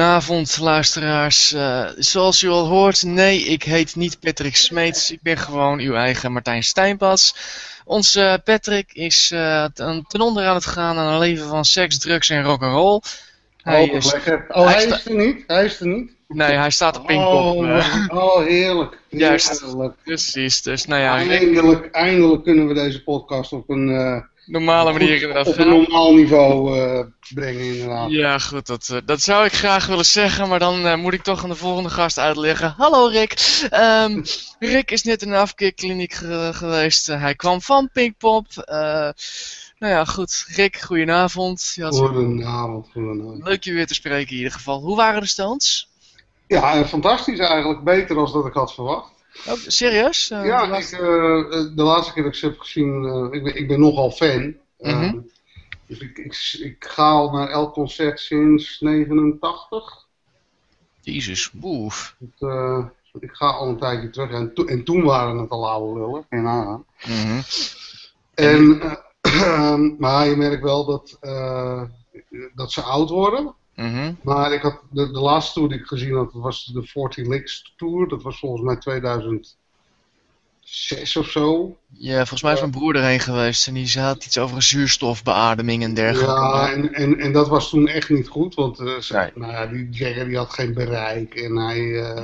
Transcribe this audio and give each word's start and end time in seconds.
Goedenavond, 0.00 0.58
luisteraars. 0.58 1.52
Uh, 1.52 1.86
zoals 1.96 2.42
u 2.42 2.48
al 2.48 2.66
hoort, 2.66 3.02
nee, 3.02 3.40
ik 3.40 3.62
heet 3.62 3.96
niet 3.96 4.20
Patrick 4.20 4.56
Smeets. 4.56 5.10
Ik 5.10 5.22
ben 5.22 5.36
gewoon 5.36 5.78
uw 5.78 5.94
eigen 5.94 6.32
Martijn 6.32 6.62
Stijnpas. 6.62 7.34
Onze 7.84 8.40
Patrick 8.44 8.92
is 8.92 9.30
uh, 9.34 9.64
ten 10.08 10.20
onder 10.20 10.46
aan 10.46 10.54
het 10.54 10.66
gaan 10.66 10.96
aan 10.96 11.12
een 11.12 11.18
leven 11.18 11.48
van 11.48 11.64
seks, 11.64 11.98
drugs 11.98 12.30
en 12.30 12.42
rock'n'roll. 12.42 13.00
Hij 13.62 13.82
oh, 13.82 13.94
is, 13.94 14.14
oh, 14.48 14.66
hij 14.66 14.84
is 14.84 15.06
er 15.06 15.14
niet? 15.14 15.44
Hij 15.46 15.64
is 15.64 15.80
er 15.80 15.86
niet? 15.86 16.12
Nee, 16.28 16.56
hij 16.56 16.70
staat 16.70 16.98
op 16.98 17.06
Pinkpop. 17.06 17.56
Oh, 17.56 17.66
uh, 17.66 18.06
oh 18.08 18.44
heerlijk. 18.44 18.98
Juist, 19.08 19.64
precies. 20.04 20.62
Dus, 20.62 20.84
nou 20.84 21.00
ja, 21.00 21.16
eindelijk, 21.16 21.90
eindelijk 21.90 22.44
kunnen 22.44 22.68
we 22.68 22.74
deze 22.74 23.02
podcast 23.02 23.52
op 23.52 23.68
een 23.68 24.28
normale 24.50 24.92
manier 24.92 25.14
inderdaad 25.14 25.46
Op 25.46 25.58
een 25.58 25.68
normaal 25.68 26.14
niveau 26.14 26.78
uh, 26.78 27.04
brengen 27.34 27.64
inderdaad. 27.64 28.10
Ja 28.10 28.38
goed, 28.38 28.66
dat, 28.66 28.88
uh, 28.92 28.98
dat 29.04 29.20
zou 29.20 29.44
ik 29.44 29.52
graag 29.52 29.86
willen 29.86 30.04
zeggen, 30.04 30.48
maar 30.48 30.58
dan 30.58 30.86
uh, 30.86 30.96
moet 30.96 31.12
ik 31.12 31.22
toch 31.22 31.42
aan 31.42 31.48
de 31.48 31.56
volgende 31.56 31.90
gast 31.90 32.18
uitleggen. 32.18 32.74
Hallo 32.76 33.06
Rick! 33.06 33.60
Um, 33.74 34.22
Rick 34.58 34.90
is 34.90 35.02
net 35.02 35.22
in 35.22 35.32
een 35.32 35.38
afkeerkliniek 35.38 36.12
ge 36.12 36.50
geweest. 36.52 37.06
hij 37.06 37.34
kwam 37.34 37.60
van 37.60 37.90
Pinkpop. 37.92 38.46
nou 39.78 39.92
ja 39.92 40.04
goed, 40.04 40.44
Rick, 40.48 40.80
goedenavond. 40.80 41.72
Je 41.74 41.86
goedenavond, 41.86 42.88
goedenavond. 42.92 43.44
Leuk 43.44 43.64
je 43.64 43.72
weer 43.72 43.86
te 43.86 43.94
spreken 43.94 44.30
in 44.30 44.36
ieder 44.36 44.52
geval. 44.52 44.80
Hoe 44.80 44.96
waren 44.96 45.20
de 45.20 45.26
stands? 45.26 45.88
Ja, 46.46 46.84
fantastisch 46.84 47.38
eigenlijk. 47.38 47.84
Beter 47.84 48.14
dan 48.14 48.32
dat 48.32 48.46
ik 48.46 48.52
had 48.52 48.74
verwacht. 48.74 49.19
Oh, 49.46 49.56
serieus? 49.66 50.30
Uh, 50.30 50.46
ja, 50.46 50.76
ik, 50.76 50.92
uh, 50.92 50.98
de 51.76 51.82
laatste 51.82 52.12
keer 52.12 52.22
dat 52.22 52.32
ik 52.32 52.38
ze 52.38 52.46
heb 52.46 52.58
gezien, 52.58 53.02
uh, 53.02 53.32
ik, 53.32 53.44
ben, 53.44 53.56
ik 53.56 53.68
ben 53.68 53.80
nogal 53.80 54.10
fan. 54.10 54.54
Mm 54.78 54.90
-hmm. 54.90 55.30
dus 55.86 55.98
ik, 55.98 56.18
ik, 56.18 56.58
ik, 56.60 56.84
ga 56.84 57.10
al 57.10 57.30
naar 57.30 57.48
elk 57.48 57.72
concert 57.72 58.20
sinds 58.20 58.80
89. 58.80 60.06
Jezus, 61.00 61.50
boef. 61.50 62.16
ik 63.20 63.32
ga 63.32 63.46
al 63.46 63.68
een 63.68 63.78
tijdje 63.78 64.10
terug 64.10 64.30
en, 64.30 64.54
to 64.54 64.64
en 64.64 64.84
toen 64.84 65.02
waren 65.02 65.38
het 65.38 65.50
al 65.50 65.68
oude 65.68 66.00
lullen, 66.00 66.26
geen 66.30 66.46
aan. 66.46 66.84
Mm 67.06 67.22
-hmm. 67.22 67.42
En, 68.34 68.80
maar 69.98 70.26
je 70.26 70.36
merkt 70.36 70.62
wel 70.62 70.84
dat, 70.84 71.18
dat 72.54 72.72
ze 72.72 72.82
oud 72.82 73.10
worden. 73.10 73.54
Mhm. 73.80 74.12
Maar 74.22 74.52
ik 74.52 74.62
had 74.62 74.80
de, 74.90 75.10
de 75.10 75.20
laatste 75.20 75.52
tour 75.52 75.68
die 75.68 75.78
ik 75.78 75.86
gezien 75.86 76.14
had, 76.14 76.32
was 76.32 76.64
de 76.64 76.82
40 76.82 77.26
Licks 77.26 77.72
Tour. 77.76 78.08
Dat 78.08 78.22
was 78.22 78.38
volgens 78.38 78.62
mij 78.62 78.76
2006 78.76 79.56
of 81.16 81.26
zo. 81.26 81.76
Ja, 81.88 82.16
volgens 82.16 82.42
mij 82.42 82.52
is 82.52 82.60
mijn 82.60 82.70
broer 82.70 82.96
erheen 82.96 83.20
geweest 83.20 83.66
en 83.66 83.74
die 83.74 84.00
had 84.00 84.24
iets 84.24 84.38
over 84.38 84.62
zuurstofbeademing 84.62 85.82
en 85.82 85.94
dergelijke. 85.94 86.32
Ja, 86.32 86.72
en, 86.72 86.92
en, 86.94 87.18
en 87.18 87.32
dat 87.32 87.48
was 87.48 87.70
toen 87.70 87.88
echt 87.88 88.08
niet 88.08 88.28
goed, 88.28 88.54
want 88.54 88.80
uh, 88.80 88.98
nou 89.34 89.52
ja, 89.52 89.66
die 89.66 89.88
Jagger 89.90 90.24
die 90.24 90.36
had 90.36 90.52
geen 90.52 90.74
bereik 90.74 91.34
en 91.34 91.56
hij... 91.56 91.78
Uh, 91.78 92.22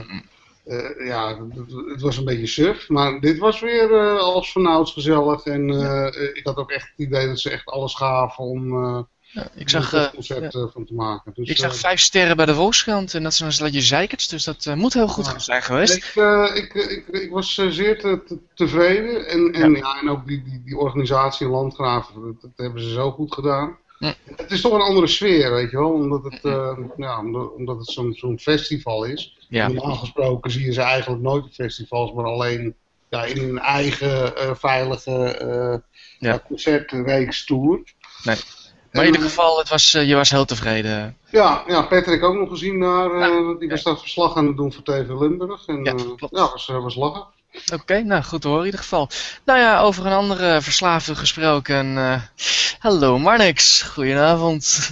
uh, 0.67 1.07
ja, 1.07 1.39
het 1.87 2.01
was 2.01 2.17
een 2.17 2.25
beetje 2.25 2.47
suf, 2.47 2.89
maar 2.89 3.21
dit 3.21 3.39
was 3.39 3.61
weer 3.61 3.91
uh, 3.91 4.19
als 4.19 4.53
vanouds 4.53 4.93
gezellig. 4.93 5.45
En 5.45 5.69
uh, 5.69 6.07
ik 6.35 6.41
had 6.43 6.57
ook 6.57 6.71
echt 6.71 6.89
het 6.89 7.07
idee 7.07 7.27
dat 7.27 7.41
ze 7.41 7.51
echt 7.51 7.67
alles 7.67 7.95
gaven 7.95 8.45
om 8.45 9.07
ja, 9.37 9.49
ik 9.55 9.69
zag, 9.69 9.95
uh, 9.95 10.09
concept 10.11 10.53
ja. 10.53 10.69
van 10.69 10.85
te 10.85 10.95
maken. 10.95 11.33
Dus, 11.35 11.49
ik 11.49 11.57
zag 11.57 11.73
uh, 11.73 11.79
vijf 11.79 12.01
sterren 12.01 12.37
bij 12.37 12.47
de 12.47 12.55
Volkskrant 12.55 13.15
en 13.15 13.23
dat 13.23 13.33
is 13.33 13.41
een 13.41 13.53
sletje 13.53 13.81
zeikert, 13.81 14.31
dus 14.31 14.45
dat 14.45 14.65
uh, 14.65 14.75
moet 14.75 14.95
heel 14.95 15.09
goed 15.09 15.27
ja. 15.27 15.39
zijn 15.39 15.63
geweest. 15.63 15.97
Ik, 15.97 16.15
ik, 16.55 16.75
ik, 16.75 17.09
ik, 17.09 17.31
was 17.31 17.55
zeer 17.55 17.99
te, 17.99 18.23
te, 18.27 18.39
tevreden 18.55 19.29
en, 19.29 19.53
en, 19.53 19.71
ja. 19.71 19.79
ja. 19.79 20.01
en 20.01 20.11
ook 20.11 20.27
die, 20.27 20.43
die, 20.43 20.63
die 20.65 20.77
organisatie 20.77 21.47
in 21.47 21.53
Landgraven, 21.53 22.39
dat, 22.41 22.51
hebben 22.57 22.83
ze 22.83 22.91
zo 22.91 23.11
goed 23.11 23.35
gedaan. 23.35 23.77
Het 24.37 24.51
is 24.51 24.61
toch 24.61 24.73
een 24.73 24.81
andere 24.81 25.07
sfeer, 25.07 25.53
weet 25.53 25.71
je 25.71 25.77
wel, 25.77 25.93
omdat 25.93 26.25
het, 26.25 26.41
ja, 26.97 27.19
omdat, 27.19 27.53
omdat 27.53 27.79
het 27.79 27.89
zo'n 27.89 28.15
zo'n 28.15 28.39
festival 28.39 29.05
is. 29.05 29.39
Ja. 29.49 29.69
Normaal 29.69 29.95
gesproken 29.95 30.51
zie 30.51 30.65
je 30.65 30.73
ze 30.73 30.81
eigenlijk 30.81 31.23
nooit 31.23 31.45
op 31.45 31.53
festivals, 31.53 32.13
maar 32.13 32.25
alleen 32.25 32.75
ja, 33.09 33.25
in 33.25 33.39
hun 33.39 33.59
eigen 33.59 34.33
veilige 34.57 35.83
ja. 36.19 36.43
concertreeks 36.47 37.45
tour. 37.45 37.81
Nee. 38.23 38.37
Maar 38.97 39.05
in 39.05 39.13
ieder 39.13 39.29
geval, 39.29 39.59
het 39.59 39.69
was, 39.69 39.95
uh, 39.95 40.09
je 40.09 40.15
was 40.15 40.31
heel 40.31 40.45
tevreden. 40.45 41.17
Ja, 41.31 41.63
ja 41.67 41.83
Patrick 41.83 42.23
ook 42.23 42.35
nog 42.35 42.49
gezien 42.49 42.81
daar. 42.81 43.15
Uh, 43.15 43.21
ja. 43.21 43.59
Die 43.59 43.69
was 43.69 43.83
daar 43.83 43.99
verslag 43.99 44.37
aan 44.37 44.47
het 44.47 44.57
doen 44.57 44.73
voor 44.73 44.83
TV 44.83 45.09
Limburg. 45.09 45.67
En, 45.67 45.85
ja, 45.85 45.93
klopt. 45.93 46.37
ja 46.37 46.51
was, 46.53 46.67
was 46.67 46.95
lachen. 46.95 47.27
Oké, 47.65 47.75
okay, 47.75 48.01
nou 48.01 48.23
goed 48.23 48.41
te 48.41 48.47
horen 48.49 48.63
in 48.63 48.67
ieder 48.67 48.81
geval. 48.81 49.09
Nou 49.45 49.59
ja, 49.59 49.81
over 49.81 50.07
een 50.07 50.13
andere 50.13 50.63
verslaafde 50.63 51.15
gesproken. 51.15 51.97
Uh, 51.97 52.21
hallo 52.79 53.19
Marnix, 53.19 53.83
goedenavond. 53.83 54.91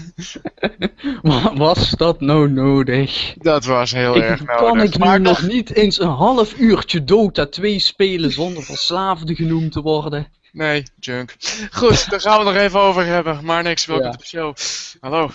was 1.55 1.91
dat 1.91 2.21
nou 2.21 2.51
nodig? 2.51 3.35
Dat 3.37 3.65
was 3.65 3.93
heel 3.93 4.17
ik, 4.17 4.23
erg 4.23 4.45
nodig. 4.45 4.57
Kan 4.57 4.81
ik 4.81 4.99
nu 4.99 5.19
nog 5.19 5.43
niet 5.43 5.75
eens 5.75 6.01
een 6.01 6.09
half 6.09 6.59
uurtje 6.59 7.05
Dota 7.05 7.47
2 7.47 7.79
spelen 7.79 8.33
zonder 8.33 8.63
verslaafde 8.63 9.35
genoemd 9.35 9.73
te 9.73 9.81
worden? 9.81 10.27
Nee, 10.55 10.83
junk. 11.01 11.37
Goed, 11.71 12.11
daar 12.11 12.21
gaan 12.21 12.39
we 12.39 12.45
nog 12.45 12.55
even 12.55 12.81
over 12.81 13.05
hebben. 13.05 13.45
Maar 13.45 13.63
niks, 13.63 13.87
welkom 13.87 14.07
ja. 14.07 14.13
op 14.13 14.19
de 14.19 14.27
show. 14.27 14.55
Hallo. 15.01 15.31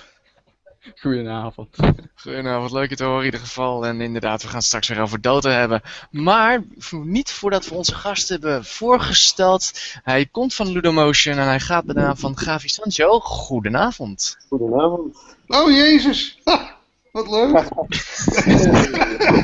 Goedenavond. 0.96 1.76
Goedenavond, 2.16 2.72
leuk 2.72 2.90
je 2.90 2.96
te 2.96 3.04
horen 3.04 3.20
in 3.20 3.26
ieder 3.26 3.40
geval. 3.40 3.86
En 3.86 4.02
inderdaad, 4.02 4.42
we 4.42 4.48
gaan 4.48 4.62
straks 4.62 4.88
weer 4.88 5.02
over 5.02 5.22
Dota 5.22 5.50
hebben. 5.50 5.82
Maar 6.12 6.64
niet 6.92 7.32
voordat 7.32 7.68
we 7.68 7.76
onze 7.76 7.96
gast 7.96 8.30
hebben 8.30 8.66
voorgesteld. 8.66 9.72
Hij 10.04 10.26
komt 10.26 10.54
van 10.54 10.72
Ludomotion 10.72 11.38
en 11.38 11.48
hij 11.48 11.60
gaat 11.60 11.86
bij 11.86 11.96
de 11.96 12.02
naam 12.02 12.18
van 12.18 12.38
Gavi 12.38 12.68
Sancho. 12.68 13.20
Goedenavond. 13.20 14.38
Goedenavond. 14.48 15.18
Oh, 15.48 15.70
jezus. 15.70 16.40
Ha, 16.44 16.76
wat 17.12 17.30
leuk. 17.30 17.64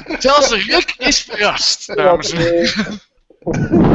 Zelfs 0.21 0.49
Rick 0.49 0.95
is 0.97 1.21
verrast, 1.21 1.95
dames 1.95 2.31
en 2.31 2.37
heren. 2.37 3.01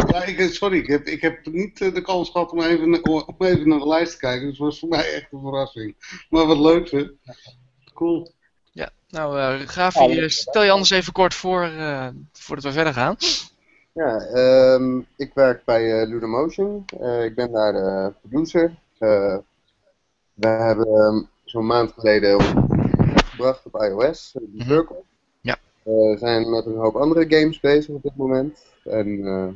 Ja, 0.06 0.25
ik, 0.25 0.53
sorry, 0.53 0.78
ik 0.78 0.87
heb, 0.87 1.06
ik 1.06 1.21
heb 1.21 1.47
niet 1.47 1.78
de 1.78 2.03
kans 2.03 2.31
gehad 2.31 2.53
om 2.53 2.61
even, 2.61 3.05
om 3.05 3.34
even 3.38 3.69
naar 3.69 3.78
de 3.78 3.88
lijst 3.88 4.12
te 4.12 4.19
kijken. 4.19 4.41
Dus 4.41 4.59
het 4.59 4.66
was 4.66 4.78
voor 4.78 4.88
mij 4.88 5.15
echt 5.15 5.33
een 5.33 5.41
verrassing. 5.41 5.97
Maar 6.31 6.47
wat 6.47 6.59
leuk, 6.59 6.91
hè? 6.91 7.06
Cool. 7.94 8.33
Ja, 8.72 8.91
nou, 9.09 9.39
uh, 9.39 9.69
Gavi, 9.69 10.31
stel 10.31 10.62
je 10.62 10.71
anders 10.71 10.91
even 10.91 11.12
kort 11.12 11.34
voor, 11.34 11.66
uh, 11.66 12.09
voordat 12.33 12.65
we 12.65 12.72
verder 12.72 12.93
gaan. 12.93 13.16
Ja, 13.93 14.27
um, 14.75 15.06
ik 15.16 15.34
werk 15.34 15.65
bij 15.65 16.03
uh, 16.03 16.09
Ludomotion. 16.09 16.84
Uh, 17.00 17.25
ik 17.25 17.34
ben 17.34 17.53
daar 17.53 17.72
de 17.72 18.12
producer. 18.21 18.75
we 20.34 20.47
hebben 20.47 20.89
um, 20.89 21.28
zo'n 21.44 21.66
maand 21.66 21.93
geleden 21.93 22.41
gebracht 23.25 23.66
op 23.66 23.83
iOS, 23.83 24.31
de 24.33 24.41
mm 24.41 24.60
-hmm. 24.60 24.69
Circle. 24.69 25.03
Ja. 25.41 25.56
We 25.83 26.16
zijn 26.19 26.50
met 26.50 26.66
een 26.66 26.77
hoop 26.77 26.97
andere 26.97 27.25
games 27.28 27.60
bezig 27.60 27.94
op 27.94 28.03
dit 28.03 28.16
moment. 28.16 28.59
En 28.91 29.23
we 29.23 29.55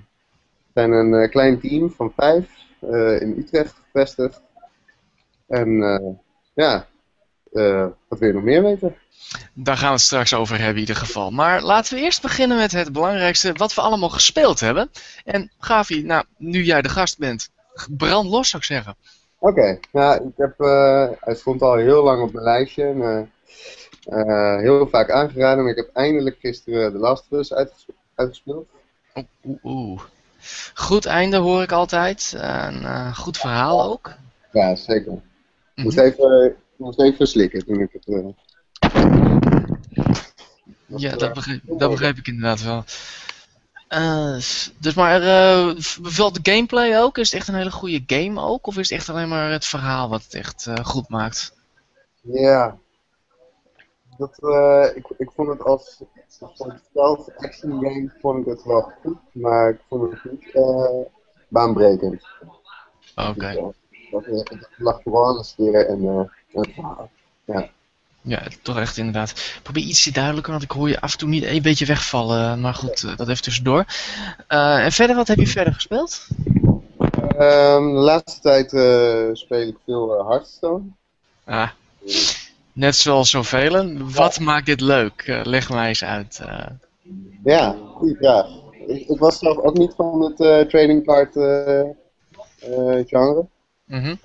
zijn 0.74 0.90
een 0.90 1.12
uh, 1.12 1.30
klein 1.30 1.60
team 1.60 1.90
van 1.90 2.12
vijf 2.16 2.48
uh, 2.80 3.20
in 3.20 3.34
Utrecht 3.38 3.74
gevestigd. 3.84 4.42
En 5.46 5.78
ja, 6.54 6.86
wat 8.08 8.18
wil 8.18 8.28
je 8.28 8.32
nog 8.32 8.42
meer 8.42 8.62
weten? 8.62 8.96
Daar 9.54 9.76
gaan 9.76 9.86
we 9.86 9.94
het 9.94 10.02
straks 10.02 10.34
over 10.34 10.56
hebben 10.56 10.74
in 10.74 10.80
ieder 10.80 10.96
geval. 10.96 11.30
Maar 11.30 11.62
laten 11.62 11.94
we 11.94 12.00
eerst 12.00 12.22
beginnen 12.22 12.56
met 12.56 12.72
het 12.72 12.92
belangrijkste, 12.92 13.52
wat 13.52 13.74
we 13.74 13.80
allemaal 13.80 14.08
gespeeld 14.08 14.60
hebben. 14.60 14.90
En 15.24 15.50
Gavi, 15.58 16.02
nou, 16.02 16.24
nu 16.36 16.62
jij 16.62 16.82
de 16.82 16.88
gast 16.88 17.18
bent, 17.18 17.50
brand 17.90 18.28
los 18.28 18.48
zou 18.48 18.62
ik 18.62 18.68
zeggen. 18.68 18.96
Oké, 19.38 19.60
okay, 19.60 19.80
nou, 19.92 20.26
ik 20.28 20.34
heb, 20.36 20.58
hij 21.20 21.34
stond 21.34 21.62
al 21.62 21.76
heel 21.76 22.02
lang 22.02 22.22
op 22.22 22.32
mijn 22.32 22.44
lijstje. 22.44 22.84
En, 22.84 23.30
heel 24.60 24.88
vaak 24.88 25.10
aangeraden, 25.10 25.62
maar 25.62 25.72
ik 25.72 25.84
heb 25.84 25.90
eindelijk 25.92 26.36
gisteren 26.40 26.92
de 26.92 26.98
Last 26.98 27.26
of 27.30 27.38
Us 27.38 27.54
uitgespeeld. 28.14 28.68
Oeh, 29.14 29.58
oeh. 29.64 30.02
Goed 30.74 31.06
einde 31.06 31.36
hoor 31.36 31.62
ik 31.62 31.72
altijd. 31.72 32.34
Een 32.36 32.82
uh, 32.82 33.16
goed 33.16 33.38
verhaal 33.38 33.82
ook. 33.82 34.12
Ja, 34.52 34.74
zeker. 34.74 35.12
Ik 35.74 35.84
moest, 35.84 35.96
-hmm. 35.96 36.04
even, 36.04 36.56
moest 36.76 37.00
even 37.00 37.26
slikken 37.26 37.64
toen 37.64 37.80
ik 37.80 37.92
het... 37.92 38.06
Uh... 38.06 38.26
Ja, 40.86 41.16
dat 41.16 41.32
begreep, 41.32 41.60
dat 41.64 41.90
begreep 41.90 42.16
ik 42.16 42.26
inderdaad 42.26 42.62
wel. 42.62 42.84
Uh, 43.88 44.34
dus 44.78 44.94
maar 44.94 45.20
bevalt 46.00 46.44
de 46.44 46.52
gameplay 46.52 46.98
ook? 46.98 47.18
Is 47.18 47.30
het 47.30 47.40
echt 47.40 47.48
een 47.48 47.54
hele 47.54 47.70
goede 47.70 48.02
game 48.06 48.40
ook? 48.40 48.66
Of 48.66 48.76
is 48.76 48.88
het 48.88 48.98
echt 48.98 49.08
alleen 49.08 49.28
maar 49.28 49.50
het 49.50 49.64
verhaal 49.64 50.08
wat 50.08 50.22
het 50.22 50.34
echt 50.34 50.70
goed 50.82 51.08
maakt? 51.08 51.54
Ja. 52.20 52.78
Dat, 54.16 54.38
ik, 54.94 55.06
ik 55.18 55.30
vond 55.34 55.48
het 55.48 55.62
als 55.62 56.02
voor 56.38 56.72
het 56.72 56.82
stealth 56.90 57.36
action 57.36 57.70
game 57.70 58.12
vond 58.20 58.38
ik 58.38 58.46
het 58.46 58.64
wel 58.64 58.92
goed, 59.02 59.18
maar 59.32 59.70
ik 59.70 59.80
vond 59.88 60.10
het 60.10 60.32
niet 60.32 60.54
uh, 60.54 61.06
baanbrekend. 61.48 62.26
Oké. 63.14 63.28
Okay. 63.28 63.54
Dus, 64.10 64.26
uh, 64.26 64.38
het 64.38 64.68
lag 64.76 65.02
vooral 65.02 65.28
aan 65.28 65.36
de 65.36 65.44
sfeer 65.44 65.86
en 65.86 66.04
uh, 66.04 66.20
het 66.52 66.74
verhaal. 66.74 67.10
Ja. 67.44 67.68
Ja, 68.20 68.42
toch 68.62 68.78
echt 68.78 68.96
inderdaad. 68.96 69.58
Probeer 69.62 69.82
iets 69.82 70.04
duidelijker, 70.04 70.52
want 70.52 70.64
ik 70.64 70.70
hoor 70.70 70.88
je 70.88 71.00
af 71.00 71.12
en 71.12 71.18
toe 71.18 71.28
niet 71.28 71.44
een 71.44 71.62
beetje 71.62 71.86
wegvallen. 71.86 72.60
Maar 72.60 72.74
goed, 72.74 73.16
dat 73.16 73.28
even 73.28 73.42
tussendoor. 73.42 73.84
en 74.46 74.92
verder, 74.92 75.16
wat 75.16 75.28
heb 75.28 75.38
je 75.38 75.46
verder 75.46 75.74
gespeeld? 75.74 76.26
Um, 77.38 77.94
de 77.94 78.00
laatste 78.00 78.40
tijd 78.40 78.68
speel 79.38 79.68
ik 79.68 79.76
veel 79.84 80.28
Hearthstone. 80.28 80.82
Ah. 81.44 81.70
Net 82.74 82.94
zoals 82.94 83.30
zoveel. 83.30 83.98
Wat 84.14 84.40
maakt 84.40 84.66
dit 84.66 84.80
leuk? 84.80 85.26
Uh, 85.26 85.40
leg 85.44 85.70
mij 85.70 85.88
eens 85.88 86.04
uit. 86.04 86.40
Uh. 86.42 86.66
Ja, 87.44 87.76
goede 87.94 88.16
vraag. 88.16 88.46
Ik, 88.86 89.08
ik, 89.08 89.18
was 89.18 89.38
zelf 89.38 89.58
ook 89.58 89.76
niet 89.76 89.94
van 89.96 90.22
het 90.22 90.40
uh, 90.40 90.60
trading 90.60 91.04
card 91.04 91.32
genre. 93.08 93.46
Mm 93.86 94.00
-hmm. 94.00 94.18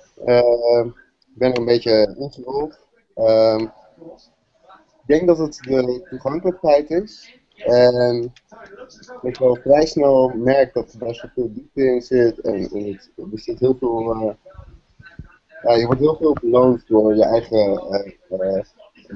ik 1.18 1.38
ben 1.38 1.52
er 1.52 1.58
een 1.58 1.64
beetje 1.64 2.16
ingerold. 2.18 2.78
Ehm, 3.14 3.60
ik 3.60 5.06
denk 5.06 5.26
dat 5.26 5.38
het 5.38 5.58
de 5.62 6.06
toegankelijkheid 6.10 6.90
is. 6.90 7.38
En 7.56 8.32
ik 9.22 9.38
wel 9.38 9.54
vrij 9.56 9.86
snel 9.86 10.28
merk 10.28 10.74
dat 10.74 10.92
er 10.92 10.98
best 10.98 11.22
wel 11.22 11.30
veel 11.34 11.52
diepte 11.52 11.82
in 11.82 12.02
zit. 12.02 12.40
En, 12.40 12.70
en 12.70 12.86
het, 12.86 13.10
er 13.16 13.38
zit 13.38 13.58
heel 13.58 13.76
veel 13.78 14.36
ja, 15.62 15.74
je 15.74 15.86
wordt 15.86 16.00
heel 16.00 16.16
veel 16.16 16.36
beloond 16.40 16.86
door 16.86 17.14
je 17.14 17.24
eigen 17.24 17.82
uh, 18.30 18.62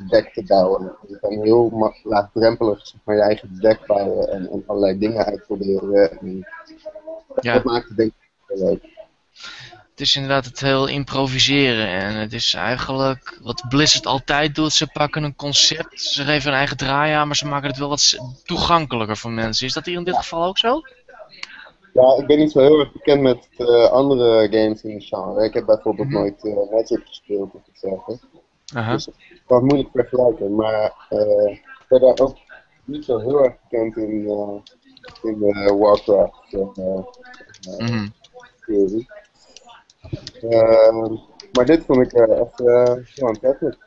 deck 0.08 0.32
te 0.32 0.44
bouwen. 0.46 0.96
Je 1.08 1.18
kan 1.20 1.42
heel 1.42 1.92
laagdrempelig 2.02 2.86
zeg 2.86 3.00
maar, 3.04 3.16
je 3.16 3.22
eigen 3.22 3.58
deck 3.60 3.86
bouwen 3.86 4.28
en, 4.28 4.50
en 4.50 4.64
allerlei 4.66 4.98
dingen 4.98 5.24
uitproberen. 5.24 6.20
En 6.20 6.46
ja. 7.40 7.54
Dat 7.54 7.64
maakt 7.64 7.88
het 7.88 7.96
denk 7.96 8.10
ik 8.10 8.30
heel 8.46 8.68
leuk. 8.68 8.92
Het 9.90 10.02
is 10.02 10.14
inderdaad 10.14 10.44
het 10.44 10.60
heel 10.60 10.86
improviseren 10.86 11.88
en 11.88 12.14
het 12.14 12.32
is 12.32 12.54
eigenlijk 12.54 13.38
wat 13.42 13.64
Blizzard 13.68 14.06
altijd 14.06 14.54
doet. 14.54 14.72
Ze 14.72 14.86
pakken 14.86 15.22
een 15.22 15.36
concept, 15.36 16.00
ze 16.00 16.24
geven 16.24 16.50
een 16.50 16.56
eigen 16.56 16.76
draai 16.76 17.12
aan, 17.12 17.26
maar 17.26 17.36
ze 17.36 17.46
maken 17.46 17.68
het 17.68 17.78
wel 17.78 17.88
wat 17.88 18.18
toegankelijker 18.44 19.16
voor 19.16 19.30
mensen. 19.30 19.66
Is 19.66 19.72
dat 19.72 19.86
hier 19.86 19.96
in 19.96 20.04
dit 20.04 20.16
geval 20.16 20.44
ook 20.44 20.58
zo? 20.58 20.80
Ja, 21.94 22.16
ik 22.18 22.26
ben 22.26 22.38
niet 22.38 22.50
zo 22.50 22.60
heel 22.60 22.80
erg 22.80 22.92
bekend 22.92 23.20
met 23.20 23.48
uh, 23.58 23.90
andere 23.90 24.48
games 24.50 24.82
in 24.82 24.98
de 24.98 25.04
genre. 25.04 25.44
Ik 25.44 25.54
heb 25.54 25.66
bijvoorbeeld 25.66 26.08
mm 26.08 26.14
-hmm. 26.14 26.22
nooit 26.22 26.44
uh, 26.44 26.70
Magic 26.70 27.06
gespeeld, 27.06 27.54
of 27.54 27.60
iets 27.68 27.80
dergelijks. 27.80 28.26
Dus 28.72 29.06
ik 29.06 29.42
kan 29.46 29.56
het 29.56 29.66
moeilijk 29.66 29.90
vergelijken. 29.92 30.54
Maar 30.54 31.06
uh, 31.10 31.50
ik 31.50 31.84
ben 31.88 32.00
daar 32.00 32.18
ook 32.18 32.36
niet 32.84 33.04
zo 33.04 33.18
heel 33.18 33.44
erg 33.44 33.54
bekend 33.62 33.96
in, 33.96 34.10
in 35.22 35.38
de 35.38 35.76
Warcraft 35.78 36.52
mm 36.52 36.72
-hmm. 37.78 38.12
theorie. 38.66 39.08
Ehm, 40.40 41.16
maar 41.52 41.66
dit 41.66 41.84
vond 41.84 42.00
ik 42.00 42.12
echt 42.12 42.58
heel 43.14 43.28
aantrekkelijk. 43.28 43.78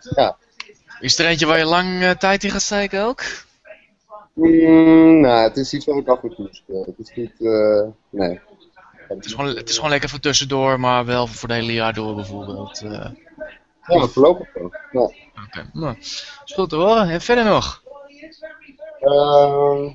ja. 0.00 0.36
Is 1.00 1.18
er 1.18 1.26
eentje 1.26 1.46
waar 1.46 1.58
je 1.58 1.64
lang 1.64 2.16
tijd 2.18 2.44
in 2.44 2.50
gaat 2.50 2.62
steken 2.62 3.04
ook? 3.04 3.22
Mm, 4.34 5.20
nou, 5.20 5.42
het 5.42 5.56
is 5.56 5.72
iets 5.72 5.84
wat 5.84 5.96
ik 5.96 6.08
af 6.08 6.22
en 6.22 6.34
toe 6.34 6.48
speel. 6.50 6.84
Het 6.84 6.98
is 6.98 7.14
niet, 7.14 7.40
uh, 7.40 7.82
nee. 8.10 8.40
Het 9.08 9.24
is, 9.24 9.32
gewoon, 9.32 9.56
het 9.56 9.68
is 9.68 9.74
gewoon 9.74 9.90
lekker 9.90 10.08
voor 10.08 10.18
tussendoor, 10.18 10.80
maar 10.80 11.04
wel 11.04 11.26
voor 11.26 11.48
het 11.48 11.58
hele 11.58 11.72
jaar 11.72 11.94
door 11.94 12.14
bijvoorbeeld. 12.14 12.82
Uh. 12.82 13.06
Ja, 13.86 14.06
voorlopig 14.06 14.52
wel. 14.52 14.70
Ja. 14.92 15.00
Oké, 15.00 15.14
okay. 15.46 15.70
nou, 15.72 15.96
is 15.98 16.52
goed 16.54 16.68
te 16.68 16.76
horen. 16.76 17.08
En 17.08 17.20
verder 17.20 17.44
nog? 17.44 17.82
Uh, 19.00 19.90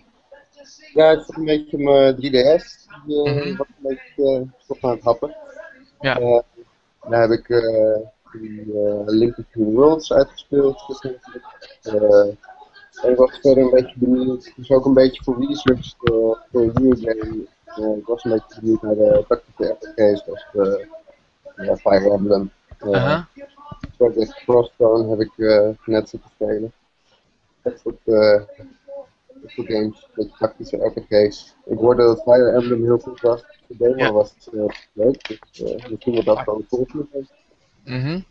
ja, 0.94 1.12
ik 1.12 1.20
zit 1.20 1.38
een 1.38 1.46
beetje 1.46 1.78
mijn 1.78 2.16
3DS. 2.16 2.78
Die, 3.06 3.30
mm 3.30 3.38
-hmm. 3.38 3.58
wat 3.58 3.68
een 3.68 3.98
beetje 4.16 4.48
uh, 4.70 4.84
aan 4.84 4.92
het 4.92 5.04
happen. 5.04 5.36
Ja. 6.00 6.20
Uh, 6.20 6.40
daar 7.10 7.22
heb 7.22 7.32
ik 7.32 7.48
die 8.32 8.74
Olympic 9.08 9.46
Worlds 9.54 10.14
uitgespeeld. 10.14 11.02
Uh, 13.04 13.12
ik 13.12 13.18
was 13.18 13.40
verder 13.42 13.64
een 13.64 13.70
beetje 13.70 13.96
benieuwd, 13.96 14.54
dus 14.56 14.72
ook 14.72 14.86
een 14.86 14.94
beetje 14.94 15.24
voor 15.24 15.46
research 15.46 15.96
voor, 15.98 16.46
voor 16.52 16.62
een 16.62 16.74
game. 16.74 17.48
Uh, 17.78 17.98
ik 17.98 18.06
was 18.06 18.24
een 18.24 18.32
beetje 18.32 18.62
benieuwd 18.62 18.82
naar 18.82 18.96
de 18.96 19.26
tactische 19.28 19.78
RPG's, 19.80 20.24
zoals 20.24 20.48
de 20.52 20.88
uh, 21.56 21.76
Fire 21.76 22.12
Emblem. 22.12 22.52
Uh, 22.84 22.90
uh 22.90 23.04
-huh. 23.06 23.48
Project 23.98 24.34
Crossbone 24.34 25.10
heb 25.10 25.20
ik 25.20 25.32
net 25.86 26.10
zitten 26.10 26.30
spelen. 26.30 26.74
Dat 27.62 27.80
soort, 27.80 28.00
dat 28.06 29.50
soort 29.52 29.68
games, 29.68 30.04
een 30.04 30.10
beetje 30.14 30.38
tactische 30.38 30.78
RPG's. 30.78 31.56
Ik 31.66 31.78
hoorde 31.78 32.04
dat 32.04 32.22
Fire 32.22 32.52
Emblem 32.52 32.84
heel 32.84 32.98
goed 32.98 33.22
was. 33.22 33.42
De 33.68 33.78
demo 33.78 33.96
ja. 33.96 34.12
was 34.12 34.34
uh, 34.52 34.66
leuk, 34.94 35.40
dus 35.52 35.88
misschien 35.90 36.14
wordt 36.14 36.28
dat 36.28 36.46
wel 36.46 36.64
cool. 36.70 36.88
Mm 37.86 38.02
-hmm. 38.02 38.26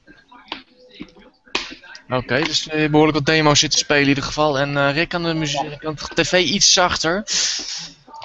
Oké, 2.10 2.42
dus 2.42 2.64
je 2.64 2.70
hebt 2.70 2.90
behoorlijk 2.90 3.18
wat 3.18 3.26
demo's 3.26 3.60
zitten 3.60 3.78
spelen 3.78 4.02
in 4.02 4.08
ieder 4.08 4.24
geval. 4.24 4.58
En 4.58 4.72
uh, 4.72 4.92
Rick 4.92 5.08
kan 5.08 5.22
de, 5.22 5.34
muziek, 5.34 5.78
kan 5.78 5.94
de 5.94 6.22
tv 6.22 6.32
iets 6.32 6.72
zachter. 6.72 7.24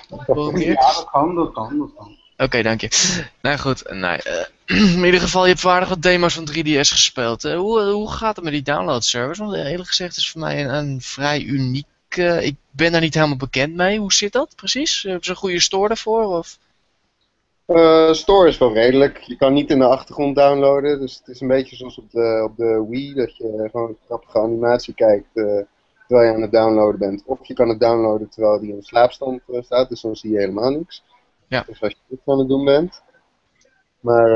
Ja, 0.10 0.16
dat 0.26 1.10
kan, 1.12 1.36
dat 1.36 1.52
kan, 1.54 1.78
dat 1.78 1.92
kan. 1.96 2.18
Oké, 2.34 2.44
okay, 2.44 2.62
dank 2.62 2.82
je. 2.82 2.90
Nou 3.42 3.58
goed, 3.58 3.92
nee, 3.92 4.20
uh, 4.66 4.94
in 4.98 5.06
ieder 5.06 5.20
geval, 5.20 5.44
je 5.44 5.50
hebt 5.50 5.62
waardig 5.62 5.90
wat 5.90 6.02
demo's 6.02 6.34
van 6.34 6.50
3DS 6.52 6.80
gespeeld. 6.80 7.46
Uh, 7.46 7.56
hoe, 7.56 7.82
hoe 7.82 8.12
gaat 8.12 8.36
het 8.36 8.44
met 8.44 8.54
die 8.54 8.62
download 8.62 9.04
service? 9.04 9.44
Want 9.44 9.56
eerlijk 9.56 9.90
gezegd 9.90 10.18
is 10.18 10.30
voor 10.30 10.42
mij 10.42 10.64
een, 10.64 10.74
een 10.74 11.02
vrij 11.02 11.42
uniek... 11.42 11.86
ik 12.40 12.56
ben 12.72 12.92
daar 12.92 13.02
niet 13.02 13.14
helemaal 13.14 13.38
bekend 13.38 13.76
mee. 13.76 14.00
Hoe 14.00 14.14
zit 14.14 14.32
dat 14.32 14.56
precies? 14.56 15.02
Hebben 15.02 15.24
ze 15.24 15.30
een 15.30 15.38
goede 15.38 15.60
store 15.60 15.88
daarvoor? 15.88 16.38
Of? 16.38 16.58
Uh, 17.68 18.14
store 18.14 18.48
is 18.48 18.58
wel 18.58 18.74
redelijk. 18.74 19.18
Je 19.18 19.36
kan 19.36 19.54
niet 19.54 19.70
in 19.70 19.80
de 19.80 19.86
achtergrond 19.86 20.36
downloaden. 20.36 21.00
Dus 21.00 21.18
het 21.18 21.28
is 21.28 21.42
een 21.42 21.48
beetje 21.48 21.76
zoals 21.76 21.98
op 21.98 22.12
de, 22.12 22.48
op 22.50 22.58
de 22.58 22.86
Wii. 22.90 23.14
Dat 23.14 23.38
je 23.38 23.68
gewoon 23.72 23.90
een 23.90 23.98
grappige 24.06 24.40
animatie 24.40 24.94
kijkt 24.94 25.28
uh, 25.34 25.62
terwijl 26.08 26.30
je 26.30 26.36
aan 26.36 26.42
het 26.42 26.52
downloaden 26.52 27.00
bent. 27.00 27.24
Of 27.26 27.46
je 27.46 27.54
kan 27.54 27.70
het 27.70 27.80
downloaden 27.80 28.30
terwijl 28.30 28.60
die 28.60 28.74
in 28.74 28.84
slaapstand 28.84 29.42
uh, 29.48 29.62
staat. 29.62 29.90
Dus 29.90 30.02
dan 30.02 30.16
zie 30.16 30.32
je 30.32 30.40
helemaal 30.40 30.70
niks. 30.70 31.04
Ja. 31.48 31.64
Dus 31.68 31.82
als 31.82 31.92
je 31.92 31.98
dit 32.08 32.20
aan 32.26 32.40
het 32.40 32.48
doen 32.48 32.66
bent. 32.66 33.02
Maar 34.00 34.30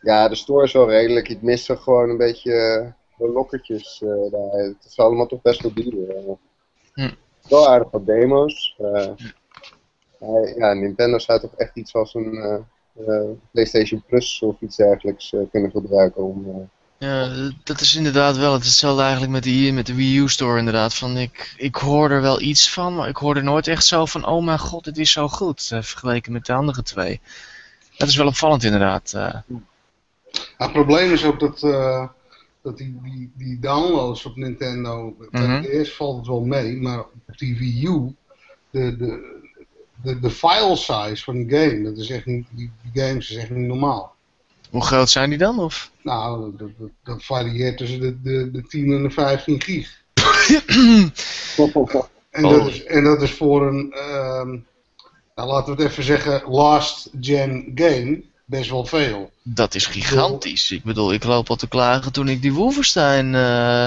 ja, 0.00 0.28
de 0.28 0.34
store 0.34 0.64
is 0.64 0.72
wel 0.72 0.88
redelijk. 0.88 1.28
Ik 1.28 1.42
mis 1.42 1.68
er 1.68 1.76
gewoon 1.76 2.10
een 2.10 2.16
beetje 2.16 2.52
de 3.18 3.28
lokkertjes 3.28 3.98
daar. 4.30 4.50
Het 4.50 4.84
is 4.84 4.98
allemaal 4.98 5.26
toch 5.26 5.42
best 5.42 5.62
wel 5.62 5.74
duur. 5.74 6.36
Hm. 6.94 7.10
Wel 7.48 7.68
aardig 7.68 7.90
wat 7.90 8.06
demo's. 8.06 8.76
Ja, 10.56 10.72
Nintendo 10.72 11.18
zou 11.18 11.40
toch 11.40 11.54
echt 11.56 11.76
iets 11.76 11.94
als 11.94 12.14
een 12.14 12.64
uh, 13.08 13.30
PlayStation 13.50 14.02
Plus 14.06 14.42
of 14.42 14.60
iets 14.60 14.76
dergelijks 14.76 15.32
uh, 15.32 15.40
kunnen 15.50 15.70
gebruiken 15.70 16.22
om... 16.22 16.68
Ja, 16.98 17.50
dat 17.64 17.80
is 17.80 17.96
inderdaad 17.96 18.36
wel 18.36 18.52
het 18.52 18.64
hetzelfde 18.64 19.02
eigenlijk 19.02 19.32
met, 19.32 19.42
die, 19.42 19.72
met 19.72 19.86
de 19.86 19.94
Wii 19.94 20.18
U 20.18 20.28
Store 20.28 20.58
inderdaad. 20.58 20.94
Van 20.94 21.16
ik, 21.16 21.54
ik 21.56 21.74
hoor 21.74 22.10
er 22.10 22.22
wel 22.22 22.40
iets 22.40 22.72
van, 22.72 22.94
maar 22.94 23.08
ik 23.08 23.16
hoor 23.16 23.36
er 23.36 23.42
nooit 23.42 23.66
echt 23.66 23.84
zo 23.84 24.06
van, 24.06 24.26
oh 24.26 24.44
mijn 24.44 24.58
god, 24.58 24.84
dit 24.84 24.98
is 24.98 25.12
zo 25.12 25.28
goed, 25.28 25.62
vergeleken 25.62 26.32
met 26.32 26.46
de 26.46 26.52
andere 26.52 26.82
twee. 26.82 27.20
Dat 27.96 28.08
is 28.08 28.16
wel 28.16 28.26
opvallend 28.26 28.64
inderdaad. 28.64 29.10
Ja, 29.10 29.44
het 30.56 30.72
probleem 30.72 31.12
is 31.12 31.24
ook 31.24 31.40
dat, 31.40 31.60
dat 32.62 32.76
die, 32.76 33.00
die, 33.02 33.30
die 33.34 33.58
downloads 33.58 34.24
op 34.24 34.36
Nintendo, 34.36 35.14
mm 35.30 35.40
-hmm. 35.40 35.62
eerst 35.62 35.96
valt 35.96 36.16
het 36.16 36.26
wel 36.26 36.40
mee, 36.40 36.76
maar 36.76 37.00
op 37.00 37.38
die 37.38 37.58
Wii 37.58 37.86
U, 37.86 38.14
de, 38.70 38.96
de, 38.96 39.39
de, 40.02 40.20
de 40.20 40.30
file 40.30 40.76
size 40.76 41.24
van 41.24 41.34
die 41.34 41.58
game, 41.58 41.82
dat 41.82 41.96
is 41.96 42.10
echt 42.10 42.26
niet, 42.26 42.46
die, 42.50 42.70
die 42.82 43.02
games 43.02 43.30
is 43.30 43.36
echt 43.36 43.50
niet 43.50 43.66
normaal. 43.66 44.14
Hoe 44.70 44.82
groot 44.82 45.10
zijn 45.10 45.28
die 45.28 45.38
dan? 45.38 45.58
Of? 45.58 45.90
Nou, 46.02 46.56
dat, 46.56 46.68
dat, 46.78 46.90
dat 47.04 47.24
varieert 47.24 47.78
tussen 47.78 48.00
de, 48.00 48.20
de, 48.22 48.50
de 48.50 48.62
10 48.62 48.92
en 48.92 49.02
de 49.02 49.10
15 49.10 49.62
gig. 49.62 50.02
en, 52.30 52.42
dat 52.42 52.66
is, 52.66 52.84
en 52.84 53.04
dat 53.04 53.22
is 53.22 53.30
voor 53.30 53.66
een, 53.66 53.94
um, 53.98 54.66
nou, 55.34 55.48
laten 55.48 55.76
we 55.76 55.82
het 55.82 55.90
even 55.90 56.04
zeggen, 56.04 56.42
last 56.46 57.10
gen 57.20 57.72
game 57.74 58.22
best 58.44 58.70
wel 58.70 58.84
veel. 58.84 59.30
Dat 59.42 59.74
is 59.74 59.86
gigantisch. 59.86 60.70
Ik 60.70 60.82
bedoel, 60.82 61.12
ik 61.12 61.24
loop 61.24 61.50
al 61.50 61.56
te 61.56 61.68
klagen 61.68 62.12
toen 62.12 62.28
ik 62.28 62.42
die 62.42 62.52
Wolfenstein... 62.52 63.34
Uh, 63.34 63.86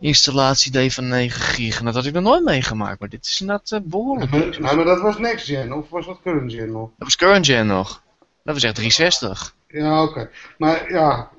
installatie 0.00 0.72
deed 0.72 0.94
van 0.94 1.08
9 1.08 1.40
gig. 1.40 1.78
En 1.78 1.84
dat 1.84 1.94
had 1.94 2.04
ik 2.04 2.12
nog 2.12 2.22
nooit 2.22 2.44
meegemaakt, 2.44 3.00
maar 3.00 3.08
dit 3.08 3.26
is 3.26 3.40
inderdaad 3.40 3.70
uh, 3.70 3.78
behoorlijk. 3.82 4.32
Ja, 4.32 4.60
maar, 4.60 4.76
maar, 4.76 4.84
dat 4.84 5.00
was 5.00 5.18
next 5.18 5.46
gen, 5.46 5.72
of 5.72 5.90
was 5.90 6.06
dat 6.06 6.20
current 6.22 6.52
gen 6.52 6.70
nog? 6.72 6.90
Dat 6.96 7.06
was 7.06 7.16
current 7.16 7.46
gen 7.46 7.66
nog. 7.66 8.02
Dat 8.44 8.54
was 8.54 8.62
echt 8.62 8.74
360. 8.74 9.54
Ja, 9.68 10.02
oké. 10.02 10.30
Maar 10.56 10.92
ja, 10.92 11.30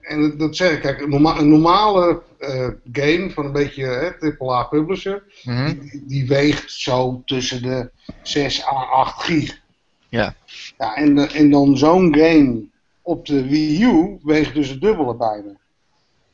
en 0.00 0.38
dat 0.38 0.56
zeg 0.56 0.72
ik, 0.72 0.80
kijk, 0.80 1.00
een, 1.00 1.10
norma 1.10 1.38
een 1.38 1.48
normale 1.48 2.22
uh, 2.40 2.68
game 2.92 3.30
van 3.30 3.44
een 3.44 3.52
beetje 3.52 3.84
hè, 3.84 4.34
AAA 4.38 4.62
publisher, 4.62 5.22
mm 5.42 5.56
-hmm. 5.56 5.78
die, 5.78 6.04
die, 6.06 6.26
weegt 6.26 6.72
zo 6.72 7.22
tussen 7.24 7.62
de 7.62 7.90
6 8.22 8.64
à 8.64 8.74
8 8.74 9.22
gig. 9.22 9.60
Ja. 10.08 10.34
Ja, 10.78 10.94
en, 10.94 11.14
de, 11.14 11.26
en 11.26 11.50
dan 11.50 11.78
zo'n 11.78 12.14
game 12.16 12.64
op 13.02 13.26
de 13.26 13.48
Wii 13.48 13.82
U 13.82 14.18
weegt 14.22 14.54
dus 14.54 14.68
het 14.68 14.80
dubbele 14.80 15.16
bijna. 15.16 15.56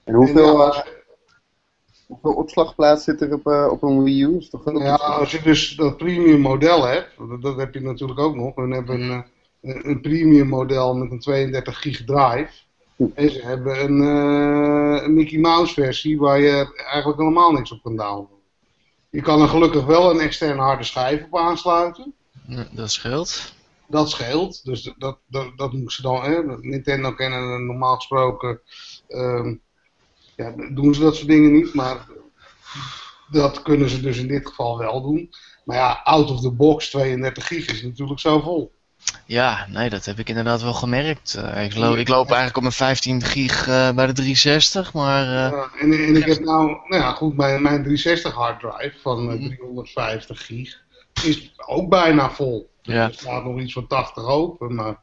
En 0.04 0.14
hoeveel, 0.14 0.64
en, 0.64 0.75
ja, 0.76 0.85
Hoeveel 2.08 2.32
opslagplaats 2.32 3.04
zit 3.04 3.20
er 3.20 3.32
op, 3.32 3.46
uh, 3.46 3.68
op 3.70 3.82
een 3.82 4.02
Wii 4.02 4.22
U? 4.22 4.36
Is 4.36 4.50
toch 4.50 4.82
ja, 4.82 4.94
als 4.94 5.30
je 5.30 5.42
dus 5.42 5.76
dat 5.76 5.96
premium 5.96 6.40
model 6.40 6.84
hebt, 6.86 7.10
dat, 7.28 7.42
dat 7.42 7.56
heb 7.56 7.74
je 7.74 7.80
natuurlijk 7.80 8.18
ook 8.18 8.34
nog. 8.34 8.54
We 8.54 8.74
hebben 8.74 9.00
een, 9.00 9.24
uh, 9.60 9.84
een 9.84 10.00
premium 10.00 10.48
model 10.48 10.96
met 10.96 11.10
een 11.10 11.20
32 11.20 11.80
gig 11.80 12.04
drive. 12.04 12.50
Hm. 12.96 13.04
En 13.14 13.30
ze 13.30 13.40
hebben 13.40 13.84
een, 13.84 14.00
uh, 14.00 15.02
een, 15.02 15.14
Mickey 15.14 15.38
Mouse 15.38 15.74
versie 15.74 16.18
waar 16.18 16.40
je 16.40 16.74
eigenlijk 16.76 17.18
helemaal 17.18 17.52
niks 17.52 17.72
op 17.72 17.82
kan 17.82 17.96
downloaden. 17.96 18.36
Je 19.10 19.20
kan 19.20 19.40
er 19.40 19.48
gelukkig 19.48 19.84
wel 19.84 20.10
een 20.10 20.20
externe 20.20 20.62
harde 20.62 20.84
schijf 20.84 21.24
op 21.24 21.38
aansluiten. 21.38 22.14
dat 22.72 22.90
scheelt. 22.90 23.54
Dat 23.86 24.10
scheelt. 24.10 24.64
Dus 24.64 24.94
dat, 24.98 25.18
dat, 25.26 25.52
dat 25.56 25.72
moeten 25.72 25.92
ze 25.92 26.02
dan. 26.02 26.22
Hè, 26.22 26.56
Nintendo 26.60 27.12
kennen 27.12 27.66
normaal 27.66 27.94
gesproken. 27.94 28.60
ehm, 29.08 29.54
ja, 30.38 30.52
doen 30.75 30.95
ze 30.95 31.00
dat 31.00 31.16
soort 31.16 31.28
dingen 31.28 31.52
niet. 31.52 31.75
Maar 31.75 32.07
dat 33.30 33.62
kunnen 33.62 33.88
ze 33.90 34.00
dus 34.00 34.18
in 34.18 34.26
dit 34.28 34.47
geval 34.47 34.78
wel 34.78 35.02
doen. 35.02 35.30
Maar 35.64 35.76
ja, 35.76 36.00
out 36.04 36.30
of 36.30 36.40
the 36.40 36.50
box 36.50 36.90
32 36.90 37.47
gig 37.47 37.66
is 37.66 37.83
natuurlijk 37.83 38.21
zo 38.21 38.40
vol. 38.40 38.76
Ja, 39.26 39.66
nee, 39.71 39.90
dat 39.90 40.04
heb 40.04 40.18
ik 40.18 40.28
inderdaad 40.28 40.62
wel 40.62 40.73
gemerkt. 40.73 41.35
Eh, 41.35 41.64
ik, 41.64 41.75
loop, 41.76 41.97
ik 41.97 42.09
loop 42.09 42.26
eigenlijk 42.26 42.57
op 42.57 42.62
mijn 42.62 42.75
15 42.75 43.23
gig 43.23 43.68
eh, 43.68 43.90
bij 43.90 44.07
de 44.07 44.12
360, 44.12 44.92
maar... 44.92 45.23
eh, 45.23 45.50
Ja, 45.50 45.71
en, 45.80 45.92
en 45.92 46.16
ik 46.16 46.25
heb 46.25 46.40
nou, 46.40 46.66
nou 46.66 47.02
ja, 47.02 47.12
goed, 47.12 47.37
mijn, 47.37 47.62
mijn 47.62 47.83
360 47.83 48.33
hard 48.33 48.61
drive 48.61 48.95
van 49.02 49.18
eh, 49.30 49.38
Mhm. 49.38 49.49
350 49.49 50.47
gig 50.47 50.80
is 51.25 51.52
ook 51.66 51.88
bijna 51.88 52.30
vol. 52.30 52.71
Dus 52.83 52.95
Ja. 52.95 53.04
Er 53.07 53.14
staat 53.14 53.45
nog 53.45 53.61
iets 53.61 53.73
van 53.73 53.87
80 53.87 54.25
open, 54.25 54.75
maar 54.75 55.00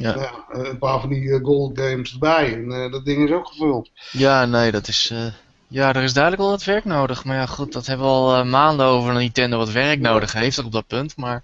Ja. 0.00 0.14
nou 0.14 0.20
ja, 0.20 0.44
een 0.70 0.78
paar 0.78 1.00
van 1.00 1.08
die 1.08 1.30
eh, 1.32 1.44
gold 1.44 1.78
games 1.80 2.12
erbij. 2.12 2.52
En 2.54 2.72
eh, 2.72 2.92
dat 2.92 3.04
ding 3.04 3.24
is 3.28 3.34
ook 3.34 3.46
gevuld. 3.46 3.90
Ja, 4.10 4.44
nee, 4.46 4.70
dat 4.70 4.88
is. 4.88 5.10
eh, 5.12 5.26
ja, 5.68 5.94
er 5.94 6.02
is 6.02 6.12
duidelijk 6.12 6.42
wel 6.42 6.50
wat 6.52 6.64
werk 6.64 6.84
nodig. 6.84 7.24
Maar 7.24 7.36
ja, 7.36 7.46
goed, 7.46 7.72
dat 7.72 7.86
hebben 7.86 8.06
we 8.06 8.12
al 8.12 8.34
eh, 8.36 8.44
maanden 8.44 8.86
over 8.86 9.12
Nintendo 9.14 9.56
wat 9.58 9.70
werk 9.72 10.00
nodig 10.00 10.32
heeft 10.32 10.58
op 10.64 10.72
dat 10.72 10.86
punt. 10.86 11.16
Maar 11.16 11.42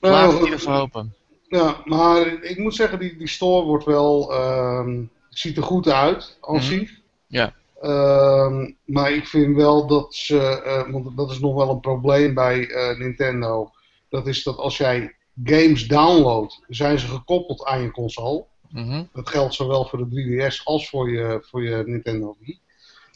Nou, 0.00 0.14
laten 0.14 0.28
we 0.28 0.32
het 0.34 0.38
in 0.38 0.38
eh, 0.38 0.44
ieder 0.44 0.58
geval 0.58 0.78
hopen. 0.78 1.14
Ja, 1.48 1.76
maar 1.84 2.26
ik 2.42 2.58
moet 2.58 2.74
zeggen, 2.74 2.98
die, 2.98 3.16
die 3.16 3.28
store 3.28 3.64
wordt 3.66 3.84
wel, 3.84 4.32
ehm, 4.32 5.02
ziet 5.30 5.56
er 5.56 5.62
goed 5.62 5.88
uit, 5.88 6.36
als 6.40 6.66
zich. 6.66 6.90
Ja. 7.26 7.52
Ehm, 7.82 8.70
maar 8.84 9.12
ik 9.12 9.26
vind 9.26 9.56
wel 9.56 9.86
dat 9.86 10.14
ze, 10.14 10.62
eh, 10.62 10.90
want 10.92 11.16
dat 11.16 11.30
is 11.30 11.38
nog 11.40 11.54
wel 11.54 11.70
een 11.70 11.80
probleem 11.80 12.34
bij 12.34 12.68
eh, 12.70 12.98
Nintendo. 12.98 13.70
Dat 14.08 14.26
is 14.26 14.42
dat 14.42 14.56
als 14.56 14.76
jij 14.76 15.14
games 15.44 15.88
downloadt, 15.88 16.60
zijn 16.68 16.98
ze 16.98 17.06
gekoppeld 17.06 17.64
aan 17.64 17.82
je 17.82 17.90
console. 17.90 18.44
Mhm. 18.70 19.04
Dat 19.12 19.28
geldt 19.28 19.54
zowel 19.54 19.84
voor 19.84 19.98
de 19.98 20.08
3DS 20.08 20.64
als 20.64 20.88
voor 20.88 21.10
je, 21.10 21.38
voor 21.42 21.62
je 21.64 21.82
Nintendo 21.86 22.36
Wii. 22.40 22.60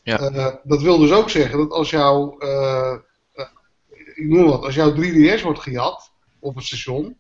Ja. 0.03 0.19
Eh, 0.19 0.55
dat 0.65 0.83
wil 0.83 0.99
dus 0.99 1.13
ook 1.13 1.31
zeggen 1.31 1.59
dat 1.59 1.71
als 1.71 1.91
jouw, 1.91 2.39
eh, 2.39 2.93
eh, 3.33 3.47
ik 4.15 4.27
noem 4.29 4.47
wat, 4.47 4.63
als 4.63 4.75
jouw 4.75 4.93
3DS 4.95 5.43
wordt 5.43 5.61
gejat 5.61 6.11
op 6.39 6.55
het 6.55 6.65
station, 6.65 7.17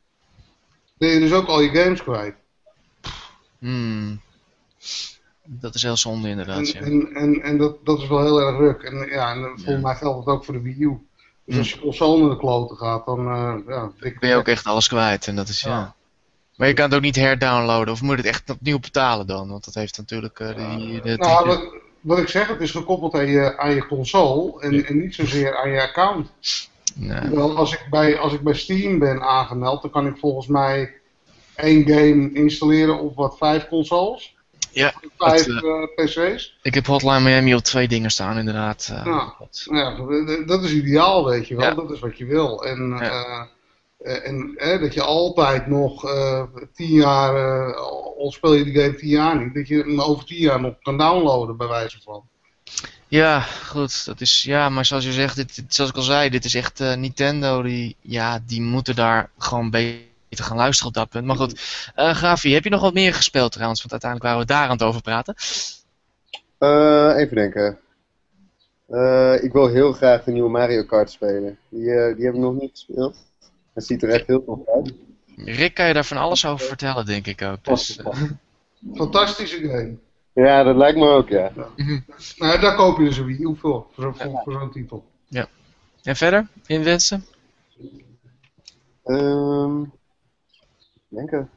ben 0.98 1.08
je 1.08 1.20
dus 1.20 1.32
ook 1.32 1.46
al 1.46 1.60
je 1.60 1.68
games 1.82 2.02
kwijt. 2.02 2.34
Hmm. 3.58 4.20
Dat 5.44 5.74
is 5.74 5.82
heel 5.82 5.96
zonde 5.96 6.28
inderdaad, 6.28 6.58
En, 6.58 6.72
ja. 6.72 6.80
en, 6.80 7.14
en, 7.14 7.42
en 7.42 7.58
dat, 7.58 7.84
dat 7.84 7.98
is 8.02 8.08
wel 8.08 8.22
heel 8.22 8.40
erg 8.40 8.56
druk. 8.56 8.82
En 8.82 9.08
ja, 9.08 9.30
en 9.34 9.42
volgens 9.42 9.64
Ja. 9.64 9.78
mij 9.78 9.94
geldt 9.94 10.26
dat 10.26 10.34
ook 10.34 10.44
voor 10.44 10.54
de 10.54 10.60
Wii 10.60 10.82
U. 10.82 10.98
Dus 11.46 11.58
als 11.58 11.70
je 11.70 11.80
console 11.80 12.20
naar 12.20 12.30
de 12.30 12.36
kloten 12.36 12.76
gaat, 12.76 13.06
dan 13.06 13.18
eh 13.28 13.54
ja, 13.68 13.90
dik- 14.00 14.20
Ben 14.20 14.28
je 14.28 14.36
ook 14.36 14.48
echt 14.48 14.66
alles 14.66 14.88
kwijt 14.88 15.26
en 15.26 15.36
dat 15.36 15.48
is 15.48 15.60
ja. 15.60 15.94
Maar 16.56 16.68
je 16.68 16.74
kan 16.74 16.84
het 16.84 16.94
ook 16.94 17.00
niet 17.00 17.16
herdownloaden 17.16 17.92
of 17.92 18.02
moet 18.02 18.16
het 18.16 18.26
echt 18.26 18.50
opnieuw 18.50 18.78
betalen 18.78 19.26
dan? 19.26 19.48
Want 19.48 19.64
dat 19.64 19.74
heeft 19.74 19.96
natuurlijk 19.98 20.40
eh, 20.40 20.76
die, 20.76 21.00
de, 21.00 21.16
Nou, 21.16 21.46
wat, 21.46 21.64
wat 22.00 22.18
ik 22.18 22.28
zeg, 22.28 22.48
het 22.48 22.60
is 22.60 22.70
gekoppeld 22.70 23.14
aan 23.14 23.26
je, 23.26 23.58
aan 23.58 23.74
je 23.74 23.86
console 23.86 24.60
en, 24.62 24.86
en 24.86 25.00
niet 25.00 25.14
zozeer 25.14 25.56
aan 25.56 25.70
je 25.70 25.82
account. 25.82 26.28
Nee. 26.94 27.28
Wel, 27.30 27.56
als, 27.56 27.72
ik 27.72 27.86
bij, 27.90 28.18
als 28.18 28.32
ik 28.32 28.40
bij 28.40 28.54
Steam 28.54 28.98
ben 28.98 29.22
aangemeld, 29.22 29.82
dan 29.82 29.90
kan 29.90 30.06
ik 30.06 30.16
volgens 30.16 30.46
mij 30.46 30.94
één 31.56 31.88
game 31.88 32.32
installeren 32.32 32.98
op 33.00 33.16
wat 33.16 33.36
vijf 33.38 33.68
consoles. 33.68 34.35
Ja, 34.76 34.92
Vijf 35.18 35.44
dat, 35.46 35.64
eh, 35.64 36.04
PC's. 36.04 36.58
Ik 36.62 36.74
heb 36.74 36.86
Hotline 36.86 37.20
Miami 37.20 37.54
op 37.54 37.62
twee 37.62 37.88
dingen 37.88 38.10
staan 38.10 38.38
inderdaad. 38.38 38.88
eh, 38.92 39.04
Nou 39.04 39.30
Ja, 39.64 40.44
dat 40.46 40.62
is 40.64 40.72
ideaal, 40.72 41.24
weet 41.24 41.48
je 41.48 41.56
wel. 41.56 41.64
Ja. 41.64 41.74
Dat 41.74 41.90
is 41.90 42.00
wat 42.00 42.18
je 42.18 42.24
wil. 42.24 42.64
En, 42.64 42.88
Ja. 42.88 43.00
eh, 43.00 43.42
eh, 44.14 44.28
en 44.28 44.52
eh, 44.56 44.80
dat 44.80 44.94
je 44.94 45.02
altijd 45.02 45.66
nog 45.66 46.04
eh, 46.04 46.42
tien 46.74 46.90
jaar, 46.90 47.34
eh, 47.68 47.76
al 48.18 48.32
speel 48.32 48.54
je 48.54 48.64
die 48.64 48.74
game 48.74 48.94
tien 48.94 49.08
jaar 49.08 49.42
niet, 49.44 49.54
dat 49.54 49.68
je 49.68 49.76
hem 49.76 50.00
over 50.00 50.24
tien 50.24 50.38
jaar 50.38 50.60
nog 50.60 50.74
kan 50.82 50.98
downloaden, 50.98 51.56
bij 51.56 51.68
wijze 51.68 51.98
van. 52.04 52.22
Ja, 53.08 53.40
goed. 53.40 54.04
Dat 54.04 54.20
is, 54.20 54.42
ja, 54.42 54.68
maar 54.68 54.84
zoals 54.84 55.04
je 55.04 55.12
zegt, 55.12 55.36
dit, 55.36 55.64
zoals 55.68 55.90
ik 55.90 55.96
al 55.96 56.02
zei, 56.02 56.30
dit 56.30 56.44
is 56.44 56.54
echt 56.54 56.80
eh, 56.80 56.94
Nintendo. 56.94 57.62
Die, 57.62 57.96
ja, 58.00 58.40
die 58.46 58.60
moeten 58.62 58.94
daar 58.96 59.30
gewoon 59.38 59.70
beter 59.70 60.04
gaan 60.28 60.56
luisteren 60.56 60.88
op 60.88 60.94
dat 60.94 61.08
punt. 61.08 61.26
Maar 61.26 61.36
goed, 61.36 61.60
eh 61.94 62.14
Gavi, 62.14 62.52
heb 62.52 62.64
je 62.64 62.70
nog 62.70 62.80
wat 62.80 62.94
meer 62.94 63.14
gespeeld 63.14 63.52
trouwens? 63.52 63.80
Want 63.80 63.92
uiteindelijk 63.92 64.30
waren 64.30 64.46
we 64.46 64.52
daar 64.52 64.68
aan 64.68 64.76
het 64.76 64.82
over 64.82 65.02
praten. 65.02 65.34
Eh, 66.58 67.12
even 67.16 67.36
denken. 67.36 67.78
Eh, 68.88 69.42
ik 69.42 69.52
wil 69.52 69.68
heel 69.68 69.92
graag 69.92 70.24
de 70.24 70.32
nieuwe 70.32 70.50
Mario 70.50 70.84
Kart 70.84 71.10
spelen. 71.10 71.58
Die, 71.68 71.90
eh, 71.90 72.16
die 72.16 72.24
heb 72.24 72.34
ik 72.34 72.40
nog 72.40 72.54
niet 72.54 72.70
gespeeld. 72.70 73.16
Het 73.72 73.86
ziet 73.86 74.02
er 74.02 74.08
echt 74.08 74.26
heel 74.26 74.44
tof 74.44 74.68
uit. 74.68 74.94
Rick 75.36 75.74
kan 75.74 75.86
je 75.86 75.94
daar 75.94 76.04
van 76.04 76.16
alles 76.16 76.46
over 76.46 76.66
vertellen, 76.66 77.06
denk 77.06 77.26
ik 77.26 77.42
ook. 77.42 77.64
Dus, 77.64 77.96
eh, 77.96 78.22
Fantastische 78.94 79.58
game. 79.58 79.96
Ja, 80.32 80.62
dat 80.62 80.76
lijkt 80.76 80.98
me 80.98 81.08
ook, 81.08 81.28
ja. 81.28 81.52
Nou, 82.36 82.60
daar 82.60 82.76
koop 82.76 82.98
je 82.98 83.04
dus 83.04 83.16
een 83.16 83.26
Wii 83.26 83.42
U 83.42 83.56
voor, 83.56 83.86
voor, 83.92 84.16
voor, 84.16 84.40
voor 84.44 84.52
zo'n 84.52 84.70
titel. 84.70 85.04
en 86.02 86.16
verder, 86.16 86.46
inwensen? 86.66 87.26
Ehm 89.04 89.82
denken. 91.16 91.50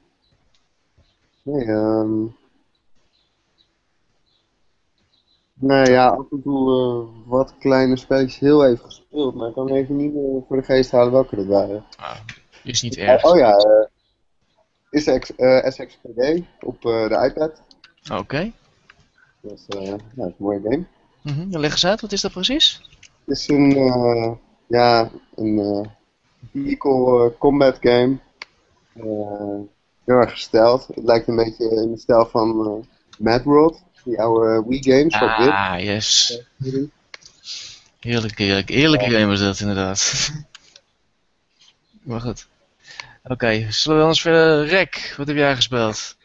Nee, 1.42 1.66
ehm. 1.66 2.25
Nou 5.54 5.92
ja, 5.92 6.08
af 6.08 6.25
en 6.32 6.42
toe 6.42 6.72
eh, 6.72 7.30
wat 7.30 7.54
kleine 7.60 7.98
spelletjes 7.98 8.39
heel 8.39 8.66
even 8.66 8.86
gespeeld, 8.86 9.36
maar 9.36 9.48
ik 9.48 9.54
kan 9.54 9.70
even 9.70 9.96
niet 9.96 10.13
meer 10.13 10.44
voor 10.48 10.58
de 10.58 10.63
geest 10.63 10.92
halen 10.92 11.12
welke 11.12 11.36
dat 11.36 11.46
waren. 11.46 11.86
Ah, 11.98 12.18
is 12.63 12.82
niet 12.82 12.98
erg. 12.98 13.24
Oh 13.24 13.38
ja, 13.38 13.56
eh 13.58 13.88
is 14.89 15.20
X, 15.20 15.36
eh, 15.36 15.66
SXPD 15.66 16.42
op 16.60 16.82
de 16.82 17.32
iPad. 17.32 17.62
Oké. 18.20 18.51
Dat 19.42 19.51
is, 19.51 19.66
ja, 19.68 19.92
dat 19.92 20.00
is 20.00 20.16
een 20.16 20.36
mooie 20.38 20.62
game. 20.62 20.86
Mhm, 21.22 21.58
Leg 21.58 21.72
eens 21.72 21.86
uit, 21.86 22.01
wat 22.01 22.12
is 22.12 22.22
dat 22.22 22.32
precies? 22.32 22.82
Het 23.25 23.38
is 23.38 23.48
een, 23.48 23.74
ja, 24.68 25.12
een 25.36 25.60
eh, 25.60 25.89
vehicle 26.51 27.25
eh, 27.25 27.38
combat 27.39 27.78
game. 27.80 28.18
Eh, 28.93 29.03
heel 30.05 30.15
erg 30.15 30.31
gesteld. 30.31 30.88
Het 30.88 31.03
lijkt 31.03 31.27
een 31.27 31.36
beetje 31.36 31.69
in 31.69 31.91
de 31.91 31.98
stijl 32.00 32.25
van 32.25 32.65
eh 32.65 32.88
Mad 33.25 33.43
World, 33.43 33.81
die 34.03 34.22
oude 34.22 34.63
Wii 34.67 34.84
games. 34.84 35.13
Ah, 35.13 35.75
yes. 35.79 36.41
Heerlijk, 38.00 38.38
heerlijk. 38.38 38.69
Heerlijke 38.69 39.10
game 39.10 39.25
was 39.25 39.39
dat 39.39 39.60
inderdaad. 39.60 40.29
maar 42.03 42.22
goed. 42.22 42.48
Oké, 43.24 43.65
zullen 43.72 43.98
we 43.98 44.03
anders 44.03 44.22
verder... 44.22 44.65
Rek, 44.65 45.13
wat 45.17 45.27
heb 45.27 45.36
jij 45.36 45.55
gespeeld? 45.55 46.17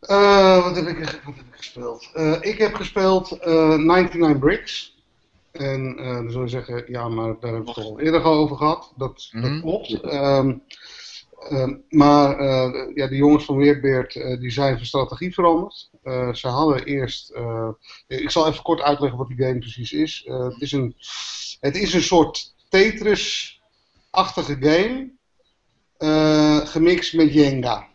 Eh, 0.00 0.64
wat, 0.64 0.76
heb 0.76 0.86
ik, 0.86 0.98
wat 0.98 1.34
heb 1.36 1.44
ik 1.50 1.56
gespeeld? 1.56 2.10
Eh, 2.14 2.36
ik 2.40 2.58
heb 2.58 2.74
gespeeld 2.74 3.32
eh 3.38 3.76
99 3.76 4.38
Bricks. 4.38 4.96
En 5.52 5.96
eh, 5.98 6.04
dan 6.14 6.30
zou 6.30 6.44
je 6.44 6.50
zeggen, 6.50 6.84
ja, 6.86 7.08
maar 7.08 7.26
daar 7.40 7.52
hebben 7.52 7.64
we 7.64 7.80
het 7.80 7.84
al 7.90 8.00
eerder 8.00 8.22
over 8.24 8.56
gehad. 8.56 8.92
Dat, 8.96 9.28
Mhm. 9.32 9.52
dat 9.52 9.60
klopt. 9.60 10.00
Ehm, 10.00 10.14
ehm, 10.14 10.54
maar 11.88 12.38
eh, 12.38 12.70
ja, 12.94 13.06
de 13.06 13.16
jongens 13.16 13.44
van 13.44 13.56
Weerbeert 13.56 14.16
eh, 14.16 14.40
die 14.40 14.50
zijn 14.50 14.76
van 14.76 14.86
strategie 14.86 15.34
veranderd. 15.34 15.90
Eh, 16.02 16.32
ze 16.32 16.48
hadden 16.48 16.84
eerst. 16.84 17.32
ik 18.06 18.30
zal 18.30 18.48
even 18.48 18.62
kort 18.62 18.80
uitleggen 18.80 19.18
wat 19.18 19.28
die 19.28 19.46
game 19.46 19.58
precies 19.58 19.92
is. 19.92 20.22
Het, 20.26 20.60
is 20.60 20.72
een, 20.72 20.96
het 21.60 21.76
is 21.76 21.94
een 21.94 22.02
soort 22.02 22.54
Tetris-achtige 22.68 24.56
game. 24.60 25.10
gemixt 26.66 27.14
met 27.14 27.32
Jenga. 27.32 27.88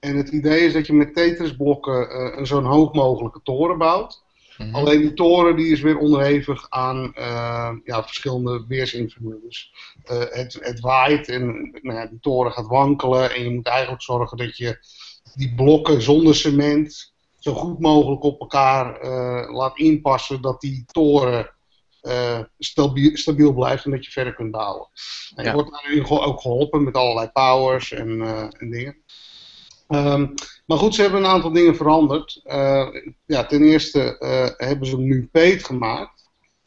En 0.00 0.16
het 0.16 0.28
idee 0.28 0.60
is 0.60 0.72
dat 0.72 0.86
je 0.86 0.92
met 0.92 1.14
Tetris-blokken 1.14 2.38
een 2.38 2.46
zo'n 2.46 2.64
hoog 2.64 2.92
mogelijke 2.92 3.40
toren 3.42 3.78
bouwt. 3.78 4.24
Mhm. 4.58 4.74
Alleen 4.74 5.00
die 5.00 5.14
toren 5.14 5.56
die 5.56 5.72
is 5.72 5.80
weer 5.80 5.98
onderhevig 5.98 6.66
aan 6.70 7.14
eh, 7.14 7.72
ja, 7.84 8.04
verschillende 8.04 8.64
weersinvloeden. 8.68 9.40
Dus 9.42 9.72
eh, 10.04 10.18
het, 10.30 10.58
het 10.60 10.80
waait 10.80 11.28
en 11.28 11.70
nou 11.82 11.98
ja, 11.98 12.06
die 12.06 12.20
toren 12.20 12.52
gaat 12.52 12.66
wankelen. 12.66 13.34
En 13.34 13.42
je 13.42 13.50
moet 13.50 13.66
eigenlijk 13.66 14.02
zorgen 14.02 14.36
dat 14.36 14.56
je 14.56 14.78
die 15.34 15.54
blokken 15.54 16.02
zonder 16.02 16.34
cement 16.34 17.14
zo 17.38 17.54
goed 17.54 17.80
mogelijk 17.80 18.22
op 18.22 18.40
elkaar 18.40 19.00
eh, 19.00 19.54
laat 19.54 19.78
inpassen. 19.78 20.40
Dat 20.40 20.60
die 20.60 20.84
toren 20.86 21.50
stabiel, 22.58 23.16
stabiel 23.16 23.52
blijft 23.52 23.84
en 23.84 23.90
dat 23.90 24.04
je 24.04 24.10
verder 24.10 24.34
kunt 24.34 24.50
bouwen. 24.50 24.88
En 25.34 25.44
je 25.44 25.48
Ja. 25.48 25.54
wordt 25.54 25.70
daarin 25.70 26.08
ook 26.08 26.40
geholpen 26.40 26.84
met 26.84 26.94
allerlei 26.94 27.28
powers 27.32 27.92
en, 27.92 28.20
en 28.58 28.70
dingen. 28.70 28.96
Ehm, 29.88 30.26
maar 30.66 30.78
goed, 30.78 30.94
ze 30.94 31.02
hebben 31.02 31.20
een 31.20 31.30
aantal 31.30 31.52
dingen 31.52 31.76
veranderd. 31.76 32.40
Eh, 32.44 32.86
ja, 33.26 33.44
ten 33.44 33.62
eerste 33.62 34.18
eh, 34.18 34.66
hebben 34.68 34.86
ze 34.88 34.96
hem 34.96 35.04
nu 35.04 35.28
paid 35.32 35.64
gemaakt. 35.64 36.24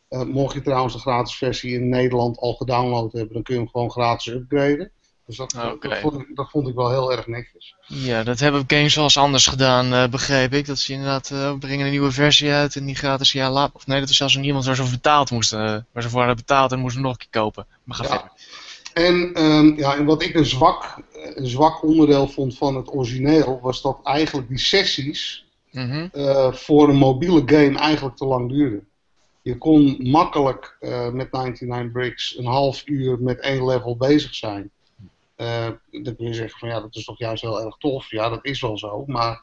Eh, 0.07 0.21
mocht 0.21 0.53
je 0.53 0.61
trouwens 0.61 0.93
de 0.93 0.99
gratis 0.99 1.35
versie 1.35 1.73
in 1.73 1.89
Nederland 1.89 2.37
al 2.37 2.53
gedownload 2.53 3.11
hebben, 3.11 3.33
dan 3.33 3.43
kun 3.43 3.53
je 3.53 3.59
hem 3.59 3.69
gewoon 3.69 3.91
gratis 3.91 4.33
upgraden. 4.33 4.91
Dus 5.25 5.37
dat, 5.37 5.51
dat, 5.79 5.97
vond, 5.97 6.21
ik, 6.21 6.35
dat 6.35 6.49
vond 6.49 6.67
ik 6.67 6.75
wel 6.75 6.89
heel 6.89 7.11
erg 7.11 7.27
netjes. 7.27 7.75
Ja, 7.85 8.23
dat 8.23 8.39
hebben 8.39 8.63
games 8.67 8.95
wel 8.95 9.03
eens 9.03 9.17
anders 9.17 9.47
gedaan, 9.47 10.09
begreep 10.09 10.53
ik. 10.53 10.65
Dat 10.65 10.79
ze 10.79 10.93
inderdaad 10.93 11.33
brengen 11.59 11.85
een 11.85 11.91
nieuwe 11.91 12.11
versie 12.11 12.51
uit 12.51 12.75
en 12.75 12.85
die 12.85 12.95
gratis 12.95 13.33
een 13.33 13.39
jaar 13.39 13.51
later. 13.51 13.75
Of 13.75 13.87
nee, 13.87 13.99
dat 13.99 14.07
was 14.07 14.17
zelfs 14.17 14.35
nog 14.35 14.45
iemand 14.45 14.65
waar 14.65 14.75
ze 14.75 14.81
voor 14.81 14.91
betaald 14.91 15.31
moesten. 15.31 15.87
waar 15.91 16.03
ze 16.03 16.09
voor 16.09 16.19
hadden 16.19 16.37
betaald 16.37 16.71
en 16.71 16.79
moesten 16.79 17.01
nog 17.01 17.11
een 17.11 17.17
keer 17.17 17.41
kopen. 17.41 17.65
Maar 17.83 17.95
ga 17.95 18.03
Ja. 18.03 18.09
verder. 18.09 18.31
En, 19.05 19.33
ehm, 19.33 19.73
ja, 19.77 19.95
en 19.95 20.05
wat 20.05 20.23
ik 20.23 20.33
een 20.35 20.45
zwak, 20.45 20.97
een 21.35 21.47
zwak 21.47 21.83
onderdeel 21.83 22.27
vond 22.27 22.57
van 22.57 22.75
het 22.75 22.93
origineel, 22.93 23.59
was 23.61 23.81
dat 23.81 23.99
eigenlijk 24.03 24.47
die 24.47 24.57
sessies 24.59 25.47
Mhm. 25.71 26.07
eh, 26.11 26.53
voor 26.53 26.89
een 26.89 26.95
mobiele 26.95 27.41
game 27.45 27.77
eigenlijk 27.77 28.15
te 28.15 28.25
lang 28.25 28.49
duurden. 28.49 28.87
Je 29.41 29.57
kon 29.57 29.97
makkelijk 29.99 30.77
eh, 30.79 31.09
met 31.09 31.31
99 31.31 31.91
Bricks 31.91 32.37
een 32.37 32.45
half 32.45 32.81
uur 32.85 33.21
met 33.21 33.39
één 33.39 33.65
level 33.65 33.97
bezig 33.97 34.35
zijn. 34.35 34.71
Dan 35.35 36.15
kun 36.15 36.27
je 36.27 36.33
zeggen 36.33 36.59
van 36.59 36.69
ja, 36.69 36.79
dat 36.79 36.95
is 36.95 37.05
toch 37.05 37.17
juist 37.19 37.41
heel 37.41 37.61
erg 37.61 37.77
tof. 37.77 38.11
Ja, 38.11 38.29
dat 38.29 38.45
is 38.45 38.61
wel 38.61 38.77
zo. 38.77 39.03
Maar 39.07 39.41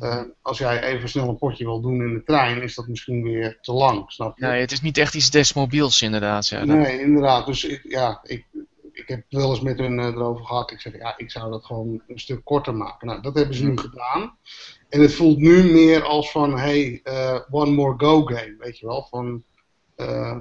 eh, 0.00 0.20
als 0.42 0.58
jij 0.58 0.82
even 0.82 1.08
snel 1.08 1.28
een 1.28 1.38
potje 1.38 1.64
wil 1.64 1.80
doen 1.80 2.02
in 2.02 2.12
de 2.14 2.22
trein, 2.24 2.62
is 2.62 2.74
dat 2.74 2.88
misschien 2.88 3.22
weer 3.22 3.58
te 3.60 3.72
lang. 3.72 4.04
Snap 4.12 4.38
je? 4.38 4.46
Nee, 4.46 4.60
het 4.60 4.72
is 4.72 4.80
niet 4.80 4.98
echt 4.98 5.14
iets 5.14 5.30
desmobiels 5.30 6.02
inderdaad. 6.02 6.48
Ja, 6.48 6.64
Nee, 6.64 7.00
inderdaad. 7.00 7.46
Dus 7.46 7.64
ik, 7.64 7.80
ja, 7.88 8.20
ik, 8.22 8.44
ik 8.98 9.08
heb 9.08 9.24
wel 9.28 9.50
eens 9.50 9.60
met 9.60 9.78
hun 9.78 9.98
eh, 9.98 10.06
erover 10.06 10.44
gehad. 10.44 10.70
Ik 10.70 10.80
zeg, 10.80 10.98
ja, 10.98 11.14
ik 11.16 11.30
zou 11.30 11.50
dat 11.50 11.64
gewoon 11.64 12.02
een 12.06 12.18
stuk 12.18 12.44
korter 12.44 12.74
maken. 12.74 13.06
Nou, 13.06 13.22
dat 13.22 13.34
hebben 13.34 13.54
ze 13.54 13.64
nu 13.64 13.76
gedaan. 13.78 14.36
En 14.88 15.00
het 15.00 15.14
voelt 15.14 15.38
nu 15.38 15.72
meer 15.72 16.02
als 16.02 16.30
van, 16.30 16.58
hey, 16.58 17.00
eh, 17.02 17.40
one 17.50 17.70
more 17.70 17.94
go 17.96 18.22
game, 18.24 18.56
weet 18.58 18.78
je 18.78 18.86
wel. 18.86 19.06
Van, 19.10 19.42
eh, 19.96 20.36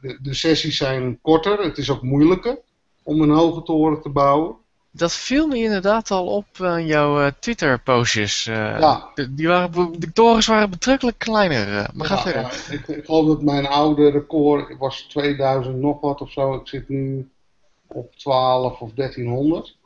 de, 0.00 0.18
de 0.22 0.34
sessies 0.34 0.76
zijn 0.76 1.18
korter, 1.20 1.62
het 1.62 1.78
is 1.78 1.90
ook 1.90 2.02
moeilijker 2.02 2.58
om 3.02 3.20
een 3.20 3.30
hoge 3.30 3.62
toren 3.62 4.02
te 4.02 4.08
bouwen. 4.08 4.56
Dat 4.90 5.12
viel 5.14 5.46
me 5.46 5.56
inderdaad 5.56 6.10
al 6.10 6.26
op 6.26 6.46
aan 6.60 6.86
jouw 6.86 7.30
Twitter-postjes. 7.38 8.44
Ja. 8.44 9.10
de, 9.14 9.34
die 9.34 9.48
waren, 9.48 10.00
de 10.00 10.12
torens 10.12 10.46
waren 10.46 10.70
betrekkelijk 10.70 11.18
kleiner. 11.18 11.90
maar 11.94 12.06
ga 12.06 12.18
verder. 12.18 12.42
ja, 12.42 12.72
ik, 12.72 12.88
ik 12.88 13.04
geloof 13.04 13.26
dat 13.26 13.42
mijn 13.42 13.66
oude 13.66 14.10
record 14.10 14.78
was 14.78 15.00
2000 15.00 15.76
nog 15.76 16.00
wat 16.00 16.20
of 16.20 16.30
zo. 16.30 16.54
Ik 16.54 16.68
zit 16.68 16.88
nu 16.88 17.28
op 17.88 18.16
12 18.16 18.80
of 18.80 18.92
1300. 18.92 19.76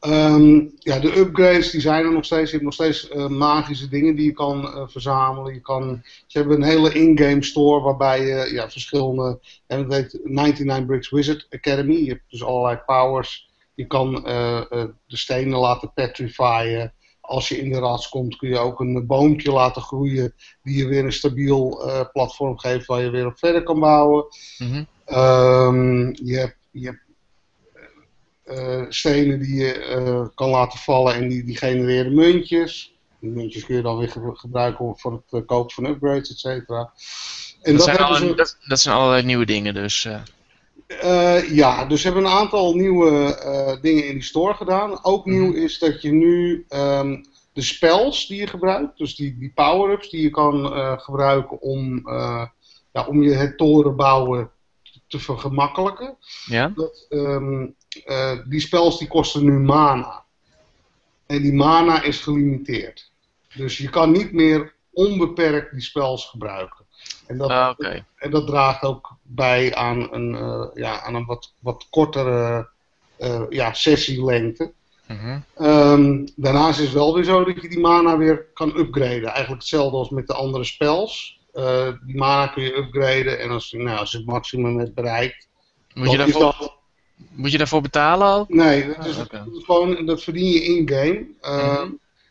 Ehm, 0.00 0.66
ja, 0.78 0.98
de 0.98 1.18
upgrades 1.18 1.70
die 1.70 1.80
zijn 1.80 2.04
er 2.04 2.12
nog 2.12 2.24
steeds. 2.24 2.50
Je 2.50 2.50
hebt 2.50 2.64
nog 2.64 2.74
steeds 2.74 3.08
eh, 3.08 3.26
magische 3.26 3.88
dingen 3.88 4.16
die 4.16 4.24
je 4.24 4.32
kan 4.32 4.64
eh, 4.64 4.82
verzamelen. 4.86 5.54
Je 5.54 5.60
kan, 5.60 6.02
ze 6.26 6.38
hebben 6.38 6.56
een 6.56 6.68
hele 6.68 6.92
in-game 6.92 7.44
store 7.44 7.82
waarbij 7.82 8.26
je 8.26 8.52
ja, 8.52 8.70
verschillende... 8.70 9.40
En 9.66 9.78
het 9.78 9.92
heet 9.92 10.20
99 10.24 10.86
Bricks 10.86 11.10
Wizard 11.10 11.46
Academy. 11.50 11.94
Je 11.94 12.08
hebt 12.08 12.30
dus 12.30 12.44
allerlei 12.44 12.76
powers. 12.86 13.50
Je 13.74 13.86
kan 13.86 14.26
eh, 14.26 14.62
de 15.06 15.16
stenen 15.16 15.58
laten 15.58 15.92
petrifyen. 15.92 16.92
Als 17.20 17.48
je 17.48 17.58
in 17.58 17.70
de 17.70 17.78
rats 17.78 18.08
komt 18.08 18.36
kun 18.36 18.48
je 18.48 18.58
ook 18.58 18.80
een 18.80 19.06
boompje 19.06 19.52
laten 19.52 19.82
groeien 19.82 20.34
die 20.62 20.76
je 20.76 20.86
weer 20.86 21.04
een 21.04 21.12
stabiel 21.12 21.90
platform 22.12 22.58
geeft 22.58 22.86
waar 22.86 23.02
je 23.02 23.10
weer 23.10 23.26
op 23.26 23.38
verder 23.38 23.62
kan 23.62 23.80
bouwen. 23.80 24.24
Mhm. 24.58 24.84
Ehm, 25.04 26.08
je 26.12 26.36
hebt, 26.36 26.56
je 26.70 26.86
hebt 26.86 27.07
eh, 28.48 28.84
stenen 28.88 29.38
die 29.38 29.54
je 29.54 29.72
eh, 29.72 30.26
kan 30.34 30.48
laten 30.50 30.78
vallen 30.78 31.14
en 31.14 31.28
die, 31.28 31.44
die 31.44 31.56
genereren 31.56 32.14
muntjes. 32.14 32.92
Die 33.20 33.30
muntjes 33.30 33.64
kun 33.64 33.76
je 33.76 33.82
dan 33.82 33.98
weer 33.98 34.08
ge- 34.10 34.30
gebruiken 34.34 34.94
voor 34.98 35.12
het 35.12 35.40
eh, 35.42 35.46
kopen 35.46 35.74
van 35.74 35.86
upgrades, 35.86 36.30
et 36.30 36.38
cetera. 36.38 36.92
En 37.62 37.76
Dat, 37.76 37.76
dat, 37.76 37.82
zijn 37.84 37.96
hebben 37.96 38.16
alle- 38.16 38.26
ze, 38.28 38.34
dat, 38.34 38.56
dat 38.68 38.80
zijn 38.80 38.96
allerlei 38.96 39.22
nieuwe 39.22 39.46
dingen 39.46 39.74
dus. 39.74 40.08
ja, 41.50 41.84
dus 41.84 42.00
ze 42.00 42.06
hebben 42.06 42.24
een 42.24 42.30
aantal 42.38 42.74
nieuwe 42.74 43.78
dingen 43.82 44.06
in 44.06 44.12
die 44.12 44.22
store 44.22 44.54
gedaan. 44.54 45.04
Ook 45.04 45.24
nieuw 45.26 45.52
is 45.52 45.78
dat 45.78 46.02
je 46.02 46.12
nu 46.12 46.64
ehm, 46.68 47.22
de 47.52 47.62
spells 47.62 48.26
die 48.26 48.40
je 48.40 48.46
gebruikt, 48.46 48.98
dus 48.98 49.16
die, 49.16 49.38
die 49.38 49.52
power-ups 49.54 50.10
die 50.10 50.22
je 50.22 50.30
kan 50.30 50.66
gebruiken 51.00 51.60
om, 51.60 52.02
ja, 52.92 53.06
om 53.06 53.22
je 53.22 53.34
het 53.34 53.56
toren 53.58 53.96
bouwen 53.96 54.50
te 55.08 55.18
vergemakkelijken. 55.18 56.16
ja? 56.46 56.72
Dat, 56.74 57.06
ehm, 57.08 57.66
eh, 58.04 58.38
die 58.44 58.60
spells 58.60 58.98
die 58.98 59.08
kosten 59.08 59.44
nu 59.44 59.58
mana. 59.58 60.24
En 61.26 61.42
die 61.42 61.52
mana 61.52 62.02
is 62.02 62.18
gelimiteerd. 62.20 63.10
Dus 63.54 63.78
je 63.78 63.90
kan 63.90 64.10
niet 64.10 64.32
meer 64.32 64.74
onbeperkt 64.92 65.72
die 65.72 65.80
spells 65.82 66.26
gebruiken. 66.26 66.84
En 67.26 67.38
dat, 67.38 67.50
Ah, 67.50 67.70
Oké. 67.70 68.04
en 68.16 68.30
dat 68.30 68.46
draagt 68.46 68.82
ook 68.82 69.16
bij 69.22 69.74
aan 69.74 70.12
een, 70.12 70.34
eh, 70.34 70.64
ja, 70.74 71.00
aan 71.02 71.14
een 71.14 71.24
wat, 71.26 71.52
wat 71.60 71.86
kortere 71.90 72.68
eh, 73.16 73.42
ja, 73.48 73.72
sessielengte. 73.72 74.72
Mhm. 75.06 75.38
Ehm, 75.56 76.26
daarnaast 76.36 76.78
is 76.78 76.84
het 76.84 76.94
wel 76.94 77.14
weer 77.14 77.24
zo 77.24 77.44
dat 77.44 77.62
je 77.62 77.68
die 77.68 77.78
mana 77.80 78.16
weer 78.16 78.46
kan 78.54 78.76
upgraden. 78.76 79.24
Eigenlijk 79.28 79.60
hetzelfde 79.60 79.96
als 79.96 80.10
met 80.10 80.26
de 80.26 80.34
andere 80.34 80.64
spells. 80.64 81.40
Eh, 81.52 81.88
die 82.06 82.16
mana 82.16 82.46
kun 82.46 82.62
je 82.62 82.76
upgraden 82.76 83.40
en 83.40 83.50
als, 83.50 83.72
nou, 83.72 83.98
als 83.98 84.10
je 84.10 84.16
het 84.16 84.26
maximum 84.26 84.78
hebt 84.78 84.94
bereikt. 84.94 85.48
Moet, 85.94 86.10
je 86.10 86.16
dan 86.16 86.26
is 86.26 86.32
daarvoor, 86.32 86.60
dat- 86.60 86.77
moet 87.30 87.52
je 87.52 87.58
daarvoor 87.58 87.80
betalen 87.82 88.28
ook? 88.34 88.48
Nee, 88.48 88.86
dat, 88.86 89.06
is, 89.06 89.18
Ah, 89.18 89.28
dat 89.30 89.56
is 89.56 89.64
gewoon, 89.64 90.06
dat 90.06 90.22
verdien 90.22 90.50
je 90.50 90.62
in-game. 90.64 91.26
Eh, 91.40 91.82
Mhm. 91.82 91.90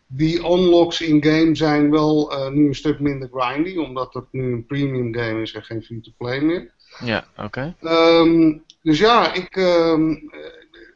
Die 0.10 0.39
unlocks 0.39 1.02
in-game 1.02 1.56
zijn 1.56 1.91
wel 1.91 2.32
eh, 2.32 2.50
nu 2.52 2.67
een 2.67 2.76
stuk 2.76 3.00
minder 3.00 3.30
grindy, 3.34 3.78
omdat 3.78 4.13
het 4.13 4.26
nu 4.32 4.54
een 4.54 4.65
premium 4.65 5.13
game 5.15 5.41
is 5.41 5.54
en 5.54 5.63
geen 5.63 5.84
free-to-play 5.84 6.41
meer. 6.41 6.71
Ja, 7.04 7.26
oké. 7.38 7.76
Ehm, 7.82 8.58
dus 8.82 9.00
ja, 9.00 9.34
ik, 9.34 9.56
ehm, 9.56 10.12
eh, 10.12 10.17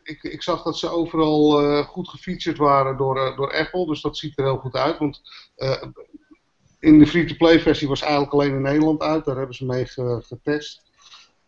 ik, 0.03 0.23
ik 0.23 0.41
zag 0.43 0.63
dat 0.63 0.77
ze 0.77 0.89
overal 0.89 1.61
eh, 1.61 1.85
goed 1.85 2.09
gefeatured 2.09 2.57
waren 2.57 2.97
door, 2.97 3.17
eh, 3.19 3.37
door 3.37 3.53
Apple, 3.57 3.85
dus 3.85 4.01
dat 4.01 4.17
ziet 4.17 4.37
er 4.37 4.43
heel 4.43 4.57
goed 4.57 4.75
uit. 4.75 4.97
Want 4.97 5.21
in 6.79 6.99
de 6.99 7.07
free-to-play 7.07 7.59
versie 7.59 7.87
was 7.87 8.01
eigenlijk 8.01 8.31
alleen 8.33 8.53
in 8.55 8.61
Nederland 8.61 9.01
uit, 9.01 9.25
daar 9.25 9.37
hebben 9.37 9.55
ze 9.55 9.65
mee 9.65 9.85
ge- 9.85 10.21
getest. 10.25 10.81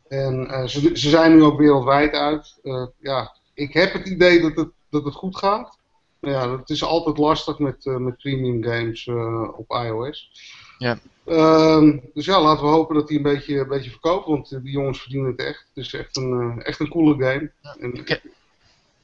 En 0.08 0.48
eh, 0.50 0.64
ze, 0.68 0.80
ze 0.80 1.10
zijn 1.10 1.36
nu 1.36 1.44
ook 1.44 1.58
wereldwijd 1.60 2.14
uit. 2.14 2.60
Eh, 2.64 2.86
ja, 3.00 3.36
ik 3.54 3.74
heb 3.74 3.94
het 3.94 4.08
idee 4.08 4.42
dat 4.42 4.56
het, 4.56 4.70
dat 4.90 5.04
het 5.06 5.14
goed 5.14 5.38
gaat. 5.38 5.78
Maar 6.20 6.32
ja, 6.32 6.58
het 6.58 6.70
is 6.70 6.84
altijd 6.84 7.18
lastig 7.18 7.60
met, 7.60 7.86
eh, 7.86 7.96
met 7.96 8.18
premium 8.18 8.64
games 8.64 9.08
eh, 9.08 9.58
op 9.58 9.70
iOS. 9.72 10.32
Ja. 10.78 10.98
Ehm, 11.26 11.98
dus 12.14 12.26
ja, 12.26 12.42
laten 12.42 12.64
we 12.66 12.70
hopen 12.72 12.96
dat 12.96 13.08
die 13.08 13.18
een 13.18 13.24
beetje, 13.24 13.60
een 13.60 13.68
beetje 13.68 13.90
verkoopt, 13.90 14.28
want 14.28 14.50
die 14.50 14.72
jongens 14.72 15.02
verdienen 15.02 15.32
het 15.32 15.40
echt. 15.40 15.66
Het 15.74 15.86
is 15.86 15.94
echt 15.94 16.18
een, 16.18 16.56
eh, 16.58 16.68
echt 16.68 16.80
een 16.80 16.90
coole 16.90 17.14
game. 17.26 17.52
En, 17.80 17.94
Ik, 17.94 18.10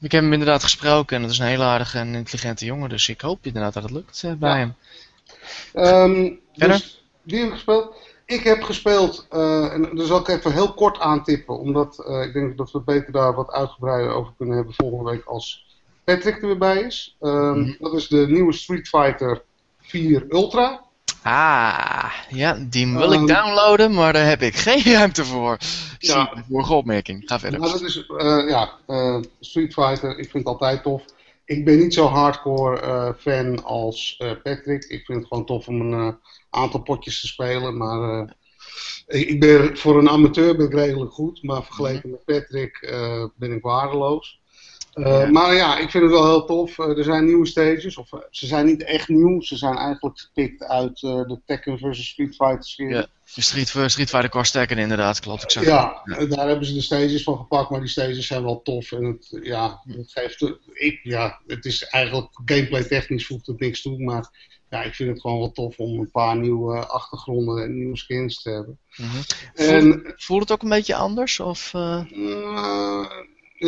ik 0.00 0.12
heb 0.12 0.22
hem 0.22 0.32
inderdaad 0.32 0.62
gesproken 0.62 1.16
en 1.16 1.22
het 1.22 1.30
is 1.32 1.38
een 1.38 1.46
hele 1.46 1.64
aardige 1.64 1.98
en 1.98 2.14
intelligente 2.14 2.64
jongen, 2.64 2.88
dus 2.88 3.08
ik 3.08 3.20
hoop 3.20 3.38
inderdaad 3.46 3.74
dat 3.74 3.82
het 3.82 3.92
lukt 3.92 4.24
bij 4.38 4.50
Ja. 4.50 4.56
hem. 4.56 4.74
Ehm, 5.72 6.32
Verder? 6.56 6.76
dus 6.76 7.04
die 7.22 7.38
heb 7.38 7.46
ik 7.46 7.52
gespeeld. 7.54 7.94
Ik 8.30 8.42
heb 8.44 8.62
gespeeld, 8.62 9.26
eh, 9.30 9.72
en 9.72 9.88
daar 9.94 10.06
zal 10.06 10.18
ik 10.20 10.28
even 10.28 10.52
heel 10.52 10.74
kort 10.74 10.98
aantippen, 10.98 11.58
omdat 11.58 12.04
eh, 12.06 12.22
ik 12.22 12.32
denk 12.32 12.56
dat 12.56 12.70
we 12.70 12.80
beter 12.80 13.12
daar 13.12 13.34
wat 13.34 13.50
uitgebreider 13.50 14.12
over 14.12 14.32
kunnen 14.36 14.56
hebben 14.56 14.74
volgende 14.74 15.10
week 15.10 15.24
als 15.24 15.66
Patrick 16.04 16.40
er 16.42 16.46
weer 16.46 16.58
bij 16.58 16.80
is. 16.80 17.16
Ehm, 17.20 17.58
Mhm. 17.60 17.72
Dat 17.78 17.92
is 17.94 18.08
de 18.08 18.26
nieuwe 18.28 18.52
Street 18.52 18.88
Fighter 18.88 19.42
4 19.80 20.24
Ultra. 20.28 20.80
Ah, 21.22 22.12
ja, 22.28 22.56
die 22.68 22.92
wil 22.96 23.12
ik 23.12 23.18
Ehm, 23.18 23.26
downloaden, 23.26 23.94
maar 23.94 24.12
daar 24.12 24.26
heb 24.26 24.42
ik 24.42 24.54
geen 24.66 24.82
ruimte 24.92 25.24
voor. 25.24 25.58
Ja. 25.98 26.32
Vorige 26.50 26.72
opmerking. 26.74 27.22
Ga 27.26 27.38
verder. 27.38 27.60
Nou, 27.60 27.72
dat 27.72 27.82
is, 27.82 28.06
eh, 28.06 28.48
ja, 28.48 28.70
Street 29.40 29.72
Fighter, 29.72 30.10
ik 30.10 30.30
vind 30.30 30.32
het 30.32 30.46
altijd 30.46 30.82
tof. 30.82 31.02
Ik 31.50 31.64
ben 31.64 31.78
niet 31.78 31.94
zo 31.94 32.06
hardcore 32.06 32.80
eh, 32.80 33.12
fan 33.18 33.64
als 33.64 34.16
eh, 34.18 34.32
Patrick. 34.42 34.84
Ik 34.84 35.04
vind 35.04 35.18
het 35.18 35.26
gewoon 35.26 35.44
tof 35.44 35.68
om 35.68 35.80
een 35.80 36.08
eh, 36.08 36.14
aantal 36.50 36.82
potjes 36.82 37.20
te 37.20 37.26
spelen. 37.26 37.76
Maar 37.76 38.34
ik, 39.06 39.28
ik 39.28 39.40
ben, 39.40 39.78
voor 39.78 39.98
een 39.98 40.08
amateur 40.08 40.56
ben 40.56 40.66
ik 40.66 40.72
redelijk 40.72 41.12
goed. 41.12 41.42
Maar 41.42 41.64
vergeleken 41.64 42.10
met 42.10 42.24
Patrick 42.24 42.94
ben 43.36 43.52
ik 43.52 43.62
waardeloos. 43.62 44.39
Eh, 45.04 45.20
Ja. 45.20 45.30
Maar 45.30 45.54
ja, 45.54 45.78
ik 45.78 45.90
vind 45.90 46.02
het 46.02 46.12
wel 46.12 46.26
heel 46.26 46.44
tof. 46.44 46.78
Eh, 46.78 46.98
er 46.98 47.04
zijn 47.04 47.24
nieuwe 47.24 47.46
stages. 47.46 47.96
Of, 47.96 48.12
eh, 48.12 48.20
ze 48.30 48.46
zijn 48.46 48.66
niet 48.66 48.84
echt 48.84 49.08
nieuw. 49.08 49.40
Ze 49.40 49.56
zijn 49.56 49.76
eigenlijk 49.76 50.18
gepikt 50.18 50.62
uit 50.62 51.00
de 51.00 51.40
Tekken 51.46 51.78
vs 51.78 52.08
Street 52.08 52.34
Fighter 52.34 52.64
serie. 52.64 52.94
Ja. 52.94 53.06
Street, 53.24 53.68
Street 53.68 54.08
Fighter 54.08 54.28
Cross 54.28 54.50
Tekken 54.50 54.78
inderdaad, 54.78 55.20
klopt. 55.20 55.42
Ik 55.42 55.50
zag 55.50 55.64
Ja, 55.64 56.02
daar 56.28 56.48
hebben 56.48 56.66
ze 56.66 56.74
de 56.74 56.80
stages 56.80 57.22
van 57.22 57.36
gepakt, 57.36 57.70
maar 57.70 57.80
die 57.80 57.88
stages 57.88 58.26
zijn 58.26 58.42
wel 58.42 58.62
tof. 58.62 58.92
En 58.92 59.04
het, 59.04 59.38
ja, 59.42 59.82
het 59.86 60.12
geeft, 60.12 60.54
ik, 60.72 61.00
ja, 61.02 61.40
het 61.46 61.64
is 61.64 61.84
eigenlijk 61.84 62.28
gameplay 62.44 62.84
technisch 62.84 63.26
voegt 63.26 63.46
het 63.46 63.60
niks 63.60 63.82
toe, 63.82 63.98
maar 63.98 64.30
ja, 64.70 64.82
ik 64.82 64.94
vind 64.94 65.10
het 65.10 65.20
gewoon 65.20 65.38
wel 65.38 65.52
tof 65.52 65.78
om 65.78 65.98
een 65.98 66.10
paar 66.10 66.36
nieuwe 66.36 66.86
achtergronden 66.86 67.64
en 67.64 67.78
nieuwe 67.78 67.96
skins 67.96 68.42
te 68.42 68.50
hebben. 68.50 68.78
Mhm. 68.96 69.16
En 69.54 69.80
Voelt, 69.80 70.12
voelt 70.16 70.40
het 70.40 70.52
ook 70.52 70.62
een 70.62 70.68
beetje 70.68 70.94
anders? 70.94 71.40
Of, 71.40 71.74
eh, 71.74 72.04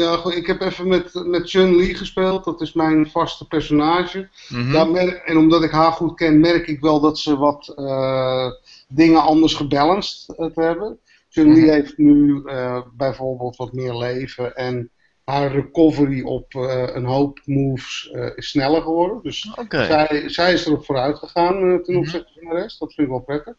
ja, 0.01 0.17
goed, 0.17 0.35
ik 0.35 0.47
heb 0.47 0.61
even 0.61 0.89
met, 0.89 1.15
met 1.27 1.51
Chun-Li 1.51 1.95
gespeeld, 1.95 2.45
dat 2.45 2.61
is 2.61 2.73
mijn 2.73 3.11
vaste 3.11 3.47
personage. 3.47 4.29
mhm. 4.49 4.91
Merk- 4.93 5.23
en 5.27 5.37
omdat 5.37 5.63
ik 5.63 5.71
haar 5.71 5.93
goed 5.93 6.15
ken, 6.15 6.41
merk 6.41 6.67
ik 6.67 6.81
wel 6.81 7.01
dat 7.01 7.19
ze 7.19 7.37
wat 7.37 7.73
eh, 7.77 8.47
dingen 8.89 9.23
anders 9.23 9.55
gebalanced 9.55 10.37
eh, 10.37 10.47
hebben. 10.55 10.99
Chun-Li 11.29 11.61
Mhm. 11.61 11.71
heeft 11.71 11.99
nu 11.99 12.43
eh, 12.47 12.81
bijvoorbeeld 12.97 13.57
wat 13.57 13.73
meer 13.73 13.95
leven 13.95 14.57
en 14.57 14.91
haar 15.25 15.53
recovery 15.53 16.23
op 16.23 16.55
een 16.95 17.05
hoop 17.05 17.41
moves 17.45 18.11
is 18.37 18.49
sneller 18.49 18.83
geworden. 18.83 19.21
Dus 19.23 19.51
zij, 19.69 20.23
zij 20.29 20.53
is 20.53 20.67
erop 20.67 20.85
vooruit 20.85 21.19
gegaan 21.19 21.59
ten 21.83 21.95
Mhm. 21.95 21.97
opzichte 21.97 22.33
van 22.41 22.55
de 22.55 22.61
rest. 22.61 22.79
Dat 22.79 22.95
vind 22.95 23.07
ik 23.07 23.13
wel 23.13 23.23
prettig. 23.23 23.55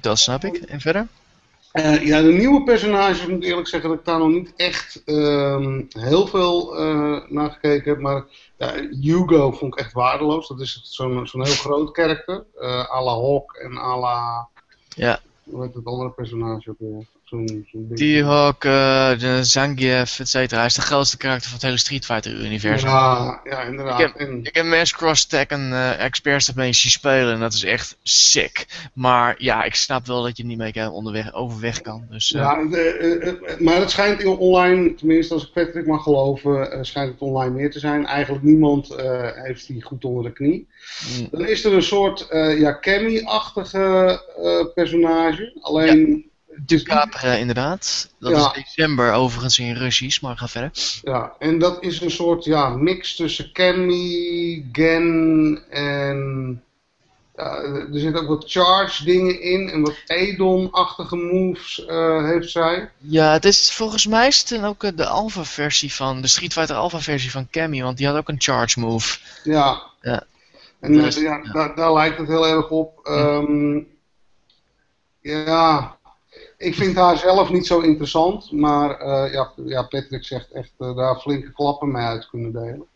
dat 0.00 0.18
snap 0.18 0.44
ik. 0.44 0.56
En 0.56 0.80
verder? 0.80 1.06
Eh, 1.72 2.06
ja, 2.06 2.22
de 2.22 2.32
nieuwe 2.32 2.62
personages, 2.62 3.26
moet 3.26 3.42
ik 3.42 3.48
eerlijk 3.48 3.68
zeggen 3.68 3.88
dat 3.90 3.98
ik 3.98 4.04
daar 4.04 4.18
nog 4.18 4.28
niet 4.28 4.52
echt 4.56 5.02
ehm, 5.04 5.82
heel 5.88 6.26
veel 6.26 6.76
eh, 6.76 7.20
naar 7.28 7.50
gekeken 7.50 7.90
heb. 7.92 8.00
Maar 8.00 8.24
ja, 8.56 8.74
Hugo 9.00 9.52
vond 9.52 9.72
ik 9.74 9.80
echt 9.80 9.92
waardeloos. 9.92 10.48
Dat 10.48 10.60
is 10.60 10.80
zo'n 10.82 11.26
zo'n 11.26 11.44
heel 11.44 11.54
groot 11.54 11.90
karakter. 11.90 12.44
eh 12.60 12.90
à 12.90 13.02
la 13.02 13.12
Hawk 13.14 13.52
en 13.52 13.76
à 13.76 13.98
la... 13.98 14.48
Ja. 14.88 15.20
Hoe 15.44 15.62
heet 15.62 15.74
het 15.74 15.84
andere 15.84 16.10
personage 16.10 16.70
ook 16.70 16.76
weer? 16.78 17.06
T-Hawk, 17.94 18.64
eh, 18.64 19.18
de 19.18 19.44
Zangief, 19.44 20.20
et 20.20 20.28
cetera. 20.28 20.56
Hij 20.56 20.66
is 20.66 20.74
de 20.74 20.80
grootste 20.80 21.16
karakter 21.16 21.44
van 21.46 21.54
het 21.54 21.62
hele 21.62 21.78
Street 21.78 22.04
Fighter 22.04 22.32
universum. 22.32 22.88
Ja, 22.88 23.40
ja, 23.44 23.62
inderdaad. 23.62 24.00
Ik 24.00 24.14
En, 24.14 24.40
Ik 24.42 24.54
heb 24.54 24.66
Mass 24.66 24.92
Cross 24.92 25.26
Tekken 25.26 25.70
uh, 25.70 26.04
Experts 26.04 26.46
zien 26.54 26.72
spelen 26.72 27.34
en 27.34 27.40
dat 27.40 27.52
is 27.52 27.64
echt 27.64 27.96
sick. 28.02 28.66
Maar 28.92 29.34
ja, 29.38 29.64
ik 29.64 29.74
snap 29.74 30.06
wel 30.06 30.22
dat 30.22 30.36
je 30.36 30.44
niet 30.44 30.58
mee 30.58 30.72
kan 30.72 30.90
onderweg, 30.90 31.34
overweg 31.34 31.80
kan. 31.80 32.06
Dus, 32.10 32.32
eh, 32.32 32.40
ja, 32.40 32.64
de, 32.64 32.80
eh, 32.80 33.28
eh, 33.28 33.60
maar 33.60 33.76
het 33.76 33.90
schijnt 33.90 34.20
in 34.20 34.28
online, 34.28 34.94
tenminste 34.94 35.34
als 35.34 35.42
ik 35.46 35.52
Patrick 35.52 35.86
mag 35.86 36.02
geloven, 36.02 36.72
eh, 36.72 36.78
schijnt 36.82 37.10
het 37.12 37.20
online 37.20 37.54
meer 37.54 37.70
te 37.70 37.78
zijn. 37.78 38.06
Eigenlijk 38.06 38.44
niemand 38.44 38.90
eh, 38.90 39.28
heeft 39.32 39.66
die 39.66 39.82
goed 39.82 40.04
onder 40.04 40.22
de 40.24 40.32
knie. 40.32 40.66
mm, 41.18 41.28
Dan 41.30 41.46
is 41.46 41.64
er 41.64 41.72
een 41.72 41.82
soort 41.82 42.28
eh 42.28 42.58
ja, 42.58 42.78
Cammy-achtige 42.80 44.22
eh, 44.42 44.74
personage. 44.74 45.58
Alleen, 45.60 46.27
Ducapre 46.56 47.38
inderdaad. 47.38 48.10
Dat 48.18 48.30
Ja. 48.32 48.54
is 48.54 48.64
december 48.64 49.12
overigens 49.12 49.58
in 49.58 49.74
Russisch, 49.74 50.20
maar 50.22 50.36
ga 50.36 50.48
verder. 50.48 50.70
ja, 51.02 51.32
en 51.38 51.58
dat 51.58 51.82
is 51.82 52.00
een 52.00 52.10
soort 52.10 52.44
ja, 52.44 52.68
mix 52.68 53.16
tussen 53.16 53.52
Cammy, 53.52 54.64
Gen 54.72 55.62
en... 55.70 56.62
ja, 57.36 57.56
er 57.56 57.86
zitten 57.90 58.22
ook 58.22 58.28
wat 58.28 58.44
charge 58.50 59.04
dingen 59.04 59.40
in 59.40 59.68
en 59.70 59.80
wat 59.80 59.94
Edon-achtige 60.06 61.16
moves 61.16 61.84
eh, 61.86 62.24
heeft 62.24 62.50
zij. 62.50 62.90
Ja, 62.98 63.32
het 63.32 63.44
is 63.44 63.72
volgens 63.72 64.06
mij 64.06 64.26
is 64.26 64.38
het 64.38 64.48
dan 64.48 64.64
ook 64.64 64.84
eh, 64.84 64.90
de 64.96 65.06
alpha 65.06 65.44
versie 65.44 65.92
van, 65.94 66.20
de 66.20 66.28
Street 66.28 66.52
Fighter 66.52 66.76
alpha 66.76 67.00
versie 67.00 67.30
van 67.30 67.48
Cammy, 67.50 67.82
want 67.82 67.96
die 67.96 68.06
had 68.06 68.16
ook 68.16 68.28
een 68.28 68.40
charge 68.40 68.80
move. 68.80 69.18
Ja. 69.44 69.82
Ja. 70.00 70.22
En 70.80 70.98
eh, 71.00 71.06
is- 71.06 71.16
ja, 71.16 71.40
ja. 71.44 71.52
Daar, 71.52 71.74
daar 71.74 71.92
lijkt 71.92 72.18
het 72.18 72.28
heel 72.28 72.46
erg 72.46 72.68
op. 72.68 73.00
Ehm, 73.06 73.78
ja, 75.20 75.97
ik 76.58 76.74
vind 76.74 76.96
haar 76.96 77.18
zelf 77.18 77.50
niet 77.50 77.66
zo 77.66 77.80
interessant, 77.80 78.52
maar 78.52 79.00
eh, 79.00 79.32
ja, 79.32 79.52
ja, 79.56 79.82
Patrick 79.82 80.24
zegt 80.24 80.50
echt 80.50 80.72
eh, 80.78 80.96
daar 80.96 81.20
flinke 81.20 81.52
klappen 81.52 81.90
mee 81.90 82.04
uit 82.04 82.28
kunnen 82.28 82.52
delen. 82.52 82.86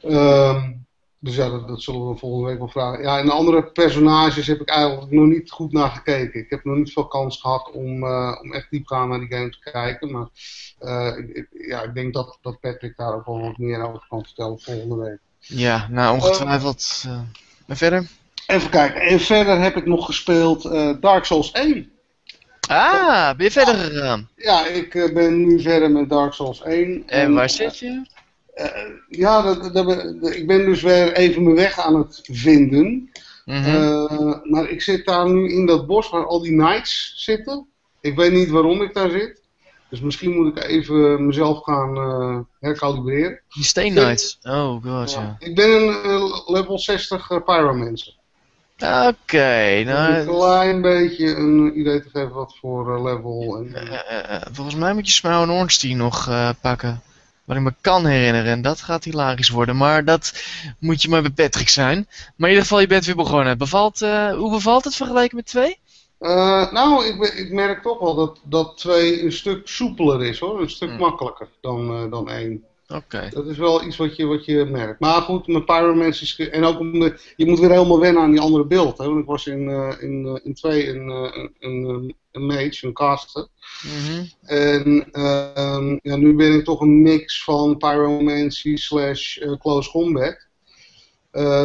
Ehm, 0.00 0.72
dus 1.18 1.36
ja, 1.36 1.48
dat, 1.48 1.68
dat 1.68 1.82
zullen 1.82 2.08
we 2.08 2.16
volgende 2.16 2.46
week 2.48 2.58
wel 2.58 2.68
vragen. 2.68 3.02
Ja, 3.02 3.18
en 3.18 3.26
de 3.26 3.32
andere 3.32 3.64
personages 3.64 4.46
heb 4.46 4.60
ik 4.60 4.68
eigenlijk 4.68 5.10
nog 5.10 5.26
niet 5.26 5.50
goed 5.50 5.72
naar 5.72 5.90
gekeken. 5.90 6.40
Ik 6.40 6.50
heb 6.50 6.64
nog 6.64 6.76
niet 6.76 6.92
veel 6.92 7.06
kans 7.06 7.40
gehad 7.40 7.70
om, 7.72 8.04
eh, 8.04 8.38
om 8.42 8.52
echt 8.52 8.70
diepgaand 8.70 9.08
naar 9.08 9.18
die 9.18 9.32
game 9.32 9.50
te 9.50 9.70
kijken. 9.70 10.10
Maar 10.10 10.28
ik, 11.32 11.48
ja, 11.50 11.82
ik 11.82 11.94
denk 11.94 12.14
dat, 12.14 12.38
dat 12.42 12.60
Patrick 12.60 12.96
daar 12.96 13.14
ook 13.14 13.26
wel 13.26 13.40
wat 13.40 13.58
meer 13.58 13.88
over 13.88 14.06
kan 14.08 14.24
vertellen 14.24 14.60
volgende 14.60 14.96
week. 14.96 15.18
Ja, 15.40 15.88
nou 15.90 16.14
ongetwijfeld. 16.14 17.04
eh 17.06 17.20
maar 17.66 17.76
verder? 17.76 18.06
Even 18.46 18.70
kijken. 18.70 19.00
En 19.00 19.20
verder 19.20 19.60
heb 19.60 19.76
ik 19.76 19.86
nog 19.86 20.06
gespeeld 20.06 20.62
Dark 21.00 21.24
Souls 21.24 21.52
1. 21.52 21.95
Ah, 22.68 23.36
ben 23.36 23.44
je 23.46 23.50
verder 23.52 23.74
gegaan? 23.74 24.28
Ja, 24.36 24.66
ik 24.66 24.94
eh, 24.94 25.12
ben 25.14 25.46
nu 25.46 25.60
verder 25.60 25.90
met 25.90 26.08
Dark 26.08 26.32
Souls 26.32 26.62
1. 26.62 27.02
En 27.08 27.34
waar 27.34 27.50
zit 27.50 27.78
je? 27.78 28.06
eh, 28.54 28.70
ja, 29.08 29.42
dat, 29.42 29.74
dat, 29.74 29.86
dat- 30.20 30.34
ik 30.34 30.46
ben 30.46 30.64
dus 30.64 30.82
weer 30.82 31.12
even 31.12 31.42
mijn 31.42 31.56
weg 31.56 31.78
aan 31.78 31.94
het 31.98 32.20
vinden. 32.32 33.10
Mhm. 33.44 33.64
Eh, 33.64 34.32
maar 34.42 34.70
ik 34.70 34.82
zit 34.82 35.06
daar 35.06 35.30
nu 35.30 35.48
in 35.52 35.66
dat 35.66 35.86
bos 35.86 36.10
waar 36.10 36.26
al 36.26 36.40
die 36.42 36.52
knights 36.52 37.12
zitten. 37.16 37.66
Ik 38.00 38.16
weet 38.16 38.32
niet 38.32 38.50
waarom 38.50 38.82
ik 38.82 38.94
daar 38.94 39.10
zit. 39.10 39.42
Dus 39.90 40.00
misschien 40.00 40.30
moet 40.30 40.56
ik 40.56 40.64
even 40.64 41.26
mezelf 41.26 41.62
gaan 41.64 41.96
eh 41.96 42.38
herkalibreren. 42.60 43.40
Die 43.54 43.64
Stain 43.64 43.94
Knights. 43.94 44.38
Oh 44.42 44.82
god, 44.84 45.12
ja. 45.12 45.36
Ik 45.38 45.54
ben 45.54 45.70
een 45.70 45.88
eh, 46.02 46.48
level 46.48 46.78
60 46.78 47.30
uh, 47.30 47.38
pyromancer. 47.44 48.14
Oké, 48.82 49.82
nou... 49.84 50.14
een 50.14 50.26
klein 50.26 50.80
beetje 50.82 51.36
een 51.36 51.78
idee 51.78 52.02
te 52.02 52.08
geven 52.08 52.32
wat 52.32 52.56
voor 52.60 52.96
eh, 52.96 53.02
level. 53.02 53.56
En, 53.56 53.74
eh, 53.74 53.92
eh, 53.92 54.34
eh, 54.34 54.42
volgens 54.52 54.76
mij 54.76 54.94
moet 54.94 55.06
je 55.06 55.12
Smile 55.12 55.42
en 55.42 55.50
Ornstein 55.50 55.96
nog 55.96 56.30
pakken. 56.60 57.02
Wat 57.44 57.56
ik 57.56 57.62
me 57.62 57.74
kan 57.80 58.06
herinneren. 58.06 58.52
En 58.52 58.62
dat 58.62 58.80
gaat 58.80 59.04
hilarisch 59.04 59.48
worden. 59.48 59.76
Maar 59.76 60.04
dat 60.04 60.32
moet 60.78 61.02
je 61.02 61.08
maar 61.08 61.22
bij 61.22 61.30
Patrick 61.30 61.68
zijn. 61.68 62.06
Maar 62.08 62.48
in 62.48 62.54
ieder 62.54 62.62
geval, 62.62 62.80
je 62.80 62.86
bent 62.86 63.04
weer 63.04 63.16
begonnen. 63.16 63.58
Bevalt, 63.58 63.98
hoe 64.36 64.50
bevalt 64.50 64.84
het 64.84 64.94
vergeleken 64.96 65.36
met 65.36 65.46
twee? 65.46 65.78
Nou, 66.18 67.04
ik, 67.04 67.32
ik 67.34 67.52
merk 67.52 67.82
toch 67.82 67.98
wel 67.98 68.14
dat, 68.14 68.40
dat 68.44 68.78
2 68.78 69.22
een 69.22 69.32
stuk 69.32 69.68
soepeler 69.68 70.24
is 70.24 70.38
hoor. 70.38 70.60
Een 70.60 70.70
stuk 70.70 70.88
Hmm. 70.88 70.98
makkelijker 70.98 71.48
dan, 71.60 72.10
dan 72.10 72.30
1. 72.30 72.64
Oké. 72.94 73.28
Dat 73.32 73.46
is 73.46 73.56
wel 73.56 73.84
iets 73.84 73.96
wat 73.96 74.16
je, 74.16 74.26
wat 74.26 74.44
je 74.44 74.64
merkt. 74.64 75.00
Maar 75.00 75.22
goed, 75.22 75.46
mijn 75.46 75.64
is... 76.08 76.32
ge- 76.32 76.50
En 76.50 76.64
ook 76.64 76.78
je 77.36 77.46
moet 77.46 77.58
weer 77.58 77.70
helemaal 77.70 78.00
wennen 78.00 78.22
aan 78.22 78.30
die 78.30 78.40
andere 78.40 78.64
beeld. 78.66 78.98
Hè? 78.98 79.06
Want 79.06 79.18
ik 79.20 79.26
was 79.26 79.46
in 79.46 79.64
2 79.66 80.00
in, 80.00 80.26
eh, 80.26 80.34
in 80.44 80.54
twee 80.54 80.88
een, 80.88 81.10
eh, 81.10 81.42
een, 81.58 81.88
een, 81.88 82.14
een 82.32 82.46
mage, 82.46 82.86
een 82.86 82.92
caster. 82.92 83.46
Mhm. 83.82 84.24
En 84.42 85.08
ehm, 85.12 85.98
ja, 86.02 86.16
nu 86.16 86.34
ben 86.34 86.52
ik 86.54 86.64
toch 86.64 86.80
een 86.80 87.02
mix 87.02 87.44
van 87.44 87.76
Pyromancy 87.76 88.76
slash 88.76 89.38
close 89.58 89.90
combat. 89.90 90.44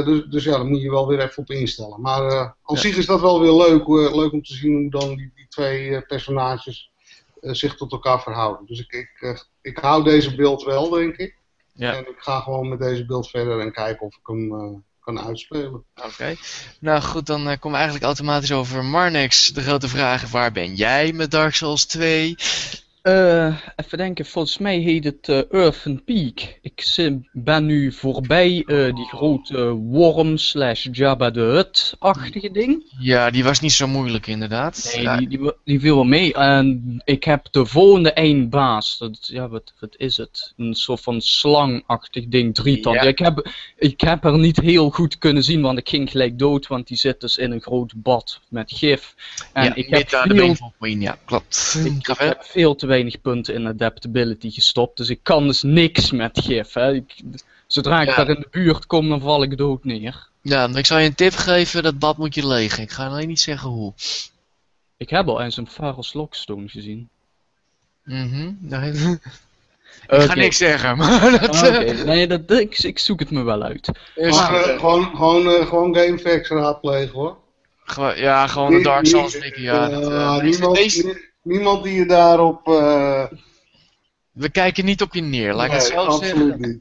Dus, 0.06 0.24
dus 0.30 0.44
ja, 0.44 0.52
daar 0.52 0.66
moet 0.66 0.82
je 0.82 0.90
wel 0.90 1.08
weer 1.08 1.20
even 1.20 1.38
op 1.38 1.50
instellen. 1.50 2.02
Maar 2.02 2.32
aan 2.40 2.56
Ja. 2.66 2.76
zich 2.76 2.98
is 2.98 3.06
dat 3.06 3.22
wel 3.22 3.40
weer 3.42 3.52
leuk, 3.54 3.88
leuk 4.16 4.32
om 4.32 4.44
te 4.44 4.54
zien 4.54 4.74
hoe 4.74 4.90
dan 4.90 5.08
die, 5.16 5.32
die 5.36 5.48
twee 5.50 6.02
personages 6.02 6.91
zich 7.42 7.76
tot 7.76 7.92
elkaar 7.92 8.22
verhouden. 8.22 8.66
Dus 8.66 8.80
ik, 8.80 8.92
ik, 8.92 9.12
eh, 9.20 9.40
ik 9.62 9.78
hou 9.78 10.04
deze 10.04 10.36
beeld 10.36 10.64
wel, 10.64 10.90
denk 10.90 11.16
ik. 11.16 11.36
Ja. 11.74 11.94
En 11.94 12.02
ik 12.02 12.18
ga 12.18 12.40
gewoon 12.40 12.70
met 12.70 12.80
deze 12.80 13.06
beeld 13.06 13.30
verder 13.30 13.60
en 13.60 13.72
kijken 13.72 14.06
of 14.06 14.16
ik 14.16 14.28
hem 14.28 14.54
eh, 14.54 14.78
kan 15.00 15.20
uitspelen. 15.20 15.84
Oké. 15.96 16.36
Nou 16.80 17.02
goed, 17.02 17.26
dan 17.26 17.40
eh, 17.40 17.46
komen 17.46 17.72
we 17.72 17.76
eigenlijk 17.76 18.06
automatisch 18.06 18.52
over 18.52 18.86
Marnix. 18.86 19.48
De 19.48 19.62
grote 19.62 19.88
vraag, 19.88 20.30
waar 20.32 20.52
ben 20.52 20.76
jij 20.76 21.14
met 21.14 21.32
Dark 21.32 21.56
Souls 21.56 21.86
2? 21.86 22.36
Eh, 23.02 23.56
even 23.76 23.98
denken, 23.98 24.26
volgens 24.26 24.58
mij 24.58 24.78
heet 24.78 25.04
het 25.04 25.30
eh 25.30 25.42
Earthen 25.52 26.04
Peak. 26.04 26.60
Ik 26.62 27.10
ben 27.32 27.66
nu 27.66 27.92
voorbij 27.92 28.64
eh, 28.66 28.96
die 28.96 29.06
grote 29.06 29.70
worm 29.70 30.38
slash 30.38 30.88
Jabba 30.92 31.32
the 31.32 31.40
Hutt-achtige 31.40 32.52
ding. 32.52 32.84
Ja, 33.00 33.30
die 33.30 33.44
was 33.44 33.60
niet 33.60 33.72
zo 33.72 33.88
moeilijk 33.88 34.28
inderdaad. 34.28 34.92
Nee, 34.96 35.04
Ja, 35.04 35.18
die, 35.18 35.28
die, 35.28 35.54
die 35.64 35.80
viel 35.80 35.96
wel 35.96 36.04
mee. 36.04 36.34
En 36.34 37.02
ik 37.06 37.24
heb 37.24 37.48
de 37.52 37.66
volgende 37.66 38.12
eindbaas. 38.12 38.98
Dat, 38.98 39.28
ja, 39.28 39.50
wat, 39.50 39.74
wat 39.80 39.96
is 39.98 40.18
het? 40.18 40.54
Een 40.58 40.76
soort 40.76 41.02
van 41.02 41.22
slangachtig 41.22 42.28
ding, 42.28 42.56
drietand. 42.56 42.96
Ja. 42.96 43.02
Ik, 43.02 43.20
heb, 43.20 43.50
ik 43.78 44.02
heb 44.02 44.26
er 44.26 44.40
niet 44.40 44.60
heel 44.60 44.90
goed 44.90 45.18
kunnen 45.18 45.44
zien, 45.44 45.62
want 45.62 45.78
ik 45.78 45.90
ging 45.90 46.10
gelijk 46.12 46.40
dood. 46.40 46.68
Want 46.68 46.88
die 46.88 46.98
zit 46.98 47.22
dus 47.22 47.38
in 47.38 47.52
een 47.52 47.62
groot 47.62 47.94
bad 47.96 48.40
met 48.50 48.72
gif. 48.72 49.16
En 49.54 49.64
ja, 49.64 49.76
ik 49.76 49.90
heb 49.90 50.10
de 50.10 50.36
veel 50.36 50.74
Queen, 50.78 51.02
ja, 51.02 51.18
klopt. 51.26 51.82
ik, 51.86 52.16
heb 52.18 52.44
veel 52.44 52.76
te 52.76 52.90
weinig 52.92 53.22
punten 53.22 53.54
in 53.54 53.68
adaptability 53.68 54.52
gestopt, 54.52 54.98
dus 54.98 55.10
ik 55.10 55.20
kan 55.24 55.48
dus 55.48 55.62
niks 55.62 56.12
met 56.12 56.40
gif. 56.44 56.74
Hè. 56.74 56.94
Ik, 56.94 57.22
zodra 57.68 58.02
ik 58.02 58.08
Ja. 58.10 58.16
daar 58.16 58.30
in 58.30 58.40
de 58.42 58.48
buurt 58.52 58.86
kom, 58.86 59.10
dan 59.10 59.22
val 59.22 59.44
ik 59.44 59.58
dood 59.58 59.84
neer. 59.84 60.28
Ja, 60.42 60.68
ik 60.76 60.86
zal 60.86 60.98
je 60.98 61.08
een 61.08 61.16
tip 61.16 61.34
geven, 61.34 61.84
dat 61.84 62.00
bad 62.00 62.18
moet 62.18 62.36
je 62.36 62.48
legen. 62.48 62.84
Ik 62.84 62.92
ga 62.92 63.06
alleen 63.08 63.28
niet 63.28 63.40
zeggen 63.40 63.70
hoe. 63.70 63.94
Ik 64.98 65.10
heb 65.10 65.28
al 65.28 65.42
eens 65.42 65.58
een 65.58 65.68
Pharos 65.68 66.14
Lockstone 66.14 66.68
gezien. 66.68 67.10
Mhm. 68.04 68.52
daar 68.60 68.82
heeft- 68.82 69.06
Ik 70.08 70.22
ga 70.22 70.34
niks 70.36 70.58
zeggen, 70.58 70.98
maar 70.98 71.40
dat... 71.40 71.56
Oké, 71.58 71.68
eh, 71.68 72.04
nee, 72.04 72.28
dat, 72.28 72.52
ik, 72.52 72.80
ik 72.80 73.00
zoek 73.00 73.20
het 73.20 73.32
me 73.32 73.44
wel 73.44 73.64
uit. 73.64 73.90
is 74.16 74.36
Maar, 74.38 74.54
goed. 74.60 74.68
eh, 74.70 74.80
gewoon, 74.80 75.06
gewoon, 75.16 75.48
eh, 75.50 75.68
gewoon 75.68 75.96
GameFAQs 75.98 76.48
raadplegen 76.48 77.12
hoor. 77.14 77.38
Ja, 78.16 78.48
gewoon 78.48 78.72
de 78.72 78.82
Dark 78.82 79.06
Souls 79.08 79.38
wiki, 79.40 79.62
ja. 79.62 79.90
dat, 79.90 80.42
niemand, 80.44 80.76
deze- 80.76 81.30
niemand 81.42 81.84
die 81.84 81.94
je 81.94 82.06
daarop... 82.06 82.68
eh 82.68 83.24
we 84.32 84.50
kijken 84.50 84.86
niet 84.86 85.02
op 85.02 85.14
je 85.14 85.22
neer, 85.22 85.54
laat 85.54 85.66
ik 85.66 85.72
het 85.72 85.82
nee, 85.82 85.92
zo 85.92 85.96
absoluut 86.06 86.36
zeggen. 86.38 86.62
niet. 86.62 86.80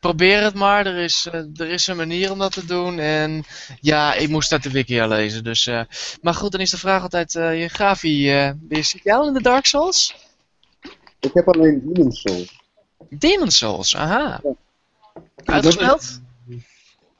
Probeer 0.00 0.42
het 0.42 0.54
maar, 0.54 0.86
er 0.86 0.96
is, 0.96 1.28
eh, 1.32 1.40
er 1.54 1.68
is 1.68 1.86
een 1.86 1.96
manier 1.96 2.30
om 2.30 2.38
dat 2.38 2.52
te 2.52 2.64
doen. 2.66 2.98
En 2.98 3.42
ja, 3.80 4.14
ik 4.14 4.28
moest 4.28 4.52
uit 4.52 4.62
de 4.62 4.70
wiki 4.70 5.06
lezen. 5.06 5.44
Dus, 5.44 5.66
eh, 5.66 5.80
maar 6.22 6.34
goed, 6.34 6.52
dan 6.52 6.60
is 6.60 6.70
de 6.70 6.78
vraag 6.78 7.02
altijd, 7.02 7.34
eh 7.34 7.60
je 7.60 7.68
Gavi, 7.68 8.24
ben 8.56 8.78
je- 8.78 8.82
zit 8.82 9.02
jij 9.02 9.14
al 9.14 9.26
in 9.26 9.32
de 9.34 9.42
Dark 9.42 9.66
Souls? 9.66 10.16
Ik 11.20 11.30
heb 11.34 11.48
alleen 11.54 11.80
Demon 11.84 12.12
Souls. 12.12 12.60
Demon 13.08 13.50
Souls, 13.50 13.96
aha. 13.96 14.40
Ja. 14.42 14.54
Uitgespeeld? 15.44 16.20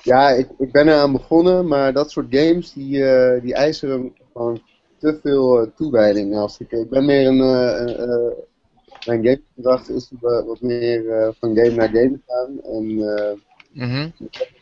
Ja, 0.02 0.28
ik, 0.28 0.48
ik 0.58 0.72
ben 0.72 0.88
eraan 0.88 1.12
begonnen, 1.12 1.66
maar 1.68 1.92
dat 1.92 2.10
soort 2.10 2.26
games 2.30 2.72
die, 2.72 2.90
die 3.40 3.54
eisen 3.54 4.12
gewoon 4.32 4.62
te 5.02 5.18
veel 5.22 5.60
eh, 5.60 5.66
toewijding. 5.76 6.36
Als 6.36 6.58
ik, 6.58 6.70
ik 6.72 6.90
ben 6.90 7.04
meer 7.04 7.26
een. 7.26 7.40
eh, 7.40 8.02
eh, 8.02 8.32
mijn 9.06 9.24
gamegedrag 9.24 9.88
is 9.88 10.10
wa- 10.20 10.44
wat 10.44 10.60
meer 10.60 11.02
van 11.40 11.56
game 11.56 11.70
naar 11.70 11.88
game 11.88 12.20
gaan. 12.26 12.60
En 12.62 12.98
eh 13.16 13.36
Mhm. 13.72 14.08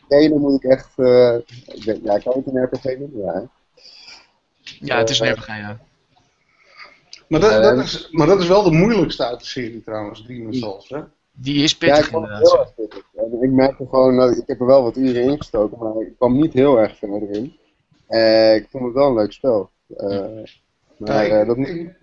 trainen 0.07 0.39
moet 0.39 0.63
ik 0.63 0.71
echt. 0.71 0.89
eh, 0.95 1.35
ik 1.65 1.99
ja, 2.03 2.17
kan 2.17 2.33
ik 2.35 2.45
een 2.45 2.63
RPG 2.63 2.83
noemen? 2.83 3.21
Ja. 3.21 3.33
hè? 3.33 3.41
Ja, 4.79 4.97
het 4.97 5.09
is 5.09 5.19
een 5.19 5.31
RPG, 5.31 5.47
ja. 5.47 5.79
Maar 7.27 7.39
dat, 7.39 7.51
Ja, 7.51 7.59
dat 7.61 7.77
is, 7.77 8.07
maar 8.11 8.27
dat 8.27 8.39
is 8.41 8.47
wel 8.47 8.63
de 8.63 8.71
moeilijkste 8.71 9.25
uit 9.25 9.39
de 9.39 9.45
serie 9.45 9.83
trouwens, 9.83 10.25
Demon's 10.25 10.59
Souls. 10.59 10.89
Hè? 10.89 10.99
Die 11.31 11.63
is 11.63 11.71
Ja, 11.71 11.77
pittig 11.77 12.05
het 12.05 12.13
inderdaad. 12.15 12.41
heel 12.41 12.59
erg 12.59 12.75
pittig. 12.75 13.03
En 13.15 13.41
ik 13.41 13.51
merkte 13.51 13.85
gewoon, 13.89 14.15
dat 14.17 14.37
ik 14.37 14.43
heb 14.47 14.59
er 14.59 14.65
wel 14.65 14.83
wat 14.83 14.97
uren 14.97 15.23
in 15.23 15.37
gestoken, 15.37 15.77
maar 15.79 16.01
ik 16.01 16.15
kwam 16.17 16.39
niet 16.39 16.53
heel 16.53 16.77
erg 16.79 16.97
verder 16.97 17.29
in. 17.31 17.55
Eh, 18.07 18.55
ik 18.55 18.67
vond 18.69 18.83
het 18.83 18.93
wel 18.93 19.07
een 19.07 19.15
leuk 19.15 19.31
spel. 19.31 19.69
Eh, 19.97 20.25
maar 20.97 21.25
eh, 21.25 21.47
dat 21.47 21.57
moet 21.57 21.67
ik- 21.67 21.95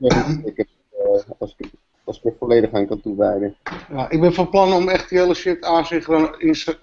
ik 0.45 0.59
eh, 0.59 1.31
als, 1.39 1.55
ik, 1.57 1.71
als 2.05 2.17
ik 2.19 2.25
er 2.25 2.35
volledig 2.39 2.73
aan 2.73 2.87
kan 2.87 3.01
toewijden. 3.01 3.57
Ja, 3.91 4.11
ik 4.11 4.21
ben 4.21 4.33
van 4.35 4.51
plan 4.51 4.73
om 4.73 4.89
echt 4.89 5.09
die 5.09 5.19
hele 5.19 5.35
shit 5.35 5.65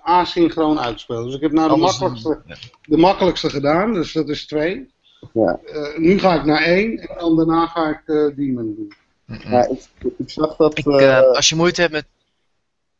asynchroon, 0.01 0.79
uit 0.79 0.93
te 0.95 0.99
spelen. 1.03 1.25
Dus 1.25 1.35
ik 1.35 1.41
heb 1.41 1.51
nou 1.51 1.69
de 1.69 1.77
makkelijkste, 1.77 2.41
de 2.81 2.97
makkelijkste 2.97 3.49
gedaan, 3.49 3.93
dus 3.93 4.13
dat 4.13 4.29
is 4.29 4.45
twee. 4.47 4.93
Ja. 5.33 5.59
Eh, 5.65 5.97
nu 5.97 6.19
ga 6.19 6.33
ik 6.35 6.45
naar 6.45 6.61
één 6.63 6.97
en 6.99 7.17
dan 7.17 7.35
daarna 7.35 7.67
ga 7.67 7.89
ik 7.89 8.01
eh 8.05 8.35
Demon 8.35 8.75
doen. 8.75 8.93
Mm-mm. 9.25 9.41
Ja, 9.51 9.67
ik, 9.67 9.87
ik 10.17 10.29
zag 10.29 10.55
dat, 10.55 10.77
Ik, 10.77 10.85
als 10.87 11.49
je 11.49 11.55
moeite 11.55 11.81
hebt 11.81 11.93
met... 11.93 12.05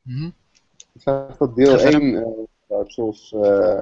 Hm? 0.04 0.26
ik 0.94 1.02
zag 1.02 1.38
dat 1.38 1.56
deel 1.56 1.72
Ga 1.72 1.78
verder. 1.80 2.02
1 2.02 2.16
eh, 2.16 2.28
Dark 2.68 2.90
Souls 2.92 3.34
eh, 3.34 3.78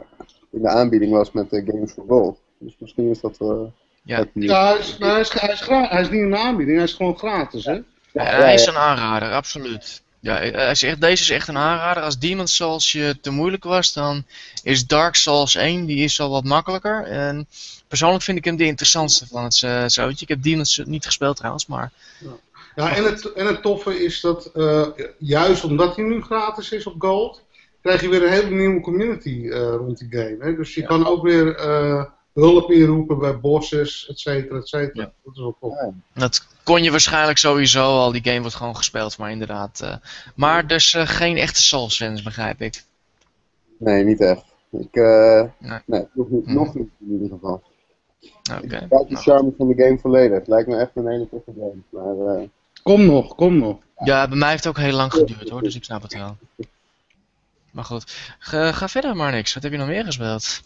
in 0.51 0.61
de 0.61 0.67
aanbieding 0.67 1.11
was 1.11 1.31
met 1.31 1.49
de 1.49 1.63
Games 1.65 1.91
for 1.91 2.03
Gold. 2.07 2.41
Dus 2.57 2.75
misschien 2.79 3.09
is 3.09 3.21
dat... 3.21 3.37
eh 3.39 3.61
Ja. 4.03 4.25
Ja, 4.33 4.67
hij 4.67 4.77
is, 4.79 4.95
hij, 4.99 5.19
is, 5.19 5.29
hij, 5.31 5.53
is 5.53 5.67
hij 5.89 6.01
is 6.01 6.09
niet 6.09 6.31
de 6.31 6.37
aanbieding, 6.37 6.77
hij 6.77 6.85
is 6.85 6.93
gewoon 6.93 7.17
gratis. 7.17 7.65
Hè? 7.65 7.71
Ja, 7.71 7.83
ja, 8.13 8.23
hij 8.23 8.53
is 8.53 8.65
een 8.65 8.77
aanrader, 8.77 9.31
absoluut. 9.31 10.01
Ja, 10.19 10.35
hij 10.35 10.71
is 10.71 10.83
echt, 10.83 11.01
deze 11.01 11.23
is 11.23 11.29
echt 11.29 11.47
een 11.47 11.57
aanrader. 11.57 12.03
Als 12.03 12.19
Demon's 12.19 12.55
Souls 12.55 12.91
je 12.91 13.17
te 13.21 13.29
moeilijk 13.29 13.63
was, 13.63 13.93
dan 13.93 14.23
is 14.63 14.87
Dark 14.87 15.15
Souls 15.15 15.55
1 15.55 15.85
die 15.85 16.03
is 16.03 16.19
al 16.19 16.29
wat 16.29 16.43
makkelijker. 16.43 17.03
En 17.03 17.47
persoonlijk 17.87 18.23
vind 18.23 18.37
ik 18.37 18.45
hem 18.45 18.55
de 18.55 18.65
interessantste 18.65 19.27
van 19.27 19.43
het 19.43 19.61
uh, 19.65 19.83
zootje. 19.87 20.21
Ik 20.21 20.27
heb 20.29 20.43
Demon's 20.43 20.81
niet 20.85 21.05
gespeeld 21.05 21.35
trouwens, 21.37 21.65
maar... 21.65 21.91
Ja, 22.75 22.95
en 22.95 23.03
het, 23.03 23.33
en 23.33 23.45
het 23.45 23.61
toffe 23.61 24.03
is 24.03 24.21
dat 24.21 24.45
eh, 24.45 24.87
juist 25.17 25.63
omdat 25.63 25.95
hij 25.95 26.05
nu 26.05 26.21
gratis 26.21 26.71
is 26.71 26.85
op 26.85 26.95
Gold, 26.97 27.43
krijg 27.81 28.01
je 28.01 28.09
weer 28.09 28.23
een 28.23 28.31
hele 28.31 28.49
nieuwe 28.49 28.81
community 28.81 29.47
eh, 29.49 29.59
rond 29.59 29.97
die 29.97 30.07
game. 30.09 30.37
Hè? 30.39 30.55
Dus 30.55 30.73
je 30.73 30.81
Ja. 30.81 30.87
kan 30.87 31.07
ook 31.07 31.23
weer 31.23 31.55
eh, 31.55 32.03
hulp 32.33 32.71
inroepen 32.71 33.19
bij 33.19 33.39
bosses, 33.39 34.07
et 34.09 34.19
cetera, 34.19 34.57
et 34.57 34.67
cetera. 34.67 35.03
Ja. 35.03 35.11
Dat 35.23 35.33
is 35.33 35.39
wel 35.39 35.55
tof. 35.59 35.73
Ja. 35.73 35.91
Dat 36.13 36.47
kon 36.63 36.83
je 36.83 36.91
waarschijnlijk 36.91 37.37
sowieso 37.37 37.83
al, 37.83 38.11
die 38.11 38.23
game 38.23 38.39
wordt 38.41 38.55
gewoon 38.55 38.75
gespeeld, 38.75 39.17
maar 39.17 39.31
inderdaad. 39.31 39.81
eh, 39.81 39.95
maar 40.35 40.67
dus 40.67 40.93
eh, 40.93 41.07
geen 41.07 41.37
echte 41.37 41.61
Souls-fans, 41.61 42.21
begrijp 42.21 42.61
ik. 42.61 42.83
Nee, 43.79 44.03
niet 44.03 44.21
echt. 44.21 44.43
Ik, 44.71 44.95
eh, 44.95 45.43
Nee. 45.59 45.79
nee, 45.85 46.07
nog 46.13 46.29
niet, 46.29 46.45
Mhm. 46.45 46.53
nog 46.55 46.73
niet 46.75 46.89
in 46.99 47.11
ieder 47.11 47.29
geval. 47.29 47.63
Oké. 48.51 48.61
Ik 48.63 48.69
de 48.69 48.85
Nou, 48.89 49.15
charme 49.15 49.53
van 49.57 49.67
de 49.67 49.83
game 49.83 49.99
volledig. 49.99 50.37
Het 50.37 50.47
lijkt 50.47 50.67
me 50.67 50.77
echt 50.77 50.91
een 50.95 51.07
hele 51.07 51.29
toffe 51.29 51.51
game. 51.57 51.81
Maar 51.89 52.35
eh, 52.35 52.47
Kom 52.83 53.05
nog, 53.05 53.35
kom 53.35 53.57
nog. 53.57 53.77
Ja, 54.03 54.27
bij 54.27 54.37
mij 54.37 54.49
heeft 54.49 54.63
het 54.63 54.77
ook 54.77 54.83
heel 54.83 54.95
lang 54.95 55.13
geduurd 55.13 55.49
hoor, 55.49 55.61
dus 55.63 55.75
ik 55.75 55.83
snap 55.83 56.01
het 56.01 56.13
wel. 56.13 56.37
Maar 57.71 57.83
goed, 57.83 58.35
ga, 58.39 58.71
ga 58.71 58.87
verder 58.87 59.15
maar 59.15 59.31
niks. 59.31 59.53
Wat 59.53 59.63
heb 59.63 59.71
je 59.71 59.77
nog 59.77 59.87
meer 59.87 60.03
gespeeld? 60.05 60.61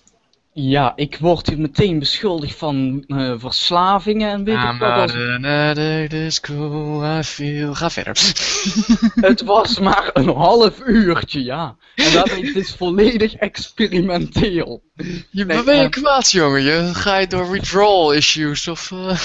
Ja, 0.60 0.94
ik 0.96 1.18
word 1.18 1.48
hier 1.48 1.60
meteen 1.60 2.00
beschuldigd 2.00 2.58
van 2.58 3.04
eh, 3.08 3.34
verslavingen 3.38 4.30
en 4.30 4.44
weet 4.44 4.56
ik 4.56 4.64
I'm 4.64 4.80
wat. 4.80 4.90
not 4.90 5.00
Als... 5.00 5.14
another 5.14 6.10
disco, 6.10 7.04
I 7.18 7.24
feel... 7.24 7.74
Ga 7.76 7.90
verder. 7.90 8.16
Het 9.30 9.42
was 9.42 9.80
maar 9.80 10.10
een 10.14 10.30
half 10.30 10.82
uurtje, 10.86 11.44
ja. 11.44 11.78
En 11.96 12.14
dat 12.14 12.30
het 12.30 12.56
is 12.56 12.76
volledig 12.76 13.34
experimenteel. 13.34 14.84
Je 15.30 15.46
Nee, 15.46 15.64
ben 15.64 15.76
je 15.76 15.84
eh, 15.84 15.90
kwaad 15.90 16.32
jongen? 16.32 16.62
Je, 16.62 16.90
ga 16.94 17.18
je 17.18 17.28
door 17.28 17.52
withdrawal 17.52 18.14
issues 18.14 18.68
of... 18.68 18.92
eh? 18.92 19.20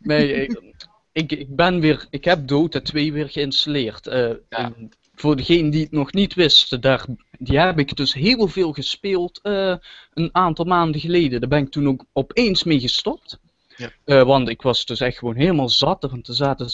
Nee, 0.00 0.32
ik, 0.32 0.60
ik, 1.12 1.32
ik 1.32 1.56
ben 1.56 1.80
weer, 1.80 2.06
ik 2.10 2.24
heb 2.24 2.48
Dota 2.48 2.80
2 2.80 3.12
weer 3.12 3.28
geïnstalleerd. 3.28 4.06
Eh, 4.06 4.30
en 4.48 4.90
voor 5.14 5.36
degenen 5.36 5.70
die 5.70 5.82
het 5.82 5.90
nog 5.90 6.12
niet 6.12 6.34
wisten, 6.34 6.80
daar, 6.80 7.06
die 7.38 7.58
heb 7.58 7.78
ik 7.78 7.96
dus 7.96 8.14
heel 8.14 8.48
veel 8.48 8.72
gespeeld 8.72 9.40
eh, 9.42 9.76
een 10.14 10.28
aantal 10.32 10.64
maanden 10.64 11.00
geleden. 11.00 11.40
Daar 11.40 11.48
ben 11.48 11.62
ik 11.62 11.70
toen 11.70 11.88
ook 11.88 12.04
opeens 12.12 12.64
mee 12.64 12.80
gestopt. 12.80 13.38
Ja. 13.76 13.90
Eh, 14.04 14.22
want 14.22 14.48
ik 14.48 14.62
was 14.62 14.86
dus 14.86 15.00
echt 15.00 15.18
gewoon 15.18 15.36
helemaal 15.36 15.68
zat. 15.68 16.02
Want 16.10 16.28
er 16.28 16.34
zaten 16.34 16.68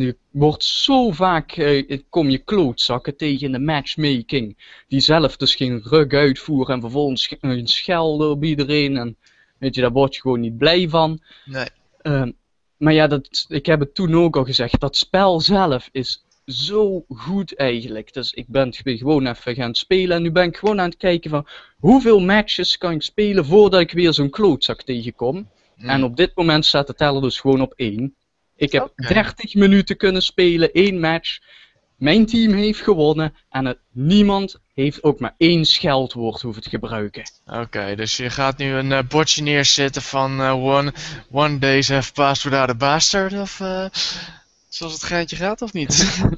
je 0.00 0.16
wordt 0.30 0.64
zo 0.64 1.10
vaak, 1.10 1.52
eh, 1.52 2.00
kom 2.08 2.30
je 2.30 2.38
klootzakken 2.38 3.16
tegen 3.16 3.46
in 3.46 3.52
de 3.52 3.58
matchmaking. 3.58 4.56
Die 4.88 5.00
zelf 5.00 5.36
dus 5.36 5.54
geen 5.54 5.82
rug 5.84 6.12
uitvoeren 6.12 6.74
en 6.74 6.80
vervolgens 6.80 7.36
eh, 7.40 7.60
schelden 7.64 8.30
op 8.30 8.44
iedereen. 8.44 8.96
En 8.96 9.16
weet 9.58 9.74
je, 9.74 9.80
daar 9.80 9.92
word 9.92 10.14
je 10.14 10.20
gewoon 10.20 10.40
niet 10.40 10.56
blij 10.56 10.88
van. 10.88 11.20
Nee. 11.44 11.68
Ehm, 12.02 12.30
maar 12.76 12.92
ja, 12.92 13.06
dat, 13.06 13.44
ik 13.48 13.66
heb 13.66 13.80
het 13.80 13.94
toen 13.94 14.14
ook 14.14 14.36
al 14.36 14.44
gezegd. 14.44 14.80
Dat 14.80 14.96
spel 14.96 15.40
zelf 15.40 15.88
is 15.92 16.24
zo 16.46 17.04
goed 17.08 17.56
eigenlijk. 17.56 18.12
Dus 18.12 18.32
ik 18.32 18.44
ben 18.48 18.74
gewoon 18.74 19.26
even 19.26 19.54
gaan 19.54 19.74
spelen. 19.74 20.16
En 20.16 20.22
nu 20.22 20.30
ben 20.30 20.48
ik 20.48 20.56
gewoon 20.56 20.80
aan 20.80 20.88
het 20.88 20.96
kijken 20.96 21.30
van 21.30 21.46
hoeveel 21.78 22.20
matches 22.20 22.78
kan 22.78 22.92
ik 22.92 23.02
spelen 23.02 23.44
voordat 23.44 23.80
ik 23.80 23.92
weer 23.92 24.12
zo'n 24.12 24.30
klootzak 24.30 24.82
tegenkom. 24.82 25.48
Hm. 25.76 25.88
En 25.88 26.04
op 26.04 26.16
dit 26.16 26.32
moment 26.34 26.66
staat 26.66 26.86
de 26.86 26.94
teller 26.94 27.22
dus 27.22 27.40
gewoon 27.40 27.60
op 27.60 27.72
één. 27.76 28.14
Ik 28.56 28.72
heb 28.72 28.82
Oké. 28.82 29.14
30 29.14 29.54
minuten 29.54 29.96
kunnen 29.96 30.22
spelen, 30.22 30.72
één 30.72 31.00
match. 31.00 31.38
Mijn 31.96 32.26
team 32.26 32.52
heeft 32.52 32.80
gewonnen 32.80 33.34
en 33.50 33.64
het, 33.64 33.78
niemand 33.92 34.60
heeft 34.74 35.02
ook 35.02 35.20
maar 35.20 35.34
één 35.36 35.64
scheldwoord 35.64 36.40
hoeven 36.40 36.62
te 36.62 36.68
gebruiken. 36.68 37.22
Oké, 37.46 37.94
dus 37.94 38.16
je 38.16 38.30
gaat 38.30 38.58
nu 38.58 38.72
een 38.72 38.92
eh, 38.92 39.02
bordje 39.08 39.42
neerzetten 39.42 40.02
van 40.02 40.40
eh, 40.40 40.64
one, 40.64 40.92
one 41.30 41.58
days 41.58 41.88
have 41.88 42.12
passed 42.12 42.44
without 42.44 42.68
a 42.68 42.74
bastard, 42.74 43.32
of 43.32 43.60
eh, 43.60 43.86
zoals 44.74 44.92
het 44.92 45.02
geintje 45.02 45.36
gaat, 45.36 45.62
of 45.62 45.72
niet? 45.72 45.96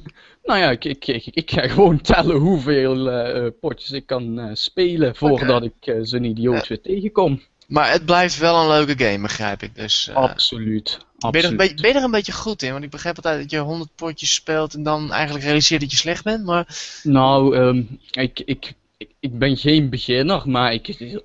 Nou 0.45 0.59
ja, 0.59 0.71
ik, 0.71 0.85
ik, 0.85 1.07
ik, 1.07 1.25
ik 1.25 1.51
ga 1.51 1.67
gewoon 1.67 2.01
tellen 2.01 2.35
hoeveel 2.35 3.09
eh, 3.09 3.45
eh, 3.45 3.51
potjes 3.59 3.91
ik 3.91 4.05
kan 4.05 4.39
eh, 4.39 4.49
spelen 4.53 5.15
voordat 5.15 5.63
ik 5.63 5.95
zo'n 6.01 6.23
idioot 6.23 6.67
weer 6.67 6.81
tegenkom. 6.81 7.41
maar 7.67 7.91
het 7.91 8.05
blijft 8.05 8.37
wel 8.37 8.61
een 8.61 8.67
leuke 8.67 9.05
game, 9.05 9.21
begrijp 9.21 9.63
ik. 9.63 9.75
Dus, 9.75 10.09
absoluut. 10.13 10.97
ben, 11.17 11.31
je 11.31 11.37
er 11.37 11.43
een 11.43 11.49
absoluut. 11.49 11.57
beetje, 11.57 11.75
ben 11.75 11.91
je 11.91 11.97
er 11.97 12.03
een 12.03 12.11
beetje 12.11 12.31
goed 12.31 12.61
in? 12.61 12.71
Want 12.71 12.83
ik 12.83 12.89
begrijp 12.89 13.15
altijd 13.15 13.41
dat 13.41 13.51
je 13.51 13.57
100 13.57 13.89
potjes 13.95 14.33
speelt 14.33 14.73
en 14.73 14.83
dan 14.83 15.11
eigenlijk 15.11 15.45
realiseert 15.45 15.81
dat 15.81 15.91
je 15.91 15.97
slecht 15.97 16.23
bent, 16.23 16.45
maar... 16.45 16.67
Nou, 17.03 17.55
ehm, 17.55 17.83
ik, 18.11 18.41
ik, 18.45 18.73
ik, 18.97 19.11
ik 19.19 19.39
ben 19.39 19.57
geen 19.57 19.89
beginner, 19.89 20.49
maar 20.49 20.73
ik 20.73 21.21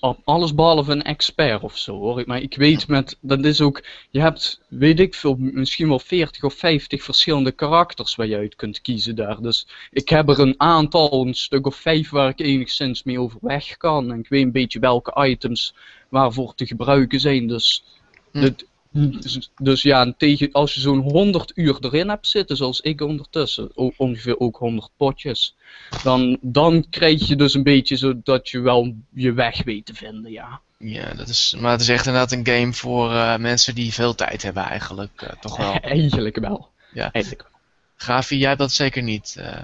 ab- 0.00 0.20
alles 0.24 0.54
behalve 0.54 0.92
een 0.92 1.02
expert 1.02 1.62
of 1.62 1.78
zo 1.78 1.98
hoor. 1.98 2.22
Maar 2.26 2.40
ik 2.42 2.56
weet 2.56 2.88
met, 2.88 3.18
dat 3.20 3.44
is 3.44 3.60
ook, 3.60 3.84
je 4.10 4.20
hebt, 4.20 4.60
weet 4.68 5.00
ik 5.00 5.14
veel, 5.14 5.36
misschien 5.38 5.88
wel 5.88 5.98
40 5.98 6.42
of 6.42 6.54
50 6.54 7.02
verschillende 7.02 7.52
karakters 7.52 8.14
waar 8.14 8.26
je 8.26 8.36
uit 8.36 8.54
kunt 8.54 8.80
kiezen 8.80 9.16
daar. 9.16 9.40
Dus 9.42 9.66
ik 9.90 10.08
heb 10.08 10.28
er 10.28 10.40
een 10.40 10.54
aantal, 10.60 11.26
een 11.26 11.34
stuk 11.34 11.66
of 11.66 11.76
vijf 11.76 12.10
waar 12.10 12.28
ik 12.28 12.40
enigszins 12.40 13.02
mee 13.02 13.20
overweg 13.20 13.76
kan. 13.76 14.12
En 14.12 14.18
ik 14.18 14.28
weet 14.28 14.42
een 14.42 14.52
beetje 14.52 14.78
welke 14.78 15.26
items 15.28 15.74
waarvoor 16.08 16.54
te 16.54 16.66
gebruiken 16.66 17.20
zijn. 17.20 17.46
Dus, 17.46 17.84
Hm. 18.32 18.50
Dus, 18.92 19.50
dus 19.58 19.82
ja, 19.82 20.00
en 20.00 20.14
tegen, 20.16 20.52
als 20.52 20.74
je 20.74 20.80
zo'n 20.80 20.98
100 21.00 21.52
uur 21.54 21.76
erin 21.80 22.08
hebt 22.08 22.26
zitten, 22.26 22.56
zoals 22.56 22.80
ik 22.80 23.00
ondertussen, 23.00 23.70
o- 23.74 23.92
ongeveer 23.96 24.38
ook 24.40 24.56
100 24.56 24.90
potjes, 24.96 25.56
dan, 26.02 26.38
dan 26.40 26.86
krijg 26.90 27.26
je 27.28 27.36
dus 27.36 27.54
een 27.54 27.62
beetje 27.62 27.96
zo 27.96 28.12
dat 28.22 28.48
je 28.48 28.60
wel 28.60 28.94
je 29.10 29.32
weg 29.32 29.62
weet 29.64 29.86
te 29.86 29.94
vinden, 29.94 30.30
ja. 30.30 30.60
Ja, 30.78 31.14
dat 31.14 31.28
is, 31.28 31.56
maar 31.60 31.70
het 31.72 31.80
is 31.80 31.88
echt 31.88 32.06
inderdaad 32.06 32.32
een 32.32 32.46
game 32.46 32.72
voor 32.72 33.10
eh, 33.10 33.36
mensen 33.36 33.74
die 33.74 33.92
veel 33.92 34.14
tijd 34.14 34.42
hebben 34.42 34.62
eigenlijk, 34.62 35.22
eh, 35.22 35.28
toch 35.40 35.56
wel. 35.56 35.72
Eigenlijk 35.96 36.36
wel. 36.38 36.68
Ja. 36.92 37.12
Eigenlijk 37.12 37.42
wel. 37.50 37.58
Gavi, 37.96 38.36
jij 38.38 38.48
hebt 38.48 38.60
dat 38.60 38.72
zeker 38.72 39.02
niet. 39.02 39.36
eh. 39.38 39.62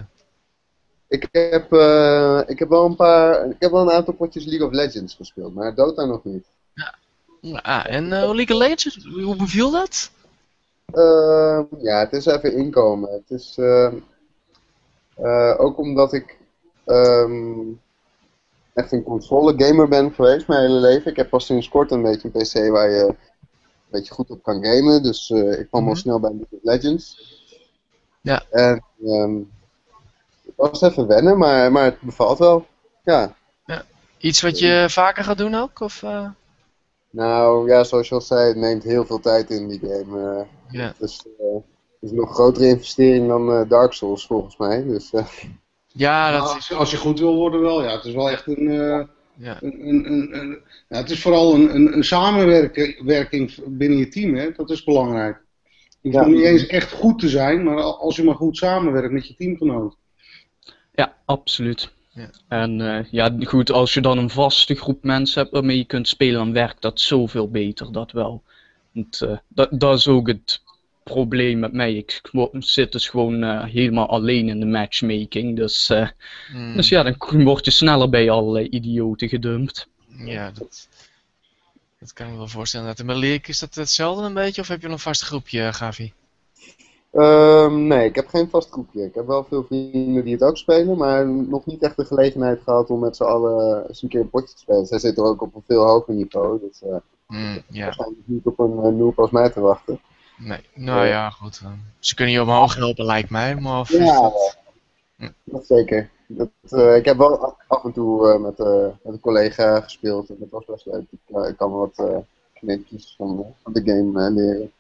ik, 1.09 1.29
heb, 1.33 1.73
eh, 1.73 2.41
ik 2.47 2.59
heb 2.59 2.69
wel 2.69 2.85
een 2.85 2.97
paar. 2.97 3.47
Ik 3.51 3.57
heb 3.59 3.71
wel 3.71 3.81
een 3.83 3.91
aantal 3.97 4.15
potjes 4.15 4.45
League 4.45 4.67
of 4.67 4.73
Legends 4.73 5.15
gespeeld, 5.15 5.55
maar 5.55 5.75
Dota 5.75 6.05
nog 6.05 6.25
niet. 6.25 6.47
Ah, 7.63 7.85
en 7.87 8.13
eh 8.13 8.31
League 8.35 8.57
of 8.57 8.63
Legends, 8.63 9.09
hoe 9.13 9.37
beviel 9.37 9.71
dat? 9.71 10.11
Ehm, 10.93 11.65
ja, 11.79 11.99
het 11.99 12.13
is 12.13 12.27
even 12.27 12.53
inkomen. 12.57 13.11
Het 13.13 13.31
is 13.41 13.55
ehm, 13.59 13.97
eh, 15.17 15.55
ook 15.61 15.79
omdat 15.79 16.13
ik 16.13 16.37
ehm, 16.85 17.61
echt 18.75 18.93
een 18.93 19.03
console 19.03 19.55
gamer 19.65 19.89
ben 19.89 20.13
geweest 20.15 20.49
mijn 20.49 20.61
hele 20.61 20.81
leven. 20.81 21.11
Ik 21.11 21.17
heb 21.17 21.31
pas 21.31 21.47
sinds 21.47 21.69
kort 21.69 21.91
een 21.91 22.03
beetje 22.03 22.31
een 22.33 22.43
PC 22.43 22.71
waar 22.71 22.91
je 22.91 23.05
een 23.09 23.17
beetje 23.91 24.15
goed 24.15 24.31
op 24.31 24.43
kan 24.43 24.65
gamen. 24.65 25.03
Dus 25.03 25.31
eh, 25.31 25.59
ik 25.59 25.69
kwam 25.69 25.83
al 25.85 25.91
Mhm. 25.91 25.99
snel 25.99 26.21
bij 26.21 26.31
League 26.31 26.49
of 26.51 26.63
Legends. 26.63 27.37
Ja. 28.21 28.43
En 28.51 28.85
ehm, 29.05 29.37
het 30.47 30.55
was 30.57 30.81
even 30.83 31.07
wennen, 31.07 31.39
maar, 31.39 31.73
maar 31.73 31.85
het 31.85 32.01
bevalt 32.01 32.39
wel. 32.39 32.67
Ja. 33.05 33.37
Iets 34.19 34.41
wat 34.41 34.59
je 34.59 34.87
vaker 34.89 35.25
gaat 35.25 35.39
doen 35.39 35.55
ook? 35.55 35.81
Of? 35.81 36.05
Nou 37.11 37.69
ja, 37.69 37.85
zoals 37.85 38.09
je 38.09 38.15
al 38.15 38.21
zei, 38.21 38.49
het 38.49 38.57
neemt 38.57 38.83
heel 38.85 39.05
veel 39.05 39.21
tijd 39.21 39.51
in 39.51 39.69
die 39.69 39.79
game. 39.83 40.39
eh. 40.39 40.47
Ja. 40.71 40.95
Dus 40.99 41.25
eh, 41.39 41.55
het 41.55 41.63
is 42.01 42.11
een 42.11 42.17
nog 42.17 42.35
grotere 42.35 42.67
investering 42.69 43.29
dan 43.29 43.53
eh, 43.53 43.69
Dark 43.69 43.93
Souls 43.93 44.27
volgens 44.27 44.57
mij. 44.57 44.85
Dus, 44.85 45.13
eh, 45.13 45.27
Ja, 45.87 46.31
Nou, 46.31 46.43
dat 46.43 46.55
als, 46.55 46.69
je, 46.69 46.75
als 46.75 46.91
je 46.91 46.97
goed 46.97 47.19
wil 47.19 47.35
worden 47.35 47.61
wel, 47.61 47.83
ja. 47.85 47.91
Het 47.97 48.05
is 48.05 48.15
wel 48.15 48.31
echt 48.31 48.47
een... 48.47 48.71
eh, 48.71 49.07
ja. 49.35 49.59
een, 49.63 49.89
een, 49.89 50.13
een, 50.13 50.39
een- 50.39 50.59
ja, 50.89 50.97
het 50.97 51.11
is 51.11 51.23
vooral 51.23 51.55
een, 51.55 51.75
een, 51.75 51.93
een 51.97 52.05
samenwerking 52.05 53.03
werking 53.05 53.55
binnen 53.67 53.99
je 53.99 54.09
team, 54.09 54.35
hè. 54.35 54.53
Dat 54.53 54.71
is 54.71 54.85
belangrijk. 54.85 55.41
Je 56.01 56.11
hoeft 56.19 56.27
niet 56.31 56.43
eens 56.45 56.67
echt 56.67 56.93
goed 56.93 57.19
te 57.19 57.29
zijn, 57.29 57.63
maar 57.63 57.83
als 57.83 58.17
je 58.17 58.25
maar 58.25 58.35
goed 58.35 58.57
samenwerkt 58.57 59.13
met 59.13 59.27
je 59.29 59.35
teamgenoot. 59.35 59.97
Ja, 60.93 61.17
absoluut. 61.25 61.91
Ja. 62.19 62.31
En 62.49 62.79
uh, 62.81 63.05
ja, 63.11 63.37
goed, 63.41 63.71
als 63.71 63.95
je 63.95 64.01
dan 64.01 64.19
een 64.19 64.31
vaste 64.31 64.75
groep 64.75 65.03
mensen 65.03 65.41
hebt 65.41 65.53
waarmee 65.53 65.77
je 65.77 65.85
kunt 65.85 66.09
spelen, 66.09 66.39
dan 66.39 66.53
werkt 66.53 66.83
dat 66.83 67.01
zoveel 67.01 67.51
beter, 67.51 67.93
dat 67.93 68.13
wel. 68.13 68.43
Want, 68.93 69.21
uh, 69.21 69.37
dat, 69.49 69.69
dat 69.81 69.99
is 69.99 70.09
ook 70.09 70.27
het 70.27 70.63
probleem 71.03 71.59
met 71.59 71.73
mij. 71.73 71.95
Ik 71.95 72.21
zit 72.59 72.93
dus 72.93 73.09
gewoon 73.09 73.45
uh, 73.45 73.65
helemaal 73.65 74.09
alleen 74.09 74.49
in 74.49 74.61
de 74.61 74.67
matchmaking. 74.67 75.57
Dus, 75.57 75.93
mm. 76.53 76.77
dus 76.77 76.89
ja, 76.89 77.03
dan 77.03 77.45
word 77.45 77.65
je 77.65 77.71
sneller 77.71 78.09
bij 78.09 78.31
allerlei 78.31 78.69
idioten 78.69 79.29
gedumpt. 79.29 79.89
Ja, 80.25 80.51
dat, 80.51 80.89
dat 81.99 82.13
kan 82.13 82.27
ik 82.27 82.33
me 82.33 82.39
wel 82.39 82.49
voorstellen. 82.49 82.95
En 82.95 83.07
Malik, 83.07 83.49
is 83.49 83.59
dat 83.59 83.75
hetzelfde 83.75 84.25
een 84.25 84.35
beetje? 84.35 84.61
Of 84.61 84.69
heb 84.69 84.83
je 84.83 84.89
een 84.89 84.99
vast 84.99 85.23
groepje, 85.23 85.73
Gavi? 85.73 86.13
Um, 87.19 87.87
nee, 87.87 88.09
ik 88.09 88.15
heb 88.15 88.29
geen 88.29 88.49
vast 88.49 88.71
groepje. 88.71 89.05
Ik 89.05 89.15
heb 89.15 89.27
wel 89.27 89.45
veel 89.45 89.65
vrienden 89.65 90.25
die 90.25 90.33
het 90.33 90.43
ook 90.43 90.57
spelen, 90.57 90.97
maar 90.97 91.29
nog 91.29 91.67
niet 91.67 91.83
echt 91.83 91.97
de 91.97 92.05
gelegenheid 92.05 92.61
gehad 92.63 92.91
om 92.91 92.99
met 92.99 93.17
z'n 93.17 93.23
allen 93.23 93.89
eens 93.89 94.03
een 94.03 94.09
keer 94.09 94.21
een 94.21 94.31
potje 94.31 94.55
te 94.55 94.61
spelen. 94.61 94.87
Zij 94.87 94.99
zitten 94.99 95.25
ook 95.25 95.43
op 95.43 95.55
een 95.55 95.63
veel 95.67 95.85
hoger 95.85 96.15
niveau, 96.15 96.61
dus 96.61 96.83
uh, 96.83 96.97
mm, 97.27 97.63
yeah. 97.69 97.85
waarschijnlijk 97.85 98.21
niet 98.25 98.47
op 98.47 98.59
een 98.59 98.73
uh, 98.73 98.99
noob 98.99 99.19
als 99.19 99.31
mij 99.31 99.51
te 99.51 99.61
wachten. 99.61 100.01
Nee, 100.37 100.61
nou 100.75 101.05
uh, 101.05 101.09
ja, 101.09 101.31
goed. 101.31 101.63
Ze 101.99 102.15
kunnen 102.15 102.35
je 102.35 102.43
omhoog 102.43 102.75
helpen, 102.75 103.05
lijkt 103.05 103.31
mij. 103.31 103.57
Maar 103.57 103.81
of 103.81 103.91
ja, 103.91 104.21
dat... 104.21 104.57
Dat 105.45 105.67
zeker. 105.67 106.11
Dat, 106.27 106.49
ik 106.97 107.05
heb 107.05 107.17
wel 107.17 107.55
af 107.67 107.85
en 107.85 107.93
toe 107.93 108.39
met, 108.39 108.59
met 108.59 109.15
een 109.15 109.21
collega 109.21 109.81
gespeeld 109.81 110.29
en 110.29 110.37
dat 110.39 110.49
was 110.51 110.65
best 110.65 110.87
leuk. 110.87 111.05
Ik, 111.49 111.57
kan 111.57 111.71
wat 111.71 112.03
knipjes 112.55 113.15
van, 113.17 113.55
van 113.63 113.73
de 113.73 113.83
game 113.85 114.31
leren. 114.31 114.73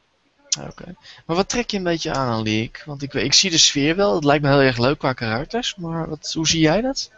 Oké. 0.56 0.94
Maar 1.26 1.36
wat 1.36 1.48
trek 1.48 1.70
je 1.70 1.76
een 1.76 1.82
beetje 1.82 2.12
aan 2.12 2.28
aan 2.28 2.42
League? 2.42 2.82
Want 2.84 3.02
ik, 3.02 3.14
ik 3.14 3.32
zie 3.32 3.50
de 3.50 3.58
sfeer 3.58 3.96
wel, 3.96 4.14
het 4.14 4.24
lijkt 4.24 4.42
me 4.42 4.50
heel 4.50 4.60
erg 4.60 4.78
leuk 4.78 4.98
qua 4.98 5.12
karakters, 5.12 5.76
maar 5.76 6.08
wat, 6.08 6.32
hoe 6.32 6.48
zie 6.48 6.60
jij 6.60 6.80
dat? 6.80 7.10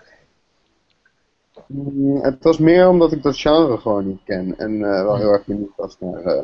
Mm, 1.66 2.23
het 2.23 2.43
was 2.43 2.59
meer 2.59 2.88
omdat 2.88 3.12
ik 3.12 3.23
dat 3.23 3.38
genre 3.38 3.79
gewoon 3.79 4.07
niet 4.07 4.21
ken 4.25 4.59
en 4.59 4.73
uh, 4.73 4.81
wel 4.81 5.16
heel 5.16 5.33
erg 5.33 5.45
benieuwd 5.45 5.77
was 5.77 5.97
naar, 5.99 6.21
uh, 6.21 6.43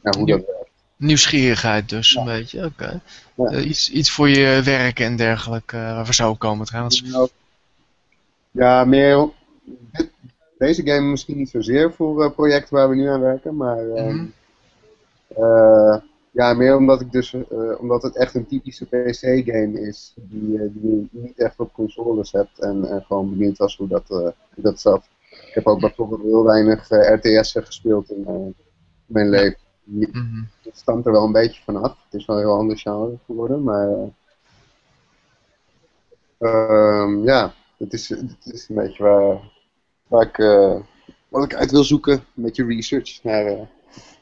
naar 0.00 0.16
hoe 0.16 0.26
dat 0.26 0.44
werkt. 0.46 0.70
Nieuwsgierigheid 0.96 1.88
dus, 1.88 2.14
een 2.14 2.24
beetje, 2.24 2.58
oké. 2.64 2.68
Okay. 2.68 3.00
Ja. 3.34 3.58
Uh, 3.58 3.68
iets, 3.68 3.90
iets 3.90 4.10
voor 4.10 4.28
je 4.28 4.62
werk 4.64 5.00
en 5.00 5.16
dergelijke 5.16 5.76
waarvoor 5.76 6.14
zou 6.14 6.36
komen 6.36 6.66
trouwens. 6.66 7.02
Nou, 7.02 7.28
ja, 8.50 8.84
meer... 8.84 9.28
Dit, 9.92 10.10
deze 10.58 10.86
game 10.86 11.10
misschien 11.10 11.36
niet 11.36 11.50
zozeer 11.50 11.92
voor 11.92 12.32
projecten 12.32 12.74
waar 12.74 12.88
we 12.88 12.94
nu 12.94 13.08
aan 13.08 13.20
werken, 13.20 13.56
maar... 13.56 13.76
Mm 13.76 13.96
-hmm. 13.96 14.32
Uh, 15.36 15.96
ja, 16.30 16.54
meer 16.54 16.76
omdat, 16.76 17.00
ik 17.00 17.12
dus, 17.12 17.32
uh, 17.32 17.80
omdat 17.80 18.02
het 18.02 18.16
echt 18.16 18.34
een 18.34 18.46
typische 18.46 18.84
PC-game 18.84 19.80
is, 19.80 20.14
die, 20.16 20.58
uh, 20.58 20.70
die 20.72 20.90
je 20.90 21.06
niet 21.10 21.38
echt 21.38 21.60
op 21.60 21.72
consoles 21.72 22.32
hebt 22.32 22.58
en, 22.58 22.84
en 22.84 23.02
gewoon 23.02 23.30
benieuwd 23.30 23.58
was 23.58 23.76
hoe 23.76 23.88
dat, 23.88 24.08
hoe 24.08 24.34
dat 24.54 24.80
zat. 24.80 25.08
Ik 25.30 25.50
heb 25.54 25.66
ook 25.66 25.80
bijvoorbeeld 25.80 26.22
heel 26.22 26.44
weinig 26.44 26.88
RTS'en 26.88 27.66
gespeeld 27.66 28.10
in 28.10 28.54
mijn 29.06 29.28
leven. 29.28 29.58
Het 30.00 30.12
mm 30.12 30.48
stamt 30.72 31.06
er 31.06 31.12
wel 31.12 31.24
een 31.24 31.32
beetje 31.32 31.62
vanaf. 31.62 31.96
Het 32.04 32.20
is 32.20 32.26
wel 32.26 32.36
een 32.36 32.42
heel 32.42 32.56
ander 32.56 32.78
genre 32.78 33.18
geworden, 33.26 33.62
maar 33.62 33.88
ehm, 36.38 37.24
ja, 37.24 37.52
het 37.76 37.92
is, 37.92 38.08
het 38.08 38.36
is 38.44 38.68
een 38.68 38.74
beetje 38.74 39.02
waar, 39.02 39.52
waar 40.06 40.22
ik, 40.22 40.36
wat 41.28 41.44
ik 41.44 41.54
uit 41.54 41.70
wil 41.70 41.84
zoeken, 41.84 42.12
een 42.12 42.42
beetje 42.42 42.64
research 42.64 43.22
naar 43.22 43.68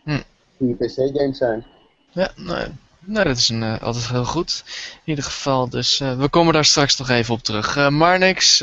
mm 0.04 0.22
goede 0.56 0.74
PC-games 0.74 1.38
zijn. 1.38 1.64
Ja, 2.10 2.32
nee. 2.36 2.66
Nou, 3.06 3.24
dat 3.24 3.36
is 3.36 3.48
een, 3.48 3.62
uh, 3.62 3.82
altijd 3.82 4.08
heel 4.08 4.24
goed. 4.24 4.64
In 4.94 5.10
ieder 5.10 5.24
geval, 5.24 5.68
dus 5.68 6.00
uh, 6.00 6.18
we 6.18 6.28
komen 6.28 6.52
daar 6.52 6.64
straks 6.64 6.96
nog 6.96 7.08
even 7.08 7.34
op 7.34 7.42
terug. 7.42 7.76
Uh, 7.76 7.88
maar 7.88 8.18
niks, 8.18 8.60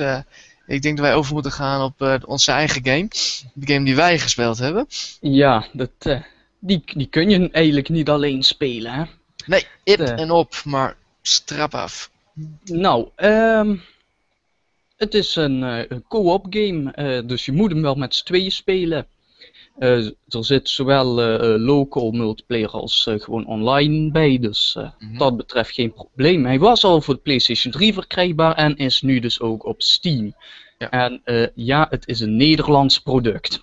ik 0.68 0.82
denk 0.82 0.98
dat 0.98 1.06
wij 1.06 1.16
over 1.16 1.34
moeten 1.34 1.52
gaan 1.52 1.82
op 1.82 2.24
onze 2.26 2.52
eigen 2.52 2.86
game. 2.86 3.08
De 3.54 3.74
game 3.74 3.86
die 3.86 3.96
wij 3.96 4.20
gespeeld 4.20 4.58
hebben. 4.58 4.88
Ja, 5.20 5.68
dat, 5.74 5.90
die, 6.60 6.84
die 6.86 7.08
kun 7.08 7.30
je 7.30 7.50
eigenlijk 7.52 7.90
niet 7.90 8.10
alleen 8.10 8.44
spelen, 8.44 8.94
hè? 8.94 9.04
Nee, 9.46 9.68
ip 9.84 10.00
en 10.00 10.32
op, 10.32 10.62
maar 10.66 10.96
strap 11.22 11.76
af. 11.76 12.12
Nou, 12.64 13.08
um, 13.16 13.82
het 14.98 15.14
is 15.14 15.36
een 15.36 15.86
co-op 16.08 16.46
game, 16.50 17.24
dus 17.26 17.46
je 17.46 17.52
moet 17.52 17.72
hem 17.72 17.82
wel 17.82 17.96
met 17.96 18.16
z'n 18.16 18.26
tweeën 18.26 18.52
spelen. 18.52 19.08
Uh, 19.82 20.06
er 20.28 20.46
zit 20.46 20.70
zowel 20.70 21.22
uh, 21.22 21.66
local 21.66 22.12
multiplayer 22.12 22.70
als 22.70 23.08
gewoon 23.18 23.46
online 23.46 24.12
bij, 24.12 24.40
dus 24.40 24.76
mm 24.76 24.92
-hmm. 24.98 25.18
dat 25.18 25.38
betreft 25.38 25.72
geen 25.72 25.94
probleem. 25.94 26.46
Hij 26.46 26.60
was 26.60 26.84
al 26.84 27.02
voor 27.02 27.14
de 27.14 27.20
PlayStation 27.20 27.74
3 27.74 27.94
verkrijgbaar 27.94 28.56
en 28.56 28.78
is 28.78 29.02
nu 29.02 29.20
dus 29.20 29.40
ook 29.40 29.66
op 29.66 29.82
Steam. 29.82 30.36
Ja. 30.78 30.90
En 30.90 31.22
ja, 31.56 31.88
het 31.90 32.08
is 32.08 32.20
een 32.20 32.36
Nederlands 32.36 33.00
product. 33.00 33.62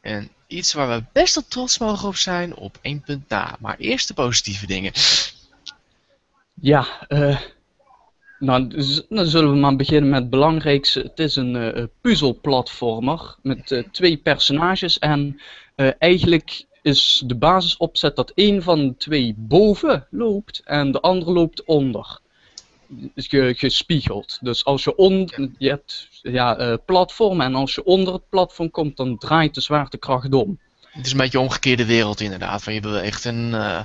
En 0.00 0.30
iets 0.46 0.72
waar 0.72 0.98
we 0.98 1.04
best 1.12 1.34
wel 1.34 1.44
trots 1.48 1.78
mogen 1.78 2.08
op 2.08 2.16
zijn 2.16 2.56
op 2.56 2.78
één 2.82 3.00
punt 3.00 3.28
na. 3.28 3.56
Maar 3.60 3.76
eerst 3.78 4.08
de 4.08 4.14
positieve 4.14 4.66
dingen. 4.66 4.92
Ja, 6.60 6.86
eh 7.08 7.40
nou, 8.38 8.68
dan 9.08 9.26
zullen 9.26 9.50
we 9.50 9.58
maar 9.58 9.76
beginnen 9.76 10.10
met 10.10 10.20
het 10.20 10.30
belangrijkste. 10.30 11.00
Het 11.00 11.18
is 11.18 11.36
een 11.36 11.54
uh, 11.54 11.84
puzzelplatformer 12.00 13.36
met 13.42 13.70
uh, 13.70 13.82
twee 13.90 14.16
personages. 14.16 14.98
En 14.98 15.40
uh, 15.76 15.90
eigenlijk 15.98 16.64
is 16.82 17.22
de 17.26 17.34
basisopzet 17.34 18.16
dat 18.16 18.32
één 18.34 18.62
van 18.62 18.78
de 18.78 18.96
twee 18.96 19.34
boven 19.36 20.06
loopt 20.10 20.62
en 20.64 20.92
de 20.92 21.00
andere 21.00 21.32
loopt 21.32 21.64
onder. 21.64 22.20
Ge 23.14 23.54
gespiegeld. 23.56 24.38
Dus 24.42 24.64
als 24.64 24.84
je 24.84 24.96
onder 24.96 25.50
je 25.58 25.68
hebt 25.68 26.08
ja, 26.22 26.76
platform 26.76 27.40
en 27.40 27.54
als 27.54 27.74
je 27.74 27.84
onder 27.84 28.12
het 28.12 28.28
platform 28.28 28.70
komt, 28.70 28.96
dan 28.96 29.18
draait 29.18 29.54
de 29.54 29.60
zwaartekracht 29.60 30.34
om. 30.34 30.58
Het 30.96 31.06
is 31.06 31.12
een 31.12 31.18
beetje 31.18 31.38
een 31.38 31.44
omgekeerde 31.44 31.84
wereld 31.84 32.20
inderdaad, 32.20 32.64
waar 32.64 32.74
je 32.74 32.80
beweegt. 32.80 33.24
En, 33.24 33.50
uh, 33.52 33.82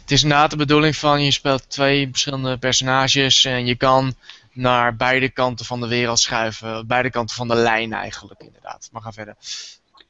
het 0.00 0.10
is 0.10 0.22
inderdaad 0.22 0.50
de 0.50 0.56
bedoeling 0.56 0.96
van, 0.96 1.24
je 1.24 1.30
speelt 1.30 1.70
twee 1.70 2.08
verschillende 2.10 2.56
personages 2.56 3.44
en 3.44 3.66
je 3.66 3.74
kan 3.74 4.14
naar 4.52 4.96
beide 4.96 5.28
kanten 5.28 5.66
van 5.66 5.80
de 5.80 5.88
wereld 5.88 6.18
schuiven. 6.18 6.86
Beide 6.86 7.10
kanten 7.10 7.36
van 7.36 7.48
de 7.48 7.54
lijn 7.54 7.92
eigenlijk, 7.92 8.42
inderdaad. 8.42 8.88
Maar 8.92 9.02
ga 9.02 9.12
verder. 9.12 9.36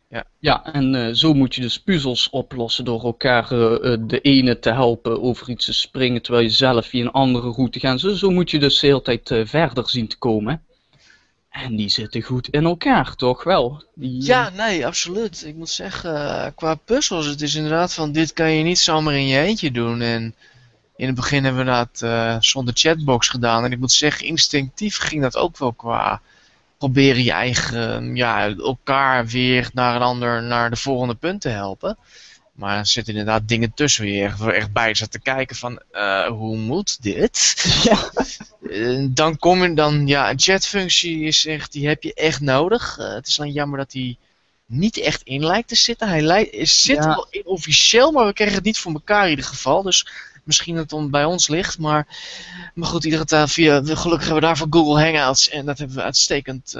Ja, 0.09 0.25
ja 0.39 0.65
en 0.65 0.95
uh, 0.95 1.15
zo 1.15 1.35
moet 1.35 1.55
je 1.55 1.61
dus 1.61 1.79
puzzels 1.79 2.31
oplossen 2.31 2.85
door 2.85 3.05
elkaar 3.05 3.53
uh, 3.53 3.97
de 4.01 4.21
ene 4.21 4.59
te 4.59 4.71
helpen 4.71 5.23
over 5.23 5.49
iets 5.51 5.65
te 5.65 5.73
springen 5.73 6.23
terwijl 6.23 6.45
je 6.45 6.51
zelf 6.51 6.87
via 6.87 7.05
een 7.05 7.11
andere 7.11 7.51
route 7.51 7.81
gaat. 7.81 8.01
Zo, 8.01 8.15
zo 8.15 8.31
moet 8.31 8.51
je 8.51 8.59
dus 8.59 8.81
de 8.81 8.87
hele 8.87 9.03
tijd 9.03 9.33
verder 9.45 9.89
zien 9.89 10.09
te 10.09 10.19
komen. 10.19 10.65
En 11.51 11.77
die 11.77 11.89
zitten 11.89 12.23
goed 12.23 12.49
in 12.49 12.65
elkaar, 12.65 13.15
toch 13.15 13.45
wel? 13.45 13.85
Die, 13.95 14.25
ja, 14.25 14.47
eh, 14.47 14.57
nee, 14.57 14.87
absoluut. 14.87 15.45
Ik 15.45 15.55
moet 15.55 15.69
zeggen, 15.69 16.15
eh, 16.15 16.51
qua 16.55 16.75
puzzels, 16.75 17.27
het 17.27 17.43
is 17.43 17.55
inderdaad 17.55 17.95
van, 17.95 18.13
dit 18.13 18.33
kan 18.33 18.51
je 18.51 18.65
niet 18.65 18.79
zomaar 18.79 19.15
in 19.15 19.27
je 19.27 19.39
eentje 19.39 19.71
doen. 19.71 20.01
En 20.01 20.35
in 20.97 21.07
het 21.07 21.15
begin 21.15 21.45
hebben 21.45 21.65
we 21.65 21.71
dat 21.71 22.01
uh, 22.05 22.37
zonder 22.41 22.75
chatbox 22.77 23.29
gedaan. 23.29 23.65
En 23.65 23.73
ik 23.73 23.79
moet 23.79 23.93
zeggen, 23.93 24.27
instinctief 24.27 24.97
ging 24.97 25.23
dat 25.23 25.37
ook 25.37 25.59
wel 25.59 25.73
qua 25.73 26.21
proberen 26.79 27.23
je 27.23 27.33
eigen, 27.33 28.17
ja, 28.17 28.49
elkaar 28.49 29.27
weer 29.27 29.71
naar 29.73 29.97
een 29.97 30.03
ander, 30.03 30.43
naar 30.43 30.71
de 30.71 30.77
volgende 30.77 31.15
punt 31.15 31.41
te 31.41 31.49
helpen. 31.49 31.97
Maar 32.61 32.79
er 32.79 32.87
zitten 32.87 33.15
inderdaad 33.15 33.49
dingen 33.49 33.75
tussen. 33.75 34.37
Waar 34.39 34.55
echt 34.55 34.73
bij 34.73 34.95
zat 34.95 35.11
te 35.11 35.21
kijken 35.21 35.57
van, 35.57 35.83
uh, 35.93 36.27
hoe 36.27 36.57
moet 36.57 37.03
dit? 37.03 37.39
Ja. 37.83 38.11
Uh, 38.61 39.07
dan 39.11 39.39
kom 39.39 39.63
je 39.63 39.75
dan, 39.75 40.07
ja, 40.07 40.31
een 40.31 40.41
chatfunctie 40.41 41.23
is 41.23 41.47
echt, 41.47 41.73
die 41.73 41.89
heb 41.89 42.03
je 42.03 42.15
echt 42.15 42.41
nodig. 42.41 42.99
Uh, 42.99 43.15
het 43.15 43.27
is 43.27 43.41
alleen 43.41 43.53
jammer 43.53 43.79
dat 43.79 43.91
die 43.91 44.19
niet 44.67 44.97
echt 44.97 45.23
in 45.23 45.45
lijkt 45.45 45.69
te 45.69 45.75
zitten. 45.75 46.09
Hij 46.09 46.21
lijkt, 46.23 46.69
zit 46.69 46.97
ja. 46.97 47.07
wel 47.07 47.27
in 47.31 47.47
officieel, 47.47 48.13
maar 48.13 48.27
we 48.27 48.33
krijgen 48.33 48.57
het 48.57 48.65
niet 48.65 48.79
voor 48.79 48.93
elkaar 48.93 49.25
in 49.25 49.31
ieder 49.31 49.45
geval. 49.45 49.83
Dus 49.83 50.07
misschien 50.45 50.75
dat 50.75 50.91
het 50.91 51.11
bij 51.11 51.25
ons 51.25 51.49
ligt. 51.49 51.79
Maar, 51.79 52.07
maar 52.75 52.89
goed, 52.89 53.05
iedere 53.05 53.49
via, 53.49 53.81
gelukkig 53.85 54.27
hebben 54.27 54.35
we 54.35 54.41
daarvoor 54.41 54.67
Google 54.71 55.03
Hangouts. 55.05 55.49
En 55.49 55.67
dat 55.67 55.79
hebben 55.79 55.97
we 55.97 56.03
uitstekend 56.03 56.77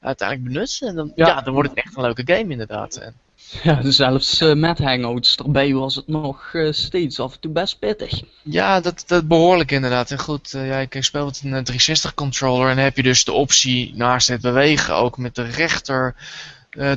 uiteindelijk 0.00 0.52
benut. 0.52 0.78
En 0.80 0.94
dan, 0.94 1.12
ja. 1.14 1.26
ja. 1.26 1.40
dan 1.40 1.52
wordt 1.52 1.68
het 1.68 1.78
echt 1.78 1.96
een 1.96 2.02
leuke 2.02 2.22
game 2.24 2.52
inderdaad. 2.52 2.96
En, 2.96 3.14
ja, 3.62 3.90
zelfs 3.90 4.42
uh, 4.42 4.54
met 4.54 4.78
hangouts 4.78 5.36
erbij 5.36 5.74
was 5.74 5.94
het 5.94 6.08
nog 6.08 6.52
uh, 6.52 6.72
steeds 6.72 7.20
af 7.20 7.34
en 7.34 7.40
toe 7.40 7.52
best 7.52 7.78
pittig. 7.78 8.22
Ja, 8.42 8.80
dat, 8.80 9.04
dat 9.06 9.28
behoorlijk 9.28 9.70
inderdaad. 9.70 10.10
En 10.10 10.18
goed, 10.18 10.52
uh, 10.52 10.68
ja, 10.68 10.78
ik 10.78 10.96
speel 11.00 11.24
met 11.24 11.36
een 11.42 11.50
360 11.50 12.14
controller 12.14 12.70
en 12.70 12.78
heb 12.78 12.96
je 12.96 13.02
dus 13.02 13.24
de 13.24 13.32
optie 13.32 13.92
naast 13.94 14.28
het 14.28 14.40
bewegen 14.40 14.94
ook 14.94 15.18
met 15.18 15.34
de 15.34 15.42
rechter 15.42 16.14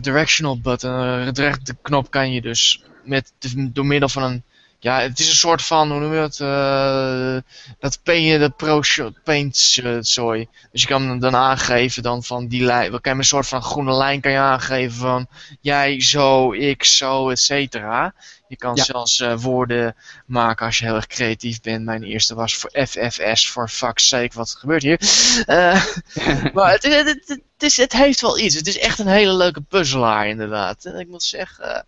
directional 0.02 0.60
button. 0.60 1.34
de 1.34 1.76
knop 1.82 2.12
kan 2.12 2.32
je 2.32 2.42
dus 2.42 2.84
met, 3.04 3.34
door 3.74 3.86
middel 3.86 4.10
van 4.10 4.24
een 4.24 4.44
ja, 4.82 5.02
het 5.02 5.20
is 5.20 5.30
een 5.30 5.36
soort 5.36 5.62
van, 5.62 5.92
hoe 5.92 6.00
noem 6.00 6.14
je 6.14 6.20
dat, 6.20 6.40
uh, 6.40 7.52
dat 7.80 8.00
paint, 8.04 8.40
dat 8.40 8.56
pro 8.56 8.82
paint 9.24 9.78
uh, 9.84 9.98
zooi. 10.02 10.48
Dus 10.72 10.82
je 10.82 10.88
kan 10.88 11.08
hem 11.08 11.20
dan 11.20 11.36
aangeven 11.36 12.04
dan 12.04 12.24
van 12.24 12.48
die 12.48 12.64
lijn, 12.64 12.92
we 12.92 13.00
een 13.02 13.24
soort 13.24 13.48
van 13.48 13.62
groene 13.62 13.94
lijn 13.94 14.22
kan 14.22 14.32
je 14.32 14.38
aangeven 14.38 14.98
van 14.98 15.28
jij 15.62 16.02
zo, 16.02 16.54
ik 16.54 16.84
zo, 16.84 17.30
et 17.30 17.40
cetera. 17.40 18.14
Je 18.48 18.58
kan 18.58 18.78
zelfs 18.78 19.20
uh, 19.20 19.38
woorden 19.38 19.96
maken 20.26 20.66
als 20.66 20.78
je 20.78 20.86
heel 20.86 20.96
erg 20.96 21.08
creatief 21.08 21.62
bent. 21.62 21.86
Mijn 21.86 22.04
eerste 22.04 22.36
was 22.36 22.56
voor 22.56 22.72
FFS, 22.88 23.50
voor 23.50 23.70
fuck's 23.70 24.08
sake, 24.08 24.32
wat 24.34 24.56
gebeurt 24.60 24.84
hier? 24.84 25.00
maar 26.54 26.72
het, 26.72 26.84
het, 26.84 27.08
het, 27.08 27.24
het, 27.28 27.44
is, 27.58 27.78
het 27.78 27.94
heeft 27.94 28.22
wel 28.22 28.40
iets. 28.40 28.56
Het 28.56 28.68
is 28.68 28.78
echt 28.78 29.00
een 29.00 29.08
hele 29.08 29.34
leuke 29.34 29.62
puzzelaar 29.62 30.28
inderdaad. 30.28 30.86
En 30.86 31.00
ik 31.00 31.08
moet 31.08 31.24
zeggen 31.24 31.86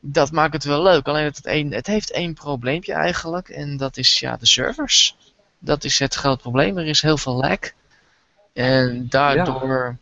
dat 0.00 0.30
maakt 0.30 0.52
het 0.52 0.64
wel 0.64 0.82
leuk. 0.82 1.06
Alleen 1.06 1.24
het, 1.24 1.40
een, 1.42 1.72
het 1.72 1.86
heeft 1.86 2.10
één 2.10 2.34
probleempje 2.34 2.92
eigenlijk. 2.92 3.48
En 3.48 3.76
dat 3.76 3.96
is 3.96 4.18
ja, 4.18 4.36
de 4.36 4.46
servers. 4.46 5.16
Dat 5.58 5.84
is 5.84 5.98
het 5.98 6.14
groot 6.14 6.40
probleem. 6.40 6.78
Er 6.78 6.86
is 6.86 7.02
heel 7.02 7.18
veel 7.18 7.34
lag. 7.34 7.58
En 8.52 9.06
daardoor, 9.08 9.96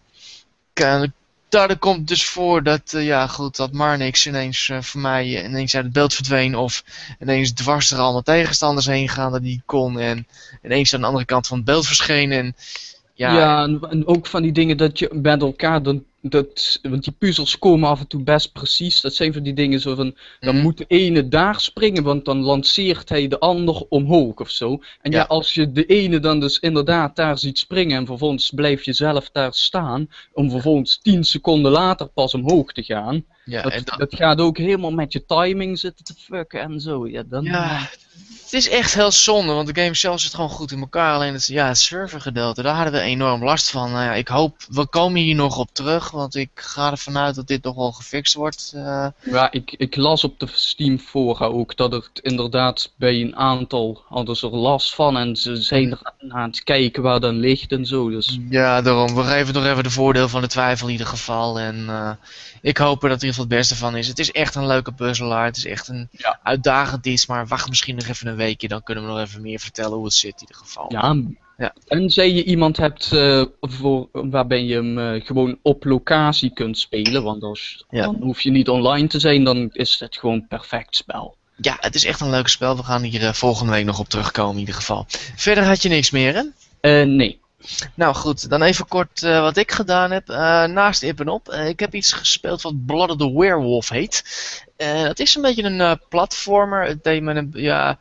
kan, 0.72 1.12
daardoor 1.48 1.76
komt 1.76 2.08
dus 2.08 2.24
voor 2.24 2.62
dat, 2.62 2.92
uh, 2.92 3.06
ja 3.06 3.26
goed, 3.26 3.56
dat 3.56 3.72
Marnix 3.72 4.26
ineens 4.26 4.68
uh, 4.68 4.82
voor 4.82 5.00
mij 5.00 5.26
uh, 5.26 5.44
ineens 5.44 5.74
uit 5.74 5.84
het 5.84 5.92
beeld 5.92 6.14
verdween. 6.14 6.56
Of 6.56 6.84
ineens 7.20 7.52
dwars 7.52 7.90
er 7.90 7.98
allemaal 7.98 8.22
tegenstanders 8.22 8.86
heen 8.86 9.08
gaan 9.08 9.32
dat 9.32 9.42
die 9.42 9.62
kon. 9.66 9.98
En 9.98 10.26
ineens 10.62 10.94
aan 10.94 11.00
de 11.00 11.06
andere 11.06 11.24
kant 11.24 11.46
van 11.46 11.56
het 11.56 11.66
beeld 11.66 11.86
verschenen. 11.86 12.38
En, 12.38 12.54
ja, 13.18 13.36
ja 13.36 13.62
en, 13.62 13.80
en, 13.90 14.06
ook 14.06 14.26
van 14.26 14.42
die 14.42 14.52
dingen 14.52 14.76
dat 14.76 14.98
je 14.98 15.10
met 15.22 15.42
elkaar 15.42 15.82
dan 15.82 16.04
dat, 16.22 16.78
want 16.82 17.04
die 17.04 17.12
puzzels 17.18 17.58
komen 17.58 17.88
af 17.88 18.00
en 18.00 18.06
toe 18.06 18.22
best 18.22 18.52
precies. 18.52 19.00
Dat 19.00 19.14
zijn 19.14 19.32
van 19.32 19.42
die 19.42 19.54
dingen 19.54 19.80
zo 19.80 19.94
van, 19.94 20.14
dan 20.40 20.54
Mhm. 20.54 20.62
moet 20.62 20.78
de 20.78 20.84
ene 20.88 21.28
daar 21.28 21.60
springen, 21.60 22.02
want 22.02 22.24
dan 22.24 22.38
lanceert 22.40 23.08
hij 23.08 23.28
de 23.28 23.38
ander 23.38 23.84
omhoog 23.88 24.34
of 24.40 24.50
zo. 24.50 24.70
En 25.02 25.10
ja, 25.10 25.18
Ja. 25.18 25.24
als 25.24 25.54
je 25.54 25.72
de 25.72 25.86
ene 25.86 26.18
dan 26.20 26.40
dus 26.40 26.58
inderdaad 26.58 27.16
daar 27.16 27.38
ziet 27.38 27.58
springen 27.58 27.96
en 27.98 28.06
vervolgens 28.06 28.50
blijf 28.50 28.84
je 28.84 28.92
zelf 28.92 29.30
daar 29.30 29.54
staan, 29.54 30.08
om 30.32 30.50
vervolgens 30.50 30.98
10 31.02 31.24
seconden 31.24 31.72
later 31.72 32.06
pas 32.06 32.34
omhoog 32.34 32.72
te 32.72 32.82
gaan. 32.82 33.24
ja, 33.44 33.62
Dat, 33.62 33.72
en 33.72 33.82
dan- 33.84 33.98
dat 33.98 34.14
gaat 34.14 34.40
ook 34.40 34.58
helemaal 34.58 34.90
met 34.92 35.12
je 35.12 35.24
timing 35.24 35.78
zitten 35.78 36.04
te 36.04 36.14
fucken 36.18 36.60
en 36.60 36.80
zo. 36.80 37.08
Ja, 37.08 37.22
dan, 37.28 37.44
Ja, 37.44 37.88
het 38.42 38.52
is 38.56 38.68
echt 38.68 38.94
heel 38.94 39.10
zonde, 39.12 39.52
want 39.52 39.74
de 39.74 39.82
game 39.82 39.94
zelf 39.94 40.20
zit 40.20 40.34
gewoon 40.34 40.50
goed 40.50 40.70
in 40.72 40.80
elkaar. 40.80 41.14
Alleen 41.14 41.32
het, 41.32 41.46
ja, 41.46 41.66
het 41.68 41.78
servergedeelte, 41.78 42.62
daar 42.62 42.74
hadden 42.74 42.92
we 42.92 43.00
enorm 43.00 43.44
last 43.44 43.70
van. 43.70 43.90
Nou 43.92 44.04
ja, 44.04 44.14
ik 44.14 44.28
hoop, 44.28 44.56
we 44.68 44.86
komen 44.86 45.20
hier 45.20 45.34
nog 45.34 45.58
op 45.58 45.68
terug, 45.72 46.10
want 46.10 46.34
ik 46.34 46.50
ga 46.54 46.90
ervan 46.90 47.18
uit 47.18 47.34
dat 47.34 47.46
dit 47.46 47.62
nog 47.64 47.74
wel 47.74 47.92
gefixt 47.92 48.34
wordt. 48.34 48.72
eh. 48.74 49.06
Ja, 49.22 49.50
ik, 49.52 49.74
ik 49.78 49.96
las 49.96 50.24
op 50.24 50.38
de 50.40 50.46
Steam 50.52 50.98
fora 50.98 51.44
ook 51.46 51.76
dat 51.76 51.92
het 51.92 52.10
inderdaad 52.22 52.92
bij 52.96 53.20
een 53.20 53.36
aantal 53.36 54.02
hadden 54.08 54.36
ze 54.36 54.46
er 54.46 54.56
last 54.56 54.94
van 54.94 55.16
en 55.16 55.36
ze 55.36 55.56
zijn 55.56 55.90
er 55.90 56.12
aan 56.28 56.48
het 56.50 56.64
kijken 56.64 57.02
waar 57.02 57.20
dan 57.20 57.36
ligt 57.36 57.72
en 57.72 57.86
zo. 57.86 58.10
Dus 58.10 58.38
ja, 58.50 58.82
daarom, 58.82 59.14
we 59.14 59.22
geven 59.22 59.54
nog 59.54 59.64
even 59.64 59.82
de 59.82 59.90
voordeel 59.90 60.28
van 60.28 60.40
de 60.40 60.46
twijfel 60.48 60.86
in 60.86 60.92
ieder 60.92 61.06
geval. 61.06 61.60
En 61.60 61.84
eh, 61.88 62.10
ik 62.62 62.76
hoop 62.78 63.02
er 63.02 63.08
dat 63.08 63.18
er 63.22 63.24
in 63.24 63.28
ieder 63.28 63.28
geval 63.28 63.44
het 63.44 63.48
beste 63.58 63.76
van 63.76 63.96
is. 63.96 64.08
Het 64.08 64.18
is 64.18 64.32
echt 64.32 64.54
een 64.54 64.66
leuke 64.66 64.92
puzzelaar, 64.92 65.44
het 65.44 65.56
is 65.56 65.64
echt 65.66 65.88
een 65.88 66.08
Ja. 66.10 66.38
uitdagend 66.42 67.06
iets, 67.06 67.26
maar 67.26 67.46
wacht 67.46 67.68
misschien 67.68 67.94
nog 67.94 68.06
even 68.08 68.26
een 68.26 68.36
weekje, 68.36 68.68
dan 68.68 68.82
kunnen 68.82 69.04
we 69.04 69.10
nog 69.10 69.20
even 69.20 69.42
meer 69.42 69.58
vertellen 69.58 69.96
hoe 69.96 70.04
het 70.04 70.14
zit 70.14 70.34
in 70.34 70.40
ieder 70.40 70.56
geval. 70.56 70.86
ja, 70.92 71.16
Ja. 71.56 71.74
tenzij 71.84 72.32
je 72.32 72.44
iemand 72.44 72.76
hebt 72.76 73.12
eh, 73.12 73.44
voor, 73.60 74.08
waarbij 74.12 74.64
je 74.64 74.74
hem 74.74 74.98
eh, 74.98 75.26
gewoon 75.26 75.58
op 75.62 75.84
locatie 75.84 76.50
kunt 76.52 76.78
spelen, 76.78 77.22
want 77.22 77.42
als, 77.42 77.84
Ja. 77.90 78.02
dan 78.04 78.16
hoef 78.20 78.40
je 78.40 78.50
niet 78.50 78.68
online 78.68 79.06
te 79.08 79.18
zijn, 79.20 79.44
dan 79.44 79.68
is 79.72 79.98
het 79.98 80.16
gewoon 80.16 80.46
perfect 80.48 80.96
spel. 80.96 81.36
Ja, 81.56 81.76
het 81.80 81.94
is 81.94 82.04
echt 82.04 82.20
een 82.20 82.30
leuk 82.30 82.48
spel. 82.48 82.76
We 82.76 82.82
gaan 82.82 83.02
hier 83.02 83.22
eh, 83.22 83.32
volgende 83.32 83.72
week 83.72 83.84
nog 83.84 83.98
op 83.98 84.08
terugkomen 84.08 84.52
in 84.54 84.58
ieder 84.60 84.74
geval. 84.74 85.04
Verder 85.36 85.64
had 85.64 85.82
je 85.82 85.88
niks 85.88 86.10
meer, 86.10 86.44
hè? 86.80 87.04
Nee. 87.04 87.40
Nou 87.94 88.14
goed, 88.14 88.48
dan 88.48 88.62
even 88.62 88.88
kort 88.88 89.22
eh, 89.22 89.40
wat 89.40 89.56
ik 89.56 89.72
gedaan 89.72 90.10
heb. 90.10 90.28
Eh, 90.28 90.64
naast 90.64 91.02
Ip 91.02 91.20
en 91.20 91.28
Op. 91.28 91.48
Eh, 91.48 91.68
ik 91.68 91.80
heb 91.80 91.94
iets 91.94 92.12
gespeeld 92.12 92.62
wat 92.62 92.86
Blood 92.86 93.10
of 93.10 93.16
the 93.16 93.38
Werewolf 93.38 93.88
heet. 93.88 94.24
Dat 94.76 95.18
is 95.18 95.34
een 95.34 95.42
beetje 95.42 95.62
een 95.62 96.00
platformer. 96.08 96.86
Het 96.86 97.04
deed 97.04 97.22
me 97.22 97.48
ja, 97.52 97.98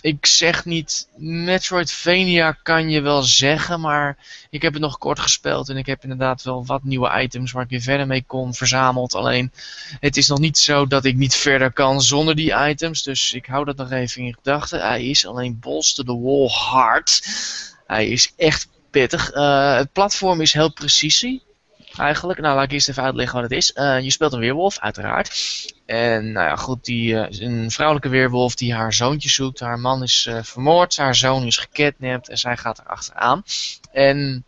ik 0.00 0.26
zeg 0.26 0.64
niet, 0.64 1.08
Metroidvania 1.16 2.52
kan 2.52 2.90
je 2.90 3.00
wel 3.00 3.22
zeggen, 3.22 3.80
maar 3.80 4.16
ik 4.50 4.62
heb 4.62 4.72
het 4.72 4.82
nog 4.82 4.98
kort 4.98 5.18
gespeeld 5.18 5.68
en 5.68 5.76
ik 5.76 5.86
heb 5.86 6.02
inderdaad 6.02 6.42
wel 6.42 6.66
wat 6.66 6.84
nieuwe 6.84 7.22
items 7.22 7.52
waar 7.52 7.62
ik 7.62 7.70
weer 7.70 7.80
verder 7.80 8.06
mee 8.06 8.24
kon 8.26 8.54
verzameld. 8.54 9.14
Alleen, 9.14 9.52
het 10.00 10.16
is 10.16 10.28
nog 10.28 10.38
niet 10.38 10.58
zo 10.58 10.86
dat 10.86 11.04
ik 11.04 11.16
niet 11.16 11.34
verder 11.34 11.72
kan 11.72 12.02
zonder 12.02 12.34
die 12.34 12.68
items, 12.68 13.02
dus 13.02 13.32
ik 13.32 13.46
hou 13.46 13.64
dat 13.64 13.76
nog 13.76 13.90
even 13.90 14.22
in 14.22 14.34
gedachten. 14.34 14.80
Hij 14.80 15.04
is 15.04 15.26
alleen 15.26 15.58
to 15.60 16.02
the 16.02 16.20
wall 16.20 16.48
hard. 16.48 17.20
Hij 17.86 18.08
is 18.08 18.32
echt 18.36 18.68
pittig. 18.90 19.30
Eh, 19.30 19.76
het 19.76 19.92
platform 19.92 20.40
is 20.40 20.52
heel 20.52 20.72
precisie. 20.72 21.42
Eigenlijk. 21.96 22.40
Nou, 22.40 22.54
laat 22.54 22.64
ik 22.64 22.72
eerst 22.72 22.88
even 22.88 23.02
uitleggen 23.02 23.34
wat 23.40 23.50
het 23.50 23.58
is. 23.58 23.72
Eh, 23.72 24.00
je 24.00 24.10
speelt 24.10 24.32
een 24.32 24.40
weerwolf, 24.40 24.78
uiteraard. 24.78 25.30
En 25.86 26.32
nou 26.32 26.46
ja, 26.46 26.56
goed, 26.56 26.84
die, 26.84 27.20
eh, 27.20 27.40
een 27.40 27.70
vrouwelijke 27.70 28.08
weerwolf 28.08 28.54
die 28.54 28.74
haar 28.74 28.92
zoontje 28.92 29.28
zoekt. 29.28 29.60
Haar 29.60 29.78
man 29.78 30.02
is 30.02 30.28
vermoord, 30.42 30.96
haar 30.96 31.14
zoon 31.14 31.46
is 31.46 31.56
gekidnapt 31.56 32.28
en 32.28 32.38
zij 32.38 32.56
gaat 32.56 32.78
er 32.78 32.86
achteraan. 32.86 33.42
En 33.92 34.44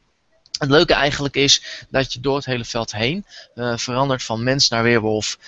het 0.59 0.70
leuke 0.70 0.95
eigenlijk 0.95 1.34
is 1.34 1.86
dat 1.90 2.12
je 2.12 2.20
door 2.20 2.36
het 2.36 2.45
hele 2.45 2.64
veld 2.64 2.93
heen 2.93 3.26
verandert 3.55 4.22
van 4.22 4.43
mens 4.43 4.68
naar 4.68 4.82
weerwolf. 4.82 5.38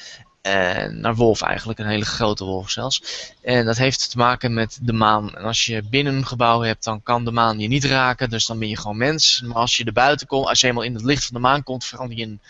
En 0.44 1.00
naar 1.00 1.14
wolf 1.14 1.42
eigenlijk, 1.42 1.78
een 1.78 1.86
hele 1.86 2.04
grote 2.04 2.44
wolf 2.44 2.70
zelfs. 2.70 3.02
En 3.42 3.64
dat 3.64 3.76
heeft 3.76 4.10
te 4.10 4.18
maken 4.18 4.54
met 4.54 4.78
de 4.82 4.92
maan. 4.92 5.36
En 5.36 5.44
als 5.44 5.66
je 5.66 5.82
binnen 5.82 6.14
een 6.14 6.26
gebouw 6.26 6.60
hebt, 6.60 6.84
dan 6.84 7.02
kan 7.02 7.24
de 7.24 7.30
maan 7.30 7.58
je 7.58 7.68
niet 7.68 7.84
raken. 7.84 8.30
Dus 8.30 8.46
dan 8.46 8.58
ben 8.58 8.68
je 8.68 8.76
gewoon 8.76 8.96
mens. 8.96 9.40
Maar 9.40 9.56
als 9.56 9.76
je 9.76 9.84
er 9.84 9.92
buiten 9.92 10.26
komt, 10.26 10.46
als 10.46 10.60
je 10.60 10.66
helemaal 10.66 10.86
in 10.88 10.94
het 10.94 11.04
licht 11.04 11.24
van 11.24 11.34
de 11.34 11.40
maan 11.40 11.62
komt, 11.62 11.84
verander 11.84 12.16
je 12.16 12.24
een 12.24 12.40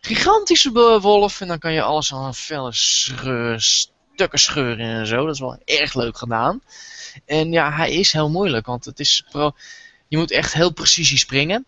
gigantische 0.00 0.98
wolf. 1.00 1.40
En 1.40 1.48
dan 1.48 1.58
kan 1.58 1.72
je 1.72 1.82
alles 1.82 2.14
aan 2.14 2.34
felle 2.34 2.72
scheur, 2.72 3.60
stukken 3.60 4.38
scheuren 4.38 4.86
en 4.86 5.06
zo. 5.06 5.24
Dat 5.24 5.34
is 5.34 5.40
wel 5.40 5.58
erg 5.64 5.94
leuk 5.94 6.18
gedaan. 6.18 6.62
En 7.26 7.52
ja, 7.52 7.72
hij 7.72 7.92
is 7.92 8.12
heel 8.12 8.30
moeilijk, 8.30 8.66
want 8.66 8.84
het 8.84 9.00
is 9.00 9.24
pro 9.30 9.52
je 10.08 10.16
moet 10.16 10.30
echt 10.30 10.52
heel 10.52 10.72
precisie 10.72 11.18
springen. 11.18 11.66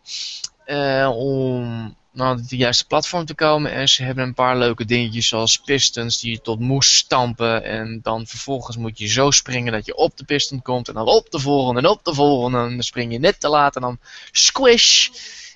eh, 0.64 1.10
om 1.14 1.96
naar 2.12 2.36
de 2.36 2.56
juiste 2.56 2.86
platform 2.86 3.24
te 3.24 3.34
komen. 3.34 3.72
En 3.72 3.88
ze 3.88 4.02
hebben 4.02 4.24
een 4.24 4.34
paar 4.34 4.58
leuke 4.58 4.84
dingetjes 4.84 5.28
zoals 5.28 5.58
pistons 5.58 6.20
die 6.20 6.30
je 6.30 6.40
tot 6.40 6.60
moes 6.60 6.96
stampen. 6.96 7.64
En 7.64 8.00
dan 8.02 8.26
vervolgens 8.26 8.76
moet 8.76 8.98
je 8.98 9.06
zo 9.06 9.30
springen 9.30 9.72
dat 9.72 9.86
je 9.86 9.96
op 9.96 10.16
de 10.16 10.24
piston 10.24 10.62
komt. 10.62 10.88
En 10.88 10.94
dan 10.94 11.06
op 11.06 11.30
de 11.30 11.38
volgende 11.38 11.80
en 11.80 11.86
op 11.86 12.04
de 12.04 12.14
volgende. 12.14 12.58
En 12.58 12.68
dan 12.68 12.82
spring 12.82 13.12
je 13.12 13.18
net 13.18 13.40
te 13.40 13.48
laat 13.48 13.76
en 13.76 13.82
dan 13.82 13.98
squish. 14.30 15.08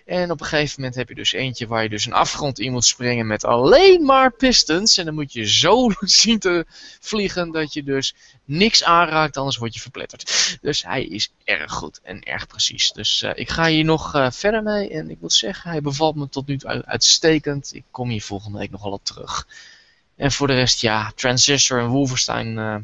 En 0.06 0.30
op 0.30 0.40
een 0.40 0.46
gegeven 0.46 0.74
moment 0.76 0.94
heb 0.98 1.08
je 1.08 1.14
dus 1.14 1.32
eentje 1.32 1.66
waar 1.66 1.82
je 1.82 1.88
dus 1.88 2.06
een 2.06 2.12
afgrond 2.12 2.58
in 2.58 2.72
moet 2.72 2.84
springen 2.84 3.26
met 3.26 3.44
alleen 3.44 4.04
maar 4.04 4.32
pistons. 4.32 4.98
En 4.98 5.04
dan 5.04 5.14
moet 5.14 5.32
je 5.32 5.48
zo 5.48 5.90
zien 6.00 6.38
te 6.38 6.66
vliegen 7.00 7.52
dat 7.52 7.72
je 7.72 7.82
dus 7.82 8.14
niks 8.44 8.84
aanraakt, 8.84 9.36
anders 9.36 9.56
word 9.56 9.74
je 9.74 9.80
verpletterd. 9.80 10.58
Dus 10.60 10.82
hij 10.82 11.04
is 11.04 11.32
erg 11.44 11.72
goed 11.72 12.00
en 12.02 12.22
erg 12.22 12.46
precies. 12.46 12.92
Dus 12.92 13.22
eh, 13.22 13.30
ik 13.34 13.48
ga 13.48 13.66
hier 13.66 13.84
nog 13.84 14.14
eh, 14.14 14.30
verder 14.30 14.62
mee. 14.62 14.90
En 14.90 15.10
ik 15.10 15.20
moet 15.20 15.32
zeggen, 15.32 15.70
hij 15.70 15.80
bevalt 15.80 16.16
me 16.16 16.28
tot 16.28 16.46
nu 16.46 16.58
toe 16.58 16.70
uit- 16.70 16.86
uitstekend. 16.86 17.74
Ik 17.74 17.84
kom 17.90 18.08
hier 18.08 18.22
volgende 18.22 18.58
week 18.58 18.70
nog 18.70 18.82
wel 18.82 18.92
op 18.92 19.04
terug. 19.04 19.46
En 20.16 20.32
voor 20.32 20.46
de 20.46 20.54
rest, 20.54 20.80
ja, 20.80 21.12
Transistor 21.14 21.80
en 21.80 21.88
Wolfenstein 21.88 22.58
eh, 22.58 22.76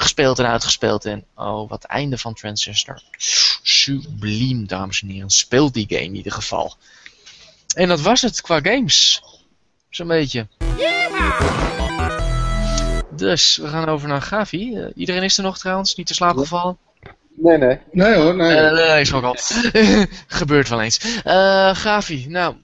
gespeeld 0.00 0.38
en 0.38 0.46
uitgespeeld. 0.46 1.04
En 1.04 1.24
oh, 1.34 1.68
wat 1.68 1.84
einde 1.84 2.18
van 2.18 2.34
Transistor. 2.34 3.00
Subliem, 3.62 4.66
dames 4.66 5.02
en 5.02 5.08
heren. 5.08 5.30
Speelt 5.30 5.74
die 5.74 5.86
game 5.88 6.02
in 6.02 6.14
ieder 6.14 6.32
geval. 6.32 6.74
En 7.74 7.88
dat 7.88 8.00
was 8.00 8.22
het 8.22 8.40
qua 8.40 8.60
games. 8.60 9.22
Zo'n 9.90 10.06
beetje. 10.06 10.46
Dus, 13.10 13.56
we 13.56 13.68
gaan 13.68 13.88
over 13.88 14.08
naar 14.08 14.22
Gavi. 14.22 14.76
Eh, 14.76 14.86
iedereen 14.94 15.22
is 15.22 15.36
er 15.36 15.42
nog 15.42 15.58
trouwens, 15.58 15.94
niet 15.94 16.06
te 16.06 16.14
slaap 16.14 16.36
gevallen. 16.36 16.78
Nee, 17.34 17.58
nee. 17.58 17.78
Nee 17.92 18.14
hoor, 18.14 18.36
nee. 18.36 18.56
Eh, 18.56 18.72
nee, 18.72 19.00
is 19.00 19.12
ook 19.12 19.24
al. 19.24 19.36
Gebeurt 20.26 20.68
wel 20.68 20.80
eens. 20.80 21.20
Eh 21.24 21.74
Gavi, 21.74 22.26
nou, 22.28 22.56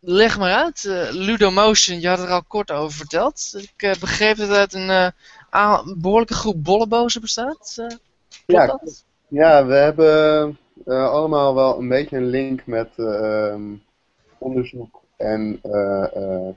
leg 0.00 0.38
maar 0.38 0.52
uit. 0.52 0.84
Eh, 0.84 1.08
Ludomotion, 1.10 2.00
je 2.00 2.08
had 2.08 2.18
er 2.18 2.28
al 2.28 2.42
kort 2.42 2.70
over 2.70 2.96
verteld. 2.96 3.64
Ik 3.76 3.96
begreep 4.00 4.36
dat 4.36 4.48
het 4.48 4.56
uit 4.56 4.74
een 4.74 5.12
a- 5.56 5.82
behoorlijke 5.96 6.34
groep 6.34 6.64
bollebozen 6.64 7.20
bestaat. 7.20 7.74
Eh, 7.78 7.96
Ja, 8.46 8.66
dat? 8.66 9.04
Ja, 9.28 9.66
we 9.66 9.74
hebben 9.74 10.58
eh, 10.86 11.08
allemaal 11.10 11.54
wel 11.54 11.78
een 11.78 11.88
beetje 11.88 12.16
een 12.16 12.26
link 12.26 12.66
met 12.66 12.88
ehm, 12.96 13.62
onderzoek 14.38 15.00
en 15.16 15.58
eh, 15.62 16.48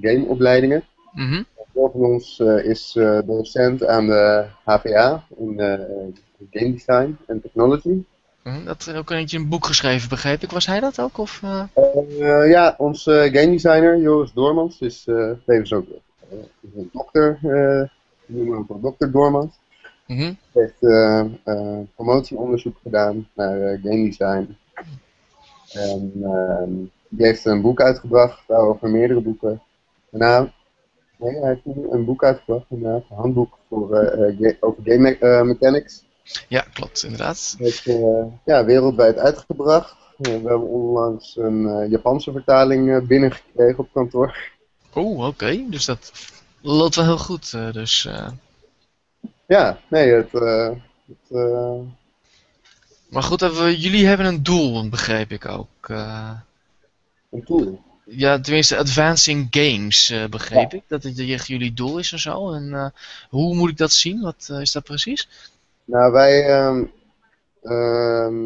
gameopleidingen. 0.00 0.84
Een 1.14 1.46
van 1.92 2.00
ons 2.04 2.38
is 2.62 2.92
docent 3.24 3.86
aan 3.86 4.06
de 4.06 4.44
HVA 4.64 5.24
in 5.38 5.54
Game 6.50 6.72
Design 6.72 7.16
en 7.26 7.40
Technology. 7.40 8.04
Mhm, 8.42 8.64
Dat 8.64 8.84
heeft 8.84 8.98
ook 8.98 9.10
eentje 9.10 9.38
een 9.38 9.48
boek 9.48 9.66
geschreven, 9.66 10.08
begreep 10.08 10.42
ik. 10.42 10.50
Was 10.50 10.66
hij 10.66 10.80
dat 10.80 11.00
ook? 11.00 11.18
Of, 11.18 11.40
ja, 12.48 12.74
onze 12.78 13.28
game 13.32 13.50
designer 13.50 13.98
Joris 13.98 14.32
Doormans 14.32 14.80
is 14.80 15.02
tevens 15.46 15.72
ook 15.72 15.86
een 16.74 16.90
dokter 16.92 17.38
eh, 17.42 17.88
noemen 18.26 18.54
hem 18.56 18.66
Dr. 18.98 19.06
Dormans. 19.10 19.54
Mhm. 20.06 20.32
heeft 20.52 20.82
eh, 20.82 21.20
eh, 21.44 21.78
promotieonderzoek 21.94 22.76
gedaan 22.82 23.28
naar 23.34 23.60
eh, 23.60 23.82
game 23.82 24.04
design. 24.04 24.56
En 25.72 26.12
ehm, 26.22 26.70
die 27.08 27.26
heeft 27.26 27.44
een 27.44 27.60
boek 27.60 27.80
uitgebracht, 27.80 28.50
over 28.50 28.88
meerdere 28.90 29.20
boeken. 29.20 29.62
Nou, 30.10 30.48
nee, 31.16 31.38
hij 31.38 31.48
heeft 31.48 31.64
nu 31.76 31.86
een 31.90 32.04
boek 32.04 32.24
uitgebracht, 32.24 32.64
een 32.70 33.02
handboek 33.08 33.58
voor, 33.68 33.94
eh, 33.96 34.36
ga- 34.40 34.56
over 34.60 34.82
game 34.84 34.98
me- 34.98 35.18
eh, 35.18 35.42
mechanics. 35.42 36.04
Ja, 36.48 36.60
klopt, 36.72 37.02
inderdaad. 37.02 37.54
heeft 37.58 37.86
eh, 37.86 38.24
ja, 38.44 38.64
wereldwijd 38.64 39.18
uitgebracht. 39.18 39.96
Eh, 40.18 40.24
we 40.24 40.48
hebben 40.48 40.68
onlangs 40.68 41.36
een 41.36 41.66
eh, 41.68 41.90
Japanse 41.90 42.32
vertaling 42.32 42.90
eh, 42.90 43.00
binnengekregen 43.06 43.78
op 43.78 43.88
kantoor. 43.92 44.54
Oeh, 44.96 45.26
oké. 45.26 45.64
Dus 45.68 45.84
dat 45.84 46.12
loopt 46.60 46.94
wel 46.94 47.04
heel 47.04 47.18
goed. 47.18 47.52
eh, 47.54 47.72
dus, 47.72 48.04
eh. 48.04 48.28
Ja, 49.46 49.78
nee, 49.88 50.12
het, 50.12 50.34
eh, 50.34 50.70
het 51.06 51.30
Maar 53.08 53.22
goed, 53.22 53.40
we- 53.40 53.78
jullie 53.80 54.06
hebben 54.06 54.26
een 54.26 54.42
doel, 54.42 54.88
begreep 54.88 55.30
ik 55.30 55.46
ook. 55.48 55.88
een 57.30 57.44
tool. 57.44 57.84
ja, 58.04 58.40
tenminste, 58.40 58.76
Advancing 58.76 59.46
Games, 59.50 60.14
begreep 60.30 60.74
ik. 60.74 60.82
Dat 60.86 61.02
het 61.02 61.18
echt 61.18 61.46
jullie 61.46 61.72
doel 61.72 61.98
is 61.98 62.12
en 62.12 62.18
zo. 62.18 62.52
En 62.52 62.92
hoe 63.30 63.54
moet 63.54 63.70
ik 63.70 63.76
dat 63.76 63.92
zien? 63.92 64.20
Wat 64.20 64.48
is 64.60 64.72
dat 64.72 64.84
precies? 64.84 65.28
Nou, 65.84 66.12
wij 66.12 66.46
ehm, 66.48 66.84
ehm, 67.62 68.42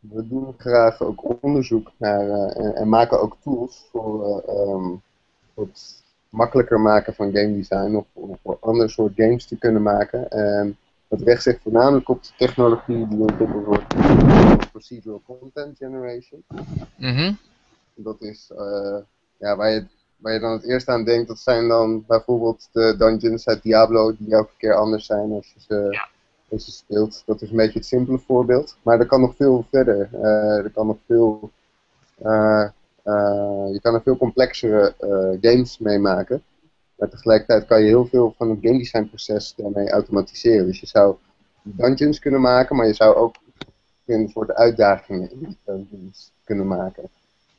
we 0.00 0.28
doen 0.28 0.54
graag 0.58 1.00
ook 1.00 1.42
onderzoek 1.42 1.90
naar 1.96 2.30
en, 2.30 2.74
en 2.74 2.88
maken 2.88 3.20
ook 3.20 3.36
tools 3.42 3.76
voor 3.92 4.24
eh, 4.26 4.54
ehm, 4.54 4.94
het 5.66 6.02
makkelijker 6.28 6.80
maken 6.80 7.14
van 7.14 7.32
game 7.32 7.54
design 7.54 7.94
of 7.94 8.06
voor 8.42 8.56
ander 8.60 8.90
soort 8.90 9.12
games 9.16 9.46
te 9.46 9.58
kunnen 9.58 9.82
maken. 9.82 10.30
En 10.30 10.76
dat 11.08 11.20
richt 11.20 11.42
zich 11.42 11.60
voornamelijk 11.62 12.08
op 12.08 12.22
de 12.22 12.30
technologie 12.36 13.08
die 13.08 13.18
ontwikkeld 13.18 13.64
wordt 13.64 13.94
voor 13.94 14.68
procedural 14.70 15.22
content 15.26 15.76
generation. 15.76 16.44
Mhm. 16.96 17.32
Dat 17.94 18.22
is 18.22 18.50
eh, 18.56 18.98
ja, 19.38 19.56
waar, 19.56 19.70
je, 19.70 19.86
waar 20.16 20.32
je 20.32 20.40
dan 20.40 20.52
het 20.52 20.64
eerst 20.64 20.88
aan 20.88 21.04
denkt, 21.04 21.28
dat 21.28 21.38
zijn 21.38 21.68
dan 21.68 22.04
bijvoorbeeld 22.06 22.68
de 22.72 22.94
dungeons 22.98 23.46
uit 23.46 23.62
Diablo, 23.62 24.16
die 24.18 24.32
elke 24.32 24.52
keer 24.56 24.74
anders 24.74 25.06
zijn 25.06 25.32
als 25.32 25.52
je 25.54 25.60
ze, 25.60 26.00
als 26.48 26.66
je 26.66 26.72
speelt. 26.72 27.22
Dat 27.26 27.42
is 27.42 27.50
een 27.50 27.56
beetje 27.56 27.78
het 27.78 27.88
simpele 27.88 28.18
voorbeeld. 28.18 28.76
Maar 28.82 29.00
er 29.00 29.06
kan 29.06 29.20
nog 29.20 29.36
veel 29.36 29.66
verder. 29.70 30.08
Eh, 30.12 30.64
er 30.64 30.70
kan 30.70 30.86
nog 30.86 30.98
veel, 31.06 31.50
eh, 32.18 32.68
je 33.72 33.78
kan 33.82 33.94
er 33.94 34.02
veel 34.02 34.16
complexere 34.16 34.94
eh, 34.98 35.50
games 35.50 35.78
mee 35.78 35.98
maken. 35.98 36.42
Maar 36.94 37.08
tegelijkertijd 37.08 37.66
kan 37.66 37.80
je 37.80 37.86
heel 37.86 38.06
veel 38.06 38.34
van 38.36 38.50
het 38.50 38.58
game 38.62 38.78
design 38.78 39.08
proces 39.08 39.54
daarmee 39.56 39.90
automatiseren. 39.90 40.66
Dus 40.66 40.80
je 40.80 40.86
zou 40.86 41.16
dungeons 41.62 42.18
kunnen 42.18 42.40
maken, 42.40 42.76
maar 42.76 42.86
je 42.86 42.94
zou 42.94 43.16
ook 43.16 43.36
een 44.06 44.28
soort 44.28 44.52
uitdagingen 44.52 45.30
in 45.30 45.38
die 45.38 45.56
dungeons 45.64 46.30
kunnen 46.44 46.66
maken 46.66 47.08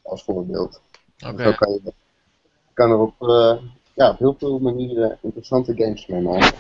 als 0.02 0.24
voorbeeld. 0.24 0.82
Oké. 1.28 1.43
Zo 1.43 1.52
kan 1.52 1.72
je 1.72 1.93
kan 2.74 2.91
er 2.91 2.97
op, 2.97 3.16
eh, 3.20 3.56
ja, 3.93 4.10
op 4.10 4.20
heel 4.20 4.36
veel 4.39 4.60
manieren 4.60 5.18
interessante 5.22 5.74
games 5.76 6.08
mee 6.08 6.22
maken. 6.22 6.54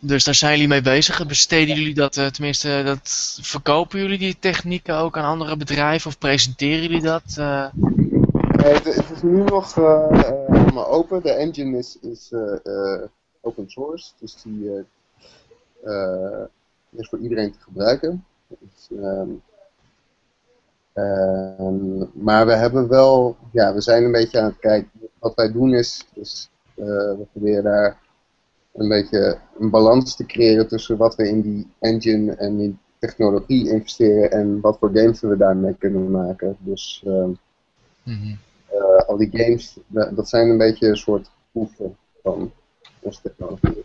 Dus 0.00 0.24
daar 0.24 0.34
zijn 0.34 0.52
jullie 0.52 0.68
mee 0.68 0.82
bezig. 0.82 1.26
Besteden 1.26 1.76
jullie 1.76 1.94
dat, 1.94 2.16
eh, 2.16 2.26
tenminste, 2.26 2.82
dat 2.84 3.38
verkopen 3.40 4.00
jullie 4.00 4.18
die 4.18 4.36
technieken 4.38 4.96
ook 4.96 5.16
aan 5.16 5.24
andere 5.24 5.56
bedrijven 5.56 6.10
of 6.10 6.18
presenteren 6.18 6.82
jullie 6.82 7.02
dat? 7.02 7.22
eh? 7.36 7.66
Nee, 8.62 8.72
het, 8.72 9.10
is 9.10 9.22
nu 9.22 9.42
nog 9.42 9.76
eh, 9.76 10.08
eh, 10.10 10.46
helemaal 10.46 10.86
open. 10.86 11.22
De 11.22 11.30
engine 11.30 11.78
is, 11.78 11.98
is 12.00 12.32
eh, 12.32 13.02
open 13.40 13.70
source, 13.70 14.12
dus 14.18 14.42
die 14.42 14.86
is 16.90 17.08
voor 17.08 17.18
iedereen 17.18 17.52
te 17.52 17.58
gebruiken. 17.60 18.24
Dus, 18.46 18.88
ehm, 19.00 19.30
ehm, 20.92 21.98
maar 22.12 22.46
we 22.46 22.54
hebben 22.54 22.88
wel, 22.88 23.36
ja, 23.52 23.74
we 23.74 23.80
zijn 23.80 24.04
een 24.04 24.12
beetje 24.12 24.40
aan 24.40 24.48
het 24.48 24.58
kijken. 24.58 24.90
Wat 25.18 25.34
wij 25.34 25.52
doen 25.52 25.74
is, 25.74 26.06
is 26.14 26.50
we 26.74 27.26
proberen 27.32 27.64
daar 27.64 27.98
een 28.72 28.88
beetje 28.88 29.38
een 29.58 29.70
balans 29.70 30.16
te 30.16 30.26
creëren 30.26 30.68
tussen 30.68 30.96
wat 30.96 31.14
we 31.14 31.28
in 31.28 31.40
die 31.40 31.70
engine 31.78 32.34
en 32.34 32.56
die 32.56 32.78
technologie 32.98 33.70
investeren 33.70 34.30
en 34.30 34.60
wat 34.60 34.78
voor 34.78 34.90
games 34.92 35.20
we 35.20 35.36
daarmee 35.36 35.74
kunnen 35.78 36.10
maken. 36.10 36.56
Dus 36.60 37.02
ehm, 37.06 37.30
Mhm. 38.08 38.34
Eh, 38.78 39.08
al 39.08 39.16
die 39.16 39.30
games, 39.32 39.76
da- 39.86 40.10
dat 40.10 40.28
zijn 40.28 40.48
een 40.48 40.58
beetje 40.58 40.86
een 40.88 40.96
soort 40.96 41.30
proeven 41.52 41.96
van 42.22 42.52
onze 43.00 43.20
technologie. 43.22 43.82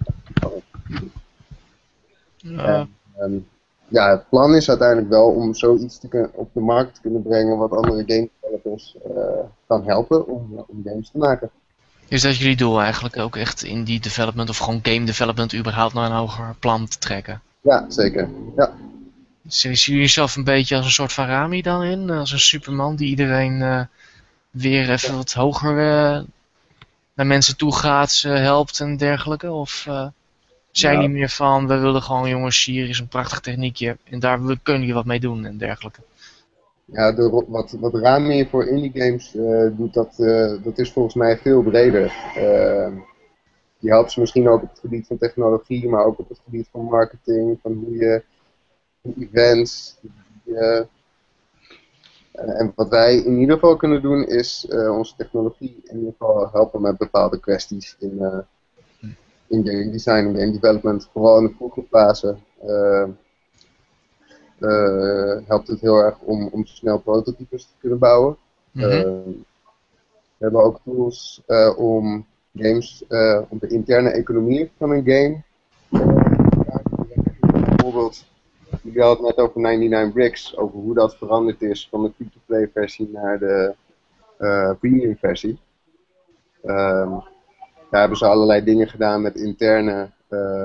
Ja. 2.38 2.88
En, 3.18 3.48
ja, 3.88 4.10
het 4.10 4.30
plan 4.30 4.56
is 4.56 4.70
uiteindelijk 4.70 5.10
wel 5.10 5.30
om 5.30 5.54
zoiets 5.54 6.00
te 6.00 6.08
kunnen, 6.08 6.30
op 6.34 6.50
de 6.54 6.60
markt 6.60 6.96
te 6.96 7.02
kunnen 7.02 7.22
brengen 7.22 7.58
wat 7.58 7.72
andere 7.72 8.04
game 8.06 8.30
developers 8.42 8.96
eh, 9.16 9.40
kan 9.68 9.84
helpen 9.86 10.28
om, 10.28 10.66
om 10.68 10.82
games 10.86 11.10
te 11.10 11.18
maken. 11.18 11.50
Is 12.08 12.22
dat 12.22 12.38
jullie 12.38 12.56
doel 12.56 12.82
eigenlijk 12.82 13.18
ook 13.18 13.36
echt 13.36 13.64
in 13.64 13.84
die 13.84 14.00
development 14.00 14.50
of 14.50 14.58
gewoon 14.58 14.80
game 14.84 15.06
development 15.06 15.54
überhaupt 15.56 15.94
naar 15.94 16.06
een 16.10 16.18
hoger 16.18 16.56
plan 16.60 16.88
te 16.88 16.98
trekken? 16.98 17.42
Ja, 17.62 17.86
zeker. 17.90 18.30
Ja, 18.56 18.74
Zien 19.48 19.74
jullie 19.74 20.02
jezelf 20.02 20.36
een 20.36 20.44
beetje 20.44 20.76
als 20.76 20.86
een 20.86 20.92
soort 20.92 21.14
van 21.14 21.26
Rami 21.26 21.62
dan 21.62 21.84
in? 21.84 22.10
Als 22.10 22.32
een 22.32 22.40
superman 22.40 22.96
die 22.96 23.08
iedereen 23.08 23.62
eh, 23.62 23.82
weer 24.54 24.90
even 24.90 25.16
wat 25.16 25.34
hoger 25.34 25.78
eh, 25.80 26.22
naar 27.14 27.26
mensen 27.28 27.58
toe 27.58 27.76
gaat, 27.76 28.12
ze 28.12 28.28
helpt 28.30 28.80
en 28.80 28.98
dergelijke? 28.98 29.52
Of 29.52 29.86
eh, 29.88 30.08
zijn 30.72 30.94
Ja. 30.94 31.00
jullie 31.02 31.16
meer 31.16 31.30
van, 31.30 31.68
we 31.68 31.78
willen 31.78 32.02
gewoon 32.02 32.30
jongens, 32.30 32.66
hier 32.66 32.90
is 32.90 33.00
een 33.00 33.08
prachtig 33.08 33.40
techniekje 33.40 33.98
en 34.04 34.20
daar 34.20 34.38
kunnen 34.40 34.82
jullie 34.82 34.94
wat 34.94 35.06
mee 35.06 35.20
doen 35.20 35.46
en 35.46 35.58
dergelijke? 35.58 36.02
ja 36.86 37.12
de, 37.12 37.30
wat, 37.48 37.72
wat 37.72 37.94
Rami 37.94 38.48
voor 38.50 38.68
indie 38.68 38.92
games 38.94 39.36
eh, 39.36 39.78
doet, 39.78 39.94
dat, 39.94 40.14
dat 40.64 40.78
is 40.78 40.92
volgens 40.92 41.16
mij 41.16 41.38
veel 41.38 41.62
breder. 41.64 42.14
Eh, 42.36 42.92
die 43.80 43.92
helpt 43.92 44.12
ze 44.12 44.20
misschien 44.20 44.48
ook 44.50 44.62
op 44.62 44.70
het 44.70 44.80
gebied 44.80 45.08
van 45.08 45.18
technologie, 45.18 45.90
maar 45.90 46.06
ook 46.06 46.20
op 46.20 46.30
het 46.30 46.40
gebied 46.44 46.68
van 46.72 46.82
marketing, 46.86 47.60
van 47.62 47.74
hoe 47.74 47.96
je 47.98 48.24
events. 49.20 49.98
Eh, 52.34 52.60
en 52.60 52.72
wat 52.76 52.90
wij 52.90 53.16
in 53.16 53.38
ieder 53.38 53.56
geval 53.56 53.76
kunnen 53.76 54.02
doen, 54.02 54.28
is 54.28 54.68
eh, 54.70 54.98
onze 54.98 55.16
technologie 55.16 55.82
in 55.84 55.98
ieder 55.98 56.12
geval 56.18 56.50
helpen 56.52 56.82
met 56.82 56.98
bepaalde 56.98 57.40
kwesties 57.40 57.96
in, 58.00 58.20
eh, 58.20 58.40
in 59.48 59.68
game 59.68 59.90
design 59.90 60.26
en 60.26 60.36
game 60.40 60.52
development, 60.52 61.10
vooral 61.12 61.38
in 61.38 61.46
de 61.46 61.54
vroege 61.56 61.84
fase. 61.90 62.38
helpt 65.48 65.68
het 65.68 65.80
heel 65.82 65.98
erg 65.98 66.20
om, 66.20 66.48
om 66.52 66.66
snel 66.66 67.00
prototypes 67.00 67.64
te 67.64 67.74
kunnen 67.80 68.00
bouwen. 68.00 68.38
Mhm. 68.72 68.88
We 70.38 70.50
hebben 70.50 70.64
ook 70.64 70.80
tools 70.84 71.42
om 71.78 72.26
games, 72.56 73.04
om 73.50 73.58
de 73.60 73.68
interne 73.68 74.10
economie 74.10 74.72
van 74.78 74.92
een 74.92 75.06
game. 75.06 75.44
eh, 76.68 77.60
bijvoorbeeld, 77.68 78.26
jullie 78.84 79.02
hadden 79.02 79.26
het 79.28 79.36
net 79.36 79.46
over 79.48 79.62
99 79.62 80.14
Bricks, 80.14 80.58
over 80.58 80.80
hoe 80.80 80.94
dat 80.94 81.16
veranderd 81.16 81.62
is 81.62 81.88
van 81.92 82.04
de 82.04 82.12
free-to-play 82.16 82.70
versie 82.74 83.10
naar 83.12 83.40
de 83.40 83.74
eh, 84.38 84.72
premium 84.80 85.18
versie. 85.18 85.60
Ehm, 86.64 87.10
daar 87.90 88.00
hebben 88.00 88.18
ze 88.18 88.26
allerlei 88.26 88.64
dingen 88.64 88.88
gedaan 88.90 89.22
met 89.22 89.36
interne, 89.36 90.10
eh, 90.28 90.64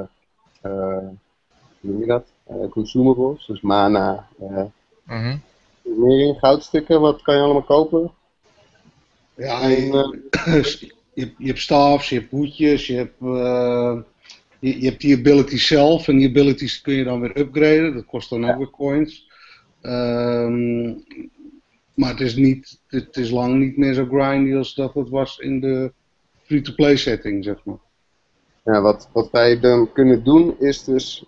eh, 0.60 0.98
hoe 1.00 1.16
noem 1.80 2.00
je 2.00 2.06
dat? 2.06 2.26
Consumables, 2.70 3.46
dus 3.46 3.60
mana, 3.60 4.28
eh, 4.40 4.62
Mhm. 5.04 5.36
meer 5.82 6.26
in 6.26 6.34
goudstukken, 6.34 7.00
wat 7.00 7.22
kan 7.22 7.34
je 7.36 7.42
allemaal 7.42 7.62
kopen? 7.62 8.10
Ja, 9.34 9.60
En, 9.62 9.70
je, 9.70 10.22
je, 10.44 10.50
hebt- 11.14 11.34
je 11.38 11.46
hebt 11.46 11.58
staffs, 11.58 12.08
je 12.08 12.18
hebt 12.18 12.30
hoedjes, 12.30 12.86
je 12.86 12.94
hebt, 12.94 13.20
eh, 13.20 13.96
je, 14.59 14.80
je 14.80 14.88
hebt 14.88 15.00
die 15.00 15.16
abilities 15.16 15.66
zelf. 15.66 16.09
En 16.09 16.16
die 16.16 16.28
abilities 16.28 16.80
kun 16.80 16.94
je 16.94 17.04
dan 17.04 17.20
weer 17.20 17.38
upgraden. 17.38 17.94
Dat 17.94 18.06
kost 18.06 18.30
dan 18.30 18.50
ook 18.50 18.59
weer 18.59 18.70
coins. 18.70 19.30
Ehm, 19.80 20.88
maar 21.94 22.11
het 22.11 22.20
is, 22.20 22.36
niet, 22.36 22.80
het 22.86 23.16
is 23.16 23.30
lang 23.30 23.59
niet 23.59 23.76
meer 23.76 23.94
zo 23.94 24.06
grindy 24.06 24.54
als 24.54 24.74
dat 24.74 24.94
het 24.94 25.09
was 25.09 25.38
in 25.38 25.61
de 25.61 25.92
free-to-play 26.42 26.96
setting, 26.96 27.44
zeg 27.44 27.64
maar. 27.64 27.78
Ja, 28.64 28.80
wat, 28.80 29.09
wat 29.12 29.30
wij 29.30 29.61
dan 29.61 29.92
kunnen 29.92 30.24
doen 30.24 30.56
is 30.59 30.84
dus 30.84 31.24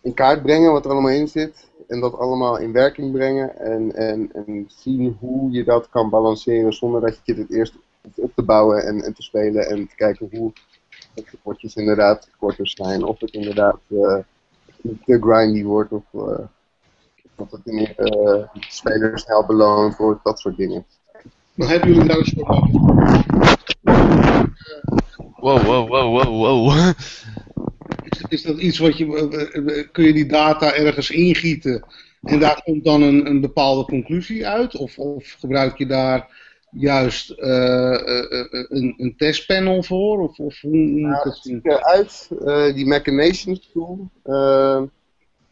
in 0.00 0.14
kaart 0.14 0.42
brengen 0.42 0.72
wat 0.72 0.84
er 0.84 0.90
allemaal 0.90 1.10
in 1.10 1.28
zit. 1.28 1.70
En 1.88 2.00
dat 2.00 2.18
allemaal 2.18 2.58
in 2.58 2.72
werking 2.72 3.12
brengen. 3.12 3.58
En, 3.58 3.94
en, 3.94 4.30
en 4.32 4.70
zien 4.76 5.16
hoe 5.20 5.50
je 5.50 5.64
dat 5.64 5.88
kan 5.88 6.10
balanceren 6.10 6.72
zonder 6.72 7.00
dat 7.00 7.20
je 7.24 7.34
het 7.34 7.52
eerst 7.52 7.74
hoeft 8.02 8.18
op 8.18 8.34
te 8.34 8.42
bouwen 8.42 8.86
en, 8.86 9.02
en 9.02 9.14
te 9.14 9.22
spelen. 9.22 9.68
En 9.68 9.88
te 9.88 9.94
kijken 9.94 10.28
hoe 10.32 10.52
of 11.16 11.30
de 11.30 11.38
potjes 11.42 11.74
inderdaad 11.74 12.28
korter 12.38 12.68
zijn. 12.68 13.04
Of 13.04 13.20
het 13.20 13.30
inderdaad 13.30 13.78
eh, 13.88 14.18
niet 14.80 15.04
te 15.04 15.18
grindy 15.20 15.62
wordt. 15.62 15.92
Of, 15.92 16.04
eh, 16.12 16.44
of 17.36 17.48
in, 17.64 17.94
eh, 17.96 18.42
spelers 18.68 19.22
snel 19.22 19.46
beloond 19.46 19.96
wordt. 19.96 20.24
Dat 20.24 20.40
soort 20.40 20.56
dingen. 20.56 20.84
Maar 21.54 21.68
hebben 21.68 21.88
jullie 21.92 22.08
daar 22.08 22.18
een 22.18 22.24
soort 22.24 22.48
Wow, 25.36 25.62
wow, 25.62 25.88
wow, 25.88 26.22
wow, 26.22 26.68
wow. 26.68 26.92
is 28.28 28.42
dat 28.42 28.58
iets 28.58 28.78
wat 28.78 28.96
je, 28.96 29.88
kun 29.92 30.04
je 30.04 30.12
die 30.12 30.26
data 30.26 30.74
ergens 30.74 31.10
ingieten 31.10 31.84
en 32.22 32.38
daar 32.38 32.62
komt 32.64 32.84
dan 32.84 33.02
een, 33.02 33.26
een 33.26 33.40
bepaalde 33.40 33.84
conclusie 33.84 34.46
uit? 34.46 34.76
Of, 34.76 34.98
of 34.98 35.36
gebruik 35.38 35.78
je 35.78 35.86
daar 35.86 36.28
juist 36.78 37.34
een, 37.36 38.94
een, 38.96 39.14
testpanel 39.16 39.82
voor? 39.82 40.20
Of, 40.20 40.38
of 40.38 40.60
hoe 40.60 40.76
moet 40.76 41.00
nou, 41.00 41.28
het 41.28 41.36
ziet 41.36 41.64
eruit, 41.64 42.30
die 42.74 42.86
Machinations 42.86 43.70
tool, 43.72 44.08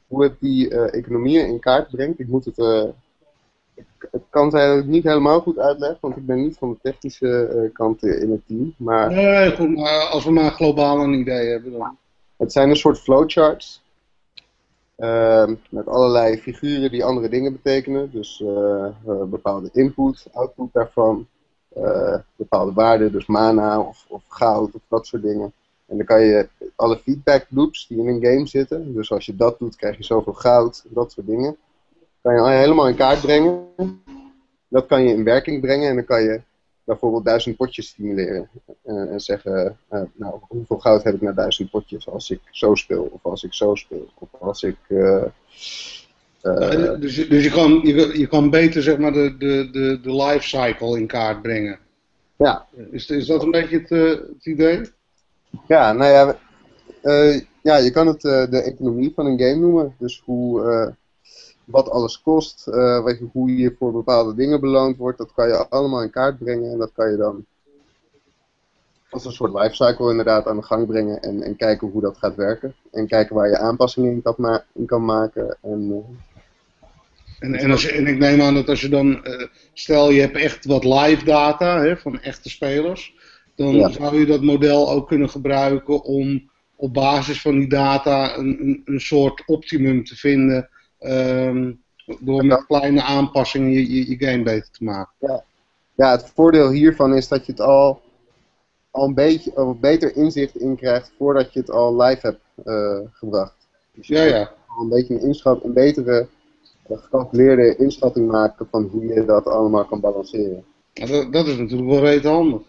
hoe 0.07 0.23
het 0.23 0.35
die 0.41 0.91
economieën 0.91 1.47
in 1.47 1.61
kaart 1.61 1.91
brengt. 1.91 2.21
Ik 2.21 2.29
moet 2.29 2.45
het 2.45 2.59
kan 4.31 4.51
dat 4.51 4.71
ik 4.71 4.77
het 4.77 4.87
niet 4.87 5.05
helemaal 5.05 5.41
goed 5.41 5.59
uitleg, 5.59 5.97
want 6.01 6.17
ik 6.17 6.27
ben 6.27 6.43
niet 6.43 6.59
van 6.59 6.71
de 6.71 6.79
technische 6.91 7.71
kant 7.73 8.03
in 8.03 8.31
het 8.31 8.47
team. 8.47 8.75
Maar, 8.77 9.13
nee, 9.13 9.57
goed, 9.57 9.77
maar 9.77 10.01
als 10.01 10.25
we 10.25 10.31
maar 10.31 10.51
globaal 10.51 11.01
een 11.01 11.13
idee 11.13 11.49
hebben 11.49 11.73
dan. 11.73 11.99
Het 12.37 12.53
zijn 12.53 12.71
een 12.71 12.77
soort 12.77 12.99
flowcharts. 12.99 13.84
Uh, 14.99 15.51
met 15.71 15.87
allerlei 15.87 16.37
figuren 16.37 16.91
die 16.91 17.05
andere 17.05 17.29
dingen 17.29 17.53
betekenen. 17.53 18.11
Dus 18.11 18.41
uh, 18.45 18.87
bepaalde 19.25 19.69
input, 19.73 20.27
output 20.33 20.73
daarvan. 20.73 21.27
bepaalde 22.37 22.73
waarden, 22.73 23.13
dus 23.13 23.27
mana 23.27 23.81
of, 23.81 24.05
of 24.09 24.23
goud 24.29 24.75
of 24.75 24.83
dat 24.89 25.07
soort 25.07 25.23
dingen. 25.23 25.53
En 25.87 25.97
dan 25.97 26.07
kan 26.07 26.21
je 26.21 26.49
alle 26.77 26.97
feedback 26.97 27.47
loops 27.49 27.87
die 27.87 27.99
in 27.99 28.09
een 28.09 28.25
game 28.25 28.47
zitten. 28.47 28.95
Dus 28.95 29.13
als 29.13 29.27
je 29.27 29.37
dat 29.37 29.59
doet, 29.59 29.77
krijg 29.77 29.97
je 29.97 30.05
zoveel 30.05 30.33
goud, 30.33 30.85
dat 30.89 31.13
soort 31.13 31.27
dingen 31.27 31.57
kan 32.25 32.35
je 32.35 32.59
helemaal 32.59 32.89
in 32.89 32.97
kaart 32.97 33.21
brengen. 33.21 33.69
Dat 34.69 34.87
kan 34.87 35.03
je 35.03 35.15
in 35.15 35.25
werking 35.25 35.61
brengen 35.61 35.89
en 35.89 35.95
dan 35.95 36.05
kan 36.05 36.23
je 36.23 36.41
bijvoorbeeld 36.85 37.25
duizend 37.25 37.57
potjes 37.57 37.87
stimuleren. 37.87 38.49
Uh, 38.87 39.13
en 39.13 39.21
zeggen, 39.21 39.77
uh, 39.93 40.01
nou, 40.15 40.41
hoeveel 40.49 40.79
goud 40.79 41.05
heb 41.05 41.15
ik 41.15 41.21
na 41.21 41.33
duizend 41.33 41.71
potjes 41.71 42.09
als 42.09 42.31
ik 42.31 42.41
zo 42.51 42.75
speel, 42.75 43.11
of 43.13 43.25
als 43.25 43.43
ik 43.43 43.55
zo 43.55 43.75
speel, 43.75 44.09
of 44.19 44.29
als 44.39 44.63
ik... 44.63 44.77
Uh, 44.89 45.23
dus 46.99 47.29
dus 47.29 47.45
je, 47.45 47.51
kan, 47.51 47.81
je, 47.83 48.19
je 48.19 48.27
kan 48.27 48.51
beter 48.51 48.83
zeg 48.83 48.99
maar 48.99 49.13
de, 49.13 49.37
de, 49.39 49.69
de, 49.73 50.01
de 50.03 50.15
life 50.15 50.49
cycle 50.49 50.99
in 50.99 51.07
kaart 51.07 51.43
brengen. 51.43 51.79
Ja. 52.37 52.67
Is, 52.91 53.09
is 53.11 53.27
dat 53.27 53.43
een 53.43 53.51
beetje 53.51 53.79
het, 53.79 53.89
het 53.89 54.47
idee? 54.47 54.81
Ja, 55.69 55.93
nou 55.93 56.13
ja, 56.13 56.39
ja, 57.63 57.77
je 57.77 57.91
kan 57.91 58.07
het 58.07 58.21
de 58.21 58.63
economie 58.65 59.13
van 59.15 59.27
een 59.27 59.39
game 59.39 59.57
noemen. 59.57 59.95
Dus 59.99 60.23
hoe 60.25 60.95
wat 61.65 61.91
alles 61.91 62.21
kost, 62.21 62.67
uh, 62.69 62.75
je, 62.75 63.29
hoe 63.33 63.57
je 63.57 63.75
voor 63.79 63.93
bepaalde 63.93 64.35
dingen 64.35 64.61
beloond 64.61 64.97
wordt, 64.97 65.19
dat 65.19 65.33
kan 65.35 65.49
je 65.49 65.69
allemaal 65.69 66.03
in 66.03 66.11
kaart 66.11 66.39
brengen 66.39 66.73
en 66.73 66.79
dat 66.79 66.93
kan 66.95 67.11
je 67.11 67.17
dan 67.17 67.45
als 69.15 69.25
een 69.25 69.33
soort 69.33 69.53
lifecycle 69.53 70.11
inderdaad 70.11 70.47
aan 70.47 70.57
de 70.57 70.63
gang 70.63 70.87
brengen 70.87 71.23
en, 71.23 71.43
en 71.43 71.57
kijken 71.57 71.89
hoe 71.89 72.01
dat 72.01 72.19
gaat 72.19 72.35
werken. 72.35 72.75
En 72.93 73.07
kijken 73.07 73.35
waar 73.35 73.49
je 73.49 73.59
aanpassingen 73.59 74.13
in 74.13 74.23
kan, 74.23 74.61
in 74.75 74.87
kan 74.87 75.05
maken. 75.05 75.57
En, 75.63 75.81
uh, 75.91 75.97
en, 77.39 77.55
en, 77.55 77.71
als 77.71 77.87
en 77.87 78.07
ik 78.07 78.19
neem 78.19 78.41
aan 78.41 78.55
dat 78.55 78.69
als 78.69 78.81
je 78.81 78.89
dan, 78.89 79.21
uh, 79.25 79.47
stel 79.73 80.11
je 80.11 80.21
hebt 80.21 80.37
echt 80.37 80.65
wat 80.65 80.85
live 80.85 81.25
data 81.25 81.81
hè, 81.81 81.97
van 81.97 82.21
echte 82.21 82.51
spelers, 82.51 83.15
dan 83.55 83.75
ja. 83.75 83.89
zou 83.89 84.19
je 84.19 84.27
dat 84.27 84.43
model 84.43 84.91
ook 84.91 85.09
kunnen 85.09 85.31
gebruiken 85.31 86.03
om 86.03 86.51
op 86.77 86.95
basis 86.95 87.41
van 87.41 87.59
die 87.59 87.69
data 87.69 88.37
een, 88.37 88.59
een, 88.61 88.83
een 88.85 89.01
soort 89.01 89.43
optimum 89.47 90.05
te 90.05 90.17
vinden 90.17 90.69
Um, 91.05 91.83
door 92.21 92.47
met 92.47 92.67
kleine 92.67 93.03
aanpassingen 93.03 93.71
je, 93.71 93.95
je, 93.95 94.11
je, 94.11 94.27
game 94.27 94.43
beter 94.43 94.71
te 94.71 94.85
maken. 94.85 95.13
Ja. 95.19 95.45
ja, 95.95 96.11
het 96.11 96.33
voordeel 96.35 96.71
hiervan 96.71 97.15
is 97.15 97.29
dat 97.29 97.47
je 97.47 97.53
het 97.53 97.61
al, 97.61 98.01
al 98.91 99.07
een 99.07 99.15
beetje 99.15 99.57
of 99.57 99.79
beter 99.79 100.17
inzicht 100.17 100.57
in 100.57 100.77
krijgt 100.77 101.13
voordat 101.19 101.53
je 101.53 101.61
het 101.61 101.71
al 101.71 102.03
live 102.03 102.27
hebt 102.27 102.41
uh, 102.65 102.99
gebracht. 103.13 103.69
Dus 103.95 104.07
je 104.07 104.15
ja, 104.15 104.23
ja. 104.23 104.53
Al 104.67 104.83
een 104.83 104.89
beetje 104.89 105.15
een, 105.15 105.21
inschat, 105.21 105.65
een 105.65 105.73
betere 105.73 106.27
uh, 106.91 106.99
gecalculeerde 106.99 107.77
inschatting 107.77 108.31
maken 108.31 108.69
van 108.71 108.89
hoe 108.93 109.07
je 109.07 109.25
dat 109.25 109.47
allemaal 109.47 109.85
kan 109.85 110.01
balanceren. 110.01 110.65
Ja, 110.93 111.07
dat, 111.07 111.33
dat, 111.33 111.47
is 111.47 111.57
natuurlijk 111.57 111.91
wel 111.91 112.01
redelijk 112.01 112.27
handig. 112.27 112.63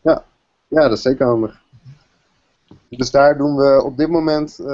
Ja. 0.00 0.24
ja, 0.68 0.80
dat 0.80 0.92
is 0.92 1.02
zeker 1.02 1.26
handig. 1.26 1.61
Dus 2.96 3.10
daar 3.10 3.36
doen 3.36 3.56
we 3.56 3.82
op 3.84 3.96
dit 3.96 4.08
moment 4.08 4.58
uh, 4.60 4.66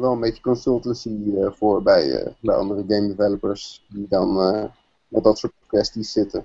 wel 0.00 0.12
een 0.12 0.20
beetje 0.20 0.42
consultancy 0.42 1.08
uh, 1.08 1.50
voor 1.52 1.82
bij, 1.82 2.06
uh, 2.06 2.26
bij 2.40 2.54
andere 2.54 2.84
game 2.88 3.14
developers 3.14 3.86
die 3.88 4.06
dan 4.08 4.34
met 5.08 5.24
dat 5.24 5.38
soort 5.38 5.52
kwesties 5.66 6.12
zitten. 6.12 6.44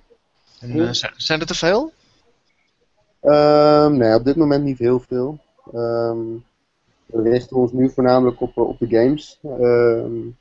En, 0.59 0.95
zijn 1.15 1.39
er 1.39 1.45
te 1.45 1.55
veel? 1.55 1.91
Um, 3.21 3.97
nee, 3.97 4.15
op 4.15 4.25
dit 4.25 4.35
moment 4.35 4.63
niet 4.63 4.77
heel 4.77 4.99
veel. 4.99 5.39
Um, 5.73 6.43
we 7.05 7.21
richten 7.21 7.57
ons 7.57 7.71
nu 7.71 7.89
voornamelijk 7.89 8.41
op, 8.41 8.57
op 8.57 8.79
de 8.79 8.87
games. 8.87 9.39
Um, 9.43 10.11
mm 10.11 10.35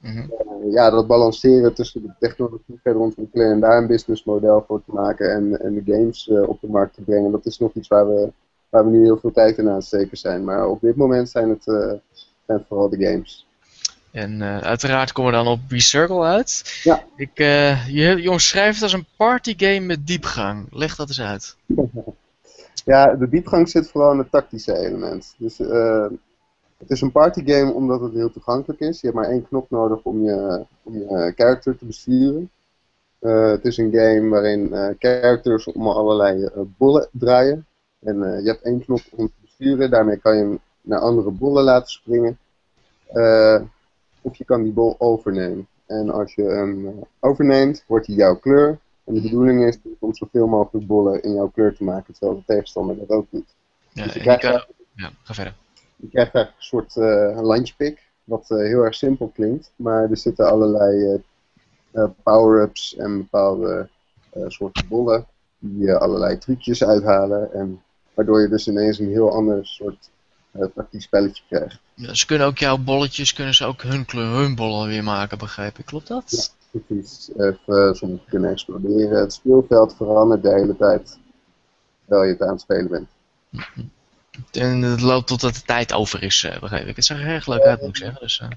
-hmm. 0.00 0.70
ja, 0.70 0.90
dat 0.90 1.06
balanceren 1.06 1.74
tussen 1.74 2.02
de 2.02 2.14
technologie 2.18 2.80
verder 2.82 3.02
ontwikkelen 3.02 3.50
en 3.50 3.60
daar 3.60 3.78
een 3.78 3.86
businessmodel 3.86 4.64
voor 4.66 4.82
te 4.84 4.92
maken 4.92 5.34
en, 5.34 5.60
en 5.60 5.74
de 5.74 5.92
games 5.92 6.28
op 6.28 6.60
de 6.60 6.68
markt 6.68 6.94
te 6.94 7.02
brengen, 7.02 7.30
dat 7.30 7.46
is 7.46 7.58
nog 7.58 7.72
iets 7.74 7.88
waar 7.88 8.08
we 8.08 8.32
waar 8.68 8.84
we 8.84 8.90
nu 8.90 9.02
heel 9.02 9.18
veel 9.18 9.32
tijd 9.32 9.58
in 9.58 9.68
aan 9.68 9.74
het 9.74 9.84
steken 9.84 10.16
zijn. 10.16 10.44
Maar 10.44 10.66
op 10.66 10.80
dit 10.80 10.96
moment 10.96 11.28
zijn 11.28 11.48
het, 11.48 11.62
zijn 11.62 12.00
het 12.46 12.64
vooral 12.68 12.88
de 12.88 13.06
games. 13.06 13.46
En 14.16 14.40
uh, 14.40 14.58
uiteraard 14.58 15.12
komen 15.12 15.30
we 15.30 15.36
dan 15.36 15.46
op 15.46 15.60
B-Circle 15.68 16.22
uit. 16.22 16.80
Ja. 16.82 17.04
Ik, 17.16 17.38
uh, 17.38 17.88
je, 17.88 18.22
je 18.22 18.30
omschrijft 18.30 18.74
het 18.74 18.82
als 18.82 18.92
een 18.92 19.06
partygame 19.16 19.80
met 19.80 20.06
diepgang. 20.06 20.66
Leg 20.70 20.96
dat 20.96 21.08
eens 21.08 21.20
uit. 21.20 21.56
ja, 22.84 23.14
de 23.14 23.28
diepgang 23.28 23.68
zit 23.68 23.90
vooral 23.90 24.12
in 24.12 24.18
het 24.18 24.30
tactische 24.30 24.76
element. 24.78 25.34
Dus 25.38 25.58
het 26.78 26.90
is 26.90 27.00
een 27.00 27.12
partygame 27.12 27.72
omdat 27.72 28.00
het 28.00 28.12
heel 28.12 28.30
toegankelijk 28.30 28.80
is. 28.80 29.00
Je 29.00 29.06
hebt 29.06 29.18
maar 29.18 29.30
één 29.30 29.48
knop 29.48 29.70
nodig 29.70 30.02
om 30.02 30.22
je, 30.24 30.64
om 30.82 30.94
je 30.94 31.32
character 31.36 31.78
te 31.78 31.84
besturen. 31.84 32.50
het 33.20 33.64
is 33.64 33.76
een 33.76 33.92
game 33.92 34.28
waarin 34.28 34.74
characters 34.98 35.66
om 35.66 35.88
allerlei 35.88 36.48
bollen 36.78 37.08
draaien. 37.12 37.66
En 38.06 38.16
uh, 38.16 38.40
je 38.40 38.46
hebt 38.46 38.62
één 38.62 38.84
knop 38.84 39.00
om 39.10 39.26
te 39.26 39.34
besturen, 39.40 39.90
daarmee 39.90 40.16
kan 40.16 40.36
je 40.36 40.42
hem 40.42 40.58
naar 40.80 40.98
andere 40.98 41.30
bollen 41.30 41.64
laten 41.64 41.90
springen. 41.90 42.38
Uh, 43.12 43.60
of 44.20 44.36
je 44.36 44.44
kan 44.44 44.62
die 44.62 44.72
bol 44.72 44.94
overnemen. 44.98 45.66
En 45.86 46.10
als 46.10 46.34
je 46.34 46.42
hem 46.42 46.86
uh, 46.86 46.92
overneemt, 47.20 47.84
wordt 47.86 48.06
hij 48.06 48.16
jouw 48.16 48.36
kleur. 48.36 48.78
En 49.04 49.14
de 49.14 49.20
bedoeling 49.20 49.64
is 49.64 49.78
om 49.98 50.14
zoveel 50.14 50.46
mogelijk 50.46 50.86
bollen 50.86 51.22
in 51.22 51.34
jouw 51.34 51.48
kleur 51.48 51.74
te 51.74 51.84
maken, 51.84 52.14
terwijl 52.14 52.38
de 52.38 52.44
tegenstander 52.46 52.98
dat 52.98 53.08
ook 53.08 53.26
doet. 53.30 53.54
Ja, 53.92 54.04
dus 54.04 54.12
je 54.12 54.20
krijgt 54.20 54.42
ja 54.42 55.10
ga 55.22 55.34
verder. 55.34 55.54
Je 55.96 56.08
krijgt 56.08 56.34
eigenlijk 56.34 56.56
een 56.56 56.64
soort 56.64 56.94
landjepik, 57.44 58.02
wat 58.24 58.48
heel 58.48 58.82
erg 58.82 58.94
simpel 58.94 59.30
klinkt. 59.34 59.72
Maar 59.76 60.10
er 60.10 60.16
zitten 60.16 60.46
allerlei 60.46 61.22
power-ups 62.22 62.96
en 62.96 63.16
bepaalde 63.16 63.88
soorten 64.46 64.88
bollen 64.88 65.26
die 65.58 65.92
allerlei 65.92 66.38
trucjes 66.38 66.84
uithalen. 66.84 67.52
En 67.52 67.82
Waardoor 68.16 68.40
je 68.40 68.48
dus 68.48 68.66
ineens 68.66 68.98
een 68.98 69.08
heel 69.08 69.32
ander 69.32 69.66
soort 69.66 70.10
uh, 70.52 70.66
tactisch 70.74 71.04
spelletje 71.04 71.42
krijgt. 71.48 71.78
Ja, 71.94 72.14
ze 72.14 72.26
kunnen 72.26 72.46
ook 72.46 72.58
jouw 72.58 72.78
bolletjes, 72.78 73.32
kunnen 73.32 73.54
ze 73.54 73.64
ook 73.64 73.82
hun, 73.82 74.04
hun 74.10 74.54
bollen 74.54 74.88
weer 74.88 75.04
maken, 75.04 75.38
begrijp 75.38 75.78
ik. 75.78 75.84
Klopt 75.84 76.08
dat? 76.08 76.54
Ja, 76.70 76.80
precies. 76.80 77.30
Even, 77.36 77.94
sommige 77.94 78.24
kunnen 78.28 78.50
exploderen. 78.50 79.20
Het 79.20 79.32
speelveld 79.32 79.94
verandert 79.96 80.42
de 80.42 80.52
hele 80.52 80.76
tijd. 80.76 81.18
Terwijl 82.06 82.26
je 82.26 82.32
het 82.32 82.42
aan 82.42 82.52
het 82.52 82.60
spelen 82.60 82.88
bent. 82.88 83.08
En 84.52 84.82
het 84.82 85.00
loopt 85.00 85.26
totdat 85.26 85.54
de 85.54 85.62
tijd 85.62 85.92
over 85.92 86.22
is, 86.22 86.42
uh, 86.42 86.60
begrijp 86.60 86.86
ik. 86.86 86.96
Het 86.96 87.04
zag 87.04 87.20
er 87.20 87.26
erg 87.26 87.46
leuk 87.46 87.62
uit, 87.62 87.80
moet 87.80 87.88
ik 87.88 87.96
zeggen. 87.96 88.20
Dus, 88.20 88.40
uh... 88.42 88.48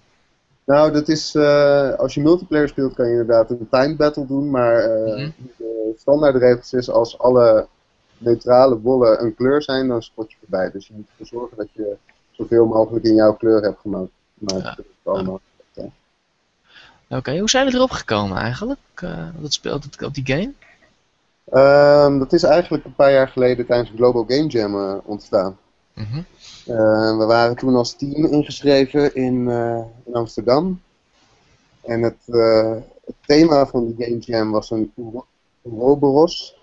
Nou, 0.65 0.91
dat 0.91 1.07
is, 1.07 1.35
uh, 1.35 1.93
als 1.93 2.13
je 2.13 2.21
multiplayer 2.21 2.67
speelt 2.69 2.93
kan 2.93 3.05
je 3.05 3.11
inderdaad 3.11 3.49
een 3.49 3.67
time 3.69 3.95
battle 3.95 4.25
doen, 4.25 4.49
maar 4.49 4.89
mm 4.89 5.05
-hmm. 5.05 5.33
de 5.57 5.93
standaardregels 5.97 6.73
is 6.73 6.89
als 6.89 7.17
alle 7.17 7.67
neutrale 8.19 8.75
bollen 8.75 9.23
een 9.23 9.35
kleur 9.35 9.63
zijn, 9.63 9.87
dan 9.87 10.01
spot 10.01 10.31
je 10.31 10.37
voorbij. 10.39 10.71
Dus 10.71 10.87
je 10.87 10.93
moet 10.95 11.07
ervoor 11.09 11.25
zorgen 11.25 11.57
dat 11.57 11.67
je 11.71 11.95
zoveel 12.31 12.65
mogelijk 12.65 13.05
in 13.05 13.15
jouw 13.15 13.33
kleur 13.33 13.61
hebt 13.61 13.79
gemaakt. 13.79 14.11
ja. 14.37 14.77
allemaal. 15.03 15.41
Oké, 17.09 17.37
hoe 17.37 17.49
zijn 17.49 17.67
we 17.67 17.73
erop 17.73 17.91
gekomen 17.91 18.37
eigenlijk? 18.37 18.79
Uh, 19.03 19.27
dat 19.39 19.53
speelt 19.53 20.03
op 20.03 20.13
die 20.13 20.25
game? 20.25 20.53
Um, 22.05 22.19
dat 22.19 22.33
is 22.33 22.43
eigenlijk 22.43 22.85
een 22.85 22.95
paar 22.95 23.11
jaar 23.11 23.27
geleden 23.27 23.65
tijdens 23.65 23.91
de 23.91 23.97
Global 23.97 24.25
Game 24.27 24.47
Jam 24.47 24.75
uh, 24.75 24.95
ontstaan. 25.03 25.57
Mm 25.93 26.05
-hmm. 26.05 26.25
uh, 26.67 27.17
we 27.17 27.25
waren 27.25 27.55
toen 27.55 27.75
als 27.75 27.95
team 27.95 28.25
ingeschreven 28.25 29.15
in, 29.15 29.49
in 30.05 30.13
Amsterdam. 30.13 30.81
En 31.81 32.01
het, 32.01 32.25
het, 33.05 33.15
thema 33.25 33.65
van 33.65 33.85
die 33.85 34.05
Game 34.05 34.19
Jam 34.19 34.51
was 34.51 34.71
een 34.71 34.93
Ouroboros. 35.63 36.58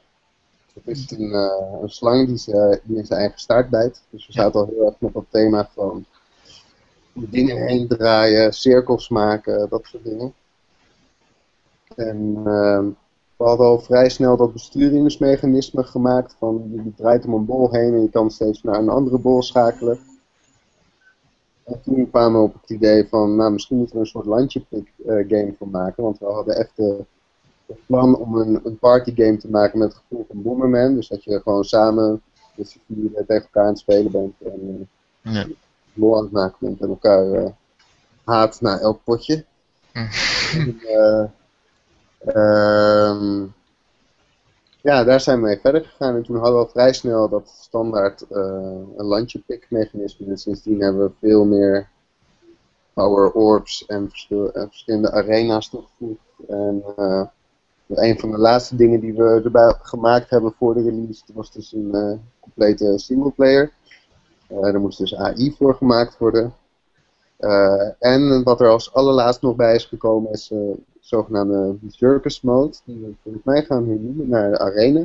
Het 0.84 0.96
is 0.96 1.10
een, 1.10 1.30
uh, 1.30 1.80
een 1.82 1.88
slang 1.88 2.26
die, 2.26 2.38
ze, 2.38 2.80
die 2.84 2.96
in 2.96 3.06
zijn 3.06 3.20
eigen 3.20 3.38
staart 3.38 3.70
bijt. 3.70 4.02
Dus 4.10 4.26
we 4.26 4.32
zaten 4.32 4.60
al 4.60 4.66
heel 4.66 4.84
erg 4.84 4.94
op 4.98 5.14
het 5.14 5.30
thema 5.30 5.68
van 5.74 6.04
dingen 7.12 7.66
heen 7.66 7.88
draaien, 7.88 8.52
cirkels 8.52 9.08
maken, 9.08 9.68
dat 9.68 9.84
soort 9.84 10.04
dingen. 10.04 10.34
En 11.94 12.34
uh, 12.36 12.84
we 13.36 13.44
hadden 13.44 13.66
al 13.66 13.78
vrij 13.78 14.08
snel 14.08 14.36
dat 14.36 14.52
besturingsmechanisme 14.52 15.84
gemaakt 15.84 16.36
van 16.38 16.70
je 16.72 16.94
draait 16.96 17.24
om 17.24 17.34
een 17.34 17.44
bol 17.44 17.70
heen 17.70 17.94
en 17.94 18.02
je 18.02 18.10
kan 18.10 18.30
steeds 18.30 18.62
naar 18.62 18.78
een 18.78 18.88
andere 18.88 19.18
bol 19.18 19.42
schakelen. 19.42 19.98
En 21.64 21.80
toen 21.82 22.10
kwamen 22.10 22.40
we 22.40 22.46
op 22.46 22.54
het 22.60 22.70
idee 22.70 23.08
van, 23.08 23.36
nou 23.36 23.52
misschien 23.52 23.76
moeten 23.76 23.94
we 23.94 24.00
een 24.00 24.08
soort 24.08 24.26
landje 24.26 24.60
pick 24.68 24.92
eh, 25.06 25.14
game 25.14 25.54
van 25.58 25.70
maken. 25.70 26.02
Want 26.02 26.18
we 26.18 26.24
hadden 26.24 26.56
echt 26.56 26.78
eh, 26.78 26.94
het 27.66 27.86
plan 27.86 28.16
om 28.16 28.36
een, 28.36 28.60
een 28.64 28.78
party 28.78 29.12
game 29.14 29.36
te 29.36 29.50
maken 29.50 29.78
met 29.78 29.88
het 29.88 30.02
gevoel 30.08 30.24
van 30.28 30.42
Bomberman. 30.42 30.94
Dus 30.94 31.08
dat 31.08 31.24
je 31.24 31.40
gewoon 31.40 31.64
samen 31.64 32.22
met 32.54 32.68
z'n 32.68 32.80
vieren 32.86 33.26
tegen 33.26 33.42
elkaar 33.42 33.62
aan 33.62 33.68
het 33.68 33.78
spelen 33.78 34.12
bent. 34.12 34.34
En 34.44 34.88
uh, 35.22 35.34
Ja. 35.34 35.46
lol 35.94 36.16
aan 36.16 36.22
het 36.22 36.32
maken 36.32 36.56
bent 36.60 36.80
en 36.80 36.88
elkaar 36.88 37.32
eh, 37.32 37.50
haat 38.24 38.60
na 38.60 38.78
elk 38.78 39.00
potje. 39.04 39.44
Hm. 39.92 39.98
En, 40.58 40.80
eh, 40.80 41.24
ehm, 42.18 43.44
ja, 44.80 45.04
daar 45.04 45.20
zijn 45.20 45.40
we 45.40 45.46
mee 45.46 45.58
verder 45.60 45.84
gegaan. 45.84 46.14
En 46.14 46.22
toen 46.22 46.36
hadden 46.36 46.54
we 46.54 46.64
al 46.64 46.70
vrij 46.70 46.92
snel 46.92 47.28
dat 47.28 47.54
standaard 47.60 48.24
een 48.28 49.04
landje 49.04 49.42
pick 49.46 49.66
mechanisme. 49.70 50.26
En 50.26 50.38
sindsdien 50.38 50.80
hebben 50.82 51.06
we 51.06 51.12
veel 51.20 51.44
meer 51.44 51.88
power 52.92 53.32
orbs 53.32 53.86
en 53.86 54.08
verschil- 54.08 54.52
en 54.52 54.68
verschillende 54.68 55.10
arena's 55.12 55.68
toegevoegd. 55.68 56.20
En 56.48 56.82
een 57.86 58.18
van 58.18 58.30
de 58.30 58.38
laatste 58.38 58.76
dingen 58.76 59.00
die 59.00 59.14
we 59.14 59.40
erbij 59.44 59.74
gemaakt 59.82 60.30
hebben 60.30 60.52
voor 60.58 60.74
de 60.74 60.82
release 60.82 61.22
was 61.32 61.52
dus 61.52 61.72
een 61.72 61.94
eh, 61.94 62.12
complete 62.40 62.98
singleplayer. 62.98 63.72
Eh 64.48 64.64
er 64.64 64.80
moest 64.80 64.98
dus 64.98 65.16
AI 65.16 65.54
voor 65.58 65.74
gemaakt 65.74 66.18
worden. 66.18 66.54
Eh, 67.36 67.88
en 67.98 68.42
wat 68.42 68.60
er 68.60 68.68
als 68.68 68.92
allerlaatst 68.92 69.42
nog 69.42 69.56
bij 69.56 69.74
is 69.74 69.84
gekomen 69.84 70.32
is 70.32 70.50
eh 70.50 70.58
zogenaamde 71.00 71.76
circus 71.88 72.40
mode. 72.40 72.76
Die 72.84 72.98
we 73.00 73.14
volgens 73.22 73.44
mij 73.44 73.64
gaan 73.64 73.88
hernoemen 73.88 74.28
naar 74.28 74.50
de 74.50 74.58
arena. 74.58 75.00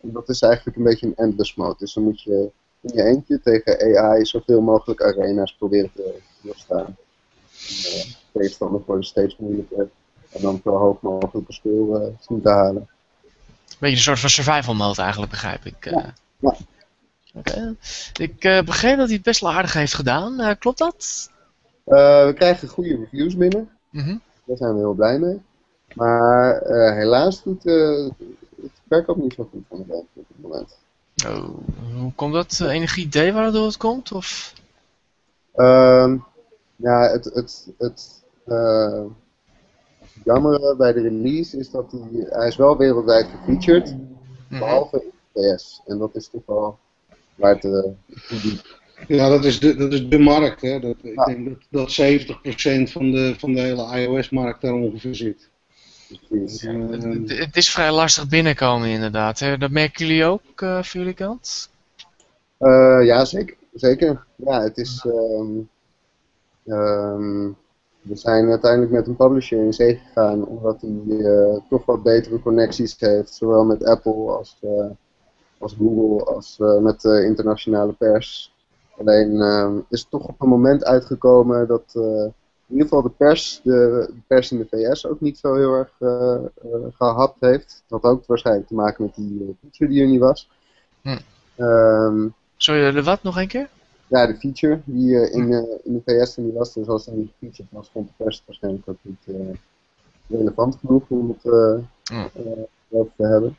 En 0.00 0.12
dat 0.12 0.28
is 0.28 0.42
eigenlijk 0.42 0.76
een 0.76 0.82
beetje 0.82 1.06
een 1.06 1.16
endless 1.16 1.54
mode. 1.54 1.74
Dus 1.78 1.94
dan 1.94 2.04
moet 2.04 2.22
je 2.22 2.50
in 2.80 2.94
je 2.94 3.02
eentje 3.02 3.40
tegen 3.40 3.98
AI 3.98 4.24
zoveel 4.24 4.60
mogelijk 4.60 5.02
arena's 5.02 5.56
proberen 5.56 5.90
te 5.94 6.18
doorstaan. 6.42 6.86
En, 6.86 8.16
tegenstanders 8.32 8.84
worden 8.86 9.04
steeds 9.04 9.36
moeilijker. 9.36 9.90
En 10.32 10.40
dan 10.42 10.60
zo 10.64 10.70
hoog 10.70 11.00
mogelijk 11.00 11.34
een 11.34 11.54
score 11.54 12.04
eh, 12.06 12.12
zien 12.20 12.42
te 12.42 12.48
halen. 12.48 12.88
Beetje 13.78 13.96
een 13.96 14.02
soort 14.02 14.20
van 14.20 14.30
survival 14.30 14.74
mode 14.74 15.02
eigenlijk, 15.02 15.30
begrijp 15.30 15.64
ik. 15.64 15.86
eh. 15.86 15.92
Ja, 15.92 16.14
ja. 16.38 16.56
Oké. 17.34 17.76
Ik 18.18 18.44
eh, 18.44 18.62
begreep 18.62 18.96
dat 18.96 19.06
hij 19.06 19.14
het 19.14 19.24
best 19.24 19.40
wel 19.40 19.52
aardig 19.52 19.72
heeft 19.72 19.94
gedaan. 19.94 20.58
Klopt 20.58 20.78
dat? 20.78 21.30
We 21.84 22.32
krijgen 22.34 22.68
goede 22.68 22.96
reviews 22.96 23.36
binnen. 23.36 23.70
Mhm. 23.90 24.16
Daar 24.44 24.56
zijn 24.56 24.72
we 24.74 24.78
heel 24.78 24.94
blij 24.94 25.18
mee. 25.18 25.40
Maar 25.94 26.60
helaas 26.94 27.42
doet 27.42 27.62
het 27.64 28.12
verkoop 28.88 29.16
niet 29.16 29.34
zo 29.34 29.48
goed 29.50 29.64
van 29.68 29.78
de 29.78 29.84
band 29.84 30.06
op 30.14 30.24
dit 30.28 30.42
moment. 30.42 30.76
Oh, 31.26 31.48
hoe 32.00 32.12
komt 32.14 32.32
dat? 32.32 32.60
Enig 32.60 32.96
idee 32.96 33.32
waardoor 33.32 33.66
het 33.66 33.76
komt? 33.76 34.12
Of? 34.12 34.52
Ehm, 35.54 36.16
ja, 36.76 37.00
het, 37.10 37.24
het, 37.24 37.68
het 37.78 38.22
eh, 40.18 40.24
jammere 40.24 40.76
bij 40.76 40.92
de 40.92 41.00
release 41.00 41.58
is 41.58 41.70
dat 41.70 41.92
hij, 41.92 42.26
hij 42.28 42.48
is 42.48 42.56
wel 42.56 42.76
wereldwijd 42.76 43.26
gefeatured, 43.26 43.96
Mhm. 44.48 44.60
behalve 44.60 45.02
in 45.02 45.10
de 45.32 45.54
PS. 45.54 45.80
En 45.86 45.98
dat 45.98 46.14
is 46.16 46.28
toch 46.28 46.42
wel 46.46 46.78
waar 47.34 47.54
het 47.54 47.64
eh, 47.64 48.42
doet. 48.42 48.76
Ja, 49.08 49.28
dat 49.28 49.44
is 49.44 49.60
de, 49.60 49.74
dat 49.76 49.92
is 49.92 50.08
de 50.08 50.18
markt. 50.18 50.60
Hè. 50.60 50.80
Dat, 50.80 50.96
ik 51.02 51.24
denk 51.26 51.48
dat, 51.48 51.58
dat 51.70 51.90
70% 51.92 52.90
van 52.90 53.10
de, 53.10 53.34
van 53.38 53.52
de 53.52 53.60
hele 53.60 53.98
iOS-markt 54.00 54.60
daar 54.60 54.72
ongeveer 54.72 55.14
zit. 55.14 55.48
Eh, 56.30 56.90
Het, 56.90 57.38
het 57.38 57.56
is 57.56 57.70
vrij 57.70 57.92
lastig 57.92 58.28
binnenkomen 58.28 58.88
inderdaad. 58.88 59.38
Hè? 59.38 59.58
Dat 59.58 59.70
merken 59.70 60.06
jullie 60.06 60.24
ook 60.24 60.42
eh 60.62 60.82
van 60.82 61.00
jullie 61.00 61.14
kant? 61.14 61.70
Eh, 62.58 62.98
ja, 63.04 63.24
zeker. 63.24 63.56
zeker. 63.74 64.24
Ja, 64.36 64.62
het 64.62 64.76
is. 64.78 65.06
ehm, 65.06 65.50
ehm, 66.66 67.50
we 68.08 68.16
zijn 68.16 68.48
uiteindelijk 68.48 68.92
met 68.92 69.06
een 69.06 69.16
publisher 69.16 69.58
in 69.58 69.72
zee 69.72 69.96
gegaan, 69.96 70.46
omdat 70.46 70.80
hij 70.80 71.18
eh, 71.18 71.56
toch 71.68 71.84
wat 71.84 72.02
betere 72.02 72.40
connecties 72.40 72.96
heeft, 72.98 73.34
zowel 73.34 73.64
met 73.64 73.84
Apple 73.84 74.12
als, 74.12 74.58
eh, 74.60 74.90
als 75.58 75.74
Google, 75.78 76.24
als 76.24 76.56
eh, 76.60 76.78
met 76.78 77.00
de 77.00 77.24
internationale 77.24 77.92
pers. 77.92 78.54
Alleen 78.98 79.40
ehm, 79.40 79.78
is 79.88 80.00
het 80.00 80.10
toch 80.10 80.28
op 80.28 80.40
een 80.40 80.48
moment 80.48 80.84
uitgekomen 80.84 81.66
dat 81.66 81.94
in 82.68 82.74
ieder 82.74 82.88
geval 82.88 83.02
de 83.02 83.16
pers, 83.16 83.60
de, 83.62 84.04
de 84.14 84.20
pers 84.26 84.52
in 84.52 84.58
de 84.58 84.66
VS 84.70 85.06
ook 85.06 85.20
niet 85.20 85.38
zo 85.38 85.54
heel 85.54 85.72
erg 85.72 85.90
eh, 85.98 86.34
eh, 86.34 86.40
gehapt 86.92 87.40
heeft. 87.40 87.82
Dat 87.86 88.02
had 88.02 88.12
ook 88.12 88.26
waarschijnlijk 88.26 88.66
te 88.66 88.74
maken 88.74 89.04
met 89.04 89.14
die 89.14 89.56
feature 89.60 89.90
die 89.90 90.02
er 90.02 90.08
niet 90.08 90.20
was. 90.20 90.48
Hm. 91.02 91.18
Ehm, 91.56 92.28
Sorry, 92.56 92.90
de 92.90 93.02
wat 93.02 93.22
nog 93.22 93.36
een 93.36 93.48
keer? 93.48 93.68
Ja, 94.08 94.26
de 94.26 94.36
feature 94.36 94.80
die 94.84 95.18
eh, 95.20 95.32
in, 95.34 95.52
eh, 95.52 95.62
in 95.84 95.92
de 95.92 96.02
VS 96.04 96.36
er 96.36 96.42
niet 96.42 96.54
was. 96.54 96.74
Dus 96.74 96.86
als 96.86 97.06
er 97.06 97.12
niet 97.12 97.30
gefeatured 97.38 97.72
was, 97.72 97.90
vond 97.92 98.08
de 98.08 98.24
pers 98.24 98.36
het 98.36 98.46
waarschijnlijk 98.46 98.88
ook 98.88 98.98
niet 99.02 99.24
eh, 99.26 99.34
relevant 100.38 100.76
genoeg 100.80 101.02
om 101.08 101.28
het 101.28 101.44
eh, 101.52 101.78
eh, 102.34 102.62
erover 102.90 103.12
te 103.16 103.26
hebben. 103.26 103.56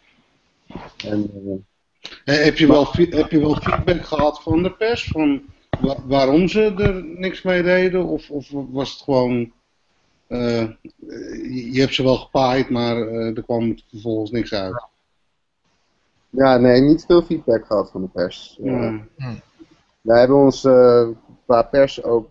En, 1.05 1.29
heb, 2.23 2.57
je 2.57 2.67
wel, 2.67 2.87
heb 2.93 3.31
je 3.31 3.39
wel 3.39 3.55
feedback 3.55 4.01
gehad 4.05 4.41
van 4.41 4.63
de 4.63 4.71
pers? 4.71 5.07
Van 5.11 5.41
wa- 5.81 6.05
waarom 6.05 6.47
ze 6.47 6.61
er 6.77 7.03
niks 7.05 7.41
mee 7.41 7.63
deden? 7.63 8.05
Of, 8.05 8.29
of 8.31 8.49
was 8.51 8.91
het 8.93 9.01
gewoon. 9.01 9.51
eh, 10.27 10.69
je 11.73 11.79
hebt 11.79 11.93
ze 11.93 12.03
wel 12.03 12.15
gepaaid, 12.17 12.69
maar 12.69 13.07
eh, 13.07 13.37
er 13.37 13.43
kwam 13.43 13.75
vervolgens 13.89 14.31
niks 14.31 14.53
uit. 14.53 14.87
ja, 16.29 16.57
nee, 16.57 16.81
niet 16.81 17.05
veel 17.05 17.21
feedback 17.21 17.65
gehad 17.65 17.91
van 17.91 18.01
de 18.01 18.07
pers. 18.07 18.57
Eh, 18.63 18.65
Ja. 18.71 19.05
Wij 20.01 20.19
hebben 20.19 20.37
ons 20.37 20.65
eh, 20.65 21.07
qua 21.45 21.61
pers 21.61 22.03
ook 22.03 22.29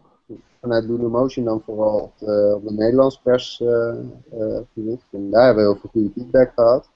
vanuit 0.61 0.85
Lunamotion 0.85 1.45
dan 1.45 1.63
vooral 1.65 1.99
op 1.99 2.13
de, 2.19 2.53
op 2.57 2.69
de 2.69 2.75
Nederlandse 2.75 3.21
pers 3.23 3.61
eh, 3.61 3.89
eh, 3.89 4.61
gericht. 4.75 5.05
En 5.13 5.31
daar 5.31 5.45
hebben 5.45 5.65
we 5.65 5.71
heel 5.71 5.81
veel 5.81 5.91
goede 5.91 6.11
feedback 6.15 6.53
gehad. 6.55 6.89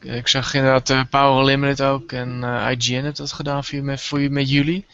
Ik 0.00 0.28
zag 0.28 0.54
inderdaad 0.54 1.10
Power 1.10 1.44
Limited 1.44 1.82
ook 1.82 2.12
en 2.12 2.42
IGN 2.42 3.02
heeft 3.02 3.16
dat 3.16 3.32
gedaan 3.32 3.64
voor, 3.64 3.74
je, 3.74 3.82
met, 3.82 4.00
voor 4.00 4.20
je, 4.20 4.30
met 4.30 4.50
jullie. 4.50 4.86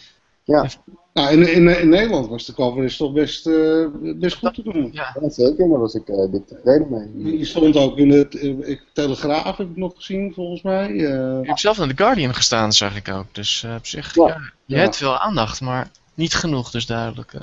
Nou, 1.12 1.30
in, 1.32 1.52
in, 1.54 1.80
in 1.80 1.88
Nederland 1.88 2.28
was 2.28 2.46
de 2.46 2.54
cover 2.54 2.84
is 2.84 2.96
toch 2.96 3.12
best, 3.12 3.46
eh, 3.46 3.86
best 3.92 4.36
goed 4.36 4.54
te 4.54 4.62
doen. 4.62 4.88
Ja, 4.92 5.16
Ja, 5.20 5.28
zeker, 5.30 5.68
daar 5.68 5.78
was 5.78 5.94
ik 5.94 6.08
eh 6.08 6.30
dik 6.32 6.46
tevreden 6.46 6.86
mee. 6.90 7.38
Je 7.38 7.44
stond 7.44 7.76
ook 7.76 7.96
in 7.96 8.08
de 8.08 8.28
eh, 8.64 8.78
Telegraaf, 8.92 9.56
heb 9.56 9.68
ik 9.70 9.76
nog 9.76 9.92
gezien, 9.96 10.32
volgens 10.34 10.62
mij. 10.62 10.86
eh. 10.88 11.38
ik 11.40 11.46
heb 11.46 11.58
zelf 11.58 11.78
naar 11.78 11.88
The 11.88 11.96
Guardian 11.96 12.34
gestaan, 12.34 12.72
zag 12.72 12.96
ik 12.96 13.08
ook. 13.08 13.24
Dus 13.32 13.62
eh, 13.62 13.74
op 13.74 13.86
zich, 13.86 14.14
Ja. 14.14 14.26
ja, 14.26 14.36
je 14.64 14.74
Ja. 14.76 14.80
hebt 14.82 14.96
veel 14.96 15.18
aandacht, 15.18 15.60
maar 15.60 15.90
niet 16.14 16.34
genoeg 16.34 16.70
dus 16.70 16.86
duidelijk. 16.86 17.32
eh. 17.34 17.42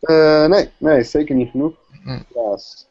Eh, 0.00 0.48
nee, 0.50 0.68
nee, 0.78 1.02
zeker 1.02 1.34
niet 1.34 1.50
genoeg. 1.50 1.72
Hm. 2.02 2.20
Helaas. 2.34 2.86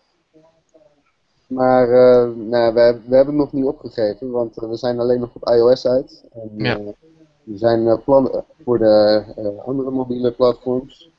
Maar 1.47 1.83
eh, 1.89 2.29
nou, 2.35 2.73
we, 2.73 2.99
we 3.05 3.15
hebben 3.15 3.33
het 3.39 3.43
nog 3.43 3.51
niet 3.53 3.65
opgegeven, 3.65 4.31
want 4.31 4.55
we 4.55 4.75
zijn 4.75 4.99
alleen 4.99 5.19
nog 5.19 5.29
op 5.33 5.49
iOS 5.49 5.87
uit. 5.87 6.23
En, 6.33 6.49
Ja. 6.57 6.77
Eh, 7.51 7.53
er 7.53 7.57
zijn 7.57 7.87
eh, 7.87 7.97
plannen 8.03 8.45
voor 8.63 8.77
de 8.77 9.23
eh, 9.35 9.65
andere 9.65 9.91
mobiele 9.91 10.31
platforms. 10.31 11.09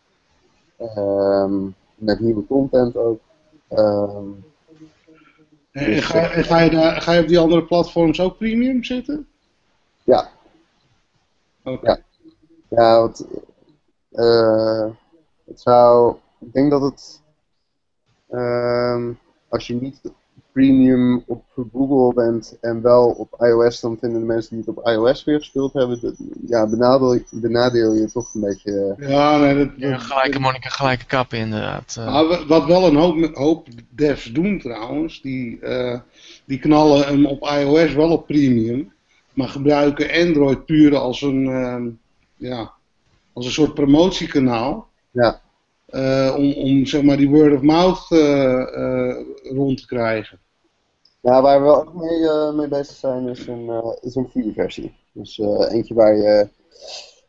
Ehm, 0.77 1.67
met 1.95 2.21
nieuwe 2.21 2.47
content 2.47 2.97
ook. 2.97 3.21
Ehm, 3.69 4.29
En 5.73 6.03
ga, 6.03 6.31
en 6.31 6.45
ga, 6.45 6.61
je 6.61 6.71
daar, 6.71 7.01
ga 7.03 7.13
je 7.13 7.21
op 7.23 7.29
die 7.29 7.39
andere 7.39 7.65
platforms 7.65 8.21
ook 8.21 8.37
premium 8.37 8.85
zitten? 8.85 9.29
ja, 10.05 10.31
Oké. 11.65 11.87
Ja. 11.91 11.99
ja, 12.69 12.99
want 13.01 13.27
eh, 14.11 14.91
het 15.45 15.61
zou. 15.61 16.17
Ik 16.39 16.53
denk 16.53 16.71
dat 16.71 16.83
het. 16.83 17.23
ehm, 18.29 19.13
als 19.49 19.67
je 19.67 19.75
niet 19.75 20.01
premium 20.53 21.23
op 21.27 21.45
Google 21.73 22.15
bent 22.25 22.59
en 22.61 22.83
wel 22.83 23.09
op 23.09 23.35
iOS, 23.45 23.81
dan 23.81 23.97
vinden 24.01 24.21
de 24.21 24.27
mensen 24.27 24.57
die 24.57 24.65
het 24.67 24.77
op 24.79 24.87
iOS 24.89 25.25
weer 25.25 25.39
gespeeld 25.39 25.73
hebben, 25.73 26.01
dat, 26.01 26.15
ja, 26.47 26.67
benadeel, 26.67 27.21
benadeel 27.31 27.93
je 27.95 28.11
toch 28.13 28.35
een 28.35 28.41
beetje. 28.41 28.95
eh, 28.99 29.09
Ja, 29.09 29.39
nee, 29.39 29.55
dat, 29.57 29.69
Ja, 29.77 29.99
gelijke 29.99 30.41
Monica, 30.41 30.69
gelijke 30.69 31.05
kappen 31.07 31.39
inderdaad. 31.39 31.97
eh. 31.99 32.05
Maar 32.05 32.27
wa- 32.27 32.47
wat 32.47 32.65
wel 32.65 32.87
een 32.87 32.97
hoop, 32.97 33.35
hoop 33.37 33.67
devs 33.91 34.25
doen 34.33 34.59
trouwens, 34.59 35.21
die, 35.23 35.61
eh, 35.61 36.01
die 36.45 36.59
knallen 36.59 37.07
hem 37.07 37.27
op 37.27 37.43
iOS 37.61 37.93
wel 37.95 38.11
op 38.11 38.27
premium, 38.27 38.93
maar 39.35 39.49
gebruiken 39.49 40.27
Android 40.27 40.65
puur 40.67 40.97
als 40.97 41.23
een, 41.23 41.47
ehm, 41.47 41.89
ja, 42.37 42.73
als 43.33 43.47
een 43.47 43.53
soort 43.53 43.75
promotiekanaal. 43.75 44.89
Ja. 45.11 45.41
Eh, 45.93 46.35
om, 46.37 46.53
om 46.53 46.87
zeg 46.87 47.03
maar 47.03 47.17
die 47.17 47.31
word 47.31 47.55
of 47.55 47.61
mouth 47.61 48.07
eh, 48.09 48.61
eh, 48.77 49.17
rond 49.43 49.79
te 49.79 49.87
krijgen. 49.87 50.39
Nou, 51.21 51.43
waar 51.43 51.63
we 51.63 51.69
ook 51.69 51.95
mee, 51.95 52.29
eh, 52.29 52.53
mee 52.55 52.69
bezig 52.69 52.97
zijn, 52.97 53.29
is 53.29 53.47
een, 53.47 53.69
eh, 53.69 53.93
is 54.01 54.15
een 54.15 54.29
free 54.29 54.53
versie. 54.53 54.95
Dus 55.13 55.39
eh, 55.39 55.73
eentje 55.73 55.95
waar, 55.95 56.17
je, 56.17 56.49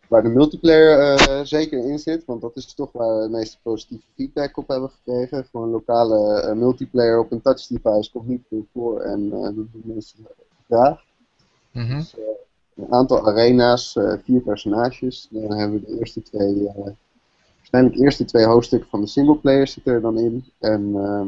waar 0.07 0.23
de 0.23 0.29
multiplayer 0.29 0.99
eh, 0.99 1.39
zeker 1.43 1.85
in 1.85 1.99
zit, 1.99 2.25
want 2.25 2.41
dat 2.41 2.55
is 2.55 2.73
toch 2.73 2.91
waar 2.91 3.17
we 3.17 3.23
de 3.23 3.29
meeste 3.29 3.57
positieve 3.61 4.05
feedback 4.15 4.57
op 4.57 4.67
hebben 4.67 4.89
gekregen. 4.89 5.45
Gewoon 5.51 5.69
lokale 5.69 6.55
multiplayer 6.55 7.19
op 7.19 7.31
een 7.31 7.41
touch 7.41 7.67
device 7.67 8.11
komt 8.11 8.27
niet 8.27 8.43
veel 8.49 8.65
voor 8.73 8.99
en 9.01 9.31
eh, 9.33 9.41
dat 9.41 9.53
doen 9.55 9.81
mensen 9.83 10.27
graag. 10.67 11.03
Mhm. 11.71 11.97
Dus, 11.97 12.15
een 12.75 12.93
aantal 12.93 13.27
arena's, 13.27 13.95
eh, 13.95 14.13
vier 14.23 14.41
personages. 14.41 15.27
Dan 15.31 15.53
hebben 15.53 15.79
we 15.79 15.85
de 15.85 15.99
eerste 15.99 16.21
twee 16.21 16.69
eh, 17.73 17.99
eerst 17.99 18.17
de 18.17 18.25
twee 18.25 18.45
hoofdstukken 18.45 18.89
van 18.89 19.01
de 19.01 19.07
singleplayer 19.07 19.67
zitten 19.67 19.93
er 19.93 20.01
dan 20.01 20.17
in. 20.17 20.45
En 20.59 20.91
ehm, 20.95 21.27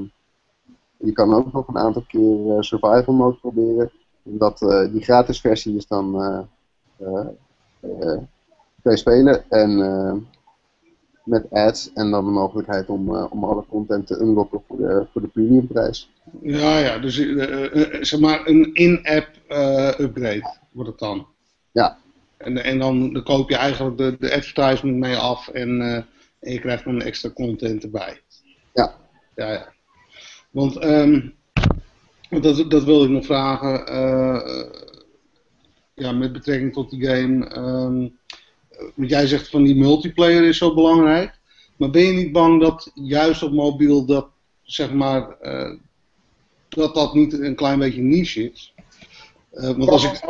je 0.98 1.12
kan 1.12 1.34
ook 1.34 1.54
nog 1.54 1.68
een 1.68 1.78
aantal 1.78 2.04
keer 2.08 2.64
survival 2.64 3.14
mode 3.14 3.38
proberen. 3.38 3.92
En 4.24 4.38
dat, 4.38 4.60
die 4.92 5.04
gratis 5.04 5.42
versie 5.42 5.76
is 5.76 5.88
dan 5.88 6.48
twee 8.82 8.98
spelen. 8.98 9.50
En 9.50 9.80
met 11.26 11.52
ads 11.52 11.94
en 11.94 12.12
dan 12.12 12.26
de 12.26 12.32
mogelijkheid 12.32 12.90
om, 12.90 13.10
uh, 13.10 13.26
om 13.30 13.44
alle 13.44 13.66
content 13.70 14.08
te 14.08 14.20
unlocken 14.20 14.62
voor 14.68 14.78
de, 14.78 15.06
voor 15.12 15.22
de 15.22 15.28
premiumprijs. 15.28 16.10
Ja, 16.42 16.78
ja, 16.78 16.98
dus 16.98 17.18
uh, 17.18 18.04
zeg 18.04 18.20
maar 18.20 18.42
een 18.48 18.74
in-app 18.74 19.30
upgrade 20.00 20.58
wordt 20.72 20.90
het 20.90 21.00
dan. 21.00 21.28
Ja. 21.72 21.98
En, 22.38 22.64
en 22.64 22.80
dan, 22.80 23.14
dan 23.14 23.24
koop 23.24 23.50
je 23.50 23.56
eigenlijk 23.56 23.98
de, 23.98 24.16
de 24.20 24.36
advertisement 24.36 24.98
mee 24.98 25.16
af 25.16 25.48
en, 25.48 26.06
en 26.46 26.54
je 26.54 26.60
krijgt 26.60 26.84
dan 26.84 27.02
extra 27.02 27.30
content 27.30 27.84
erbij. 27.84 28.22
Ja. 28.74 28.96
Ja, 29.36 29.52
ja. 29.52 29.74
Want 30.52 30.84
um, 30.84 31.36
dat, 32.30 32.72
dat 32.72 32.84
wilde 32.84 33.06
ik 33.06 33.12
nog 33.12 33.26
vragen. 33.26 33.94
ja, 35.94 36.12
met 36.12 36.34
betrekking 36.34 36.74
tot 36.74 36.90
die 36.90 37.06
game. 37.06 37.58
Um, 37.58 38.18
want 38.96 39.10
jij 39.10 39.28
zegt 39.28 39.50
van 39.50 39.64
die 39.64 39.76
multiplayer 39.76 40.44
is 40.44 40.58
zo 40.58 40.74
belangrijk. 40.74 41.40
Maar 41.76 41.90
ben 41.90 42.02
je 42.02 42.12
niet 42.12 42.32
bang 42.32 42.62
dat 42.62 42.92
juist 42.94 43.44
op 43.44 43.52
mobiel 43.52 44.06
dat, 44.06 44.28
zeg 44.64 44.94
maar, 44.94 45.38
uh, 45.42 45.72
dat 46.70 46.96
dat 46.96 47.14
niet 47.14 47.34
een 47.34 47.56
klein 47.56 47.80
beetje 47.80 48.02
niche 48.02 48.52
is? 48.52 48.74
Uh, 49.54 49.70
want 49.70 49.90
als 49.90 50.04
ik, 50.04 50.22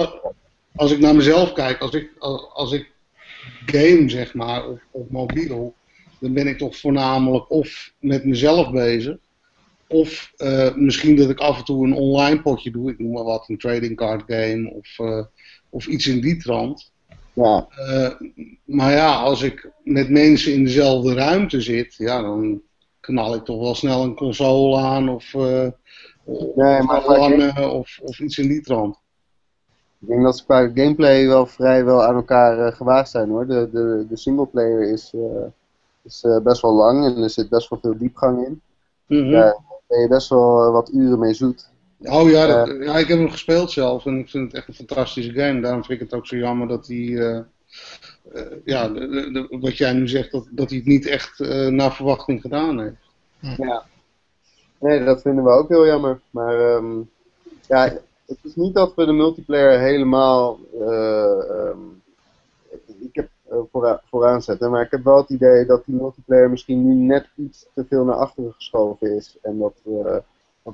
als 0.76 0.91
ik 0.91 0.99
naar 0.99 1.16
mezelf 1.16 1.53
kijk, 1.53 1.82
als 1.82 1.93
ik, 1.93 2.11
als 2.53 2.72
ik 2.72 2.91
game, 3.66 4.09
zeg 4.09 4.34
maar, 4.34 4.68
op, 4.68 4.82
op 4.91 5.11
mobiel, 5.11 5.76
dan 6.20 6.34
ben 6.34 6.47
ik 6.47 6.57
toch 6.57 6.78
voornamelijk 6.78 7.51
of 7.51 7.93
met 7.99 8.26
mezelf 8.26 8.72
bezig. 8.72 9.18
Of 9.88 10.34
uh, 10.38 10.76
misschien 10.76 11.16
dat 11.16 11.30
ik 11.30 11.39
af 11.39 11.57
en 11.57 11.63
toe 11.63 11.86
een 11.86 11.93
online 11.93 12.41
potje 12.41 12.72
doe, 12.72 12.91
ik 12.91 12.99
noem 12.99 13.11
maar 13.11 13.24
wat, 13.24 13.49
een 13.49 13.57
trading 13.57 13.95
card 13.95 14.24
game 14.28 14.74
of, 14.74 14.99
of 15.70 15.88
iets 15.88 16.07
in 16.07 16.22
die 16.22 16.38
trant. 16.38 16.91
Ja. 17.34 17.68
Uh, 17.80 18.11
maar 18.63 18.91
ja, 18.91 19.16
als 19.16 19.41
ik 19.41 19.70
met 19.84 20.09
mensen 20.09 20.53
in 20.53 20.63
dezelfde 20.63 21.13
ruimte 21.13 21.61
zit, 21.61 21.95
ja, 21.95 22.22
dan 22.22 22.61
knal 22.99 23.36
ik 23.36 23.43
toch 23.43 23.59
wel 23.59 23.76
snel 23.76 24.03
een 24.03 24.16
console 24.16 24.78
aan 24.78 25.09
of, 25.09 25.34
uh, 25.34 25.68
nee, 26.55 26.82
maar 26.82 27.72
of, 27.72 27.99
of 28.03 28.20
iets 28.20 28.38
in 28.38 28.47
die 28.47 28.61
trant. 28.61 28.97
Ik 29.99 30.07
denk 30.07 30.24
dat 30.24 30.38
ze 30.38 30.43
qua 30.43 30.72
gameplay 30.74 31.28
wel 31.28 31.45
vrijwel 31.45 32.03
aan 32.03 32.16
elkaar 32.16 32.74
gewaagd 32.74 33.09
zijn 33.09 33.30
hoor. 33.30 33.47
De, 33.47 33.70
de, 33.72 34.05
de 34.09 34.18
singleplayer 34.18 34.91
is, 34.91 35.13
is 36.06 36.26
best 36.43 36.62
wel 36.62 36.74
lang 36.74 37.06
en 37.06 37.24
er 37.24 37.30
zit 37.30 37.49
best 37.49 37.70
wel 37.70 37.80
veel 37.80 37.97
diepgang 37.97 38.45
in. 38.45 38.62
Mm 39.08 39.22
-hmm. 39.22 39.32
Daar 39.32 39.58
ben 39.88 39.99
je 39.99 40.08
best 40.08 40.30
wel 40.30 40.72
wat 40.72 40.89
uren 40.93 41.20
mee 41.20 41.34
zoet. 41.34 41.70
Oh 41.99 42.30
ja, 42.30 42.47
dat, 42.47 42.84
ja, 42.84 42.97
ik 42.97 43.08
heb 43.08 43.18
hem 43.18 43.30
gespeeld 43.30 43.72
zelf 43.72 44.06
en 44.06 44.20
ik 44.20 44.30
vind 44.30 44.45
het 44.45 44.53
echt 44.53 44.68
een 44.68 44.74
fantastische 44.74 45.32
game. 45.32 45.62
Daarom 45.62 45.84
vind 45.84 46.01
ik 46.01 46.06
het 46.10 46.20
ook 46.20 46.28
zo 46.28 46.36
jammer 46.36 46.68
dat 46.68 46.88
hij, 46.88 46.97
uh, 46.97 47.39
uh, 48.34 48.41
ja, 48.64 48.89
de, 48.89 49.08
de, 49.32 49.58
wat 49.60 49.78
jij 49.78 49.93
nu 49.93 50.08
zegt, 50.08 50.32
dat, 50.32 50.47
dat 50.51 50.70
hij 50.70 50.78
het 50.78 50.88
niet 50.88 51.06
echt 51.06 51.39
uh, 51.39 51.68
naar 51.68 51.93
verwachting 51.93 52.41
gedaan 52.41 52.80
heeft. 52.80 53.58
Ja. 53.58 53.84
Nee, 54.80 55.03
dat 55.03 55.22
vinden 55.22 55.43
we 55.43 55.49
ook 55.49 55.70
heel 55.70 55.86
jammer. 55.86 56.20
Maar 56.30 56.76
um, 56.76 57.10
ja, 57.68 57.84
het 58.26 58.38
is 58.41 58.56
niet 58.56 58.74
dat 58.74 58.95
we 58.95 59.06
de 59.06 59.12
multiplayer 59.12 59.80
helemaal 59.80 60.60
um, 60.82 62.01
ik 62.99 63.16
heb, 63.16 63.30
vooraan, 63.72 64.00
vooraan 64.10 64.41
zetten, 64.41 64.72
maar 64.72 64.82
ik 64.82 64.91
heb 64.91 65.04
wel 65.04 65.18
het 65.18 65.30
idee 65.30 65.66
dat 65.66 65.86
die 65.86 65.96
multiplayer 65.96 66.50
misschien 66.50 66.88
nu 66.88 66.93
net 66.93 67.30
iets 67.36 67.66
te 67.74 67.86
veel 67.89 68.04
naar 68.04 68.16
achteren 68.16 68.54
geschoven 68.54 69.16
is. 69.16 69.38
En 69.41 69.58
dat 69.58 69.82
we 69.84 70.24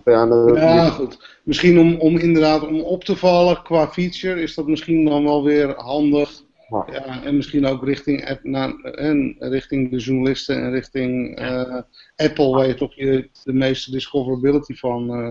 ja, 0.06 0.90
goed. 0.90 1.40
Misschien 1.44 1.80
om, 1.80 1.96
om 1.96 2.18
inderdaad 2.18 2.68
om 2.68 2.82
op 2.82 3.04
te 3.04 3.16
vallen 3.16 3.64
qua 3.64 3.88
feature 3.88 4.42
is 4.42 4.56
dat 4.56 4.68
misschien 4.68 5.06
dan 5.06 5.24
wel 5.24 5.44
weer 5.44 5.76
handig. 5.76 6.44
Ja, 6.92 7.24
en 7.24 7.36
misschien 7.36 7.66
ook 7.66 7.84
richting, 7.84 8.40
naar, 8.44 8.74
en 8.80 9.36
richting 9.40 9.90
de 9.90 9.98
journalisten 9.98 10.56
en 10.56 10.72
richting 10.72 11.40
uh, 11.40 11.82
Apple, 12.16 12.50
waar 12.50 12.68
je 12.68 12.74
toch 12.74 12.96
je, 12.96 13.30
de 13.44 13.54
meeste 13.54 13.92
discoverability 13.92 14.74
van 14.76 15.20
uh, 15.20 15.30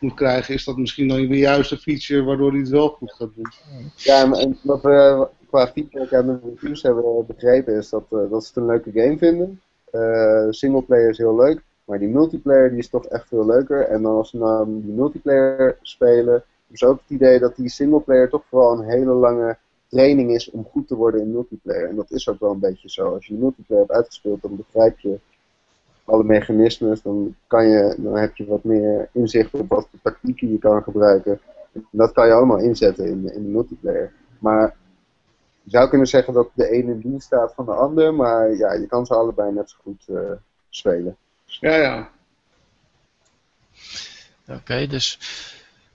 moet 0.00 0.14
krijgen, 0.14 0.54
is 0.54 0.64
dat 0.64 0.76
misschien 0.76 1.08
dan 1.08 1.26
de 1.26 1.38
juiste 1.38 1.76
feature 1.76 2.22
waardoor 2.22 2.50
hij 2.50 2.60
het 2.60 2.68
wel 2.68 2.88
goed 2.88 3.12
gaat 3.12 3.34
doen. 3.34 3.52
Ja, 3.96 4.32
en 4.32 4.58
wat 4.62 4.82
we 4.82 5.28
qua 5.48 5.66
feedback 5.66 6.12
aan 6.12 6.26
de 6.26 6.38
reviews 6.44 6.82
hebben 6.82 7.26
begrepen 7.26 7.74
is 7.74 7.88
dat, 7.88 8.04
uh, 8.10 8.30
dat 8.30 8.42
ze 8.44 8.48
het 8.48 8.56
een 8.56 8.66
leuke 8.66 8.90
game 8.92 9.18
vinden. 9.18 9.60
singleplayer 10.50 11.08
is 11.08 11.18
heel 11.18 11.36
leuk. 11.36 11.62
Maar 11.88 11.98
die 11.98 12.08
multiplayer 12.08 12.70
die 12.70 12.78
is 12.78 12.88
toch 12.88 13.06
echt 13.06 13.28
veel 13.28 13.46
leuker. 13.46 13.80
En 13.80 14.02
dan 14.02 14.16
als 14.16 14.32
we 14.32 14.38
nou 14.38 14.82
die 14.82 14.92
multiplayer 14.92 15.78
spelen, 15.82 16.44
is 16.70 16.84
ook 16.84 17.00
het 17.00 17.10
idee 17.10 17.38
dat 17.38 17.56
die 17.56 17.68
singleplayer 17.68 18.28
toch 18.28 18.44
vooral 18.48 18.78
een 18.78 18.84
hele 18.84 19.12
lange 19.12 19.56
training 19.88 20.30
is 20.30 20.50
om 20.50 20.64
goed 20.64 20.88
te 20.88 20.94
worden 20.94 21.20
in 21.20 21.32
multiplayer. 21.32 21.88
En 21.88 21.96
dat 21.96 22.10
is 22.10 22.28
ook 22.28 22.40
wel 22.40 22.50
een 22.50 22.58
beetje 22.58 22.90
zo. 22.90 23.14
Als 23.14 23.26
je 23.26 23.34
multiplayer 23.34 23.82
hebt 23.82 23.96
uitgespeeld, 23.96 24.42
dan 24.42 24.56
begrijp 24.56 24.98
je 24.98 25.18
alle 26.04 26.24
mechanismes. 26.24 27.02
Dan, 27.02 27.34
kan 27.46 27.68
je, 27.68 27.94
dan 27.98 28.16
heb 28.16 28.36
je 28.36 28.46
wat 28.46 28.64
meer 28.64 29.08
inzicht 29.12 29.54
op 29.54 29.68
wat 29.68 29.88
voor 29.90 30.00
tactieken 30.02 30.50
je 30.50 30.58
kan 30.58 30.82
gebruiken. 30.82 31.40
En 31.72 31.84
dat 31.90 32.12
kan 32.12 32.26
je 32.26 32.32
allemaal 32.32 32.58
inzetten 32.58 33.06
in, 33.06 33.32
in 33.32 33.42
de 33.42 33.48
multiplayer. 33.48 34.12
Maar 34.38 34.76
je 35.68 35.76
zou 35.76 35.88
kunnen 35.88 36.06
zeggen 36.06 36.32
dat 36.32 36.48
de 36.54 36.70
ene 36.70 36.92
in 36.92 37.00
dienst 37.00 37.26
staat 37.26 37.54
van 37.54 37.64
de 37.64 37.72
ander, 37.72 38.14
maar 38.14 38.56
ja, 38.56 38.72
je 38.72 38.86
kan 38.86 39.06
ze 39.06 39.14
allebei 39.14 39.52
net 39.52 39.70
zo 39.70 39.76
goed 39.82 40.04
uh, 40.06 40.30
spelen. 40.68 41.16
Ja, 41.44 41.74
ja. 41.74 42.10
Oké, 44.48 44.86
dus 44.86 45.18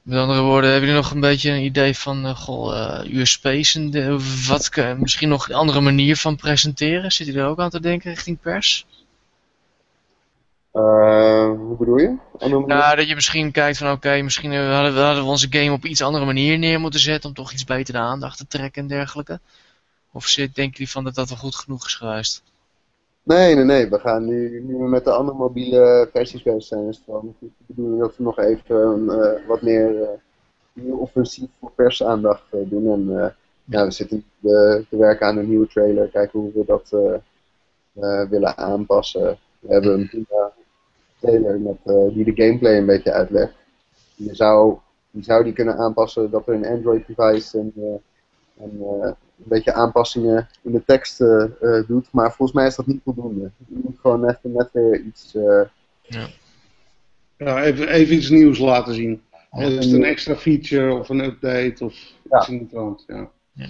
met 0.01 0.17
andere 0.17 0.41
woorden, 0.41 0.69
hebben 0.71 0.89
jullie 0.89 1.03
nog 1.03 1.13
een 1.13 1.19
beetje 1.19 1.51
een 1.51 1.63
idee 1.63 1.97
van 1.97 2.25
uh, 2.25 2.35
goh, 2.35 2.73
uh, 3.05 3.19
USP's 3.19 3.75
en 3.75 3.91
de, 3.91 4.17
wat, 4.47 4.69
misschien 4.97 5.29
nog 5.29 5.49
een 5.49 5.55
andere 5.55 5.81
manier 5.81 6.17
van 6.17 6.35
presenteren? 6.35 7.11
Zit 7.11 7.27
u 7.27 7.33
er 7.33 7.45
ook 7.45 7.59
aan 7.59 7.69
te 7.69 7.79
denken 7.79 8.09
richting 8.09 8.39
pers? 8.39 8.85
Uh, 10.73 11.45
hoe 11.45 11.77
bedoel 11.77 11.97
je? 11.97 12.17
Nou, 12.65 12.95
dat 12.95 13.07
je 13.07 13.15
misschien 13.15 13.51
kijkt 13.51 13.77
van 13.77 13.91
oké, 13.91 14.21
misschien 14.21 14.53
hadden 14.53 14.93
we, 14.93 14.99
hadden 14.99 15.23
we 15.23 15.29
onze 15.29 15.47
game 15.49 15.71
op 15.71 15.85
iets 15.85 16.01
andere 16.01 16.25
manier 16.25 16.57
neer 16.57 16.79
moeten 16.79 16.99
zetten 16.99 17.29
om 17.29 17.35
toch 17.35 17.51
iets 17.51 17.63
beter 17.63 17.93
de 17.93 17.99
aandacht 17.99 18.37
te 18.37 18.47
trekken 18.47 18.81
en 18.81 18.87
dergelijke. 18.87 19.39
Of 20.11 20.25
zit, 20.25 20.55
denken 20.55 20.73
jullie 20.73 20.91
van 20.91 21.03
dat 21.03 21.15
dat 21.15 21.29
wel 21.29 21.37
goed 21.37 21.55
genoeg 21.55 21.85
is 21.85 21.95
geweest? 21.95 22.43
Nee, 23.23 23.55
nee, 23.55 23.63
nee. 23.63 23.89
We 23.89 23.99
gaan 23.99 24.25
nu, 24.25 24.63
nu 24.67 24.77
we 24.77 24.87
met 24.87 25.03
de 25.03 25.11
andere 25.11 25.37
mobiele 25.37 26.09
versies 26.13 26.43
bezig 26.43 26.63
zijn, 26.63 26.87
is 26.87 27.01
het 27.05 27.21
de 27.39 27.47
bedoeling 27.65 27.99
dat 27.99 28.17
we 28.17 28.23
nog 28.23 28.39
even 28.39 29.03
uh, 29.05 29.47
wat 29.47 29.61
meer 29.61 30.09
uh, 30.73 30.99
offensief 30.99 31.49
voor 31.59 31.71
persaandacht 31.75 32.43
doen. 32.51 32.91
En 32.91 33.35
ja, 33.63 33.85
we 33.85 33.91
zitten 33.91 34.25
te 34.41 34.85
werken 34.89 35.27
aan 35.27 35.37
een 35.37 35.49
nieuwe 35.49 35.67
trailer, 35.67 36.07
kijken 36.07 36.39
hoe 36.39 36.51
we 36.53 36.65
dat 36.65 36.89
willen 38.29 38.57
aanpassen. 38.57 39.37
We 39.59 39.73
hebben 39.73 39.93
een 39.93 40.07
prima 40.07 40.51
trailer 41.23 41.59
met, 41.59 41.77
die 42.13 42.23
de 42.23 42.43
gameplay 42.43 42.77
een 42.77 42.85
beetje 42.85 43.11
uitlegt. 43.11 43.53
Je 44.15 44.35
zou, 44.35 44.77
je 45.11 45.23
zou 45.23 45.43
die 45.43 45.53
kunnen 45.53 45.77
aanpassen 45.77 46.31
dat 46.31 46.47
er 46.47 46.53
een 46.53 46.65
Android 46.65 47.07
device 47.07 47.59
en, 47.59 47.73
en 48.57 48.71
een 48.81 49.15
beetje 49.35 49.73
aanpassingen 49.73 50.47
in 50.61 50.71
de 50.71 50.83
tekst 50.85 51.21
uh, 51.21 51.45
doet. 51.87 52.07
Maar 52.11 52.33
volgens 52.33 52.57
mij 52.57 52.67
is 52.67 52.75
dat 52.75 52.87
niet 52.87 53.01
voldoende. 53.03 53.51
Je 53.67 53.79
moet 53.83 53.99
gewoon 53.99 54.19
net, 54.19 54.39
net 54.41 54.69
weer 54.71 54.99
iets... 54.99 55.35
Uh... 55.35 55.61
Ja, 56.01 56.27
ja 57.37 57.63
even, 57.63 57.87
even 57.87 58.15
iets 58.15 58.29
nieuws 58.29 58.59
laten 58.59 58.93
zien. 58.93 59.21
Is 59.51 59.75
het 59.75 59.91
een 59.91 60.03
extra 60.03 60.35
feature 60.35 60.99
of 60.99 61.09
een 61.09 61.23
update 61.23 61.85
of 61.85 61.93
ja. 62.29 62.39
iets 62.39 62.49
in 62.49 62.57
de 62.57 62.67
trant. 62.67 63.03
Ja. 63.07 63.29
Ja. 63.51 63.67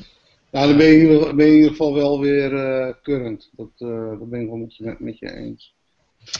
Nou, 0.51 0.67
dan 0.67 0.77
ben 0.77 0.87
je, 0.87 1.33
ben 1.35 1.45
je 1.45 1.51
in 1.51 1.57
ieder 1.57 1.69
geval 1.69 1.93
wel 1.93 2.19
weer 2.19 2.53
uh, 2.53 2.93
current. 3.03 3.49
Dat, 3.55 3.69
uh, 3.77 4.09
dat 4.09 4.29
ben 4.29 4.41
ik 4.41 4.47
wel 4.47 4.57
met 4.57 4.75
je, 4.75 4.95
met 4.99 5.19
je 5.19 5.35
eens. 5.35 5.75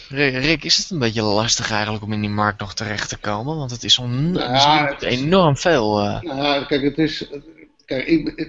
Rick, 0.10 0.64
is 0.64 0.78
het 0.78 0.90
een 0.90 1.00
beetje 1.00 1.22
lastig 1.22 1.72
eigenlijk 1.72 2.04
om 2.04 2.14
in 2.14 2.22
die 2.22 2.30
markt 2.30 2.60
nog 2.60 2.74
terecht 2.74 3.10
te 3.10 3.18
komen? 3.18 3.58
Want 3.58 3.72
het 3.72 3.84
is 3.84 3.98
on 3.98 4.32
nou 4.32 4.54
ja, 4.54 4.88
het 4.88 5.02
enorm 5.02 5.58
veel. 5.58 6.04
Uh... 6.04 6.22
Nou, 6.22 6.66
kijk, 6.66 6.82
het 6.82 6.98
is. 6.98 7.30
Kijk, 7.86 8.06
ik, 8.06 8.48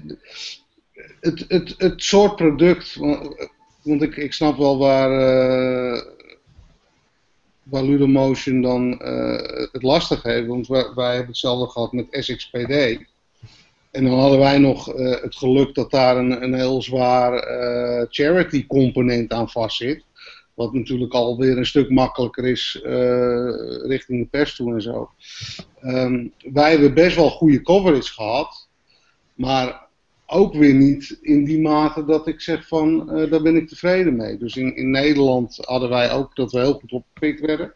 het, 1.20 1.44
het, 1.48 1.74
het 1.78 2.02
soort 2.02 2.36
product, 2.36 2.96
want 3.82 4.02
ik, 4.02 4.16
ik 4.16 4.32
snap 4.32 4.58
wel 4.58 4.78
waar, 4.78 5.10
uh, 5.10 6.02
waar 7.62 7.82
Ludomotion 7.82 8.62
dan 8.62 9.00
uh, 9.02 9.68
het 9.72 9.82
lastig 9.82 10.22
heeft, 10.22 10.46
want 10.46 10.66
wij, 10.66 10.90
wij, 10.94 11.10
hebben 11.10 11.26
hetzelfde 11.26 11.70
gehad 11.72 11.92
met 11.92 12.06
SXPD. 12.10 12.98
En 13.90 14.04
dan 14.04 14.18
hadden 14.18 14.38
wij 14.38 14.58
nog 14.58 14.94
uh, 14.94 15.20
het 15.20 15.36
geluk 15.36 15.74
dat 15.74 15.90
daar 15.90 16.16
een, 16.16 16.42
een 16.42 16.54
heel 16.54 16.82
zwaar 16.82 17.32
charity 18.10 18.66
component 18.66 19.32
aan 19.32 19.50
vastzit. 19.50 20.04
Wat 20.54 20.72
natuurlijk 20.72 21.12
alweer 21.12 21.58
een 21.58 21.66
stuk 21.66 21.90
makkelijker 21.90 22.44
is 22.44 22.80
richting 23.86 24.20
de 24.22 24.28
pers 24.30 24.56
toe 24.56 24.74
en 24.74 24.82
zo. 24.82 25.10
Um, 25.82 26.32
wij 26.52 26.70
hebben 26.70 26.94
best 26.94 27.16
wel 27.16 27.30
goede 27.30 27.62
coverage 27.62 28.12
gehad. 28.12 28.68
Maar 29.34 29.84
ook 30.26 30.54
weer 30.54 30.74
niet 30.74 31.18
in 31.20 31.44
die 31.44 31.60
mate 31.60 32.04
dat 32.04 32.26
ik 32.26 32.40
zeg 32.40 32.66
van, 32.66 33.10
eh, 33.10 33.30
daar 33.30 33.42
ben 33.42 33.56
ik 33.56 33.68
tevreden 33.68 34.16
mee. 34.16 34.38
Dus 34.38 34.56
in, 34.56 34.76
in 34.76 34.90
Nederland 34.90 35.58
hadden 35.60 35.88
wij 35.88 36.12
ook 36.12 36.36
dat 36.36 36.52
we 36.52 36.58
heel 36.58 36.72
goed 36.72 36.92
opgepikt 36.92 37.40
werden. 37.40 37.74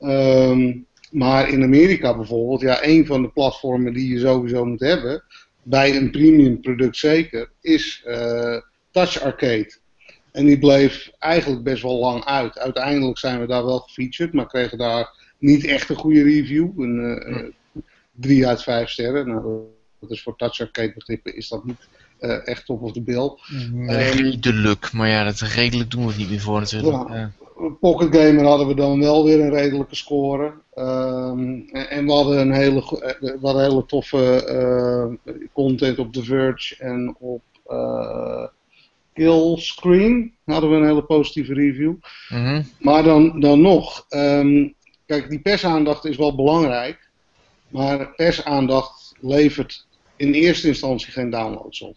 Ehm, 0.00 0.78
maar 1.10 1.48
in 1.48 1.62
Amerika 1.62 2.16
bijvoorbeeld, 2.16 2.60
ja, 2.60 2.84
een 2.84 3.06
van 3.06 3.22
de 3.22 3.28
platformen 3.28 3.92
die 3.92 4.12
je 4.12 4.18
sowieso 4.18 4.64
moet 4.64 4.80
hebben, 4.80 5.22
bij 5.62 5.96
een 5.96 6.10
premium 6.10 6.60
product 6.60 6.96
zeker, 6.96 7.50
is 7.60 8.04
uh, 8.06 8.60
Touch 8.90 9.20
Arcade. 9.20 9.76
En 10.34 10.46
die 10.46 10.58
bleef 10.58 11.10
eigenlijk 11.18 11.62
best 11.62 11.82
wel 11.82 11.98
lang 11.98 12.24
uit. 12.24 12.58
Uiteindelijk 12.58 13.18
zijn 13.18 13.40
we 13.40 13.46
daar 13.46 13.64
wel 13.64 13.78
gefeatured, 13.78 14.32
maar 14.32 14.46
kregen 14.46 14.78
daar 14.78 15.08
niet 15.38 15.64
echt 15.64 15.88
een 15.88 15.96
goede 15.96 16.22
review. 16.22 16.80
Een, 16.80 17.22
uh, 17.28 17.82
drie 18.12 18.46
uit 18.46 18.62
vijf 18.62 18.88
sterren. 18.90 19.28
Nou, 19.28 19.60
dat 20.00 20.10
is 20.10 20.22
voor 20.22 20.36
Touch 20.36 20.60
Arcade 20.60 20.92
begrippen 20.94 21.36
is 21.36 21.48
dat 21.48 21.64
niet 21.64 21.88
uh, 22.20 22.48
echt 22.48 22.66
top 22.66 22.82
of 22.82 22.92
de 22.92 23.02
bill. 23.02 23.30
Redelijk, 23.86 24.92
maar 24.92 25.08
ja, 25.08 25.24
dat 25.24 25.40
redelijk 25.40 25.90
doen 25.90 26.02
we 26.02 26.08
het 26.08 26.16
niet 26.16 26.30
meer 26.30 26.40
voor 26.40 26.60
natuurlijk. 26.60 27.08
Ja. 27.08 27.32
Pocket 27.80 28.16
Gamer 28.16 28.44
hadden 28.44 28.66
we 28.66 28.74
dan 28.74 29.00
wel 29.00 29.24
weer 29.24 29.40
een 29.40 29.54
redelijke 29.54 29.94
score. 29.94 30.52
Um, 30.74 31.68
en, 31.72 31.90
en, 31.90 32.06
we 32.06 32.12
hadden 32.12 32.38
een 32.38 32.52
hele, 32.52 32.80
we 33.20 33.38
hadden 33.42 33.62
hele 33.62 33.86
toffe 33.86 34.48
uh, 35.28 35.32
content 35.52 35.98
op 35.98 36.12
The 36.12 36.22
Verge 36.22 36.76
en 36.78 37.16
op 37.18 37.42
uh, 39.14 39.24
Killscreen 39.24 40.34
hadden 40.44 40.70
we 40.70 40.76
een 40.76 40.86
hele 40.86 41.04
positieve 41.04 41.54
review. 41.54 41.94
Mm 42.28 42.44
-hmm. 42.44 42.64
Maar 42.78 43.02
dan, 43.02 43.40
dan 43.40 43.60
nog, 43.60 44.06
um, 44.08 44.74
kijk, 45.06 45.28
die 45.28 45.40
persaandacht 45.40 46.04
is 46.04 46.16
wel 46.16 46.34
belangrijk. 46.34 47.10
Maar 47.68 48.14
persaandacht 48.14 49.14
levert 49.20 49.86
in 50.16 50.32
eerste 50.32 50.68
instantie 50.68 51.12
geen 51.12 51.30
downloads 51.30 51.80
op. 51.80 51.96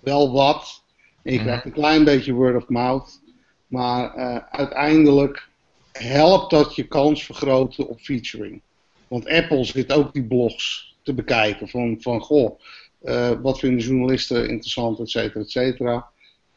Wel 0.00 0.32
wat. 0.32 0.82
En 1.22 1.32
je 1.32 1.38
krijgt 1.38 1.64
een 1.64 1.72
klein 1.72 2.04
beetje 2.04 2.32
word 2.32 2.56
of 2.56 2.68
mouth. 2.68 3.20
Maar 3.66 4.16
uh, 4.16 4.36
uiteindelijk 4.50 5.48
helpt 5.92 6.50
dat 6.50 6.74
je 6.74 6.86
kans 6.86 7.24
vergroten 7.24 7.88
op 7.88 8.00
featuring. 8.00 8.60
Want 9.08 9.28
Apple 9.28 9.64
zit 9.64 9.92
ook 9.92 10.12
die 10.12 10.24
blogs 10.24 10.94
te 11.02 11.14
bekijken. 11.14 11.68
Van, 11.68 11.96
van 12.00 12.20
goh, 12.20 12.60
uh, 13.02 13.30
wat 13.42 13.58
vinden 13.58 13.84
journalisten 13.84 14.48
interessant, 14.48 15.00
et 15.00 15.10
cetera, 15.10 15.40
et 15.40 15.50
cetera. 15.50 16.12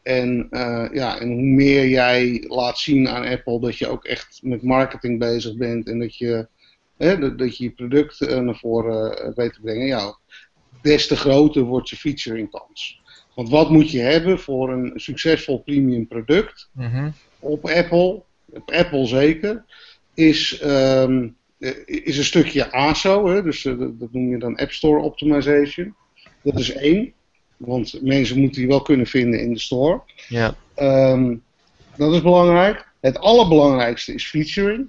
En, 0.08 0.47
uh, 0.51 0.88
ja, 0.93 1.20
en 1.20 1.32
hoe 1.32 1.41
meer 1.41 1.88
jij 1.88 2.45
laat 2.47 2.80
zien 2.80 3.08
aan 3.08 3.28
Apple 3.28 3.60
dat 3.60 3.78
je 3.78 3.88
ook 3.88 4.05
echt 4.05 4.39
met 4.43 4.62
marketing 4.62 5.20
bezig 5.20 5.55
bent. 5.55 5.88
En 5.88 5.99
dat 5.99 6.18
je 6.18 6.47
hè, 6.97 7.20
dat, 7.20 7.38
dat 7.38 7.58
je, 7.58 7.64
je 7.64 7.72
product 7.72 8.20
naar 8.20 8.55
voren 8.55 9.34
weet 9.36 9.53
te 9.53 9.62
brengen. 9.62 9.86
Ja, 9.86 10.18
des 10.82 11.08
te 11.08 11.16
groter 11.16 11.62
wordt 11.62 11.89
je 11.89 11.95
featuring 11.95 12.49
kans. 12.49 13.01
Want 13.36 13.49
wat 13.49 13.70
moet 13.70 13.91
je 13.91 13.99
hebben 13.99 14.39
voor 14.39 14.70
een 14.70 14.91
succesvol 14.95 15.60
premium 15.60 16.08
product 16.08 16.70
mm 16.72 16.86
-hmm. 16.86 17.14
op 17.39 17.66
Apple, 17.66 18.22
op 18.45 18.72
Apple 18.72 19.05
zeker, 19.05 19.64
is, 20.14 20.62
um, 20.66 21.36
is 21.86 22.18
een 22.18 22.24
stukje 22.24 22.72
ASO, 22.72 23.28
hè, 23.28 23.43
dus 23.43 23.64
uh, 23.64 23.80
dat 23.80 24.12
noem 24.12 24.30
je 24.30 24.38
dan 24.38 24.58
App 24.58 24.72
Store 24.72 25.01
Optimization. 25.01 25.95
Dat 26.43 26.60
is 26.60 26.74
één, 26.74 27.14
want 27.58 28.01
mensen 28.01 28.39
moeten 28.39 28.60
die 28.60 28.70
wel 28.70 28.82
kunnen 28.82 29.05
vinden 29.05 29.39
in 29.39 29.53
de 29.53 29.60
store. 29.60 30.01
Ja. 30.28 30.55
Um, 30.80 31.43
dat 31.95 32.14
is 32.14 32.22
belangrijk. 32.22 32.88
Het 32.99 33.20
allerbelangrijkste 33.20 34.14
is 34.14 34.28
featuring. 34.28 34.88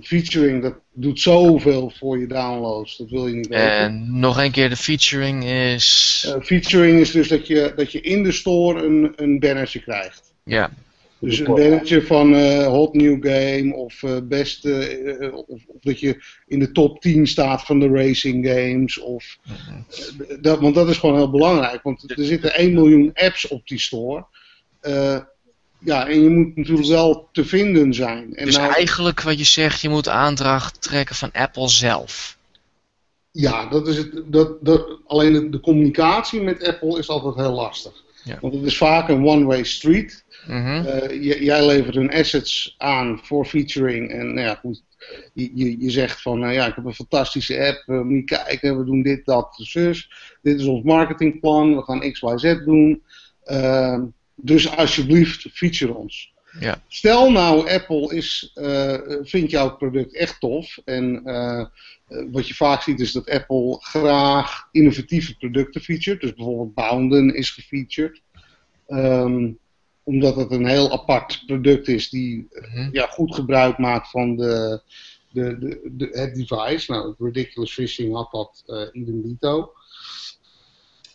Featuring, 0.00 0.62
dat 0.62 0.74
doet 0.92 1.20
zoveel 1.20 1.92
voor 1.98 2.18
je 2.18 2.26
downloads, 2.26 2.96
dat 2.96 3.10
wil 3.10 3.26
je 3.26 3.34
niet 3.34 3.46
weten. 3.46 3.78
En 3.78 4.18
nog 4.18 4.38
een 4.38 4.50
keer, 4.50 4.68
de 4.68 4.76
featuring 4.76 5.44
is... 5.44 6.24
Uh, 6.28 6.42
featuring 6.42 7.00
is 7.00 7.10
dus 7.10 7.28
dat 7.28 7.46
je, 7.46 7.72
dat 7.76 7.92
je 7.92 8.00
in 8.00 8.22
de 8.22 8.32
store 8.32 8.82
een, 8.82 9.12
een 9.16 9.38
bannertje 9.38 9.80
krijgt. 9.80 10.32
Ja. 10.44 10.70
Dus 11.24 11.38
een 11.38 11.44
bannertje 11.44 12.02
van 12.02 12.34
uh, 12.34 12.66
Hot 12.66 12.94
New 12.94 13.26
Game 13.26 13.74
of 13.74 14.02
uh, 14.02 14.16
beste, 14.22 15.02
uh, 15.02 15.34
of, 15.34 15.44
of, 15.46 15.80
dat 15.80 16.00
je 16.00 16.22
in 16.46 16.58
de 16.58 16.72
top 16.72 17.00
10 17.00 17.26
staat 17.26 17.64
van 17.64 17.80
de 17.80 17.88
racing 17.88 18.46
games. 18.46 18.98
Of, 18.98 19.38
-hmm. 19.42 19.86
dat, 20.40 20.60
want 20.60 20.74
dat 20.74 20.88
is 20.88 20.98
gewoon 20.98 21.16
heel 21.16 21.30
belangrijk, 21.30 21.82
want 21.82 22.10
er 22.10 22.24
zitten 22.24 22.54
1 22.54 22.74
miljoen 22.74 23.10
apps 23.14 23.48
op 23.48 23.68
die 23.68 23.78
store. 23.78 24.26
Ja, 25.84 26.08
en 26.08 26.22
je 26.22 26.28
moet 26.28 26.56
natuurlijk 26.56 26.88
wel 26.88 27.28
te 27.32 27.44
vinden 27.44 27.94
zijn. 27.94 28.34
En 28.34 28.44
dus 28.44 28.56
nou, 28.56 28.72
eigenlijk 28.72 29.22
wat 29.22 29.38
je 29.38 29.44
zegt, 29.44 29.80
je 29.80 29.88
moet 29.88 30.08
aandracht 30.08 30.82
trekken 30.82 31.14
van 31.14 31.32
Apple 31.32 31.68
zelf. 31.68 32.36
Ja, 33.30 33.66
dat 33.66 33.88
is 33.88 33.96
het, 33.96 34.22
dat, 34.26 34.64
dat, 34.64 34.98
alleen 35.06 35.32
de, 35.32 35.48
de 35.48 35.60
communicatie 35.60 36.40
met 36.40 36.66
Apple 36.66 36.98
is 36.98 37.08
altijd 37.08 37.34
heel 37.34 37.52
lastig. 37.52 37.92
Ja. 38.24 38.38
Want 38.40 38.54
het 38.54 38.62
is 38.64 38.76
vaak 38.76 39.08
een 39.08 39.26
one-way 39.26 39.64
street. 39.64 40.23
Mm 40.46 40.64
-hmm. 40.64 40.86
uh, 40.86 41.42
jij 41.42 41.66
levert 41.66 41.94
hun 41.94 42.12
assets 42.12 42.74
aan 42.78 43.20
voor 43.22 43.44
featuring. 43.44 44.10
En 44.10 44.34
nou 44.34 44.46
ja, 44.46 44.54
goed, 44.54 44.82
je, 45.32 45.50
je, 45.54 45.80
je 45.80 45.90
zegt 45.90 46.22
van, 46.22 46.38
nou 46.38 46.52
ja, 46.52 46.66
ik 46.66 46.74
heb 46.74 46.84
een 46.84 46.94
fantastische 46.94 47.66
app. 47.66 47.84
Uh, 47.86 48.00
moet 48.00 48.18
je 48.18 48.24
kijken, 48.24 48.78
we 48.78 48.84
doen 48.84 49.02
dit, 49.02 49.24
dat, 49.24 49.54
zus. 49.56 50.10
Dit 50.42 50.60
is 50.60 50.66
ons 50.66 50.84
marketingplan. 50.84 51.76
We 51.76 51.82
gaan 51.82 52.12
X, 52.12 52.20
Y, 52.20 52.32
Z 52.36 52.64
doen. 52.64 53.02
Uh, 53.46 54.02
dus 54.34 54.76
alsjeblieft, 54.76 55.46
feature 55.52 55.94
ons. 55.94 56.32
Ja. 56.60 56.82
Stel 56.88 57.30
nou, 57.30 57.70
Apple 57.70 58.14
is, 58.14 58.52
uh, 58.54 58.98
vindt 59.22 59.50
jouw 59.50 59.76
product 59.76 60.16
echt 60.16 60.40
tof. 60.40 60.78
En 60.84 61.22
wat 62.30 62.48
je 62.48 62.54
vaak 62.54 62.82
ziet 62.82 63.00
is 63.00 63.12
dat 63.12 63.30
Apple 63.30 63.76
graag 63.80 64.68
innovatieve 64.72 65.36
producten 65.36 65.80
featuret. 65.80 66.20
Dus 66.20 66.34
bijvoorbeeld 66.34 66.74
Bounden 66.74 67.34
is 67.34 67.50
gefeatured. 67.50 68.20
Um, 68.88 69.58
omdat 70.04 70.36
het 70.36 70.50
een 70.50 70.66
heel 70.66 70.92
apart 70.92 71.42
product 71.46 71.88
is 71.88 72.10
die 72.10 72.48
Mhm. 72.50 72.66
mm 72.68 72.84
-hmm. 72.84 72.88
ja, 72.92 73.06
goed 73.06 73.34
gebruik 73.34 73.78
maakt 73.78 74.10
van 74.10 74.36
de, 74.36 74.80
de, 75.30 75.58
de, 75.58 75.80
de, 75.84 76.08
het 76.12 76.34
device. 76.34 76.92
Nou, 76.92 77.14
Ridiculous 77.18 77.72
Fishing 77.72 78.14
had 78.14 78.30
dat 78.30 78.62
uh, 78.66 79.02
idem 79.02 79.22
dito. 79.22 79.72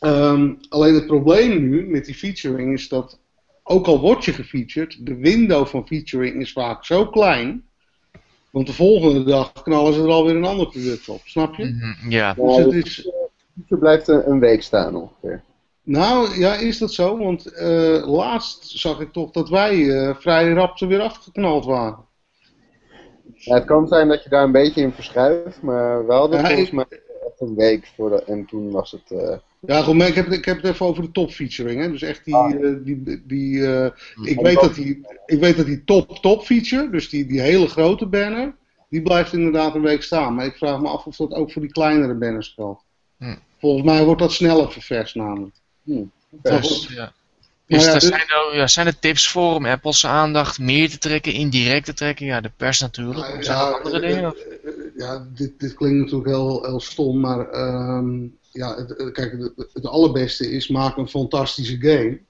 Um, 0.02 0.60
alleen 0.70 0.94
het 0.94 1.06
probleem 1.06 1.70
nu 1.70 1.90
met 1.90 2.06
die 2.06 2.16
featuring 2.16 2.74
is 2.74 2.88
dat, 2.88 3.20
ook 3.64 3.88
al 3.88 4.00
word 4.00 4.26
je 4.26 4.34
gefeatured, 4.34 5.06
de 5.06 5.16
window 5.16 5.66
van 5.66 5.88
featuring 5.88 6.42
is 6.42 6.52
vaak 6.52 6.86
zo 6.86 7.08
klein. 7.08 7.68
Want 8.50 8.68
de 8.68 8.74
volgende 8.74 9.24
dag 9.24 9.52
knallen 9.52 9.94
ze 9.94 10.02
er 10.02 10.08
alweer 10.08 10.36
een 10.36 10.46
ander 10.46 10.68
product 10.68 11.10
op, 11.10 11.22
snap 11.26 11.56
je? 11.56 11.66
Mm 11.66 11.80
-hmm. 11.80 12.12
Ja. 12.12 12.34
Dus 12.34 12.58
het 12.58 12.74
is, 12.74 13.10
het 13.68 13.80
blijft 13.80 14.08
een, 14.08 14.30
een 14.30 14.40
week 14.40 14.62
staan 14.62 14.96
ongeveer. 14.96 15.44
Nou, 15.84 16.40
ja, 16.40 16.54
is 16.56 16.78
dat 16.78 16.94
zo? 16.94 17.18
Want 17.18 17.54
uh, 17.54 18.08
laatst 18.08 18.70
zag 18.80 19.00
ik 19.00 19.12
toch 19.12 19.32
dat 19.32 19.50
wij 19.50 19.76
uh, 19.78 20.16
vrij 20.16 20.50
rap 20.52 20.80
er 20.82 20.88
weer 20.88 21.00
afgeknald 21.02 21.66
waren. 21.66 22.08
Ja, 23.36 23.54
het 23.56 23.66
kan 23.66 23.88
zijn 23.88 24.08
dat 24.08 24.24
je 24.24 24.30
daar 24.30 24.44
een 24.44 24.52
beetje 24.52 24.82
in 24.82 24.92
verschuift, 24.92 25.62
maar 25.62 26.06
we 26.08 26.14
hadden 26.14 26.40
Ja, 26.40 26.46
volgens 26.48 26.68
ik- 26.68 26.74
mij 26.74 26.86
echt 26.90 27.40
een 27.42 27.56
week 27.56 27.92
voor 27.96 28.10
de, 28.10 28.24
en 28.24 28.46
toen 28.46 28.72
was 28.72 28.92
het... 28.92 29.12
eh, 29.22 29.38
Ja, 29.60 29.82
goed, 29.82 29.96
maar 29.96 30.08
ik 30.08 30.14
heb, 30.16 30.26
het- 30.26 30.34
ik 30.34 30.46
heb 30.46 30.56
het 30.62 30.66
even 30.66 30.86
over 30.86 31.02
de 31.04 31.12
top 31.12 31.32
featuring. 31.32 31.82
Hè? 31.82 31.92
Dus 31.92 32.02
echt 32.02 32.26
die. 32.26 32.36
Ah. 32.36 32.52
eh, 32.54 32.76
die, 32.84 33.24
die 33.28 33.66
eh, 33.68 33.86
ik, 34.24 34.40
weet 34.40 34.54
dat- 34.54 34.64
dat 34.64 34.76
die 34.76 35.06
ik 35.26 35.40
weet 35.40 35.58
dat 35.58 35.66
die 35.66 35.84
top, 35.84 36.18
top 36.18 36.44
feature, 36.44 36.90
dus 36.90 37.10
die, 37.10 37.26
die 37.26 37.42
hele 37.42 37.68
grote 37.68 38.06
banner, 38.06 38.56
die 38.90 39.02
blijft 39.02 39.34
inderdaad 39.34 39.76
een 39.76 39.82
week 39.82 40.04
staan. 40.04 40.36
Maar 40.36 40.46
ik 40.46 40.56
vraag 40.58 40.82
me 40.82 40.88
af 40.88 41.06
of 41.06 41.16
dat 41.16 41.32
ook 41.34 41.52
voor 41.52 41.62
die 41.62 41.72
kleinere 41.72 42.14
banners 42.16 42.48
geldt. 42.56 42.84
Hm. 43.18 43.36
Volgens 43.60 43.84
mij 43.86 44.04
wordt 44.06 44.22
dat 44.22 44.32
sneller 44.32 44.72
ververst 44.72 45.16
namelijk. 45.16 45.56
Hmm. 45.90 46.12
Ja, 46.44 46.58
Dus, 46.60 46.88
ja. 46.90 47.14
Ja, 47.66 47.78
er 47.88 47.94
dus- 47.94 48.08
zijn, 48.08 48.22
er, 48.22 48.56
ja, 48.56 48.68
zijn 48.68 48.88
er 48.88 49.00
tips 49.00 49.30
voor 49.30 49.56
om 49.56 49.66
Apple's 49.66 50.06
aandacht 50.06 50.60
meer 50.60 50.90
te 50.90 50.98
trekken, 50.98 51.34
indirect 51.34 51.86
te 51.86 51.94
trekken? 51.94 52.26
Ja, 52.26 52.42
de 52.42 52.52
pers 52.58 52.80
natuurlijk. 52.80 53.28
Ja, 53.28 53.42
zijn 53.42 53.58
er 53.58 53.74
andere 53.74 54.00
eh, 54.00 54.14
dingen? 54.14 54.36
eh, 54.36 54.70
eh, 54.70 54.74
ja, 54.98 55.28
dit, 55.36 55.60
dit 55.60 55.74
klinkt 55.74 56.00
natuurlijk 56.00 56.30
heel, 56.30 56.66
heel 56.66 56.80
stom, 56.80 57.20
maar 57.20 57.50
ehm, 57.50 58.26
ja, 58.52 58.76
het, 58.76 59.12
kijk, 59.12 59.32
het, 59.32 59.70
het 59.74 59.86
allerbeste 59.86 60.52
is 60.52 60.68
maak 60.68 60.98
een 60.98 61.10
fantastische 61.10 61.78
game. 61.80 62.20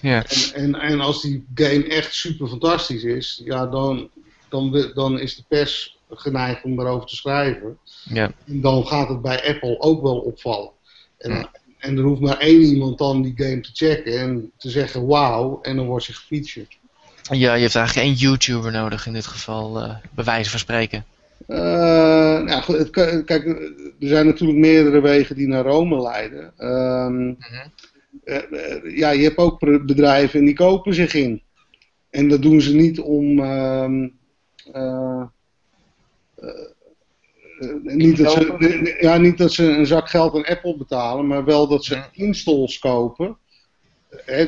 Ja. 0.00 0.24
En, 0.24 0.54
en, 0.54 0.74
en 0.74 1.00
als 1.00 1.22
die 1.22 1.46
game 1.54 1.84
echt 1.84 2.14
super 2.14 2.48
fantastisch 2.48 3.02
is, 3.02 3.40
ja, 3.44 3.66
dan, 3.66 4.10
dan, 4.48 4.90
dan 4.94 5.18
is 5.18 5.36
de 5.36 5.42
pers 5.48 5.98
geneigd 6.10 6.64
om 6.64 6.76
daarover 6.76 7.06
te 7.08 7.16
schrijven. 7.16 7.78
Ja. 8.04 8.30
En 8.46 8.60
dan 8.60 8.86
gaat 8.86 9.08
het 9.08 9.22
bij 9.22 9.48
Apple 9.48 9.80
ook 9.80 10.02
wel 10.02 10.18
opvallen. 10.18 10.70
En, 11.18 11.30
Ja. 11.30 11.50
En 11.78 11.96
er 11.96 12.02
hoeft 12.02 12.20
maar 12.20 12.38
één 12.38 12.60
iemand 12.60 12.98
dan 12.98 13.22
die 13.22 13.32
game 13.36 13.60
te 13.60 13.70
checken 13.72 14.18
en 14.18 14.50
te 14.56 14.70
zeggen 14.70 15.06
wauw, 15.06 15.58
en 15.62 15.76
dan 15.76 15.86
wordt 15.86 16.04
je 16.04 16.12
gefeatured. 16.12 16.76
ja, 17.22 17.54
je 17.54 17.62
hebt 17.62 17.74
eigenlijk 17.74 18.06
één 18.06 18.16
YouTuber 18.16 18.72
nodig 18.72 19.06
in 19.06 19.12
dit 19.12 19.26
geval, 19.26 19.80
eh 19.82 19.94
bij 20.14 20.24
wijze 20.24 20.50
van 20.50 20.58
spreken. 20.58 21.04
Eh, 21.46 21.58
nou, 22.42 22.76
het, 22.76 22.90
kijk, 23.24 23.46
er 24.00 24.08
zijn 24.08 24.26
natuurlijk 24.26 24.58
meerdere 24.58 25.00
wegen 25.00 25.36
die 25.36 25.46
naar 25.48 25.64
Rome 25.64 26.02
leiden. 26.02 26.52
Ehm, 26.56 27.26
Mhm. 27.26 27.36
eh, 28.24 28.96
ja, 28.96 29.10
je 29.10 29.22
hebt 29.22 29.36
ook 29.36 29.58
bedrijven 29.86 30.38
en 30.38 30.44
die 30.44 30.54
kopen 30.54 30.94
zich 30.94 31.14
in. 31.14 31.42
En 32.10 32.28
dat 32.28 32.42
doen 32.42 32.60
ze 32.60 32.74
niet 32.74 33.00
om. 33.00 33.40
Eh, 37.58 37.68
eh, 37.68 37.76
niet, 37.82 38.16
dat 38.16 38.32
ze, 38.32 38.96
ja, 39.00 39.16
niet 39.16 39.38
dat 39.38 39.52
ze 39.52 39.64
een 39.64 39.86
zak 39.86 40.10
geld 40.10 40.34
aan 40.34 40.44
Apple 40.44 40.76
betalen, 40.76 41.26
maar 41.26 41.44
wel 41.44 41.68
dat 41.68 41.84
ze 41.84 42.02
installs 42.12 42.78
kopen. 42.78 43.36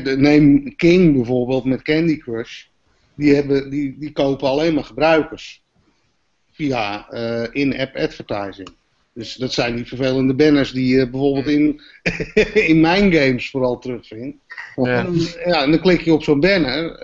neem 0.02 0.76
King 0.76 1.14
bijvoorbeeld 1.14 1.64
met 1.64 1.82
Candy 1.82 2.18
Crush. 2.18 2.64
Die, 3.14 3.34
hebben, 3.34 3.70
die, 3.70 3.96
die 3.98 4.12
kopen 4.12 4.48
alleen 4.48 4.74
maar 4.74 4.84
gebruikers 4.84 5.62
via 6.52 7.10
in-app 7.52 7.96
advertising. 7.96 8.68
Dus 9.12 9.34
dat 9.34 9.52
zijn 9.52 9.76
die 9.76 9.86
vervelende 9.86 10.34
banners 10.34 10.72
die 10.72 10.96
je 10.96 11.10
bijvoorbeeld 11.10 11.46
in, 11.46 11.80
in 12.70 12.80
mijn 12.80 13.12
games 13.12 13.50
vooral 13.50 13.78
terugvindt. 13.78 14.36
Ja. 14.76 15.04
En, 15.04 15.14
ja, 15.44 15.62
en 15.62 15.70
dan 15.70 15.80
klik 15.80 16.00
je 16.00 16.12
op 16.12 16.22
zo'n 16.22 16.40
banner, 16.40 17.02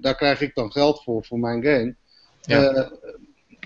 daar 0.00 0.16
krijg 0.16 0.40
ik 0.40 0.54
dan 0.54 0.72
geld 0.72 1.02
voor, 1.02 1.24
voor 1.24 1.38
mijn 1.38 1.62
game. 1.62 1.94
Ja 2.40 2.90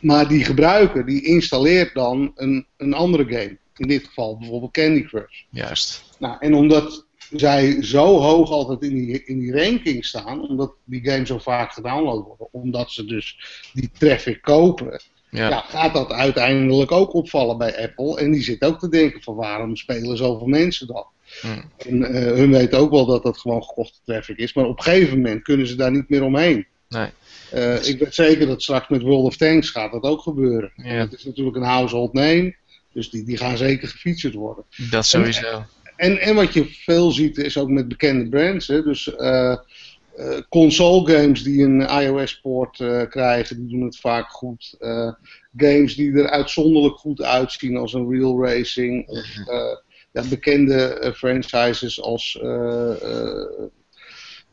maar 0.02 0.28
die 0.28 0.44
gebruiker 0.44 1.06
die 1.06 1.24
installeert 1.24 1.94
dan 1.94 2.32
een, 2.34 2.66
een 2.76 2.94
andere 2.94 3.24
game. 3.24 3.58
In 3.76 3.88
dit 3.88 4.04
geval 4.04 4.38
bijvoorbeeld 4.38 4.72
Candy 4.72 5.02
Crush. 5.02 5.42
Juist. 5.50 6.04
Nou, 6.18 6.36
en 6.40 6.54
omdat 6.54 7.06
zij 7.30 7.82
zo 7.82 8.18
hoog 8.18 8.50
altijd 8.50 8.82
in 8.82 8.94
die, 8.94 9.24
in 9.24 9.38
die 9.38 9.52
ranking 9.52 10.04
staan, 10.04 10.48
omdat 10.48 10.74
die 10.84 11.10
games 11.10 11.28
zo 11.28 11.38
vaak 11.38 11.72
gedownload 11.72 12.26
worden, 12.26 12.48
omdat 12.52 12.90
ze 12.90 13.04
dus 13.04 13.38
die 13.72 13.90
traffic 13.98 14.42
kopen, 14.42 15.00
ja. 15.30 15.48
ja. 15.48 15.60
gaat 15.60 15.94
dat 15.94 16.12
uiteindelijk 16.12 16.92
ook 16.92 17.14
opvallen 17.14 17.58
bij 17.58 17.82
Apple. 17.82 18.18
En 18.18 18.30
die 18.30 18.42
zit 18.42 18.64
ook 18.64 18.78
te 18.78 18.88
denken 18.88 19.22
van 19.22 19.34
waarom 19.34 19.76
spelen 19.76 20.16
zoveel 20.16 20.46
mensen 20.46 20.86
dat? 20.86 21.06
Hmm. 21.40 21.64
En 21.76 22.00
uh, 22.00 22.08
hun 22.08 22.50
weten 22.50 22.78
ook 22.78 22.90
wel 22.90 23.06
dat 23.06 23.22
dat 23.22 23.38
gewoon 23.38 23.62
gekochte 23.62 23.98
traffic 24.04 24.36
is, 24.36 24.52
maar 24.54 24.64
op 24.64 24.78
een 24.78 24.84
gegeven 24.84 25.16
moment 25.16 25.42
kunnen 25.42 25.66
ze 25.66 25.76
daar 25.76 25.90
niet 25.90 26.08
meer 26.08 26.22
omheen. 26.22 26.66
Nee. 26.88 27.08
Uh, 27.54 27.86
ik 27.86 27.98
weet 27.98 28.14
zeker 28.14 28.46
dat 28.46 28.62
straks 28.62 28.88
met 28.88 29.02
World 29.02 29.24
of 29.24 29.36
Tanks 29.36 29.70
gaat 29.70 29.92
dat 29.92 30.02
ook 30.02 30.20
gebeuren. 30.20 30.72
Ja. 30.76 30.84
Het 30.84 31.12
is 31.12 31.24
natuurlijk 31.24 31.56
een 31.56 31.62
household 31.62 32.12
name, 32.12 32.54
dus 32.92 33.10
die, 33.10 33.24
die 33.24 33.36
gaan 33.36 33.56
zeker 33.56 33.88
gefeatured 33.88 34.34
worden. 34.34 34.64
Dat 34.90 35.06
sowieso. 35.06 35.64
En, 35.96 36.18
en, 36.18 36.34
wat 36.34 36.52
je 36.52 36.64
veel 36.64 37.10
ziet 37.10 37.38
is 37.38 37.58
ook 37.58 37.68
met 37.68 37.88
bekende 37.88 38.28
brands. 38.28 38.66
Hè, 38.66 38.82
dus 38.82 39.06
uh, 39.06 39.56
uh, 40.18 40.38
console 40.48 41.12
games 41.12 41.42
die 41.42 41.64
een 41.64 41.80
iOS-poort 41.80 42.76
krijgen, 43.08 43.56
die 43.56 43.68
doen 43.68 43.84
het 43.84 43.98
vaak 43.98 44.30
goed. 44.30 44.76
games 45.56 45.94
die 45.94 46.12
er 46.12 46.28
uitzonderlijk 46.28 46.96
goed 46.96 47.22
uitzien 47.22 47.76
als 47.76 47.92
een 47.92 48.10
Real 48.10 48.44
Racing. 48.44 49.08
Of 49.08 49.26
ja, 50.12 50.28
bekende 50.28 51.12
franchises 51.16 52.02
als 52.02 52.40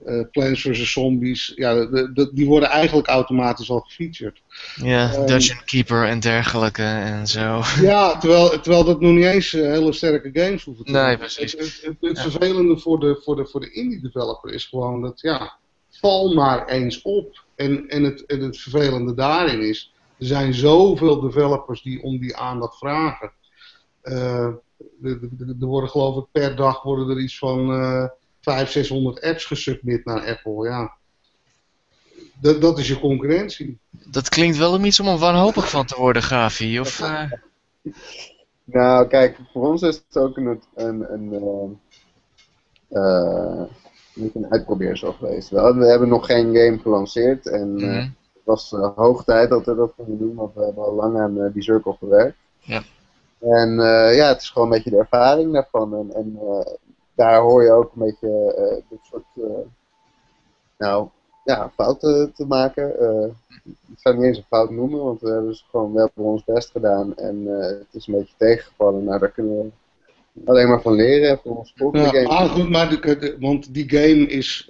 uh, 0.05 0.23
Plants 0.31 0.61
vs. 0.61 0.91
Zombies, 0.91 1.51
ja, 1.55 1.73
de, 1.73 2.11
de, 2.13 2.29
die 2.33 2.45
worden 2.45 2.69
eigenlijk 2.69 3.07
automatisch 3.07 3.69
al 3.69 3.79
gefeatured. 3.79 4.41
Ja, 4.75 5.13
um, 5.15 5.25
Dungeon 5.25 5.59
Keeper 5.65 6.07
en 6.07 6.19
dergelijke 6.19 6.83
en 6.83 7.27
zo. 7.27 7.61
Ja, 7.81 8.17
terwijl, 8.17 8.49
terwijl 8.49 8.83
dat 8.83 9.01
nog 9.01 9.11
niet 9.11 9.25
eens 9.25 9.53
uh, 9.53 9.61
hele 9.61 9.93
sterke 9.93 10.29
games 10.33 10.63
hoeven 10.63 10.85
te 10.85 10.91
zijn. 10.91 11.05
Nee, 11.05 11.17
precies. 11.17 11.51
Het, 11.51 11.61
het, 11.61 11.81
het, 11.81 11.97
het 11.99 12.19
vervelende 12.19 12.77
voor 12.77 12.99
de, 12.99 13.21
voor, 13.23 13.35
de, 13.35 13.45
voor 13.45 13.61
de 13.61 13.71
indie 13.71 14.01
developer 14.01 14.53
is 14.53 14.65
gewoon 14.65 15.01
dat, 15.01 15.21
ja, 15.21 15.57
val 15.89 16.33
maar 16.33 16.67
eens 16.67 17.01
op. 17.01 17.43
En, 17.55 17.87
en, 17.87 18.03
het, 18.03 18.25
en 18.25 18.41
het 18.41 18.57
vervelende 18.57 19.13
daarin 19.13 19.61
is, 19.61 19.93
er 20.19 20.25
zijn 20.25 20.53
zoveel 20.53 21.19
developers 21.21 21.81
die 21.81 22.03
om 22.03 22.19
die 22.19 22.35
aandacht 22.35 22.77
vragen. 22.77 23.31
Uh, 24.03 24.47
er 25.03 25.55
worden 25.59 25.89
geloof 25.89 26.17
ik 26.17 26.25
per 26.31 26.55
dag 26.55 26.83
worden 26.83 27.09
er 27.09 27.19
iets 27.19 27.37
van 27.37 27.71
500, 28.45 28.71
600 28.71 29.21
apps 29.21 29.45
gesubmit 29.45 30.05
naar 30.05 30.27
Apple. 30.27 30.67
Ja. 30.69 30.93
Dat, 32.41 32.61
dat 32.61 32.79
is 32.79 32.87
je 32.87 32.99
concurrentie. 32.99 33.77
Dat 33.89 34.29
klinkt 34.29 34.57
wel 34.57 34.73
om 34.73 34.85
iets 34.85 34.99
om 34.99 35.17
wanhopig 35.17 35.69
van 35.69 35.85
te 35.85 35.95
worden, 35.97 36.23
Gavi. 36.23 36.79
Of, 36.79 36.99
uh... 36.99 37.31
Nou, 38.63 39.07
kijk, 39.07 39.37
voor 39.51 39.67
ons 39.67 39.81
is 39.81 39.95
het 40.07 40.17
ook 40.17 40.37
een, 40.37 40.61
een, 40.75 41.13
een 41.13 41.79
uh, 42.89 43.61
niet 44.13 44.35
een 44.35 44.51
uitprobeersel 44.51 45.11
geweest. 45.13 45.49
We, 45.49 45.73
we 45.73 45.85
hebben 45.85 46.09
nog 46.09 46.25
geen 46.25 46.55
game 46.55 46.79
gelanceerd 46.81 47.47
en 47.47 47.71
mm 47.71 47.77
-hmm. 47.77 48.15
het 48.33 48.43
was 48.43 48.69
hoog 48.95 49.23
tijd 49.23 49.49
dat 49.49 49.65
we 49.65 49.75
dat 49.75 49.93
gingen 49.97 50.17
doen, 50.17 50.35
want 50.35 50.53
we 50.53 50.63
hebben 50.63 50.83
al 50.83 50.93
lang 50.93 51.17
aan 51.17 51.51
die 51.53 51.63
cirkel 51.63 51.93
gewerkt. 51.99 52.37
Ja. 52.59 52.81
En 53.39 53.75
ja, 54.15 54.27
het 54.27 54.41
is 54.41 54.49
gewoon 54.49 54.67
een 54.67 54.73
beetje 54.73 54.89
de 54.89 54.97
ervaring 54.97 55.53
daarvan. 55.53 55.95
En, 55.95 56.13
en 56.15 56.39
daar 57.15 57.41
hoor 57.41 57.63
je 57.63 57.71
ook 57.71 57.91
een 57.95 58.05
beetje 58.05 58.55
uh, 58.57 58.89
dit 58.89 58.99
soort 59.01 59.25
uh, 59.35 59.45
nou, 60.77 61.07
ja, 61.43 61.71
fouten 61.75 62.33
te 62.33 62.45
maken. 62.45 62.95
Uh, 63.01 63.27
ik 63.65 63.99
zou 63.99 64.15
het 64.15 64.17
niet 64.17 64.25
eens 64.25 64.37
een 64.37 64.43
fout 64.47 64.69
noemen, 64.69 65.03
want 65.03 65.21
we 65.21 65.29
hebben, 65.29 65.47
dus 65.47 65.65
gewoon, 65.69 65.93
we 65.93 65.99
hebben 65.99 66.23
ons 66.23 66.43
best 66.43 66.71
gedaan 66.71 67.15
en 67.15 67.45
het 67.45 67.87
is 67.91 68.07
een 68.07 68.17
beetje 68.17 68.33
tegengevallen. 68.37 69.03
Nou, 69.03 69.19
daar 69.19 69.31
kunnen 69.31 69.57
we 69.57 69.71
alleen 70.45 70.67
maar 70.67 70.81
van 70.81 70.93
leren 70.93 71.39
voor 71.43 71.57
ons 71.57 71.73
ja, 71.91 72.23
ah, 72.23 72.51
goed, 72.51 72.69
maar 72.69 72.89
de, 72.89 73.35
want 73.39 73.73
die 73.73 73.89
game 73.89 74.27
is, 74.27 74.65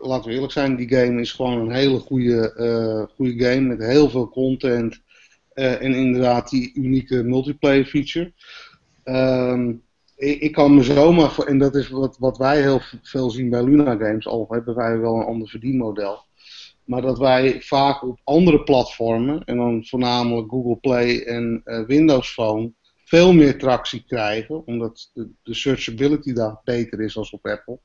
laten 0.00 0.28
we 0.28 0.34
eerlijk 0.34 0.52
zijn, 0.52 0.76
die 0.76 0.88
game 0.88 1.20
is 1.20 1.32
gewoon 1.32 1.58
een 1.58 1.70
hele 1.70 1.98
goede, 1.98 3.08
goede 3.16 3.44
game 3.44 3.60
met 3.60 3.82
heel 3.82 4.10
veel 4.10 4.28
content 4.28 5.00
en 5.54 5.94
inderdaad 5.94 6.50
die 6.50 6.72
unieke 6.74 7.22
multiplayer 7.22 7.84
feature. 7.84 8.32
Um, 9.04 9.82
ik, 10.16 10.40
ik, 10.40 10.52
kan 10.52 10.74
me 10.74 10.82
zomaar, 10.82 11.38
en 11.38 11.58
dat 11.58 11.74
is 11.74 11.88
wat, 11.88 12.16
wat 12.18 12.38
wij 12.38 12.60
heel 12.60 12.80
veel 13.02 13.30
zien 13.30 13.50
bij 13.50 13.62
Luna 13.62 13.96
Games, 13.96 14.26
al 14.26 14.46
hebben 14.50 14.74
wij 14.74 14.98
wel 14.98 15.14
een 15.14 15.26
ander 15.26 15.48
verdienmodel. 15.48 16.22
Maar 16.84 17.02
dat 17.02 17.18
wij 17.18 17.60
vaak 17.60 18.02
op 18.02 18.20
andere 18.24 18.62
platformen, 18.62 19.44
en 19.44 19.56
dan 19.56 19.84
voornamelijk 19.84 20.50
Google 20.50 20.76
Play 20.76 21.22
en 21.22 21.62
uh, 21.64 21.86
Windows 21.86 22.32
Phone, 22.32 22.72
veel 23.04 23.32
meer 23.32 23.58
tractie 23.58 24.04
krijgen, 24.06 24.66
omdat 24.66 25.10
de, 25.14 25.28
de 25.42 25.54
searchability 25.54 26.32
daar 26.32 26.60
beter 26.64 27.00
is 27.00 27.16
als 27.16 27.30
op 27.30 27.46
Apple. 27.46 27.78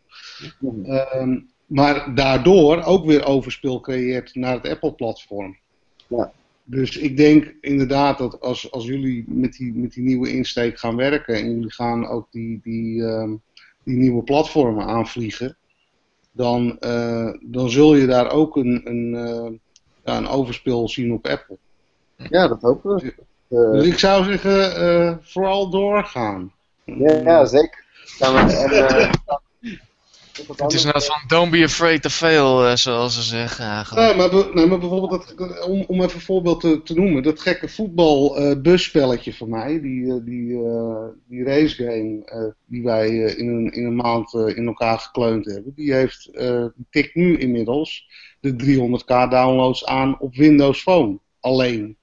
Um, 1.14 1.50
maar 1.66 2.16
daardoor 2.16 2.84
ook 2.84 3.06
weer 3.06 3.26
overspel 3.26 3.80
creëert 3.80 4.36
naar 4.36 4.54
het 4.54 4.68
Apple-platform. 4.68 5.58
Ja. 6.08 6.32
Dus 6.72 6.98
ik 6.98 7.18
denk 7.18 7.56
inderdaad 7.62 8.18
dat 8.18 8.40
als, 8.40 8.72
als 8.72 8.86
jullie 8.86 9.24
met 9.28 9.54
die, 9.54 9.74
met 9.74 9.94
die 9.94 10.04
nieuwe 10.04 10.32
insteek 10.32 10.80
gaan 10.80 10.96
werken 10.96 11.36
en 11.36 11.50
jullie 11.50 11.74
gaan 11.74 12.08
ook 12.08 12.28
die, 12.32 12.60
die, 12.64 12.96
uh, 12.96 13.32
die 13.84 13.98
nieuwe 13.98 14.24
platformen 14.24 14.86
aanvliegen, 14.86 15.58
dan, 16.32 16.78
uh, 16.80 17.34
dan 17.42 17.70
zul 17.70 17.96
je 17.96 18.06
daar 18.06 18.32
ook 18.32 18.56
een, 18.56 18.82
een, 18.84 19.14
uh, 19.14 19.52
ja, 20.06 20.18
een 20.18 20.28
overspel 20.28 20.90
zien 20.90 21.14
op 21.14 21.28
Apple. 21.28 21.58
Ja, 22.16 22.48
dat 22.48 22.62
hopen 22.62 22.96
we. 22.96 23.14
Dus 23.48 23.86
ik 23.86 24.00
zou 24.00 24.24
zeggen, 24.24 25.20
vooral 25.24 25.70
doorgaan. 25.70 26.52
Ja, 26.86 27.46
zeker. 27.46 27.86
En, 28.20 28.32
het 30.56 30.74
is 30.74 30.84
net 30.84 31.06
van 31.06 31.24
don't 31.28 31.52
be 31.52 31.64
afraid 31.64 32.02
to 32.02 32.10
fail, 32.10 32.70
uh, 32.70 32.76
zoals 32.76 33.16
ze 33.16 33.22
zeggen 33.22 33.66
eigenlijk. 33.66 34.08
Nee, 34.08 34.16
maar, 34.16 34.54
nee, 34.54 34.66
maar 34.66 34.80
bijvoorbeeld, 34.80 35.38
dat, 35.38 35.66
om, 35.66 35.84
om 35.88 36.02
even 36.02 36.16
een 36.16 36.22
voorbeeld 36.22 36.62
te, 36.62 36.82
te 36.84 36.94
noemen, 36.94 37.24
dat 37.24 37.40
gekke 37.40 37.70
voetbalbusspelletje 37.70 39.32
uh, 39.32 39.38
van 39.38 39.50
mij, 39.50 39.82
die, 39.82 40.02
uh, 40.02 40.16
die, 40.24 40.60
die 41.28 41.44
racegame 41.44 42.56
die 42.66 42.84
wij 42.84 43.10
in, 43.10 43.48
een, 43.48 43.72
in 43.72 43.86
een 43.86 43.96
maand 43.96 44.34
in 44.34 44.68
elkaar 44.68 45.00
gekleund 45.00 45.46
hebben, 45.46 45.74
die 45.76 45.94
heeft, 45.94 46.30
die 46.76 46.86
tikt 46.90 47.16
nu 47.16 47.38
inmiddels 47.38 48.08
de 48.40 48.52
300k 48.52 49.30
downloads 49.30 49.86
aan 49.86 50.20
op 50.20 50.36
Windows 50.36 50.82
Phone, 50.82 51.20
alleen. 51.40 51.98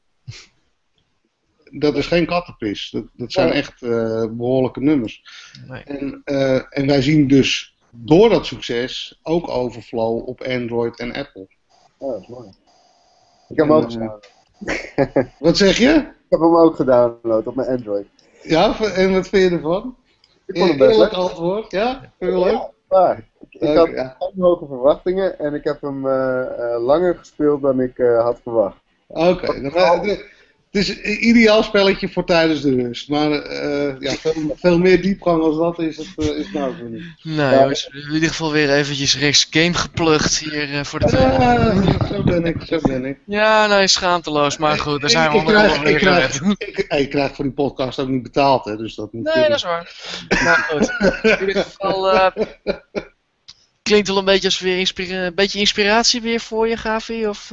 Dat 1.70 1.96
is 1.96 2.06
geen 2.06 2.26
kattenpis, 2.26 2.90
dat, 2.90 3.04
dat 3.12 3.32
zijn 3.32 3.52
echt 3.52 3.80
behoorlijke 4.36 4.80
nummers. 4.80 5.22
Nee. 5.68 5.82
En, 5.82 6.22
en 6.70 6.86
wij 6.86 7.02
zien 7.02 7.28
dus 7.28 7.75
door 8.04 8.28
dat 8.28 8.46
succes 8.46 9.20
ook 9.22 9.48
overflow 9.48 10.28
op 10.28 10.42
Android 10.42 10.98
en 10.98 11.12
Apple. 11.12 11.48
Oh, 11.98 12.12
dat 12.12 12.20
is 12.20 12.28
mooi. 12.28 12.48
Ik 13.48 13.56
heb 13.56 13.66
hem 13.66 13.72
ook 13.72 13.90
gedownload. 13.90 14.30
Wat 15.38 15.56
zeg 15.56 15.78
je? 15.78 15.94
Ik 15.94 16.32
heb 16.32 16.40
hem 16.40 16.56
ook 16.56 16.76
gedownload 16.76 17.46
op 17.46 17.54
mijn 17.54 17.68
Android. 17.68 18.06
Ja, 18.42 18.80
en 18.80 19.12
wat 19.12 19.28
vind 19.28 19.50
je 19.50 19.56
ervan? 19.56 19.96
Ik 20.46 20.58
vond 20.58 20.68
het 20.68 20.78
best 20.78 20.90
Eerlijk 20.90 21.12
antwoord, 21.12 21.70
ja? 21.70 22.12
Vind 22.18 22.32
je 22.32 22.38
leuk? 22.38 22.70
Ja, 22.88 23.18
ik, 23.48 23.76
had 23.76 23.88
ja. 23.88 24.16
hoge 24.38 24.66
verwachtingen 24.66 25.38
en 25.38 25.54
ik 25.54 25.64
heb 25.64 25.80
hem 25.80 26.06
uh, 26.06 26.12
uh, 26.58 26.84
langer 26.84 27.18
gespeeld 27.18 27.62
dan 27.62 27.80
ik 27.80 27.98
uh, 27.98 28.22
had 28.22 28.40
verwacht. 28.42 28.76
Oké, 29.06 29.28
okay. 29.28 30.24
Het 30.76 30.88
is 30.88 30.96
een 31.02 31.28
ideaal 31.28 31.62
spelletje 31.62 32.08
voor 32.08 32.24
tijdens 32.24 32.60
de 32.60 32.74
rust. 32.74 33.08
Maar 33.08 33.30
uh, 33.30 33.94
ja, 33.98 34.12
veel, 34.12 34.54
veel, 34.56 34.78
meer 34.78 35.02
diepgang 35.02 35.42
als 35.42 35.56
dat 35.56 35.78
is 35.78 35.96
het, 35.96 36.08
uh, 36.16 36.38
is 36.38 36.52
nou 36.52 36.74
niet. 36.82 37.04
Nou 37.22 37.54
ja, 37.54 37.60
jongens, 37.60 37.90
in 37.92 38.14
ieder 38.14 38.28
geval 38.28 38.52
weer 38.52 38.70
eventjes 38.70 39.18
rechts 39.18 39.46
game 39.50 39.74
geplukt 39.74 40.38
hier 40.38 40.72
uh, 40.72 40.84
voor 40.84 40.98
de 40.98 41.06
tweede. 41.06 41.32
Ja, 41.32 42.06
zo 42.06 42.22
ben 42.22 42.44
ik, 42.44 42.62
zo 42.66 42.78
ben 42.82 43.04
ik. 43.04 43.18
Ja, 43.26 43.66
nee, 43.66 43.86
schaamteloos. 43.86 44.56
Maar 44.56 44.78
goed, 44.78 45.00
daar 45.00 45.10
zijn 45.10 45.30
we 45.30 45.36
onderhand 45.36 45.78
weer 45.78 45.92
ik 45.92 45.96
krijg, 45.96 46.40
ik, 46.40 46.78
ik, 46.88 47.10
krijg 47.10 47.34
voor 47.34 47.44
die 47.44 47.54
podcast 47.54 47.98
ook 47.98 48.08
niet 48.08 48.22
betaald, 48.22 48.64
hè, 48.64 48.76
dus 48.76 48.94
dat 48.94 49.12
moet 49.12 49.24
Nee, 49.24 49.32
kunnen. 49.32 49.50
dat 49.50 49.58
is 49.58 49.64
waar. 49.64 49.94
Maar 50.44 50.66
goed, 50.70 50.92
in 51.40 51.46
ieder 51.46 51.62
geval... 51.62 52.32
klinkt 53.82 54.08
wel 54.08 54.18
een 54.18 54.24
beetje 54.24 54.48
als 54.48 54.60
weer 54.60 54.78
inspira 54.78 55.26
een 55.26 55.34
beetje 55.34 55.58
inspiratie 55.58 56.20
weer 56.20 56.40
voor 56.40 56.68
je, 56.68 56.76
Gavi? 56.76 57.26
Of, 57.26 57.52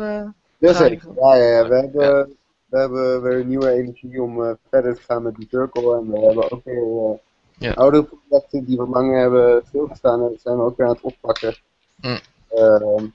Jazeker, 0.57 1.09
ja, 1.21 1.35
ja, 1.35 1.43
ja, 1.43 1.67
we 1.67 1.75
hebben 1.75 2.37
we 2.73 2.79
hebben 2.79 3.21
weer 3.21 3.45
nieuwe 3.45 3.69
energie 3.71 4.21
om 4.21 4.43
eh, 4.43 4.51
verder 4.69 4.95
te 4.95 5.01
gaan 5.01 5.23
met 5.23 5.35
die 5.35 5.47
circle. 5.49 5.95
En 5.97 6.11
we 6.11 6.19
hebben 6.19 6.51
ook 6.51 6.63
weer 6.63 6.83
uh, 6.83 7.17
Ja. 7.57 7.73
oudere 7.73 8.03
projecten 8.03 8.65
die 8.65 8.77
wat 8.77 8.87
langer 8.87 9.19
hebben 9.19 9.63
stilgestaan. 9.67 10.21
En 10.21 10.29
dat 10.29 10.41
zijn 10.41 10.57
we 10.57 10.63
ook 10.63 10.77
weer 10.77 10.87
aan 10.87 10.93
het 10.93 11.01
oppakken. 11.03 11.55
Mm. 12.01 12.19
Ehm, 12.49 13.05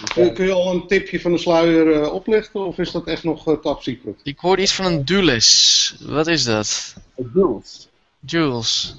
dus 0.00 0.12
Kun, 0.14 0.24
ja, 0.24 0.32
kun 0.32 0.46
je 0.46 0.52
al 0.52 0.74
een 0.74 0.86
tipje 0.86 1.20
van 1.20 1.32
de 1.32 1.38
sluier 1.38 2.02
eh, 2.02 2.12
oplichten 2.12 2.66
of 2.66 2.78
is 2.78 2.90
dat 2.92 3.06
echt 3.06 3.24
nog 3.24 3.46
eh, 3.48 3.54
top 3.54 3.82
secret? 3.82 4.20
Ik 4.22 4.38
hoorde 4.38 4.62
iets 4.62 4.74
van 4.74 4.84
een 4.84 5.04
Duelis. 5.04 5.96
Wat 6.06 6.26
is 6.26 6.44
dat? 6.44 6.94
Jules. 7.32 7.88
Jules. 8.20 8.96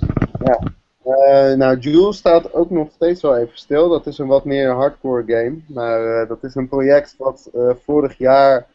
Eh, 1.06 1.54
nou, 1.54 1.78
Jules 1.80 2.18
staat 2.18 2.54
ook 2.54 2.70
nog 2.70 2.88
steeds 2.96 3.22
wel 3.22 3.38
even 3.38 3.58
stil. 3.58 3.90
Dat 3.90 4.08
is 4.08 4.18
een 4.18 4.28
wat 4.28 4.46
meer 4.46 4.70
hardcore 4.72 5.24
game. 5.28 5.56
Maar 5.68 6.22
eh, 6.22 6.28
dat 6.28 6.44
is 6.44 6.56
een 6.56 6.68
project 6.68 7.16
wat 7.18 7.50
eh, 7.54 7.70
vorig 7.86 8.18
jaar 8.18 8.68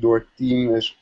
door 0.00 0.14
het 0.14 0.26
team 0.36 0.74
is 0.74 0.98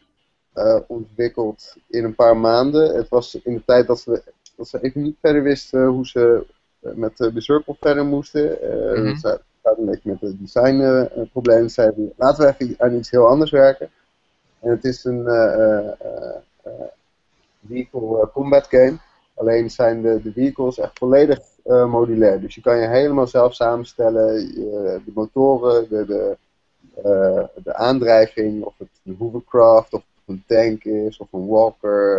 eh, 0.52 0.76
ontwikkeld 0.86 1.76
in 1.88 2.04
een 2.04 2.14
paar 2.14 2.36
maanden. 2.36 2.94
Het 2.96 3.08
was 3.08 3.34
in 3.34 3.54
de 3.54 3.64
tijd 3.64 3.86
dat 3.86 4.00
ze, 4.00 4.22
dat 4.56 4.68
ze 4.68 4.82
even 4.82 5.02
niet 5.02 5.16
verder 5.20 5.42
wisten 5.42 5.86
hoe 5.86 6.06
ze 6.06 6.46
eh, 6.80 6.92
met 6.94 7.16
de 7.16 7.40
Circle 7.40 7.76
verder 7.80 8.04
moesten. 8.04 8.62
Eh 8.62 9.02
Mhm. 9.02 9.16
Ze 9.16 9.40
zaten 9.62 9.82
een 9.82 9.90
beetje 9.90 10.10
met 10.10 10.20
de 10.20 10.36
designproblemen. 10.38 11.68
Ze 11.70 11.74
zeiden, 11.74 12.12
laten 12.16 12.46
we 12.46 12.54
even 12.58 12.74
aan 12.78 12.94
iets 12.94 13.10
heel 13.10 13.26
anders 13.26 13.50
werken. 13.50 13.90
En 14.60 14.70
het 14.70 14.84
is 14.84 15.04
een 15.04 15.26
eh, 15.26 15.54
eh, 15.54 15.88
eh, 16.00 16.34
eh, 16.62 16.72
vehicle 17.66 18.20
eh, 18.20 18.32
combat 18.32 18.66
game. 18.66 18.98
Alleen 19.40 19.70
zijn 19.70 20.02
de, 20.02 20.22
de 20.22 20.32
vehicles 20.32 20.78
echt 20.78 20.98
volledig 20.98 21.38
eh, 21.64 21.90
modulair. 21.90 22.40
Dus 22.40 22.54
je 22.54 22.60
kan 22.60 22.78
je 22.78 22.88
helemaal 22.88 23.26
zelf 23.26 23.54
samenstellen. 23.54 24.34
De 25.04 25.12
motoren, 25.14 25.88
de, 25.88 26.04
de, 26.06 26.36
eh, 26.94 27.44
de 27.64 27.74
aandrijving, 27.74 28.64
of 28.64 28.74
het 28.78 28.88
een 29.04 29.16
hovercraft, 29.18 29.92
of 29.92 30.02
een 30.26 30.44
tank 30.46 30.84
is, 30.84 31.18
of 31.18 31.32
een 31.32 31.46
walker. 31.46 32.18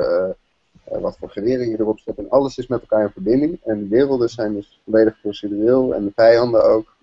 eh, 0.84 1.00
wat 1.02 1.18
voor 1.18 1.30
geweren 1.30 1.70
je 1.70 1.80
erop 1.80 2.00
zet. 2.00 2.18
En 2.18 2.30
alles 2.30 2.58
is 2.58 2.68
met 2.68 2.82
elkaar 2.82 3.02
in 3.02 3.12
verbinding. 3.12 3.60
En 3.64 3.80
de 3.80 3.88
werelden 3.88 4.30
zijn 4.30 4.54
dus 4.54 4.82
volledig 4.86 5.22
procedureel. 5.22 5.94
En 5.94 6.04
de 6.04 6.12
vijanden 6.16 6.64
ook. 6.64 6.96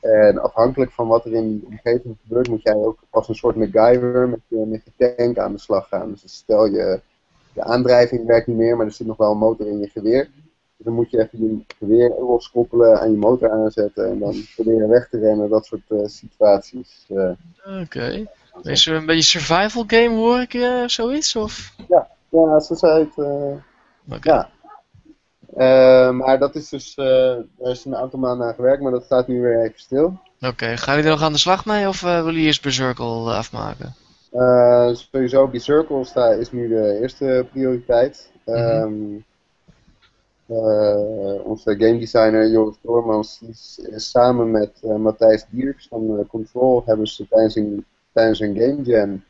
En 0.00 0.38
afhankelijk 0.38 0.90
van 0.90 1.08
wat 1.08 1.24
er 1.24 1.32
in 1.32 1.48
die 1.50 1.66
omgeving 1.66 2.16
gebeurt, 2.22 2.48
moet 2.48 2.62
jij 2.62 2.74
ook 2.74 2.98
als 3.10 3.28
een 3.28 3.34
soort 3.34 3.56
MacGyver 3.56 4.28
met 4.28 4.40
je, 4.48 4.56
met 4.56 4.82
je 4.84 5.14
tank 5.16 5.38
aan 5.38 5.52
de 5.52 5.58
slag 5.58 5.88
gaan. 5.88 6.10
Dus 6.10 6.22
stel 6.26 6.66
je, 6.66 7.00
de 7.54 7.62
aandrijving 7.62 8.26
werkt 8.26 8.46
niet 8.46 8.56
meer, 8.56 8.76
maar 8.76 8.86
er 8.86 8.92
zit 8.92 9.06
nog 9.06 9.16
wel 9.16 9.30
een 9.30 9.38
motor 9.38 9.66
in 9.66 9.78
je 9.78 9.88
geweer. 9.88 10.28
Dus 10.76 10.86
dan 10.86 10.94
moet 10.94 11.10
je 11.10 11.18
even 11.18 11.38
je 11.40 11.64
geweer 11.78 12.08
loskoppelen, 12.18 13.00
aan 13.00 13.10
je 13.10 13.16
motor 13.16 13.50
aanzetten 13.50 14.10
en 14.10 14.18
dan 14.18 14.34
proberen 14.54 14.88
weg 14.88 15.08
te 15.08 15.18
rennen. 15.18 15.50
Dat 15.50 15.66
soort 15.66 15.90
eh, 15.90 15.98
situaties. 16.04 17.06
eh. 17.08 17.30
Oké. 17.80 18.26
Is 18.62 18.86
er 18.86 18.94
een 18.94 19.06
beetje 19.06 19.38
survival 19.40 19.84
game 19.86 20.14
hoor 20.16 20.40
ik 20.40 20.54
eh, 20.54 20.82
zoiets? 20.86 21.36
Of? 21.36 21.74
ja, 22.30 22.60
zo 22.60 22.74
zei 22.74 23.08
het. 23.14 23.26
Oké. 24.08 24.30
Ja. 24.30 24.50
Maar 26.12 26.38
dat 26.38 26.54
is 26.54 26.68
dus, 26.68 26.96
er 26.96 27.46
is 27.70 27.84
een 27.84 27.96
aantal 27.96 28.18
maanden 28.18 28.46
aan 28.46 28.54
gewerkt, 28.54 28.82
maar 28.82 28.92
dat 28.92 29.04
staat 29.04 29.28
nu 29.28 29.40
weer 29.40 29.62
even 29.64 29.78
stil. 29.80 30.20
Oké, 30.40 30.76
gaan 30.76 30.94
jullie 30.94 31.10
er 31.10 31.16
nog 31.16 31.22
aan 31.26 31.32
de 31.32 31.38
slag 31.38 31.64
mee 31.66 31.88
of 31.88 32.00
willen 32.00 32.24
jullie 32.24 32.44
eerst 32.44 32.62
Berserkle 32.62 33.04
eh, 33.04 33.36
afmaken? 33.36 33.94
Eh, 34.32 34.94
sowieso, 34.94 35.46
die 35.50 35.60
Circle 35.60 36.04
sta, 36.04 36.32
is 36.32 36.52
nu 36.52 36.68
de 36.68 36.98
eerste 37.00 37.46
prioriteit. 37.50 38.32
Ehm, 38.44 39.20
eh, 40.46 41.44
onze 41.44 41.74
game 41.78 41.98
designer 41.98 42.50
Joris 42.50 42.76
Doormans 42.82 43.42
is, 43.48 43.80
is 43.90 44.10
samen 44.10 44.50
met 44.50 44.80
eh, 44.82 44.96
Matthijs 44.96 45.44
Dierks 45.50 45.86
van 45.88 46.18
eh, 46.18 46.28
Control 46.28 46.82
hebben 46.86 47.06
ze 47.06 47.28
tijdens 47.28 47.56
een, 47.56 47.84
tijdens 48.12 48.40
een 48.40 48.56
game 48.56 48.82
jam 48.82 49.24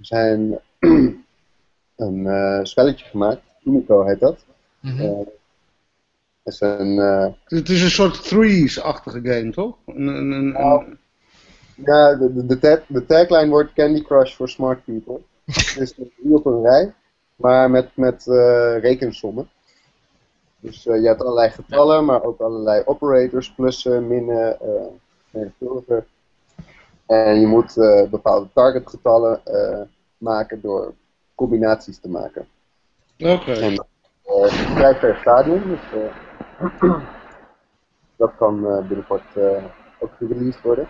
zijn 0.00 0.60
een 1.96 2.26
eh, 2.26 2.60
spelletje 2.62 3.04
gemaakt. 3.04 3.40
Kumiko 3.62 4.04
heet 4.04 4.20
dat. 4.20 4.44
Mhm. 4.80 5.00
Eh, 5.00 5.18
het 6.42 6.54
is 6.54 6.60
een, 6.60 6.96
Het 7.44 7.68
is 7.68 7.82
een 7.82 7.90
soort 7.90 8.28
threes-achtige 8.28 9.20
game, 9.22 9.50
toch? 9.50 9.76
Een, 9.86 10.06
een, 10.06 10.30
een, 10.30 10.52
Nou, 10.52 10.96
Ja, 11.84 12.14
de, 12.14 12.32
de, 12.34 12.46
de, 12.46 12.58
tag, 12.58 12.80
de 12.86 13.06
tagline 13.06 13.48
wordt 13.48 13.72
Candy 13.72 14.02
Crush 14.02 14.34
for 14.34 14.48
Smart 14.48 14.84
People. 14.84 15.20
dus 15.78 15.92
drie 15.92 16.34
op 16.34 16.46
een 16.46 16.62
rij, 16.62 16.94
maar 17.36 17.70
met, 17.70 17.96
met 17.96 18.26
eh, 18.26 18.78
rekensommen. 18.80 19.50
Dus 20.60 20.86
eh, 20.86 21.00
je 21.00 21.06
hebt 21.06 21.20
allerlei 21.20 21.50
getallen, 21.50 22.04
maar 22.04 22.22
ook 22.22 22.40
allerlei 22.40 22.82
operators, 22.84 23.52
plussen, 23.52 24.06
minnen, 24.06 24.56
vermenigvuldigen. 25.30 26.06
En 27.06 27.40
je 27.40 27.46
moet 27.46 27.74
bepaalde 28.10 28.48
targetgetallen 28.54 29.40
maken 30.18 30.60
door 30.60 30.94
combinaties 31.34 31.98
te 31.98 32.08
maken. 32.08 32.46
Oké. 33.18 33.52
En 33.52 33.86
eh 34.22 34.74
vrij 34.74 34.98
per 34.98 35.16
stadium, 35.20 35.62
dus 35.68 35.80
dat 38.16 38.32
kan 38.36 38.60
binnenkort 38.88 39.36
ook 39.98 40.10
gereleased 40.18 40.62
worden. 40.62 40.88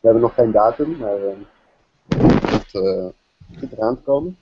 We 0.00 0.08
hebben 0.08 0.22
nog 0.22 0.34
geen 0.34 0.52
datum, 0.52 0.96
maar 0.96 1.16
eh 1.16 1.36
het 2.50 2.70
zit 3.60 3.72
eraan 3.72 3.96
te 3.96 4.02
komen. 4.02 4.36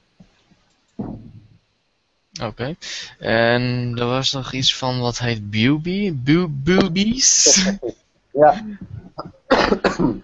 Oké. 2.43 2.75
En 3.19 3.95
er 3.99 4.07
was 4.07 4.33
nog 4.33 4.53
iets 4.53 4.77
van 4.77 5.01
wat 5.01 5.19
heet 5.19 5.51
Booby? 5.51 6.15
Boobies? 6.65 7.67
Ja. 8.31 8.65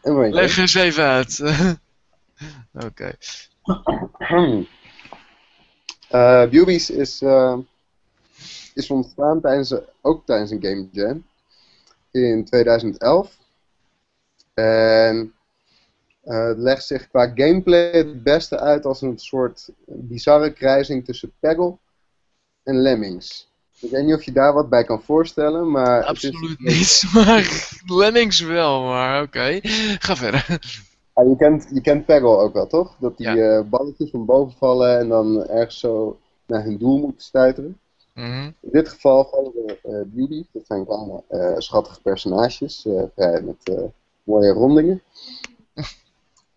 Leg 0.31 0.57
eens 0.57 0.75
even 0.75 1.05
uit. 1.05 1.43
Oké. 2.87 3.13
Eh 6.09 6.49
Bubies 6.49 6.91
is, 6.91 7.23
is 8.75 8.91
ontstaan 8.91 9.41
tijdens, 9.41 9.75
ook 10.01 10.27
tijdens 10.27 10.51
een 10.51 10.63
Game 10.63 10.89
Jam 10.93 11.25
in 12.11 12.45
2011. 12.45 13.37
En 14.55 15.35
eh, 16.21 16.47
het 16.47 16.59
legt 16.59 16.85
zich 16.87 17.09
qua 17.09 17.33
gameplay 17.35 17.91
het 17.91 18.23
beste 18.23 18.59
uit 18.59 18.85
als 18.85 19.03
een 19.03 19.19
soort 19.19 19.69
bizarre 19.87 20.53
kruising 20.53 21.05
tussen 21.05 21.33
Peggle 21.41 21.77
en 22.63 22.77
Lemmings. 22.77 23.53
Ik 23.81 23.91
weet 23.91 24.05
niet 24.05 24.15
of 24.15 24.23
je 24.23 24.33
daar 24.33 24.53
wat 24.53 24.69
bij 24.69 24.85
kan 24.85 25.03
voorstellen, 25.03 25.71
maar... 25.71 26.07
het 26.07 26.17
is- 26.23 26.31
Absoluut 26.31 26.61
niet, 26.61 27.05
maar 27.15 27.71
Lemmings 27.87 28.41
wel, 28.41 28.83
maar 28.83 29.23
oké. 29.23 29.59
Ga 29.99 30.17
verder. 30.17 30.47
Ja, 31.15 31.23
je, 31.23 31.37
kent, 31.37 31.69
je 31.75 31.81
kent 31.81 32.07
Peggle 32.07 32.37
ook 32.37 32.53
wel, 32.53 32.67
toch? 32.67 32.97
Dat 33.01 33.17
die 33.17 33.27
Ja. 33.31 33.57
eh, 33.59 33.65
balletjes 33.69 34.11
van 34.11 34.25
boven 34.25 34.57
vallen 34.59 34.99
en 34.99 35.09
dan 35.09 35.47
ergens 35.47 35.79
zo 35.79 36.19
naar 36.47 36.63
hun 36.65 36.79
doel 36.79 36.99
moeten 36.99 37.23
stuiteren. 37.23 37.79
Mhm. 38.15 38.45
In 38.61 38.71
dit 38.73 38.89
geval 38.89 39.25
vallen 39.25 39.53
de 39.53 39.79
eh 39.83 40.01
beauty, 40.05 40.45
dat 40.53 40.67
zijn 40.67 40.87
kleine 40.87 41.23
eh, 41.29 41.55
schattige 41.59 42.01
personages, 42.03 42.87
vrij 43.15 43.43
met 43.43 43.73
mooie 44.25 44.53
rondingen. 44.53 45.03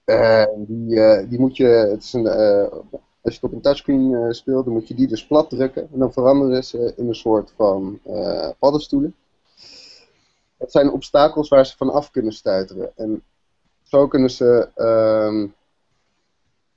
Eh, 0.08 0.46
die, 0.56 1.00
eh, 1.02 1.30
die 1.30 1.40
moet 1.40 1.58
je, 1.58 1.66
het 1.66 2.04
is 2.04 2.14
een, 2.14 2.28
eh, 2.28 2.72
als 2.72 3.00
je 3.22 3.32
het 3.32 3.44
op 3.44 3.52
een 3.52 3.62
touchscreen 3.62 4.34
speelt, 4.34 4.66
dan 4.66 4.74
moet 4.74 4.88
je 4.88 4.94
die 4.94 5.08
dus 5.08 5.28
plat 5.28 5.50
drukken 5.50 5.90
en 5.94 6.00
dan 6.00 6.14
veranderen 6.14 6.64
ze 6.64 6.94
in 6.96 7.08
een 7.08 7.16
soort 7.16 7.54
van 7.56 8.00
paddenstoelen. 8.60 9.16
Dat 10.58 10.72
zijn 10.72 10.92
obstakels 10.92 11.50
waar 11.50 11.66
ze 11.66 11.78
van 11.78 11.90
af 11.90 12.12
kunnen 12.12 12.34
stuiteren. 12.34 12.92
En 12.96 13.24
zo 13.84 14.08
kunnen 14.08 14.30
ze 14.30 14.70
ehm, 14.76 15.48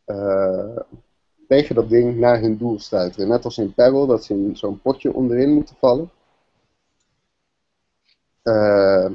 eh, 0.05 0.77
tegen 1.49 1.75
dat 1.75 1.89
ding 1.89 2.19
naar 2.19 2.41
hun 2.41 2.57
doel 2.57 2.79
stuiteren. 2.79 3.29
Net 3.29 3.45
als 3.45 3.59
in 3.59 3.75
Pebble, 3.75 4.07
dat 4.07 4.25
ze 4.25 4.35
in 4.35 4.57
zo'n 4.57 4.81
potje 4.81 5.13
onderin 5.13 5.53
moeten 5.53 5.77
vallen. 5.79 6.11
Eh, 8.43 9.11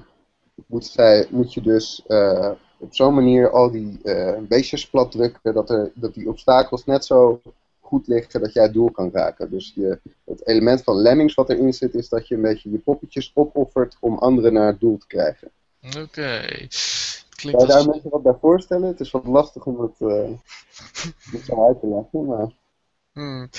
moet, 0.66 0.86
zij, 0.86 1.28
moet 1.30 1.54
je 1.54 1.62
dus 1.62 2.04
eh, 2.08 2.52
op 2.78 2.96
zo'n 2.96 3.14
manier 3.14 3.50
al 3.50 3.72
die 3.72 4.00
eh, 4.04 4.38
beestjes 4.42 4.90
plat 4.90 5.12
drukken, 5.12 5.54
dat, 5.54 5.70
er, 5.70 5.92
dat 5.96 6.14
die 6.14 6.30
obstakels 6.30 6.86
net 6.86 7.06
zo 7.06 7.42
goed 7.80 8.08
liggen 8.08 8.42
dat 8.42 8.54
jij 8.54 8.64
het 8.64 8.74
doel 8.74 8.92
kan 8.92 9.10
raken. 9.14 9.50
Dus 9.50 9.72
je, 9.76 10.00
het 10.26 10.48
element 10.48 10.84
van 10.84 10.96
lemmings 10.96 11.34
wat 11.34 11.50
erin 11.50 11.74
zit, 11.74 11.96
is 11.96 12.10
dat 12.10 12.28
je 12.28 12.36
een 12.36 12.42
beetje 12.42 12.72
je 12.72 12.78
poppetjes 12.78 13.32
opoffert 13.34 13.98
om 14.00 14.18
anderen 14.18 14.54
naar 14.54 14.68
het 14.68 14.80
doel 14.80 14.98
te 14.98 15.08
krijgen. 15.08 15.50
Oké. 15.98 16.42
Kan 16.48 16.68
Klinkt 17.36 17.62
je 17.62 17.68
daar 17.68 17.78
als... 17.78 17.86
mensen 17.86 18.10
wat 18.10 18.24
bij 18.24 18.38
voorstellen? 18.42 18.88
Het 18.88 19.00
is 19.00 19.12
wat 19.12 19.26
lastig 19.26 19.66
om 19.66 19.82
het 19.82 20.02
eh, 20.02 21.42
zo 21.48 21.68
uit 21.68 21.80
te 21.80 21.88
leggen, 21.88 22.26
maar... 22.26 22.48
Hmm. 23.14 23.50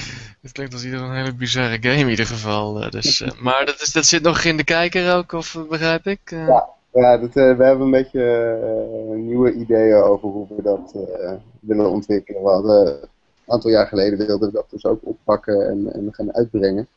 Het 0.42 0.52
klinkt 0.52 0.72
als 0.72 0.84
ieder 0.84 1.00
een 1.00 1.14
hele 1.14 1.34
bizarre 1.34 1.78
game 1.80 1.98
in 1.98 2.08
ieder 2.08 2.26
geval. 2.26 2.90
Dus, 2.90 3.24
maar 3.40 3.66
dat, 3.66 3.80
is, 3.80 3.92
dat 3.92 4.06
zit 4.06 4.22
nog 4.22 4.44
in 4.44 4.56
de 4.56 4.64
kijker 4.64 5.16
ook, 5.16 5.32
of 5.32 5.64
begrijp 5.68 6.06
ik? 6.06 6.30
Ja. 6.30 6.75
Ja, 6.96 7.18
dat, 7.18 7.28
eh, 7.28 7.56
we 7.56 7.64
hebben 7.64 7.80
een 7.80 7.90
beetje 7.90 8.22
eh, 8.62 9.16
nieuwe 9.16 9.52
ideeën 9.52 10.02
over 10.02 10.28
hoe 10.28 10.46
we 10.56 10.62
dat 10.62 10.92
eh, 10.94 11.32
willen 11.60 11.90
ontwikkelen. 11.90 12.42
We 12.42 12.48
hadden, 12.48 12.86
een 12.86 13.08
aantal 13.46 13.70
jaar 13.70 13.86
geleden 13.86 14.18
wilden 14.26 14.48
we 14.48 14.54
dat 14.54 14.70
dus 14.70 14.84
ook 14.84 15.00
oppakken 15.02 15.68
en, 15.68 15.92
en 15.92 16.08
gaan 16.14 16.34
uitbrengen. 16.34 16.88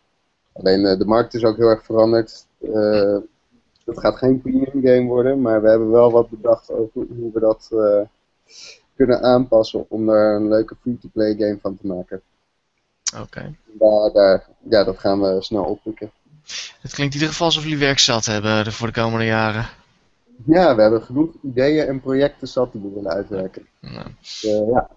Alleen 0.53 0.85
eh, 0.85 0.97
de 0.97 1.05
markt 1.05 1.33
is 1.33 1.43
ook 1.43 1.57
heel 1.57 1.67
erg 1.67 1.83
veranderd. 1.83 2.45
Eh, 2.59 3.17
het 3.85 3.99
gaat 3.99 4.17
geen 4.17 4.41
premium 4.41 4.81
game 4.83 5.07
worden, 5.07 5.41
maar 5.41 5.61
we 5.61 5.69
hebben 5.69 5.91
wel 5.91 6.11
wat 6.11 6.29
bedacht 6.29 6.71
over 6.71 7.05
hoe 7.17 7.31
we 7.33 7.39
dat 7.39 7.69
eh, 7.71 8.01
kunnen 8.95 9.21
aanpassen 9.21 9.85
om 9.89 10.09
er 10.09 10.35
een 10.35 10.47
leuke 10.47 10.75
free-to-play 10.81 11.35
game 11.35 11.57
van 11.61 11.77
te 11.77 11.87
maken. 11.87 12.21
Oké. 13.21 13.55
Daar, 13.65 14.11
daar, 14.11 14.47
ja, 14.69 14.83
dat 14.83 14.99
gaan 14.99 15.21
we 15.21 15.41
snel 15.41 15.63
oppikken. 15.63 16.11
Het 16.81 16.93
klinkt 16.93 17.13
in 17.13 17.19
ieder 17.19 17.27
geval 17.27 17.47
alsof 17.47 17.63
jullie 17.63 17.77
werk 17.77 17.99
zat 17.99 18.25
hebben 18.25 18.65
eh, 18.65 18.71
voor 18.71 18.87
de 18.87 19.01
komende 19.01 19.25
jaren. 19.25 19.69
Ja, 20.45 20.75
we 20.75 20.81
hebben 20.81 21.01
genoeg 21.01 21.29
ideeën 21.43 21.87
en 21.87 22.01
projecten 22.01 22.47
zat 22.47 22.71
die 22.71 22.81
we 22.81 22.89
willen 22.93 23.11
uitwerken. 23.11 23.67
Nou, 23.79 24.05
eh, 24.41 24.67
ja. 24.71 24.89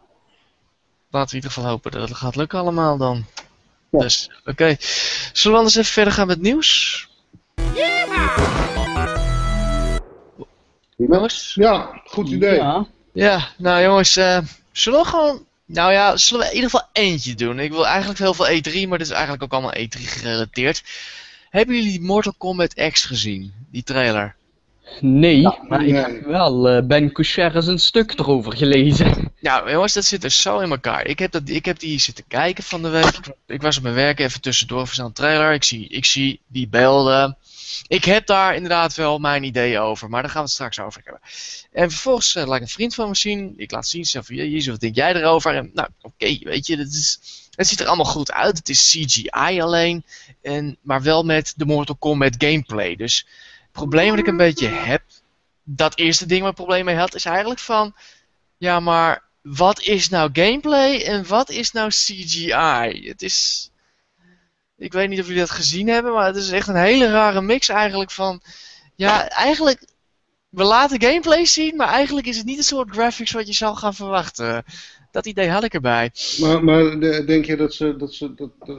laten 1.11 1.11
we 1.11 1.19
in 1.29 1.35
ieder 1.35 1.51
geval 1.51 1.71
hopen 1.71 1.91
dat 1.91 2.09
het 2.09 2.19
gaat 2.19 2.37
lukken 2.37 2.59
allemaal 2.59 2.97
dan. 2.97 3.25
Ja. 3.91 3.99
Dus, 3.99 4.31
oké. 4.45 4.77
Zullen 5.33 5.53
we 5.53 5.59
anders 5.59 5.77
even 5.77 5.93
verder 5.93 6.13
gaan 6.13 6.27
met 6.27 6.41
nieuws? 6.41 7.09
Prima. 7.55 8.77
Jongens? 10.97 11.55
Ja, 11.55 12.01
goed 12.05 12.29
idee. 12.29 12.55
Ja. 12.55 12.87
Ja, 13.13 13.49
nou 13.59 13.83
jongens, 13.83 14.17
eh, 14.17 14.39
zullen 14.73 15.01
we 15.01 15.07
gewoon... 15.07 15.45
Nou 15.65 15.93
ja, 15.93 16.17
zullen 16.17 16.43
we 16.43 16.51
in 16.51 16.55
ieder 16.55 16.71
geval 16.71 16.89
eentje 16.93 17.35
doen. 17.35 17.59
Ik 17.59 17.71
wil 17.71 17.87
eigenlijk 17.87 18.19
heel 18.19 18.35
veel 18.35 18.47
E3, 18.47 18.89
maar 18.89 18.99
dit 18.99 19.07
is 19.07 19.13
eigenlijk 19.13 19.43
ook 19.43 19.53
allemaal 19.53 19.75
E3 19.75 20.01
gerelateerd. 20.01 20.83
Hebben 21.51 21.77
jullie 21.77 22.01
Mortal 22.01 22.35
Kombat 22.39 22.75
X 22.75 23.05
gezien? 23.05 23.53
Die 23.71 23.83
trailer? 23.83 24.37
Nee, 25.01 25.41
Ja, 25.41 25.59
maar 25.69 25.85
ik 25.85 25.95
heb 25.95 26.25
wel 26.25 26.69
eh, 26.69 26.83
Ben 26.83 27.13
Couchers 27.13 27.67
een 27.67 27.79
stuk 27.79 28.19
erover 28.19 28.57
gelezen. 28.57 29.11
Nou 29.41 29.71
jongens, 29.71 29.93
dat 29.93 30.05
zit 30.05 30.21
dus 30.21 30.41
zo 30.41 30.59
in 30.59 30.71
elkaar. 30.71 31.07
Ik 31.07 31.19
heb, 31.19 31.33
dat, 31.33 31.49
ik 31.49 31.65
heb 31.65 31.79
die 31.79 32.01
zitten 32.01 32.25
kijken 32.29 32.65
van 32.65 32.83
de 32.83 32.89
week. 32.89 33.21
Ik 33.47 33.63
was 33.63 33.77
op 33.77 33.83
mijn 33.83 33.95
werk 33.95 34.21
even 34.21 34.41
tussendoor 34.41 34.87
voor 34.87 34.95
zo'n 34.95 35.13
trailer. 35.13 35.53
Ik 35.53 35.65
zie, 35.65 35.89
ik 35.89 36.05
zie 36.05 36.41
die 36.47 36.69
beelden. 36.69 37.37
Ik 37.87 38.05
heb 38.05 38.27
daar 38.27 38.55
inderdaad 38.55 38.95
wel 38.95 39.19
mijn 39.19 39.45
ideeën 39.45 39.79
over, 39.79 40.09
maar 40.09 40.23
daar 40.23 40.31
gaan 40.31 40.41
we 40.41 40.47
het 40.47 40.55
straks 40.55 40.81
over 40.81 41.01
hebben. 41.05 41.23
En 41.73 41.91
vervolgens 41.91 42.35
eh, 42.35 42.47
laat 42.47 42.57
ik 42.57 42.63
een 42.63 42.69
vriend 42.69 42.95
van 42.95 43.09
me 43.09 43.17
zien. 43.17 43.55
Ik 43.57 43.71
laat 43.71 43.87
zien, 43.87 44.07
van, 44.07 44.37
jezus, 44.37 44.67
wat 44.67 44.81
denk 44.81 44.95
jij 44.95 45.15
erover? 45.15 45.55
En 45.55 45.71
nou, 45.75 45.89
oké, 46.03 46.39
weet 46.43 46.67
je, 46.67 46.77
dat 46.77 46.87
is, 46.87 47.19
het 47.55 47.67
ziet 47.67 47.81
er 47.81 47.87
allemaal 47.87 48.05
goed 48.05 48.33
uit. 48.33 48.59
Het 48.59 48.69
is 48.69 48.91
CGI 48.91 49.61
alleen, 49.61 50.05
en, 50.43 50.77
maar 50.83 51.03
wel 51.03 51.23
met 51.23 51.53
de 51.57 51.65
Mortal 51.65 51.97
Kombat 51.97 52.35
gameplay. 52.39 52.97
Dus 52.97 53.27
probleem 53.73 54.11
wat 54.11 54.19
ik 54.19 54.27
een 54.27 54.37
beetje 54.37 54.69
heb, 54.69 55.03
dat 55.63 55.99
eerste 55.99 56.27
ding 56.27 56.41
waar 56.41 56.51
ik 56.51 56.57
probleem 56.57 56.85
mee 56.85 56.97
had, 56.97 57.15
is 57.15 57.25
eigenlijk 57.25 57.61
van, 57.61 57.95
ja, 58.57 58.81
maar 58.81 59.23
wat 59.43 59.83
is 59.83 60.09
nou 60.09 60.31
gameplay 60.33 61.01
en 61.01 61.27
wat 61.27 61.51
is 61.51 61.73
nou 61.73 61.89
CGI? 61.89 63.09
Het 63.09 63.23
is. 63.23 63.71
Ik 64.77 64.93
weet 64.93 65.09
niet 65.09 65.21
of 65.21 65.27
jullie 65.27 65.41
dat 65.41 65.51
gezien 65.51 65.89
hebben, 65.89 66.13
maar 66.13 66.27
het 66.27 66.37
is 66.37 66.51
echt 66.51 66.69
een 66.69 66.77
hele 66.77 67.11
rare 67.11 67.41
mix 67.41 67.69
eigenlijk 67.69 68.11
van. 68.11 68.43
Ja, 68.95 69.29
eigenlijk. 69.29 69.85
We 70.49 70.63
laten 70.65 71.03
gameplay 71.03 71.45
zien, 71.45 71.77
maar 71.77 71.89
eigenlijk 71.89 72.27
is 72.27 72.37
het 72.37 72.47
niet 72.47 72.59
een 72.59 72.65
soort 72.65 72.91
graphics 72.91 73.33
wat 73.33 73.47
je 73.47 73.53
zou 73.53 73.77
gaan 73.77 73.95
verwachten. 73.95 74.65
Dat 75.11 75.27
idee 75.27 75.49
had 75.49 75.65
ik 75.65 75.75
erbij. 75.75 76.11
Maar, 76.39 76.65
maar 76.65 77.01
de- 77.01 77.25
denk 77.25 77.45
je 77.45 77.57
dat 77.57 77.75
ze, 77.75 77.97
dat, 77.97 78.15
ze, 78.15 78.35
dat, 78.35 78.51
dat, 78.59 78.79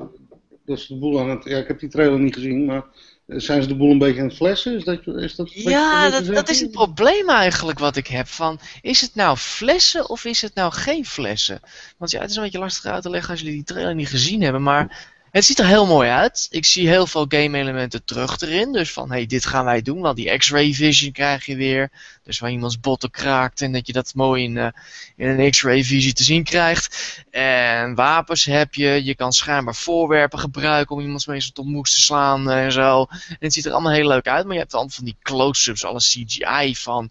dat 0.65 0.79
ze 0.79 0.93
de 0.93 0.99
boel 0.99 1.19
aan 1.19 1.29
het... 1.29 1.43
Ja, 1.43 1.57
ik 1.57 1.67
heb 1.67 1.79
die 1.79 1.89
trailer 1.89 2.19
niet 2.19 2.33
gezien, 2.33 2.65
maar 2.65 2.83
zijn 3.27 3.61
ze 3.61 3.67
de 3.67 3.75
boel 3.75 3.91
een 3.91 3.97
beetje 3.97 4.21
aan 4.21 4.27
het 4.27 4.35
flessen? 4.35 4.75
Is 4.75 4.83
dat, 4.83 5.07
is 5.07 5.35
dat 5.35 5.53
Ja, 5.53 6.09
dat, 6.09 6.25
dat 6.25 6.49
is 6.49 6.59
het 6.59 6.71
probleem 6.71 7.29
eigenlijk 7.29 7.79
wat 7.79 7.95
ik 7.95 8.07
heb. 8.07 8.27
Van, 8.27 8.59
is 8.81 9.01
het 9.01 9.15
nou 9.15 9.37
flessen 9.37 10.09
of 10.09 10.25
is 10.25 10.41
het 10.41 10.55
nou 10.55 10.71
geen 10.71 11.05
flessen? 11.05 11.59
Want 11.97 12.11
ja, 12.11 12.21
het 12.21 12.29
is 12.29 12.35
een 12.35 12.43
beetje 12.43 12.59
lastig 12.59 12.91
uit 12.91 13.03
te 13.03 13.09
leggen 13.09 13.31
als 13.31 13.39
jullie 13.39 13.55
die 13.55 13.63
trailer 13.63 13.95
niet 13.95 14.09
gezien 14.09 14.41
hebben. 14.41 14.63
Maar 14.63 15.12
het 15.33 15.45
ziet 15.45 15.59
er 15.59 15.65
heel 15.65 15.85
mooi 15.85 16.09
uit. 16.09 16.47
Ik 16.49 16.65
zie 16.65 16.87
heel 16.87 17.07
veel 17.07 17.25
game 17.27 17.57
elementen 17.57 18.03
terug 18.05 18.39
erin. 18.39 18.71
Dus 18.71 18.91
van, 18.91 19.11
hey, 19.11 19.25
dit 19.25 19.45
gaan 19.45 19.65
wij 19.65 19.81
doen. 19.81 20.01
Want 20.01 20.15
die 20.15 20.37
x-ray 20.37 20.73
vision 20.73 21.11
krijg 21.11 21.45
je 21.45 21.55
weer. 21.55 21.91
Dus 22.23 22.39
waar 22.39 22.51
iemands 22.51 22.79
botten 22.79 23.11
kraakt 23.11 23.61
en 23.61 23.71
dat 23.71 23.87
je 23.87 23.93
dat 23.93 24.13
mooi 24.13 24.43
in, 24.43 24.57
eh, 24.57 24.67
in 25.15 25.27
een 25.27 25.51
x-ray 25.51 25.83
visie 25.83 26.13
te 26.13 26.23
zien 26.23 26.43
krijgt. 26.43 27.17
En 27.31 27.95
wapens 27.95 28.45
heb 28.45 28.73
je. 28.73 29.03
Je 29.03 29.15
kan 29.15 29.33
schijnbaar 29.33 29.75
voorwerpen 29.75 30.39
gebruiken 30.39 30.95
om 30.95 31.01
iemands 31.01 31.25
meestal 31.25 31.53
tot 31.53 31.73
moes 31.73 31.93
te 31.93 32.01
slaan 32.01 32.49
en 32.49 32.71
zo. 32.71 33.05
En 33.09 33.37
het 33.39 33.53
ziet 33.53 33.65
er 33.65 33.71
allemaal 33.71 33.93
heel 33.93 34.07
leuk 34.07 34.27
uit, 34.27 34.43
maar 34.43 34.53
je 34.53 34.59
hebt 34.59 34.71
dan 34.71 34.91
van 34.91 35.05
die 35.05 35.17
close-ups, 35.21 35.85
alle 35.85 35.99
CGI 35.99 36.75
van. 36.75 37.09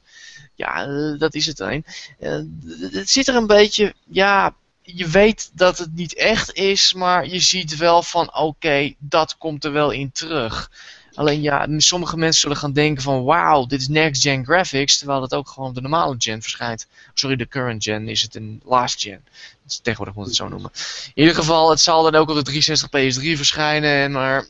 Ja, 0.54 0.86
eh, 0.86 1.18
dat 1.18 1.34
is 1.34 1.46
het 1.46 1.60
een. 1.60 1.84
Eh, 2.18 2.40
het 2.92 3.10
zit 3.10 3.28
er 3.28 3.34
een 3.34 3.46
beetje, 3.46 3.94
ja, 4.10 4.54
je 4.82 5.08
weet 5.08 5.50
dat 5.54 5.78
het 5.78 5.94
niet 5.94 6.14
echt 6.14 6.52
is, 6.52 6.92
maar 6.92 7.26
je 7.26 7.40
ziet 7.40 7.76
wel 7.76 8.02
van, 8.02 8.34
oké, 8.34 8.94
dat 8.98 9.38
komt 9.38 9.64
er 9.64 9.72
wel 9.72 9.90
in 9.90 10.12
terug. 10.12 10.70
Alleen 11.14 11.42
ja, 11.42 11.66
sommige 11.76 12.16
mensen 12.16 12.40
zullen 12.40 12.56
gaan 12.56 12.72
denken 12.72 13.02
van, 13.02 13.24
wauw, 13.24 13.66
dit 13.66 13.80
is 13.80 13.88
next-gen 13.88 14.44
graphics, 14.44 14.98
terwijl 14.98 15.22
het 15.22 15.34
ook 15.34 15.48
gewoon 15.48 15.74
de 15.74 15.80
normale 15.80 16.14
gen 16.18 16.42
verschijnt. 16.42 16.86
Sorry, 17.14 17.36
de 17.36 17.48
current 17.48 17.82
gen 17.82 18.08
is 18.08 18.22
het 18.22 18.34
een 18.34 18.60
last 18.64 19.00
gen. 19.00 19.24
Dus 19.64 19.78
tegenwoordig 19.78 20.14
moet 20.14 20.26
het 20.26 20.34
zo 20.34 20.48
noemen. 20.48 20.70
In 21.14 21.22
ieder 21.22 21.34
geval, 21.34 21.70
het 21.70 21.80
zal 21.80 22.02
dan 22.02 22.14
ook 22.14 22.28
op 22.28 22.36
de 22.36 22.42
360 22.42 22.88
PS3 22.88 23.36
verschijnen, 23.36 23.90
en 23.90 24.12
maar 24.12 24.46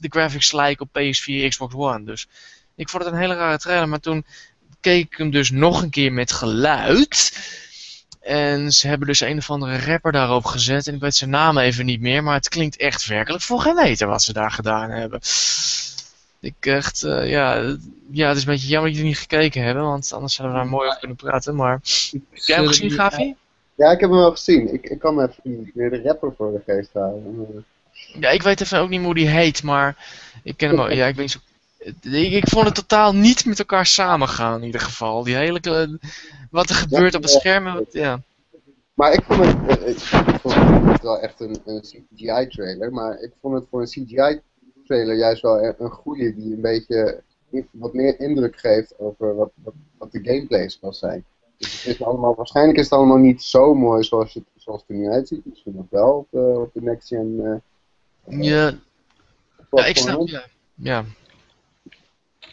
de 0.00 0.08
graphics 0.08 0.52
lijken 0.52 0.88
op 0.90 1.00
PS4, 1.00 1.48
Xbox 1.48 1.74
One. 1.74 2.04
Dus 2.04 2.26
ik 2.74 2.88
vond 2.88 3.04
het 3.04 3.12
een 3.12 3.18
hele 3.18 3.34
rare 3.34 3.58
trailer, 3.58 3.88
maar 3.88 4.00
toen 4.00 4.24
keek 4.80 5.12
ik 5.12 5.18
hem 5.18 5.30
dus 5.30 5.50
nog 5.50 5.82
een 5.82 5.90
keer 5.90 6.12
met 6.12 6.32
geluid. 6.32 7.32
En 8.26 8.72
ze 8.72 8.88
hebben 8.88 9.06
dus 9.06 9.20
een 9.20 9.38
of 9.38 9.50
andere 9.50 9.78
rapper 9.78 10.12
daarop 10.12 10.44
gezet. 10.44 10.86
En 10.86 10.94
ik 10.94 11.00
weet 11.00 11.14
zijn 11.14 11.30
naam 11.30 11.58
even 11.58 11.84
niet 11.86 12.00
meer. 12.00 12.22
Maar 12.22 12.34
het 12.34 12.48
klinkt 12.48 12.76
echt 12.76 13.06
werkelijk 13.06 13.42
voor 13.42 13.60
geen 13.60 13.74
meter 13.74 14.06
wat 14.08 14.22
ze 14.22 14.32
daar 14.32 14.50
gedaan 14.50 14.90
hebben. 14.90 15.20
Ik 16.40 16.54
echt, 16.60 17.02
eh, 17.02 17.28
ja, 17.30 17.76
ja, 18.10 18.28
het 18.28 18.36
is 18.36 18.44
een 18.44 18.52
beetje 18.52 18.68
jammer 18.68 18.88
dat 18.88 18.98
jullie 18.98 19.12
niet 19.12 19.20
gekeken 19.20 19.62
hebben. 19.62 19.82
Want 19.84 20.12
anders 20.12 20.34
zouden 20.34 20.56
we 20.56 20.62
daar 20.62 20.72
mooi 20.72 20.86
over 20.86 20.98
kunnen 20.98 21.16
praten. 21.16 21.56
Maar, 21.56 21.80
heb 22.10 22.22
jij 22.32 22.56
hem 22.56 22.66
gezien, 22.66 22.90
Gavi? 22.90 23.34
Ja, 23.74 23.90
ik 23.90 24.00
heb 24.00 24.10
hem 24.10 24.18
wel 24.18 24.30
gezien. 24.30 24.74
Ik, 24.74 24.88
ik 24.88 24.98
kan 24.98 25.20
even 25.20 25.34
niet 25.42 25.74
meer 25.74 25.90
de 25.90 26.02
rapper 26.02 26.32
voor 26.36 26.52
de 26.52 26.72
geest 26.72 26.90
houden. 26.92 27.46
Eh, 27.50 28.20
Ja, 28.20 28.30
ik 28.30 28.42
weet 28.42 28.60
even 28.60 28.78
ook 28.78 28.88
niet 28.88 29.02
hoe 29.02 29.14
die 29.14 29.28
heet. 29.28 29.62
Maar 29.62 29.96
ik 30.42 30.56
ken 30.56 30.68
hem 30.68 30.80
ook. 30.80 30.90
Ja, 30.90 31.06
ik 31.06 31.14
weet 31.14 31.24
niet 31.24 31.30
zo... 31.30 31.38
Ik, 32.02 32.32
ik 32.32 32.48
vond 32.48 32.66
het 32.66 32.74
totaal 32.74 33.14
niet 33.14 33.44
met 33.44 33.58
elkaar 33.58 33.86
samengaan 33.86 34.58
in 34.60 34.66
ieder 34.66 34.80
geval. 34.80 35.22
Die 35.24 35.34
hele... 35.36 35.98
Wat 36.50 36.68
er 36.68 36.74
gebeurt 36.74 37.14
op 37.14 37.22
het 37.22 37.30
scherm. 37.30 37.66
en 37.66 37.74
wat- 37.74 37.92
Ja. 37.92 38.20
Maar 38.94 39.12
ik 39.12 39.22
vond 39.28 39.44
het, 39.44 39.80
eh, 39.82 39.88
ik 39.88 40.40
vond 40.40 40.54
het 40.90 41.02
wel 41.02 41.20
echt 41.20 41.40
een, 41.40 41.60
een 41.64 41.80
CGI-trailer, 41.80 42.92
maar 42.92 43.18
ik 43.20 43.30
vond 43.40 43.54
het 43.54 43.64
voor 43.70 43.80
een 43.80 43.86
CGI-trailer 43.86 45.16
juist 45.16 45.42
wel 45.42 45.64
e- 45.64 45.74
een 45.78 45.90
goede 45.90 46.34
die 46.34 46.52
een 46.54 46.60
beetje 46.60 47.22
wat 47.70 47.92
meer 47.94 48.20
indruk 48.20 48.60
geeft 48.60 48.94
over 48.98 49.34
wat, 49.34 49.50
wat, 49.62 49.74
wat 49.98 50.12
de 50.12 50.20
gameplay 50.22 50.68
zal 50.68 50.92
zijn. 50.92 51.24
Dus 51.58 51.82
het 51.84 51.94
is 51.94 52.02
allemaal, 52.02 52.34
waarschijnlijk 52.34 52.78
is 52.78 52.84
het 52.84 52.92
allemaal 52.92 53.16
niet 53.16 53.42
zo 53.42 53.74
mooi 53.74 54.02
zoals, 54.04 54.34
het, 54.34 54.44
zoals 54.56 54.80
het 54.80 54.90
er 54.90 54.96
nu 54.96 55.08
uitziet. 55.10 55.46
Misschien 55.46 55.78
ook 55.78 55.90
wel 55.90 56.12
op, 56.12 56.26
de- 56.30 56.58
op 56.60 56.70
de 56.74 56.82
next 56.82 57.08
gen 57.08 57.40
eh, 58.26 58.40
Ja, 58.42 58.74
ja, 59.70 59.84
ik 59.86 59.96
snap. 59.96 60.28
Ja. 60.28 60.44
ja. 60.74 61.04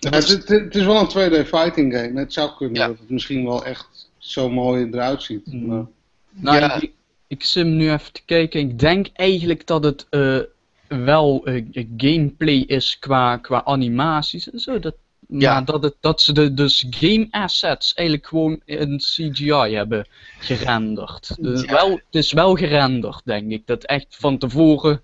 Ja, 0.04 0.10
het, 0.10 0.28
het- 0.28 0.48
het 0.48 0.76
is 0.76 0.86
wel 0.86 1.00
een 1.00 1.08
2D 1.10 1.48
fighting 1.48 1.94
game. 1.94 2.20
Het 2.20 2.34
zou 2.34 2.52
kunnen 2.58 2.76
Ja. 2.82 2.88
dat 2.88 3.00
het 3.00 3.10
misschien 3.10 3.46
wel 3.46 3.66
echt 3.66 4.10
zo 4.18 4.50
mooi 4.50 4.88
eruit 4.92 5.24
ziet. 5.24 5.46
Mm. 5.54 5.66
Maar, 5.68 5.86
Nou, 6.30 6.58
Ja. 6.58 6.82
ik, 6.82 6.92
ik 7.28 7.44
zit 7.44 7.66
nu 7.66 7.92
even 7.92 8.12
te 8.14 8.22
kijken. 8.26 8.60
Ik 8.60 8.80
denk 8.80 9.08
eigenlijk 9.14 9.68
dat 9.68 9.84
het 9.84 10.08
eh, 10.10 10.38
wel 10.88 11.46
eh, 11.46 11.64
gameplay 11.98 12.64
is 12.68 12.98
qua, 13.00 13.38
qua 13.38 13.64
animaties 13.66 14.52
en 14.52 14.60
zo. 14.60 14.80
Dat, 14.80 14.96
Ja. 15.28 15.54
Maar 15.54 15.66
dat, 15.66 15.84
het, 15.84 15.96
dat 16.00 16.22
ze 16.22 16.34
de 16.34 16.54
dus 16.54 16.86
game 16.90 17.28
assets 17.32 17.94
eigenlijk 17.94 18.28
gewoon 18.28 18.62
in 18.66 18.98
CGI 18.98 19.52
hebben 19.76 20.08
gerenderd. 20.40 21.36
Dus 21.40 21.62
Ja. 21.62 21.72
wel, 21.72 21.90
het 21.92 22.02
is 22.12 22.32
wel 22.32 22.56
gerenderd, 22.56 23.22
denk 23.26 23.52
ik. 23.52 23.62
Dat 23.68 23.84
echt 23.84 24.06
van 24.20 24.38
tevoren 24.38 25.02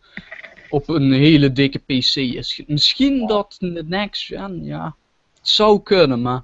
op 0.70 0.90
een 0.90 1.12
hele 1.12 1.52
dikke 1.52 1.80
PC 1.80 2.16
is. 2.16 2.62
Misschien 2.68 3.28
dat 3.28 3.56
de 3.60 3.84
next 3.88 4.26
gen, 4.26 4.64
ja. 4.64 4.96
Het 5.40 5.50
zou 5.50 5.84
kunnen, 5.84 6.22
maar. 6.22 6.44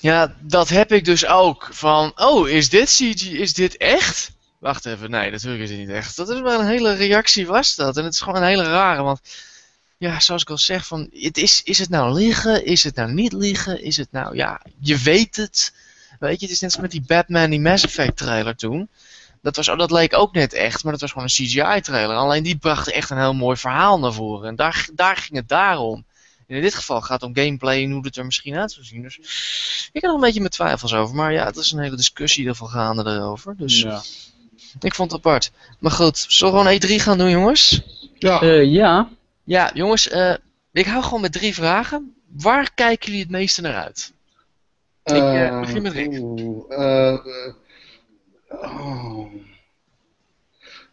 ja, 0.00 0.36
dat 0.40 0.68
heb 0.68 0.92
ik 0.92 1.04
dus 1.04 1.26
ook. 1.26 1.68
Van, 1.70 2.12
oh, 2.16 2.48
is 2.48 2.68
dit 2.68 2.88
CG, 2.88 3.30
is 3.32 3.54
dit 3.54 3.76
echt? 3.76 4.30
Wacht 4.58 4.86
even, 4.86 5.10
nee, 5.10 5.30
natuurlijk 5.30 5.62
is 5.62 5.70
het 5.70 5.78
niet 5.78 5.88
echt. 5.88 6.16
Dat 6.16 6.28
is 6.28 6.40
wel 6.40 6.60
een 6.60 6.66
hele 6.66 6.94
reactie 6.94 7.46
was 7.46 7.74
dat. 7.74 7.96
En 7.96 8.04
het 8.04 8.14
is 8.14 8.20
gewoon 8.20 8.42
een 8.42 8.48
hele 8.48 8.64
rare, 8.64 9.02
want... 9.02 9.20
Ja, 9.98 10.20
zoals 10.20 10.42
ik 10.42 10.50
al 10.50 10.58
zeg, 10.58 10.86
van, 10.86 11.08
het 11.12 11.36
is, 11.36 11.62
is 11.62 11.78
het 11.78 11.88
nou 11.88 12.12
liegen? 12.12 12.64
Is 12.64 12.84
het 12.84 12.94
nou 12.94 13.12
niet 13.12 13.32
liegen? 13.32 13.82
Is 13.82 13.96
het 13.96 14.12
nou, 14.12 14.36
ja, 14.36 14.62
je 14.80 14.98
weet 14.98 15.36
het. 15.36 15.72
Weet 16.18 16.40
je, 16.40 16.46
het 16.46 16.54
is 16.54 16.60
net 16.60 16.72
als 16.72 16.80
met 16.80 16.90
die 16.90 17.04
Batman, 17.06 17.50
die 17.50 17.60
Mass 17.60 17.84
Effect 17.84 18.16
trailer 18.16 18.56
toen. 18.56 18.88
Dat, 19.42 19.56
was, 19.56 19.66
dat 19.66 19.90
leek 19.90 20.14
ook 20.16 20.32
net 20.32 20.52
echt, 20.52 20.82
maar 20.82 20.92
dat 20.92 21.00
was 21.00 21.10
gewoon 21.10 21.24
een 21.26 21.46
CGI 21.46 21.80
trailer. 21.80 22.16
Alleen 22.16 22.42
die 22.42 22.56
bracht 22.56 22.90
echt 22.90 23.10
een 23.10 23.18
heel 23.18 23.34
mooi 23.34 23.56
verhaal 23.56 23.98
naar 23.98 24.12
voren. 24.12 24.48
En 24.48 24.56
daar, 24.56 24.88
daar 24.94 25.16
ging 25.16 25.36
het 25.36 25.48
daarom. 25.48 26.04
En 26.46 26.56
in 26.56 26.62
dit 26.62 26.74
geval 26.74 27.00
gaat 27.00 27.20
het 27.20 27.30
om 27.30 27.36
gameplay 27.44 27.82
en 27.82 27.90
hoe 27.90 28.04
het 28.04 28.16
er 28.16 28.24
misschien 28.24 28.56
uit 28.56 28.72
zou 28.72 28.84
zien. 28.84 29.02
Dus 29.02 29.16
ik 29.92 30.00
heb 30.02 30.10
er 30.10 30.14
een 30.14 30.20
beetje 30.20 30.40
mijn 30.40 30.52
twijfels 30.52 30.94
over. 30.94 31.14
Maar 31.16 31.32
ja, 31.32 31.44
het 31.46 31.56
is 31.56 31.72
een 31.72 31.78
hele 31.82 31.96
discussie 31.96 32.42
in 32.42 32.48
ieder 32.48 32.62
geval 32.62 32.80
gaande 32.80 33.02
daarover. 33.02 33.56
Dus 33.56 33.80
Ja. 33.80 34.02
ik 34.80 34.94
vond 34.94 35.10
het 35.10 35.20
apart. 35.20 35.50
Maar 35.78 35.90
goed, 35.92 36.24
zullen 36.28 36.54
we 36.54 36.58
gewoon 36.60 36.74
E3 37.00 37.02
gaan 37.02 37.18
doen, 37.18 37.30
jongens? 37.30 37.82
ja, 38.18 38.40
Eh, 38.40 38.64
ja. 38.64 39.08
Ja, 39.44 39.70
jongens, 39.74 40.08
eh, 40.08 40.34
ik 40.72 40.86
hou 40.86 41.02
gewoon 41.02 41.20
met 41.20 41.32
drie 41.32 41.54
vragen. 41.54 42.14
waar 42.36 42.70
kijken 42.74 43.06
jullie 43.06 43.22
het 43.22 43.30
meeste 43.30 43.60
naar 43.60 43.74
uit? 43.76 44.12
Ik 45.04 45.14
uh, 45.14 45.60
begin 45.60 45.82
met 45.82 45.92
Rick. 45.92 46.10
Uh, 48.52 49.26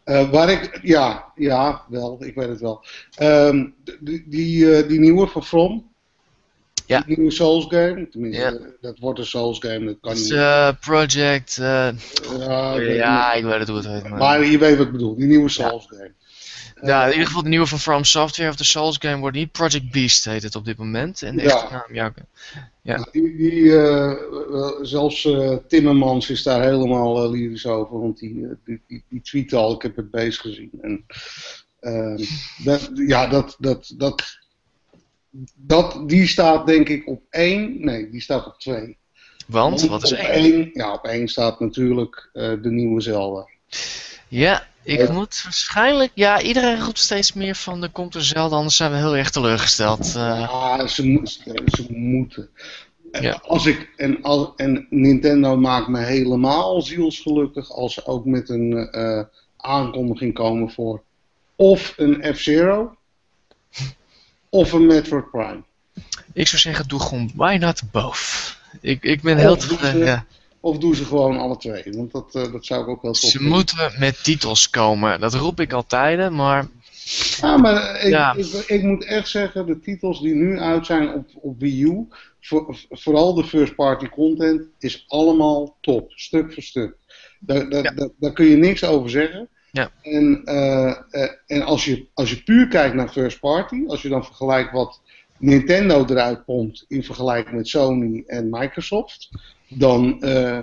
oh. 0.04 0.30
waar 0.30 0.50
ik, 0.50 0.78
ja, 0.82 1.32
ja, 1.34 1.84
wel, 1.88 2.24
ik 2.24 2.34
weet 2.34 2.48
het 2.48 2.60
wel. 2.60 2.84
Um, 3.20 3.74
die, 4.00 4.24
die, 4.26 4.86
die 4.86 5.00
nieuwe 5.00 5.26
van 5.26 5.44
From, 5.44 5.92
ja. 6.86 7.00
Die 7.00 7.16
nieuwe 7.16 7.32
Souls 7.32 7.64
game. 7.68 8.08
Tenminste, 8.08 8.76
dat 8.80 8.98
wordt 8.98 9.18
een 9.18 9.26
Souls 9.26 9.58
game. 9.58 9.84
Dat 9.84 9.96
kan 10.00 10.14
niet. 10.14 10.30
Uh, 10.30 10.68
project. 10.80 11.54
Ja, 11.54 11.94
ja 12.78 13.32
ik 13.32 13.44
weet 13.44 13.58
het 13.58 13.68
hoe 13.68 13.76
het 13.76 13.86
heet. 13.86 14.08
Maar... 14.08 14.18
maar 14.18 14.44
je 14.44 14.58
weet 14.58 14.76
wat 14.76 14.86
ik 14.86 14.92
bedoel. 14.92 15.16
Die 15.16 15.26
nieuwe 15.26 15.48
Souls 15.48 15.86
game. 15.88 16.12
Ja, 16.84 17.04
in 17.04 17.10
ieder 17.10 17.26
geval 17.26 17.42
de 17.42 17.48
nieuwe 17.48 17.66
van 17.66 17.78
From 17.78 18.04
Software 18.04 18.50
of 18.50 18.56
de 18.56 18.64
Souls 18.64 18.96
game 18.98 19.16
wordt 19.16 19.36
niet 19.36 19.52
Project 19.52 19.90
Beast 19.90 20.24
heet 20.24 20.42
het 20.42 20.56
op 20.56 20.64
dit 20.64 20.76
moment. 20.76 21.22
En 21.22 21.36
de 21.36 21.42
ja. 21.42 21.48
echte 21.48 21.72
naam, 21.72 21.94
ja. 21.94 22.12
ja. 22.82 23.08
Die, 23.12 23.36
die 23.36 23.60
uh, 23.60 24.12
zelfs 24.82 25.24
uh, 25.24 25.56
Timmermans 25.68 26.30
is 26.30 26.42
daar 26.42 26.62
helemaal 26.62 27.24
uh, 27.24 27.30
lyrisch 27.30 27.66
over, 27.66 28.00
want 28.00 28.18
die, 28.18 28.46
die, 28.64 28.80
die, 28.86 29.02
die 29.08 29.20
tweet 29.20 29.52
al, 29.52 29.74
ik 29.74 29.82
heb 29.82 29.96
het 29.96 30.10
bezig 30.10 30.40
gezien. 30.40 30.70
En, 30.80 31.04
ehm, 31.80 32.24
dat, 32.64 32.90
ja, 32.94 33.26
dat, 33.26 33.56
dat, 33.58 33.94
dat, 33.96 34.38
dat, 35.54 36.08
die 36.08 36.26
staat 36.26 36.66
denk 36.66 36.88
ik 36.88 37.08
op 37.08 37.22
één, 37.30 37.84
nee, 37.84 38.10
die 38.10 38.20
staat 38.20 38.46
op 38.46 38.60
twee. 38.60 38.96
Want, 39.46 39.86
wat 39.86 40.02
is 40.02 40.12
op 40.12 40.18
één? 40.18 40.70
Ja, 40.72 40.92
op 40.92 41.04
één 41.04 41.28
staat 41.28 41.60
natuurlijk 41.60 42.30
de 42.32 42.70
nieuwe 42.70 43.00
Zelda. 43.00 43.48
Ja, 44.28 44.66
ik 44.84 45.08
moet 45.08 45.40
waarschijnlijk... 45.42 46.10
Ja, 46.14 46.40
iedereen 46.40 46.80
roept 46.80 46.98
steeds 46.98 47.32
meer 47.32 47.54
van 47.54 47.82
er 47.82 47.90
komt 47.90 48.14
er 48.14 48.24
zelden, 48.24 48.58
anders 48.58 48.76
zijn 48.76 48.90
we 48.90 48.96
heel 48.96 49.16
erg 49.16 49.30
teleurgesteld. 49.30 50.06
Uh... 50.06 50.14
Ja, 50.14 50.86
ze, 50.86 51.20
ze 51.66 51.86
moeten. 51.88 52.48
Ja. 53.20 53.40
Als 53.42 53.66
ik, 53.66 53.92
en, 53.96 54.22
als, 54.22 54.48
en 54.56 54.86
Nintendo 54.90 55.56
maakt 55.56 55.88
me 55.88 55.98
helemaal 55.98 56.82
zielsgelukkig 56.82 57.70
als 57.70 57.94
ze 57.94 58.06
ook 58.06 58.24
met 58.24 58.48
een 58.48 58.88
uh, 58.90 59.22
aankondiging 59.56 60.34
komen 60.34 60.70
voor 60.70 61.02
of 61.56 61.94
een 61.96 62.34
F-Zero 62.34 62.96
of 64.48 64.72
een 64.72 64.86
Metroid 64.86 65.30
Prime. 65.30 65.62
Ik 66.32 66.46
zou 66.46 66.60
zeggen, 66.60 66.88
doe 66.88 67.00
gewoon 67.00 67.30
why 67.34 67.56
not 67.60 67.82
both. 67.90 68.56
Ik, 68.80 69.02
ik 69.02 69.22
ben 69.22 69.38
heel 69.38 69.56
tevreden. 69.56 70.06
Ja. 70.06 70.26
Of 70.64 70.78
doen 70.78 70.94
ze 70.94 71.04
gewoon 71.04 71.38
alle 71.38 71.56
twee? 71.56 71.82
Want 71.90 72.12
dat, 72.12 72.34
uh, 72.34 72.52
dat 72.52 72.66
zou 72.66 72.82
ik 72.82 72.88
ook 72.88 73.02
wel 73.02 73.12
tof 73.12 73.30
Ze 73.30 73.42
moeten 73.42 73.92
met 73.98 74.24
titels 74.24 74.70
komen. 74.70 75.20
Dat 75.20 75.34
roep 75.34 75.60
ik 75.60 75.72
altijd, 75.72 76.30
maar... 76.30 76.66
Ja, 77.40 77.56
maar 77.56 78.00
ik, 78.00 78.10
ja. 78.10 78.34
Ik, 78.34 78.46
ik, 78.46 78.82
moet 78.82 79.04
echt 79.04 79.28
zeggen, 79.28 79.66
de 79.66 79.80
titels 79.80 80.20
die 80.20 80.34
nu 80.34 80.58
uit 80.58 80.86
zijn 80.86 81.12
op, 81.14 81.26
op 81.34 81.60
Wii 81.60 81.82
U, 81.82 82.08
voor, 82.40 82.76
vooral 82.90 83.34
de 83.34 83.44
first 83.44 83.74
party 83.74 84.08
content, 84.08 84.62
is 84.78 85.04
allemaal 85.08 85.76
top. 85.80 86.12
Stuk 86.14 86.52
voor 86.52 86.62
stuk. 86.62 86.96
Daar, 87.38 87.68
daar, 87.68 87.82
ja. 87.82 88.08
daar, 88.18 88.32
kun 88.32 88.46
je 88.46 88.56
niks 88.56 88.84
over 88.84 89.10
zeggen. 89.10 89.48
Ja. 89.70 89.90
En, 90.02 90.42
uh, 90.44 90.94
uh, 91.10 91.28
en 91.46 91.62
als, 91.62 91.84
je, 91.84 92.06
als 92.14 92.30
je 92.30 92.42
puur 92.42 92.68
kijkt 92.68 92.94
naar 92.94 93.08
first 93.08 93.40
party, 93.40 93.84
als 93.86 94.02
je 94.02 94.08
dan 94.08 94.24
vergelijkt 94.24 94.72
wat 94.72 95.00
Nintendo 95.38 96.04
eruit 96.08 96.44
pompt 96.44 96.84
in 96.88 97.04
vergelijking 97.04 97.56
met 97.56 97.68
Sony 97.68 98.24
en 98.26 98.50
Microsoft, 98.50 99.30
dan 99.68 100.16
uh, 100.20 100.58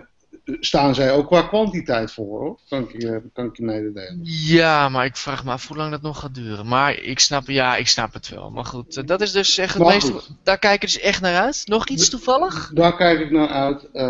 staan 0.59 0.95
zij 0.95 1.11
ook 1.11 1.27
qua 1.27 1.41
kwantiteit 1.41 2.11
voor, 2.11 2.39
hoor. 2.39 2.59
Kan 2.69 2.83
ik 2.83 3.01
je, 3.01 3.21
kan 3.33 3.45
ik 3.45 3.57
je 3.57 3.63
mededelen. 3.63 4.19
Ja, 4.23 4.89
maar 4.89 5.05
ik 5.05 5.15
vraag 5.15 5.43
me 5.45 5.51
af 5.51 5.67
hoe 5.67 5.77
lang 5.77 5.91
dat 5.91 6.01
nog 6.01 6.19
gaat 6.19 6.35
duren. 6.35 6.67
Maar 6.67 6.99
ik 6.99 7.19
snap, 7.19 7.47
ja, 7.47 7.75
ik 7.75 7.87
snap 7.87 8.13
het 8.13 8.29
wel. 8.29 8.49
Maar 8.49 8.65
goed, 8.65 8.97
uh, 8.97 9.05
dat 9.05 9.21
is 9.21 9.31
dus 9.31 9.57
echt 9.57 9.73
het 9.73 9.87
meeste, 9.87 10.21
daar 10.43 10.59
kijk 10.59 10.81
je 10.81 10.87
dus 10.87 10.99
echt 10.99 11.21
naar 11.21 11.41
uit. 11.41 11.63
Nog 11.65 11.87
iets 11.87 12.09
toevallig? 12.09 12.71
Daar 12.73 12.95
kijk 12.95 13.19
ik 13.19 13.31
naar 13.31 13.47
uit. 13.47 13.83
Uh, 13.93 14.01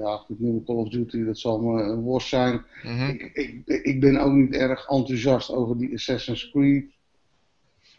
ja, 0.00 0.24
het 0.28 0.40
nieuwe 0.40 0.64
Call 0.64 0.76
of 0.76 0.88
Duty, 0.88 1.24
dat 1.24 1.38
zal 1.38 1.58
me 1.58 1.82
een 1.82 2.00
worst 2.00 2.28
zijn. 2.28 2.64
Mm 2.82 2.98
-hmm. 2.98 3.08
ik, 3.08 3.30
ik, 3.32 3.84
ik 3.84 4.00
ben 4.00 4.16
ook 4.16 4.32
niet 4.32 4.54
erg 4.54 4.88
enthousiast 4.88 5.50
over 5.50 5.78
die 5.78 5.94
Assassin's 5.94 6.50
Creed. 6.50 6.94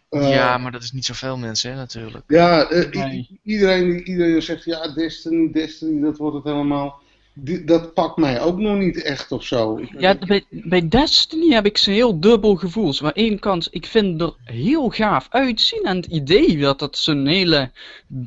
Uh, 0.10 0.30
ja, 0.30 0.58
maar 0.58 0.72
dat 0.72 0.84
is 0.84 0.92
niet 0.92 1.06
zoveel 1.06 1.38
mensen, 1.38 1.72
hè, 1.72 1.76
natuurlijk. 1.76 2.24
Ja, 2.28 2.72
uh, 2.72 2.92
nee. 2.92 3.40
iedereen, 3.44 4.08
iedereen 4.08 4.42
zegt, 4.42 4.64
ja, 4.64 4.88
Destiny, 4.88 5.52
Destiny, 5.52 6.02
dat 6.02 6.18
wordt 6.18 6.36
het 6.36 6.44
helemaal. 6.44 7.00
Die, 7.40 7.64
dat 7.64 7.94
pakt 7.94 8.18
mij 8.18 8.42
ook 8.42 8.58
nog 8.58 8.78
niet 8.78 9.02
echt 9.02 9.32
of 9.32 9.44
zo. 9.44 9.82
Ja, 9.98 10.18
bij, 10.28 10.46
bij 10.50 10.88
Destiny 10.88 11.54
heb 11.54 11.66
ik 11.66 11.78
zo'n 11.78 11.94
heel 11.94 12.20
dubbel 12.20 12.56
gevoel. 12.56 12.94
Maar 13.02 13.12
één 13.12 13.40
kant, 13.40 13.68
ik 13.72 13.86
vind 13.86 14.22
er 14.22 14.34
heel 14.44 14.90
gaaf 14.90 15.28
uitzien. 15.30 15.84
En 15.84 15.96
het 15.96 16.06
idee 16.06 16.58
dat 16.58 16.80
dat 16.80 16.98
zo'n 16.98 17.26
hele 17.26 17.72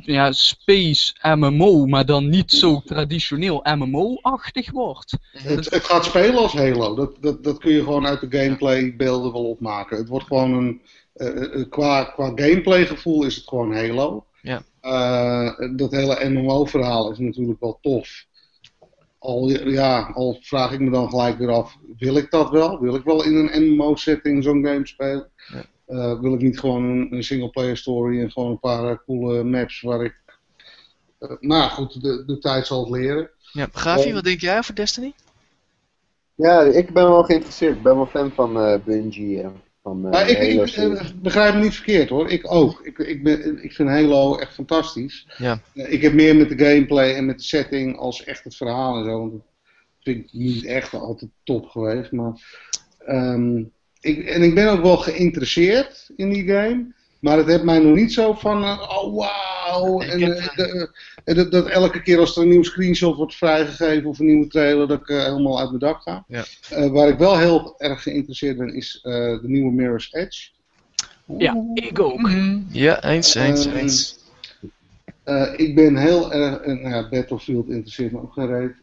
ja, 0.00 0.32
space 0.32 1.14
MMO, 1.22 1.86
maar 1.86 2.06
dan 2.06 2.28
niet 2.28 2.50
zo 2.50 2.82
traditioneel 2.84 3.66
MMO-achtig 3.76 4.70
wordt. 4.70 5.16
Het, 5.32 5.70
het 5.70 5.84
gaat 5.84 6.04
spelen 6.04 6.38
als 6.38 6.52
Halo. 6.52 6.94
Dat, 6.94 7.16
dat, 7.20 7.44
dat 7.44 7.58
kun 7.58 7.72
je 7.72 7.82
gewoon 7.82 8.06
uit 8.06 8.20
de 8.20 8.38
gameplay 8.38 8.96
beelden 8.96 9.32
wel 9.32 9.44
opmaken. 9.44 9.96
Het 9.96 10.08
wordt 10.08 10.26
gewoon 10.26 10.52
een 10.52 10.80
uh, 11.14 11.64
qua, 11.68 12.04
qua 12.04 12.32
gameplay 12.34 12.86
gevoel 12.86 13.24
is 13.24 13.36
het 13.36 13.48
gewoon 13.48 13.74
Halo. 13.74 14.24
Ja. 14.42 14.62
Uh, 14.82 15.76
dat 15.76 15.90
hele 15.90 16.28
MMO-verhaal 16.28 17.10
is 17.10 17.18
natuurlijk 17.18 17.60
wel 17.60 17.78
tof. 17.82 18.24
Al, 19.18 19.48
ja, 19.50 20.10
al 20.14 20.38
vraag 20.40 20.72
ik 20.72 20.80
me 20.80 20.90
dan 20.90 21.08
gelijk 21.08 21.38
weer 21.38 21.50
af, 21.50 21.76
wil 21.98 22.16
ik 22.16 22.30
dat 22.30 22.50
wel? 22.50 22.80
Wil 22.80 22.94
ik 22.94 23.04
wel 23.04 23.24
in 23.24 23.34
een 23.34 23.62
MMO-setting 23.62 24.44
zo'n 24.44 24.64
game 24.64 24.86
spelen? 24.86 25.28
Ja. 25.52 25.64
Uh, 25.88 26.20
wil 26.20 26.34
ik 26.34 26.40
niet 26.40 26.60
gewoon 26.60 26.84
een, 26.84 27.14
een 27.14 27.24
single-player 27.24 27.76
story 27.76 28.20
en 28.20 28.30
gewoon 28.30 28.50
een 28.50 28.60
paar 28.60 29.04
coole 29.04 29.44
maps 29.44 29.80
waar 29.80 30.04
ik... 30.04 30.20
Uh, 31.20 31.30
nou 31.40 31.70
goed, 31.70 32.02
de, 32.02 32.24
de 32.26 32.38
tijd 32.38 32.66
zal 32.66 32.80
het 32.80 32.90
leren. 32.90 33.30
Ja, 33.52 33.68
Gavi, 33.72 34.12
wat 34.12 34.24
denk 34.24 34.40
jij 34.40 34.58
over 34.58 34.74
Destiny? 34.74 35.12
Ja, 36.34 36.60
ik 36.62 36.92
ben 36.92 37.04
wel 37.04 37.22
geïnteresseerd. 37.22 37.76
Ik 37.76 37.82
ben 37.82 37.96
wel 37.96 38.06
fan 38.06 38.30
van 38.30 38.80
Bungie 38.84 39.42
en 39.42 39.62
van, 39.82 40.14
uh, 40.14 40.28
ik, 40.28 40.38
ik, 40.38 40.76
ik, 40.76 41.22
begrijp 41.22 41.54
me 41.54 41.60
niet 41.60 41.74
verkeerd 41.74 42.08
hoor, 42.08 42.30
ik 42.30 42.52
ook. 42.52 42.80
Ik, 42.82 42.98
ik, 42.98 43.22
ben, 43.22 43.62
ik 43.62 43.72
vind 43.72 43.88
Halo 43.88 44.36
echt 44.36 44.54
fantastisch. 44.54 45.26
Ja. 45.36 45.62
Uh, 45.74 45.92
ik 45.92 46.02
heb 46.02 46.12
meer 46.12 46.36
met 46.36 46.48
de 46.48 46.64
gameplay 46.64 47.14
en 47.14 47.26
met 47.26 47.38
de 47.38 47.44
setting 47.44 47.96
als 47.96 48.24
echt 48.24 48.44
het 48.44 48.56
verhaal 48.56 48.98
en 48.98 49.04
zo. 49.04 49.18
Want 49.18 49.32
dat 49.32 49.42
vind 50.00 50.24
ik 50.24 50.32
niet 50.32 50.64
echt 50.64 50.94
altijd 50.94 51.30
top 51.44 51.68
geweest. 51.68 52.12
Maar, 52.12 52.32
um, 53.08 53.72
ik, 54.00 54.24
en 54.24 54.42
ik 54.42 54.54
ben 54.54 54.70
ook 54.70 54.82
wel 54.82 54.96
geïnteresseerd 54.96 56.10
in 56.16 56.30
die 56.30 56.46
game. 56.46 56.94
Maar 57.20 57.36
het 57.36 57.46
heeft 57.46 57.62
mij 57.62 57.78
nog 57.78 57.94
niet 57.94 58.12
zo 58.12 58.32
van, 58.32 58.62
uh, 58.62 58.88
oh 58.88 59.16
wauw. 59.16 60.00
En, 60.00 60.20
uh, 60.20 60.84
dat, 61.24 61.50
dat, 61.50 61.66
elke 61.66 62.02
keer 62.02 62.18
als 62.18 62.36
er 62.36 62.42
een 62.42 62.48
nieuw 62.48 62.62
screenshot 62.62 63.16
wordt 63.16 63.34
vrijgegeven 63.34 64.08
of 64.08 64.18
een 64.18 64.26
nieuwe 64.26 64.46
trailer, 64.46 64.88
dat 64.88 65.00
ik 65.00 65.08
uh, 65.08 65.24
helemaal 65.24 65.58
uit 65.58 65.68
mijn 65.68 65.80
dak 65.80 66.02
ga. 66.02 66.24
Ja. 66.28 66.44
waar 66.90 67.08
ik 67.08 67.18
wel 67.18 67.38
heel 67.38 67.74
erg 67.78 68.02
geïnteresseerd 68.02 68.56
ben, 68.56 68.74
is 68.74 68.98
de 69.02 69.40
nieuwe 69.42 69.72
Mirror's 69.72 70.08
Edge. 70.12 70.48
Ja, 71.38 71.64
ik 71.74 72.00
ook. 72.00 72.18
Mm 72.18 72.24
-hmm. 72.24 72.66
Ja, 72.70 73.02
eens, 73.02 73.34
eens, 73.34 73.66
eens. 73.66 74.18
ik 75.56 75.74
ben 75.74 75.96
heel 75.96 76.32
erg, 76.32 76.66
nou 76.66 76.88
ja, 76.88 77.08
Battlefield 77.08 77.68
interesseert 77.68 78.12
me 78.12 78.20
ook 78.20 78.32
geen 78.32 78.46
reet. 78.46 78.74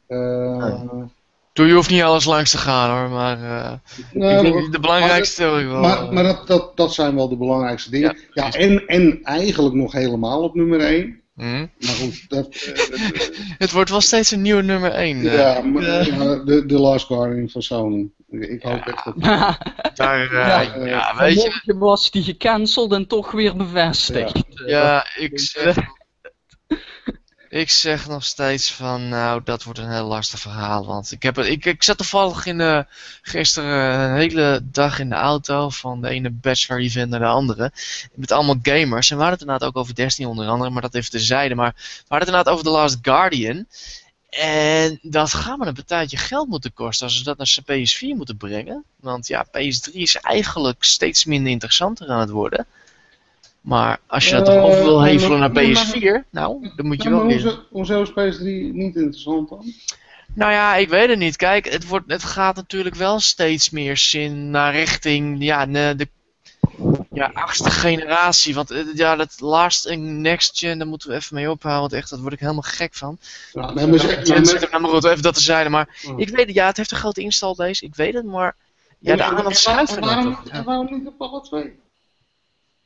Doe, 1.57 1.67
je 1.67 1.73
hoeft 1.73 1.89
niet 1.89 2.01
alles 2.01 2.25
langs 2.25 2.51
te 2.51 2.57
gaan 2.57 2.97
hoor, 2.97 3.09
maar 3.09 3.39
uh, 3.39 3.71
ik 4.11 4.41
denk 4.41 4.71
de 4.71 4.79
belangrijkste 4.79 5.43
maar, 5.43 5.67
wel. 5.67 5.81
Maar, 5.81 6.13
maar 6.13 6.23
dat, 6.23 6.47
dat, 6.47 6.77
dat 6.77 6.93
zijn 6.93 7.15
wel 7.15 7.29
de 7.29 7.37
belangrijkste 7.37 7.89
dingen. 7.89 8.17
Ja, 8.33 8.45
ja 8.45 8.53
en, 8.53 8.87
en 8.87 9.19
eigenlijk 9.23 9.75
nog 9.75 9.91
helemaal 9.91 10.43
op 10.43 10.55
nummer 10.55 10.79
1. 10.79 11.21
Mm. 11.33 11.71
Maar 11.79 11.93
goed, 11.93 12.29
dat, 12.29 12.55
uh, 12.55 13.19
het 13.57 13.71
wordt 13.71 13.89
wel 13.89 14.01
steeds 14.01 14.31
een 14.31 14.41
nieuwe 14.41 14.61
nummer 14.61 14.91
1. 14.91 15.17
Uh, 15.17 15.33
ja, 15.33 15.61
maar, 15.61 16.45
de, 16.45 16.63
de 16.65 16.79
Last 16.79 17.05
Guardian 17.05 17.49
van 17.49 17.61
Sony. 17.61 18.09
Ik 18.29 18.61
hoop 18.61 18.85
echt 18.85 19.03
dat... 19.05 19.15
Daar, 19.95 20.33
ja, 20.33 20.85
ja, 20.85 21.15
weet 21.17 21.61
je... 21.63 21.77
was 21.77 22.11
die 22.11 22.23
gecanceld 22.23 22.91
en 22.91 23.07
toch 23.07 23.31
weer 23.31 23.55
bevestigd. 23.55 24.43
Ja, 24.65 25.07
ik... 25.15 25.39
Ik 27.49 27.69
zeg 27.69 28.07
nog 28.07 28.25
steeds 28.25 28.71
van, 28.71 29.09
nou, 29.09 29.41
dat 29.43 29.63
wordt 29.63 29.79
een 29.79 29.91
heel 29.91 30.05
lastig 30.05 30.39
verhaal. 30.39 30.85
Want 30.85 31.11
ik, 31.11 31.23
heb, 31.23 31.37
ik, 31.37 31.65
ik 31.65 31.83
zat 31.83 31.97
toevallig 31.97 32.45
in 32.45 32.57
de, 32.57 32.85
gisteren 33.21 33.99
een 33.99 34.15
hele 34.15 34.61
dag 34.63 34.99
in 34.99 35.09
de 35.09 35.15
auto 35.15 35.69
van 35.69 36.01
de 36.01 36.09
ene 36.09 36.29
bachelor 36.29 36.81
event 36.81 37.09
naar 37.09 37.19
de 37.19 37.25
andere. 37.25 37.71
Met 38.13 38.31
allemaal 38.31 38.59
gamers. 38.61 39.09
En 39.09 39.17
we 39.17 39.23
hadden 39.23 39.39
het 39.39 39.41
inderdaad 39.41 39.67
ook 39.67 39.77
over 39.77 39.95
Destiny 39.95 40.27
onder 40.27 40.47
andere, 40.47 40.69
maar 40.69 40.81
dat 40.81 40.95
even 40.95 41.11
terzijde. 41.11 41.55
Maar 41.55 41.73
we 41.75 42.05
hadden 42.07 42.17
het 42.17 42.27
inderdaad 42.27 42.53
over 42.53 42.65
The 42.65 42.71
Last 42.71 42.97
Guardian. 43.01 43.65
En 44.29 44.99
dat 45.01 45.33
gaat 45.33 45.57
me 45.57 45.65
een 45.65 45.73
partijtje 45.73 46.17
geld 46.17 46.47
moeten 46.47 46.73
kosten 46.73 47.05
als 47.05 47.17
we 47.17 47.23
dat 47.23 47.37
naar 47.37 47.77
PS4 47.77 48.17
moeten 48.17 48.37
brengen. 48.37 48.83
Want 48.99 49.27
ja, 49.27 49.45
PS3 49.47 49.91
is 49.91 50.15
eigenlijk 50.15 50.83
steeds 50.83 51.25
minder 51.25 51.51
interessanter 51.51 52.09
aan 52.09 52.19
het 52.19 52.29
worden. 52.29 52.67
Maar 53.67 53.99
als 54.07 54.25
je 54.29 54.35
dat 54.35 54.45
toch 54.45 54.61
over 54.63 54.83
wil 54.83 55.03
hevelen 55.03 55.39
naar 55.39 55.49
PS4, 55.51 56.29
nou, 56.31 56.69
dan 56.75 56.85
moet 56.87 57.03
je 57.03 57.09
wel 57.09 57.25
weer... 57.25 57.65
Hoezo 57.69 58.01
is 58.01 58.09
PS3 58.09 58.41
niet 58.73 58.95
interessant 58.95 59.49
dan? 59.49 59.73
Nou 60.33 60.51
ja, 60.51 60.75
ik 60.75 60.89
weet 60.89 61.09
het 61.09 61.17
niet. 61.19 61.35
Kijk, 61.35 61.71
het, 61.71 61.87
wordt, 61.87 62.11
het 62.11 62.23
gaat 62.23 62.55
natuurlijk 62.55 62.95
wel 62.95 63.19
steeds 63.19 63.69
meer 63.69 63.97
zin 63.97 64.49
naar 64.49 64.73
richting, 64.73 65.43
ja, 65.43 65.65
de, 65.65 66.07
Ja, 67.13 67.31
achtste 67.33 67.69
generatie. 67.71 68.55
Want 68.55 68.71
eh, 68.71 68.83
ja, 68.93 69.15
dat 69.15 69.35
last 69.39 69.85
en 69.85 70.21
next 70.21 70.57
gen, 70.59 70.77
daar 70.77 70.87
moeten 70.87 71.09
we 71.09 71.15
even 71.15 71.35
mee 71.35 71.51
ophouden. 71.51 71.81
Want 71.81 71.93
echt, 71.93 72.09
daar 72.09 72.19
word 72.19 72.33
ik 72.33 72.39
helemaal 72.39 72.61
gek 72.61 72.93
van. 72.95 73.17
Ja, 73.53 73.71
nee, 73.73 73.87
maar, 73.87 74.25
Ja, 74.25 74.79
maar- 74.79 74.81
nou 74.81 75.07
even 75.09 75.21
dat 75.21 75.33
te 75.35 75.41
zijn. 75.41 75.71
Maar 75.71 75.97
Ja. 76.01 76.13
ik 76.17 76.29
weet 76.29 76.45
het, 76.45 76.55
ja, 76.55 76.65
het 76.65 76.77
heeft 76.77 76.91
een 76.91 76.97
grote 76.97 77.21
installbase. 77.21 77.85
Ik 77.85 77.95
weet 77.95 78.13
het, 78.13 78.25
maar 78.25 78.55
ja, 78.99 79.15
de 79.15 79.23
aandacht 79.23 79.57
schuift 79.57 79.99
waarom- 79.99 80.37
waarom 80.65 80.87
niet 80.91 81.07
op 81.07 81.21
alle 81.21 81.41
twee? 81.41 81.85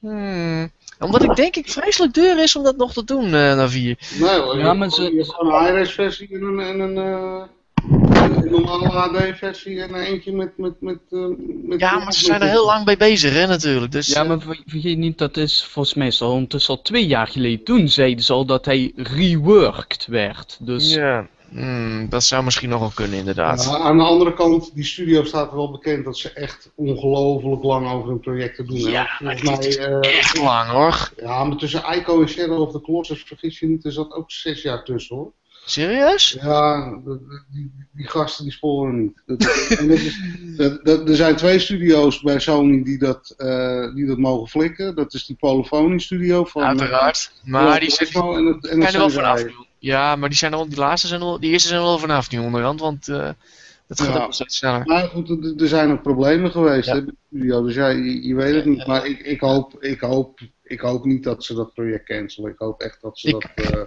Hmm. 0.02 0.72
Omdat 1.00 1.24
ik 1.24 1.36
denk 1.36 1.56
ik 1.56 1.70
vreselijk 1.70 2.14
duur 2.14 2.44
is 2.44 2.56
om 2.56 2.64
dat 2.64 2.78
nog 2.78 2.94
te 2.94 3.04
doen, 3.04 3.26
eh 3.26 3.32
naar 3.32 3.70
vier. 3.70 3.98
Nee 4.20 4.40
hoor, 4.40 4.58
Ja, 4.58 4.74
maar 4.74 4.90
ze- 4.90 4.96
gewoon- 4.96 5.12
je 5.12 5.18
hebt 5.18 5.34
gewoon 5.34 5.54
een 5.54 5.60
high-res 5.66 5.92
versie 5.94 6.28
en 6.34 6.42
een, 6.44 6.60
en 6.60 6.80
een, 6.80 6.98
eh, 6.98 7.44
een 8.44 8.52
normale 8.52 8.88
HD 8.88 9.38
versie 9.38 9.82
en 9.82 9.96
eentje 9.96 10.32
met... 10.34 10.58
met, 10.58 10.74
met, 10.82 10.98
eh, 11.10 11.20
met 11.66 11.80
Ja, 11.80 12.00
maar 12.00 12.14
ze 12.14 12.24
zijn 12.26 12.42
er 12.42 12.50
heel 12.50 12.66
lang 12.66 12.86
mee 12.86 12.98
bezig, 12.98 13.34
hè, 13.34 13.48
natuurlijk. 13.48 13.92
Dus, 13.92 14.08
Ja, 14.08 14.22
eh, 14.22 14.28
maar 14.28 14.40
ver- 14.40 14.62
vergeet 14.66 14.98
niet, 14.98 15.18
dat 15.18 15.38
is 15.38 15.64
volgens 15.64 15.94
mij 15.96 16.14
al 16.20 16.32
ondertussen 16.34 16.76
al 16.76 16.82
twee 16.82 17.08
jaar 17.08 17.28
geleden. 17.28 17.64
Toen 17.66 17.90
zeiden 17.90 18.24
ze 18.24 18.34
al 18.34 18.46
dat 18.46 18.66
hij 18.66 18.92
reworked 18.96 20.06
werd. 20.10 20.58
Dus 20.62 20.94
ja. 20.94 21.28
Hmm, 21.52 22.10
dat 22.10 22.24
zou 22.24 22.44
misschien 22.44 22.70
nog 22.70 22.80
wel 22.80 22.92
kunnen, 22.96 23.18
inderdaad. 23.20 23.64
Ja, 23.64 23.78
aan 23.78 23.98
de 23.98 24.04
andere 24.04 24.34
kant, 24.34 24.72
die 24.76 24.84
studio 24.84 25.24
staat 25.24 25.52
wel 25.52 25.72
bekend 25.72 26.06
dat 26.06 26.18
ze 26.18 26.32
echt 26.34 26.72
ongelooflijk 26.76 27.64
lang 27.64 27.92
over 27.92 28.10
hun 28.10 28.20
projecten 28.20 28.66
doen. 28.68 28.78
Ja, 28.80 29.08
Volgens 29.18 29.42
mij, 29.44 29.78
eh, 29.78 30.18
Echt 30.18 30.38
lang, 30.38 30.70
hoor. 30.70 31.12
ja, 31.18 31.44
maar 31.44 31.58
tussen 31.58 31.84
Ico 31.94 32.22
en 32.22 32.30
Shadow 32.30 32.62
of 32.62 32.72
the 32.72 32.82
Colossus, 32.82 33.24
vergis 33.24 33.60
je 33.60 33.68
niet, 33.68 33.86
er 33.86 33.92
zat 33.92 34.14
ook 34.14 34.32
zes 34.32 34.62
jaar 34.62 34.84
tussen 34.84 35.16
hoor. 35.16 35.32
Serieus? 35.66 36.38
Ja, 36.42 36.92
die, 37.52 37.72
die 37.92 38.08
gasten 38.08 38.44
die 38.44 38.54
sporen 38.54 39.02
niet. 39.02 39.22
Dat- 39.26 39.76
en 39.80 39.88
dat 39.88 39.98
is- 39.98 40.20
dat- 40.58 40.86
dat- 40.86 41.10
er 41.10 41.16
zijn 41.16 41.36
twee 41.36 41.60
studio's 41.60 42.22
bij 42.22 42.40
Sony 42.40 42.84
die 42.84 42.98
dat, 42.98 43.34
eh, 43.38 43.94
die 43.94 44.06
dat 44.06 44.18
mogen 44.18 44.48
flikken. 44.48 44.96
Dat 44.96 45.14
is 45.14 45.26
die 45.26 45.36
Polyphony 45.40 46.00
studio 46.00 46.44
van... 46.46 46.64
Uiteraard. 46.64 47.32
eh, 47.44 47.52
Maar 47.52 47.80
die 47.80 47.98
en 47.98 48.60
en 48.70 48.82
het 48.82 48.94
er 48.94 49.00
wel 49.00 49.10
vanaf. 49.10 49.44
Ja, 49.82 50.16
maar 50.16 50.30
die, 50.30 50.38
zijn 50.38 50.54
al- 50.54 50.68
die 50.70 50.78
laatste 50.78 51.08
zijn 51.08 51.22
al- 51.22 51.40
die 51.40 51.52
eerste 51.52 51.68
zijn 51.68 51.82
wel 51.82 51.98
vanaf 52.00 52.32
nu 52.32 52.40
onderhand, 52.40 52.80
want 52.80 53.08
eh, 53.08 53.30
dat 53.88 54.02
gaat 54.02 54.16
Ja. 54.16 54.24
ook 54.24 54.34
steeds 54.34 54.58
sneller. 54.58 54.86
Maar 54.86 55.08
goed, 55.08 55.30
er- 55.62 55.68
zijn 55.68 55.92
ook 55.92 56.02
problemen 56.02 56.52
geweest 56.52 56.88
Ja. 56.88 56.96
hè, 56.96 57.02
studio, 57.28 57.64
dus 57.64 57.76
ja, 57.76 57.88
je, 57.88 58.28
je 58.28 58.36
weet 58.36 58.56
het 58.56 58.66
niet. 58.66 58.88
Maar 58.88 59.06
ik, 59.06 59.20
ik, 59.20 59.40
hoop, 59.40 59.84
ik, 59.84 60.00
hoop, 60.00 60.40
ik 60.64 60.80
hoop 60.80 61.06
niet 61.06 61.24
dat 61.24 61.44
ze 61.44 61.54
dat 61.54 61.74
project 61.74 62.06
cancelen. 62.06 62.52
Ik 62.52 62.58
hoop 62.58 62.82
echt 62.82 63.02
dat 63.02 63.20
ze 63.20 63.28
Ik- 63.28 63.34
dat... 63.56 63.66
eh, 63.72 63.82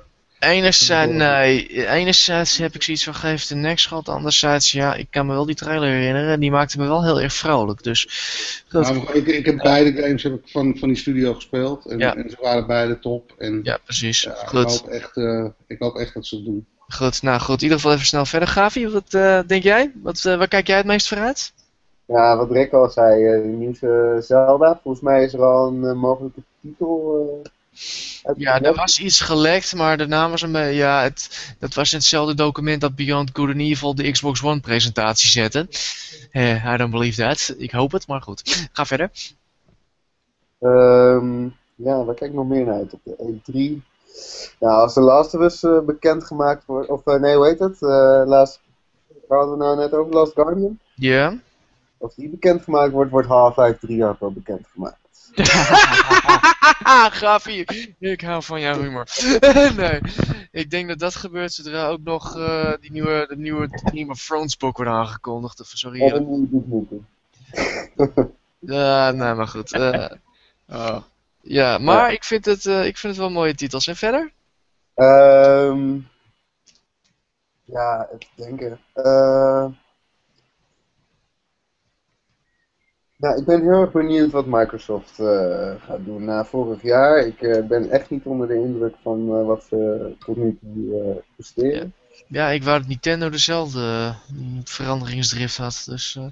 Enerzijds, 0.44 1.12
nee, 1.12 1.86
enerzijds 1.88 2.58
heb 2.58 2.74
ik 2.74 2.82
zoiets 2.82 3.04
van 3.04 3.14
geef 3.14 3.46
de 3.46 3.54
nek 3.54 3.78
schat, 3.78 4.08
anderzijds, 4.08 4.72
ja, 4.72 4.94
ik 4.94 5.06
kan 5.10 5.26
me 5.26 5.32
wel 5.32 5.46
die 5.46 5.54
trailer 5.54 5.88
herinneren, 5.88 6.40
die 6.40 6.50
maakte 6.50 6.78
me 6.78 6.86
wel 6.86 7.04
heel 7.04 7.20
erg 7.20 7.32
vrolijk, 7.32 7.82
dus 7.82 8.06
goed. 8.68 8.82
nou, 8.82 9.12
ik, 9.12 9.26
ik 9.26 9.46
heb 9.46 9.56
beide 9.56 10.02
games 10.02 10.22
heb 10.22 10.32
ik 10.34 10.40
van, 10.44 10.76
van 10.78 10.88
die 10.88 10.96
studio 10.96 11.34
gespeeld 11.34 11.86
en, 11.86 11.98
Ja. 11.98 12.16
en 12.16 12.30
ze 12.30 12.36
waren 12.40 12.66
beide 12.66 12.98
top. 12.98 13.32
En 13.38 13.60
Ja, 13.62 13.78
precies. 13.84 14.22
ja, 14.22 14.30
ik, 14.30 14.48
goed, 14.48 14.64
hoop 14.80 14.88
echt, 14.88 15.16
eh, 15.16 15.44
ik 15.66 15.78
hoop 15.78 15.96
echt 15.96 16.14
dat 16.14 16.26
ze 16.26 16.34
het 16.36 16.44
doen. 16.44 16.66
goed, 16.88 17.22
nou 17.22 17.40
goed, 17.40 17.56
in 17.56 17.62
ieder 17.62 17.76
geval 17.76 17.92
even 17.92 18.06
snel 18.06 18.26
verder. 18.26 18.48
Gavi, 18.48 18.88
wat 18.88 19.14
eh, 19.14 19.40
denk 19.46 19.62
jij? 19.62 19.92
Wat, 20.02 20.24
eh, 20.24 20.36
waar 20.36 20.48
kijk 20.48 20.66
jij 20.66 20.76
het 20.76 20.86
meest 20.86 21.08
vooruit? 21.08 21.52
Ja, 22.06 22.36
wat 22.36 22.50
Rick 22.50 22.72
al 22.72 22.90
zei, 22.90 23.24
eh, 23.26 23.42
de 23.42 23.48
nieuwste 23.48 24.18
Zelda. 24.20 24.80
Volgens 24.82 25.02
mij 25.04 25.24
is 25.24 25.32
er 25.32 25.42
al 25.42 25.66
een 25.66 25.96
mogelijke 25.98 26.42
titel. 26.62 27.42
Ja, 28.36 28.60
er 28.60 28.74
was 28.74 28.98
iets 28.98 29.20
gelekt, 29.20 29.74
maar 29.74 29.96
de 29.96 30.06
naam 30.06 30.30
was 30.30 30.42
een 30.42 30.52
beetje, 30.52 30.74
ja, 30.74 31.02
het, 31.02 31.54
dat 31.58 31.74
was 31.74 31.92
in 31.92 31.98
hetzelfde 31.98 32.34
document 32.34 32.80
dat 32.80 32.94
Beyond 32.94 33.30
Good 33.32 33.48
and 33.48 33.60
Evil 33.60 33.94
de 33.94 34.10
Xbox 34.10 34.42
One 34.42 34.60
presentatie 34.60 35.28
zette. 35.28 35.68
Eh, 36.30 36.72
I 36.72 36.76
don't 36.76 36.90
believe 36.90 37.22
that. 37.22 37.54
Ik 37.58 37.70
hoop 37.70 37.92
het, 37.92 38.06
maar 38.06 38.22
goed. 38.22 38.68
Ga 38.72 38.86
verder. 38.86 39.10
Ehm, 40.60 41.44
ja, 41.74 42.04
waar 42.04 42.14
kijk 42.14 42.30
ik 42.30 42.36
nog 42.36 42.46
meer 42.46 42.64
naar 42.64 42.74
uit 42.74 42.92
op 42.92 43.00
de 43.04 43.16
E3? 43.18 43.82
Nou, 44.60 44.74
als 44.80 44.94
de 44.94 45.00
Last 45.00 45.34
of 45.34 45.40
Us 45.40 45.62
eh, 45.62 45.80
bekendgemaakt 45.80 46.66
wordt, 46.66 46.88
of 46.88 47.06
eh, 47.06 47.20
nee, 47.20 47.36
hoe 47.36 47.46
heet 47.46 47.58
het? 47.58 47.80
Last, 48.28 48.60
waar 49.28 49.38
hadden 49.38 49.58
we 49.58 49.64
nou 49.64 49.76
net 49.76 49.92
over? 49.92 50.12
Last 50.12 50.32
Guardian? 50.32 50.78
Ja. 50.94 51.38
Als 51.98 52.14
die 52.14 52.28
bekendgemaakt 52.28 52.92
wordt, 52.92 53.10
wordt 53.10 53.28
Half-Life 53.28 53.86
3 53.86 54.04
ook 54.04 54.20
wel 54.20 54.32
bekendgemaakt. 54.32 55.03
Gavi, 57.20 57.64
ik 57.98 58.20
hou 58.20 58.42
van 58.42 58.60
jouw 58.60 58.80
humor. 58.80 59.06
nee, 59.76 60.00
ik 60.50 60.70
denk 60.70 60.88
dat 60.88 60.98
dat 60.98 61.14
gebeurt 61.14 61.52
zodra 61.52 61.86
ook 61.88 62.00
nog 62.02 62.38
eh, 62.38 62.72
die 62.80 62.92
nieuwe, 62.92 63.26
de 63.28 63.36
nieuwe 63.36 63.68
Game 63.70 64.10
of 64.10 64.24
Thrones 64.24 64.56
boek 64.56 64.76
wordt 64.76 64.92
aangekondigd. 64.92 65.60
Of 65.60 65.66
sorry. 65.66 66.00
Eh. 66.00 66.20
Ja, 68.58 69.10
nee, 69.10 69.34
maar 69.34 69.48
goed. 69.48 69.72
eh, 69.72 70.10
oh. 70.68 71.02
Ja, 71.40 71.78
maar 71.78 72.12
ik, 72.12 72.24
vind 72.24 72.44
het, 72.44 72.64
ik 72.64 72.98
vind 72.98 73.12
het 73.12 73.16
wel 73.16 73.30
mooie 73.30 73.54
titels. 73.54 73.86
En 73.86 73.96
verder? 73.96 74.32
Ehm 74.94 75.98
ja, 77.64 78.08
even 78.12 78.32
denken. 78.36 78.80
Eh 78.92 79.66
nou, 83.24 83.38
ik 83.38 83.44
ben 83.44 83.62
heel 83.62 83.80
erg 83.80 83.92
benieuwd 83.92 84.30
wat 84.30 84.46
Microsoft 84.46 85.18
eh, 85.18 85.74
gaat 85.86 86.04
doen 86.04 86.24
na 86.24 86.44
vorig 86.44 86.82
jaar. 86.82 87.26
Ik 87.26 87.42
eh, 87.42 87.66
ben 87.66 87.90
echt 87.90 88.10
niet 88.10 88.24
onder 88.24 88.48
de 88.48 88.54
indruk 88.54 88.94
van 89.02 89.36
eh, 89.36 89.46
wat 89.46 89.64
ze 89.68 90.12
tot 90.18 90.36
nu 90.36 90.58
toe 90.60 91.00
eh, 91.00 91.16
presteren. 91.34 91.94
Ja, 92.28 92.48
ik 92.48 92.62
wou 92.62 92.78
dat 92.78 92.88
Nintendo 92.88 93.30
dezelfde 93.30 94.14
veranderingsdrift 94.64 95.56
had. 95.56 95.82
Dus, 95.86 96.16
eh, 96.16 96.26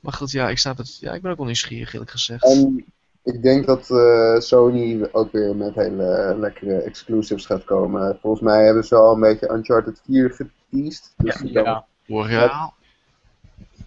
maar 0.00 0.12
goed, 0.12 0.30
ja, 0.30 0.48
ik 0.48 0.58
snap 0.58 0.76
het. 0.76 0.98
Ja, 1.00 1.12
ik 1.12 1.22
ben 1.22 1.30
ook 1.30 1.36
wel 1.36 1.46
nieuwsgierig, 1.46 1.92
eerlijk 1.92 2.10
gezegd. 2.10 2.44
En 2.44 2.84
ik 3.22 3.42
denk 3.42 3.66
dat 3.66 3.90
eh, 3.90 4.38
Sony 4.38 5.08
ook 5.12 5.32
weer 5.32 5.56
met 5.56 5.74
hele 5.74 6.36
lekkere 6.38 6.80
exclusives 6.82 7.46
gaat 7.46 7.64
komen. 7.64 8.18
Volgens 8.20 8.42
mij 8.42 8.64
hebben 8.64 8.84
ze 8.84 8.94
al 8.94 9.14
een 9.14 9.20
beetje 9.20 9.52
Uncharted 9.52 10.00
4 10.06 10.30
geteased. 10.30 11.12
Dus 11.16 11.42
ja. 11.44 11.86
Royal. 12.06 12.72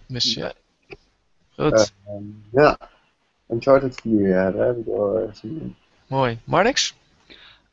Dus 0.06 0.34
ja. 0.34 0.52
Goed, 1.56 1.92
Eh, 2.06 2.12
ja, 2.52 2.78
Uncharted 3.46 3.94
4, 4.00 4.28
ja, 4.28 4.50
daar 4.50 4.66
heb 4.66 4.76
ik 4.78 4.84
wel 4.84 5.30
zin 5.32 5.60
in. 5.60 5.76
mooi. 6.06 6.38
Marnix? 6.44 6.94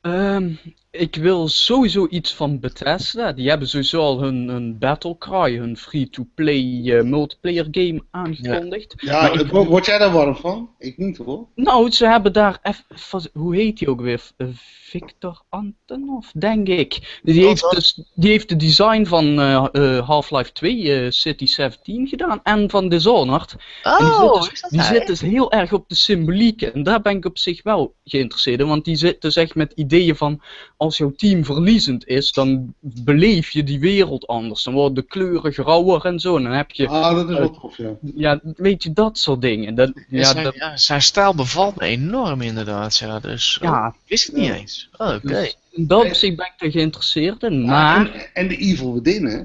Ehm, 0.02 0.54
ik 0.92 1.16
wil 1.16 1.48
sowieso 1.48 2.08
iets 2.10 2.34
van 2.34 2.60
Bethesda. 2.60 3.32
Die 3.34 3.50
hebben 3.50 3.68
sowieso 3.68 4.02
al 4.02 4.22
hun, 4.22 4.48
hun 4.48 4.78
Battlecry, 4.78 5.58
hun 5.58 5.78
free-to-play 5.78 6.82
eh, 6.98 7.04
multiplayer 7.04 7.68
game 7.72 8.04
aangekondigd. 8.12 8.94
Ja, 8.98 9.32
ik- 9.32 9.48
word 9.52 9.86
jij 9.86 9.98
daar 9.98 10.12
warm 10.12 10.36
van? 10.36 10.70
Ik 10.78 10.98
niet 10.98 11.18
hoor. 11.18 11.48
Nou, 11.56 11.92
ze 11.92 12.06
hebben 12.08 12.34
daar 12.34 12.60
even, 12.62 13.30
hoe 13.34 13.56
heet 13.56 13.78
die 13.78 13.90
ook 13.90 14.02
weer? 14.02 14.22
Eh, 14.38 14.48
Victor 14.82 15.42
Antonov, 15.50 16.28
denk 16.34 16.68
ik. 16.68 17.20
Die 17.24 17.46
heeft, 17.46 17.72
dus, 17.72 18.02
die 18.16 18.30
heeft 18.30 18.50
de 18.50 18.56
design 18.56 19.06
van 19.06 19.40
eh, 19.42 20.08
Half-Life 20.08 20.52
2, 20.52 20.94
eh, 20.94 21.12
City 21.12 21.46
17 21.46 22.08
gedaan 22.08 22.40
en 22.44 22.70
van 22.70 22.90
Dishonored. 22.90 23.56
En 23.84 23.98
die 23.98 24.06
zit, 24.08 24.16
Oh, 24.22 24.34
dus, 24.42 24.52
is 24.52 24.62
dat 24.62 24.70
die 24.72 24.82
zit 24.82 25.08
dus 25.08 25.22
heel 25.22 25.52
erg 25.52 25.74
op 25.74 25.90
de 25.90 25.96
symboliek. 25.96 26.62
En 26.62 26.84
daar 26.84 27.02
ben 27.02 27.16
ik 27.18 27.26
op 27.26 27.38
zich 27.38 27.64
wel 27.64 27.96
geïnteresseerd 28.04 28.60
in. 28.60 28.68
Want 28.68 28.86
die 28.86 28.96
zit 28.96 29.22
dus 29.22 29.36
echt 29.36 29.56
met 29.56 29.72
ideeën 29.76 30.16
van... 30.16 30.42
Als 30.80 30.98
jouw 30.98 31.12
team 31.12 31.46
verliezend 31.46 32.08
is, 32.08 32.32
dan 32.32 32.74
beleef 32.80 33.50
je 33.50 33.64
die 33.64 33.80
wereld 33.80 34.28
anders. 34.28 34.64
Dan 34.64 34.74
worden 34.74 34.94
de 34.94 35.02
kleuren 35.02 35.54
grauwer 35.54 36.06
en 36.06 36.20
zo. 36.20 36.36
En 36.38 36.44
dan 36.44 36.52
heb 36.52 36.72
je... 36.72 36.88
Ah, 36.88 37.16
dat 37.16 37.30
is 37.30 37.38
wel 37.38 37.52
tof, 37.60 37.78
ja. 37.78 37.90
Ja, 38.16 38.40
weet 38.56 38.84
je, 38.84 38.94
dat 38.94 39.18
soort 39.18 39.42
dingen. 39.42 39.76
Dat, 39.76 39.92
Ja, 40.10 40.24
zijn, 40.24 40.44
dat, 40.44 40.56
ja, 40.56 40.78
zijn 40.78 41.02
stijl 41.02 41.36
bevalt 41.36 41.76
me 41.76 41.86
enorm 41.86 42.42
inderdaad. 42.42 42.98
Ja, 42.98 43.20
dus, 43.20 43.58
oh, 43.58 43.64
ja, 43.64 43.96
wist 44.08 44.28
ik 44.28 44.36
niet 44.36 44.46
Ja. 44.46 44.54
eens. 44.54 44.90
Oh, 44.98 45.08
Oké. 45.16 45.28
dus 45.28 45.58
in 45.72 45.88
dat 45.88 46.06
opzicht 46.06 46.36
ben 46.36 46.52
ik 46.56 46.66
er 46.66 46.72
geïnteresseerd 46.72 47.44
in. 47.44 47.62
Ah, 47.62 47.68
Maar... 47.68 48.14
en, 48.14 48.30
en 48.34 48.48
de 48.48 48.58
Evil 48.58 48.94
Within, 48.94 49.26
hè? 49.26 49.42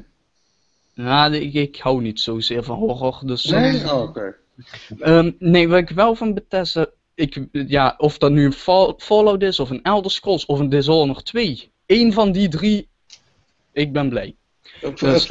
Ja, 0.94 1.26
ik, 1.26 1.54
ik 1.54 1.76
hou 1.76 2.02
niet 2.02 2.20
zozeer 2.20 2.62
van 2.64 2.76
horror. 2.76 3.20
Dus 3.24 3.44
Nee? 3.44 3.92
Oh, 3.92 4.02
oké. 4.02 4.34
Ehm, 4.98 5.30
nee, 5.38 5.68
wat 5.68 5.78
ik 5.78 5.90
wel 5.90 6.14
van 6.14 6.34
Bethesda, 6.34 6.86
ik, 7.14 7.46
ja, 7.52 7.94
of 7.98 8.18
dat 8.18 8.30
nu 8.30 8.44
een 8.44 8.52
Fall- 8.52 8.94
Fallout 8.98 9.42
is, 9.42 9.60
of 9.60 9.70
een 9.70 9.82
Elder 9.82 10.10
Scrolls, 10.10 10.46
of 10.46 10.58
een 10.58 10.68
Dishonored 10.68 11.24
2. 11.24 11.70
Eén 11.86 12.12
van 12.12 12.32
die 12.32 12.48
drie, 12.48 12.88
ik 13.72 13.92
ben 13.92 14.08
blij. 14.08 14.34
Dus, 14.94 15.26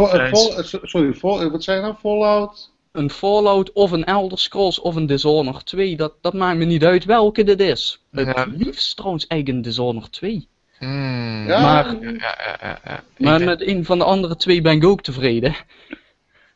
sorry, 0.84 1.14
wat 1.50 1.64
zei 1.64 1.78
je 1.78 1.84
nou? 1.84 1.96
Fallout? 2.00 2.72
Een 2.92 3.10
Fallout, 3.10 3.72
of 3.72 3.92
een 3.92 4.04
Elder 4.04 4.40
Scrolls, 4.40 4.80
of 4.80 4.96
een 4.96 5.06
Dishonored 5.06 5.66
2, 5.66 5.96
dat, 5.96 6.14
dat 6.22 6.34
maakt 6.34 6.58
me 6.58 6.66
niet 6.66 6.84
uit 6.86 7.06
welke 7.06 7.44
dit 7.44 7.60
is. 7.60 8.00
Het 8.12 8.28
Ja. 8.36 8.46
liefst 8.58 8.96
trouwens 8.96 9.28
eigenlijk 9.28 9.60
een 9.60 9.70
Dishonored 9.70 10.12
2. 10.12 10.48
Hmm. 10.80 11.48
Ja, 11.48 11.62
Maar- 11.62 12.02
Ja, 12.02 12.10
ja, 12.12 12.36
ja, 12.40 12.58
ja, 12.62 12.80
ja. 12.86 13.04
Ik 13.18 13.26
Maar 13.26 13.42
met 13.44 13.62
een 13.62 13.86
van 13.86 13.98
de 13.98 14.04
andere 14.04 14.36
twee 14.36 14.62
ben 14.62 14.76
ik 14.76 14.86
ook 14.86 15.02
tevreden. 15.02 15.56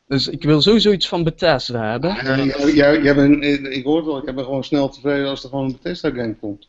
Dus 0.08 0.28
ik 0.28 0.42
wil 0.42 0.62
sowieso 0.62 0.90
iets 0.92 1.08
van 1.08 1.24
Bethesda 1.24 1.90
hebben. 1.90 2.14
Ja, 2.24 2.36
jij- 2.44 2.72
jij- 2.74 3.02
jij 3.02 3.14
bent- 3.14 3.44
ik 3.44 3.84
hoor 3.84 3.96
het 3.96 4.06
wel, 4.06 4.18
ik 4.28 4.34
ben 4.34 4.44
gewoon 4.44 4.64
snel 4.64 4.88
tevreden 4.88 5.28
als 5.28 5.42
er 5.42 5.48
gewoon 5.48 5.64
een 5.64 5.72
Bethesda 5.82 6.10
game 6.10 6.34
komt. 6.40 6.68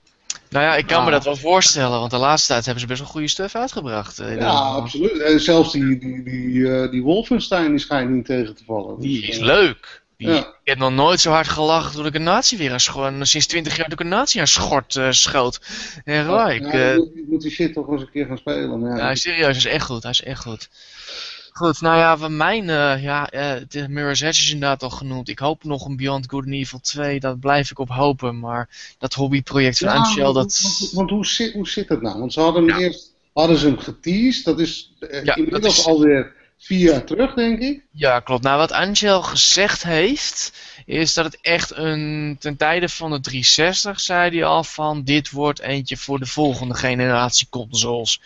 Nou 0.50 0.66
ja, 0.66 0.76
ik 0.76 0.88
kan 0.88 1.00
me 1.02 1.06
Ah. 1.08 1.12
dat 1.14 1.24
wel 1.24 1.36
voorstellen, 1.36 2.00
want 2.00 2.12
de 2.12 2.18
laatste 2.18 2.48
tijd 2.52 2.64
hebben 2.66 2.82
ze 2.82 2.88
best 2.88 3.00
wel 3.00 3.10
goede 3.10 3.28
stuff 3.28 3.56
uitgebracht. 3.56 4.20
eh, 4.20 4.36
Ja, 4.38 4.50
absoluut. 4.50 5.18
En 5.22 5.40
zelfs 5.42 5.72
die, 5.72 5.98
die, 6.00 6.24
die, 6.24 6.72
eh, 6.82 6.92
die 6.92 7.02
Wolfenstein 7.04 7.70
die 7.70 7.80
schijnt 7.80 8.10
niet 8.10 8.26
tegen 8.26 8.56
te 8.56 8.64
vallen. 8.66 9.00
Die 9.00 9.20
Dus, 9.22 9.30
is 9.30 9.38
eh, 9.38 9.44
leuk. 9.44 10.02
Die, 10.18 10.28
Ja. 10.28 10.38
Ik 10.38 10.46
heb 10.64 10.78
nog 10.78 10.92
nooit 10.92 11.20
zo 11.20 11.32
hard 11.32 11.48
gelachen 11.48 11.92
toen 11.96 12.06
ik 12.06 12.16
een 12.16 12.24
nazi 12.24 12.58
weer 12.58 12.72
aan 12.72 12.80
schort. 12.80 13.28
Sinds 13.28 13.48
20 13.48 13.76
jaar 13.78 13.86
toen 13.86 13.94
ik 13.94 14.00
een 14.00 14.08
nazi 14.08 14.40
aan 14.40 14.48
schort 14.48 14.96
eh, 14.96 15.08
schoot. 15.12 15.60
Echt 16.06 16.26
waar. 16.26 16.56
Ik, 16.56 16.72
Ja, 16.72 16.96
moet, 17.28 17.42
die 17.42 17.52
shit 17.52 17.74
toch 17.74 17.90
eens 17.90 18.02
een 18.02 18.12
keer 18.12 18.26
gaan 18.26 18.38
spelen. 18.38 18.96
Ja, 18.98 19.16
serieus, 19.16 19.42
hij 19.46 19.56
is 19.56 19.66
echt 19.66 19.86
goed. 19.86 20.02
Hij 20.04 20.12
is 20.12 20.24
echt 20.24 20.42
goed. 20.42 20.70
Goed, 21.52 21.82
nou 21.82 21.98
ja, 21.98 22.18
van 22.18 22.38
mijn, 22.38 22.70
eh, 22.70 23.04
ja, 23.04 23.30
eh, 23.30 23.62
de 23.70 23.90
Mirror's 23.90 24.22
Edge 24.22 24.42
is 24.42 24.52
inderdaad 24.52 24.84
al 24.84 24.90
genoemd. 24.90 25.30
Ik 25.30 25.40
hoop 25.40 25.64
nog 25.64 25.86
een 25.86 25.96
Beyond 25.98 26.30
Good 26.30 26.44
and 26.46 26.54
Evil 26.54 26.80
2, 26.80 27.20
dat 27.20 27.40
blijf 27.40 27.72
ik 27.72 27.80
op 27.80 27.90
hopen. 27.90 28.40
Maar 28.40 28.96
dat 28.98 29.14
hobbyproject 29.14 29.78
van 29.78 29.88
Ja, 29.88 29.94
Angel, 29.96 30.24
want, 30.34 30.36
dat... 30.36 30.60
want, 30.80 30.92
want 30.92 31.10
hoe, 31.10 31.26
zit, 31.26 31.54
hoe 31.54 31.68
zit 31.70 31.90
het 31.90 32.02
nou? 32.02 32.20
Want 32.20 32.34
ze 32.34 32.40
hadden 32.40 32.68
hem 32.70 32.80
eerst 32.80 33.18
hadden 33.34 33.58
ze 33.58 33.66
hem 33.68 33.78
geteased. 33.78 34.46
Dat 34.46 34.60
is 34.60 34.94
eh, 35.00 35.24
Ja, 35.24 35.36
inmiddels 35.36 35.64
dat 35.64 35.72
is- 35.78 35.86
alweer 35.86 36.34
vier 36.60 36.90
jaar 36.92 37.04
terug, 37.04 37.34
denk 37.34 37.60
ik. 37.60 37.84
Ja, 37.92 38.20
klopt. 38.20 38.44
Nou, 38.44 38.58
wat 38.58 38.72
Angel 38.72 39.22
gezegd 39.22 39.84
heeft, 39.84 40.54
is 40.86 41.14
dat 41.14 41.26
het 41.26 41.38
echt 41.42 41.76
een. 41.76 42.36
Ten 42.40 42.58
tijde 42.58 42.90
van 42.90 43.12
de 43.12 43.20
360 43.20 44.00
zei 44.00 44.30
hij 44.30 44.46
al 44.46 44.64
van: 44.64 45.04
dit 45.04 45.30
wordt 45.30 45.60
eentje 45.60 45.98
voor 45.98 46.20
de 46.20 46.26
volgende 46.26 46.74
generatie 46.74 47.48
consoles. 47.50 48.22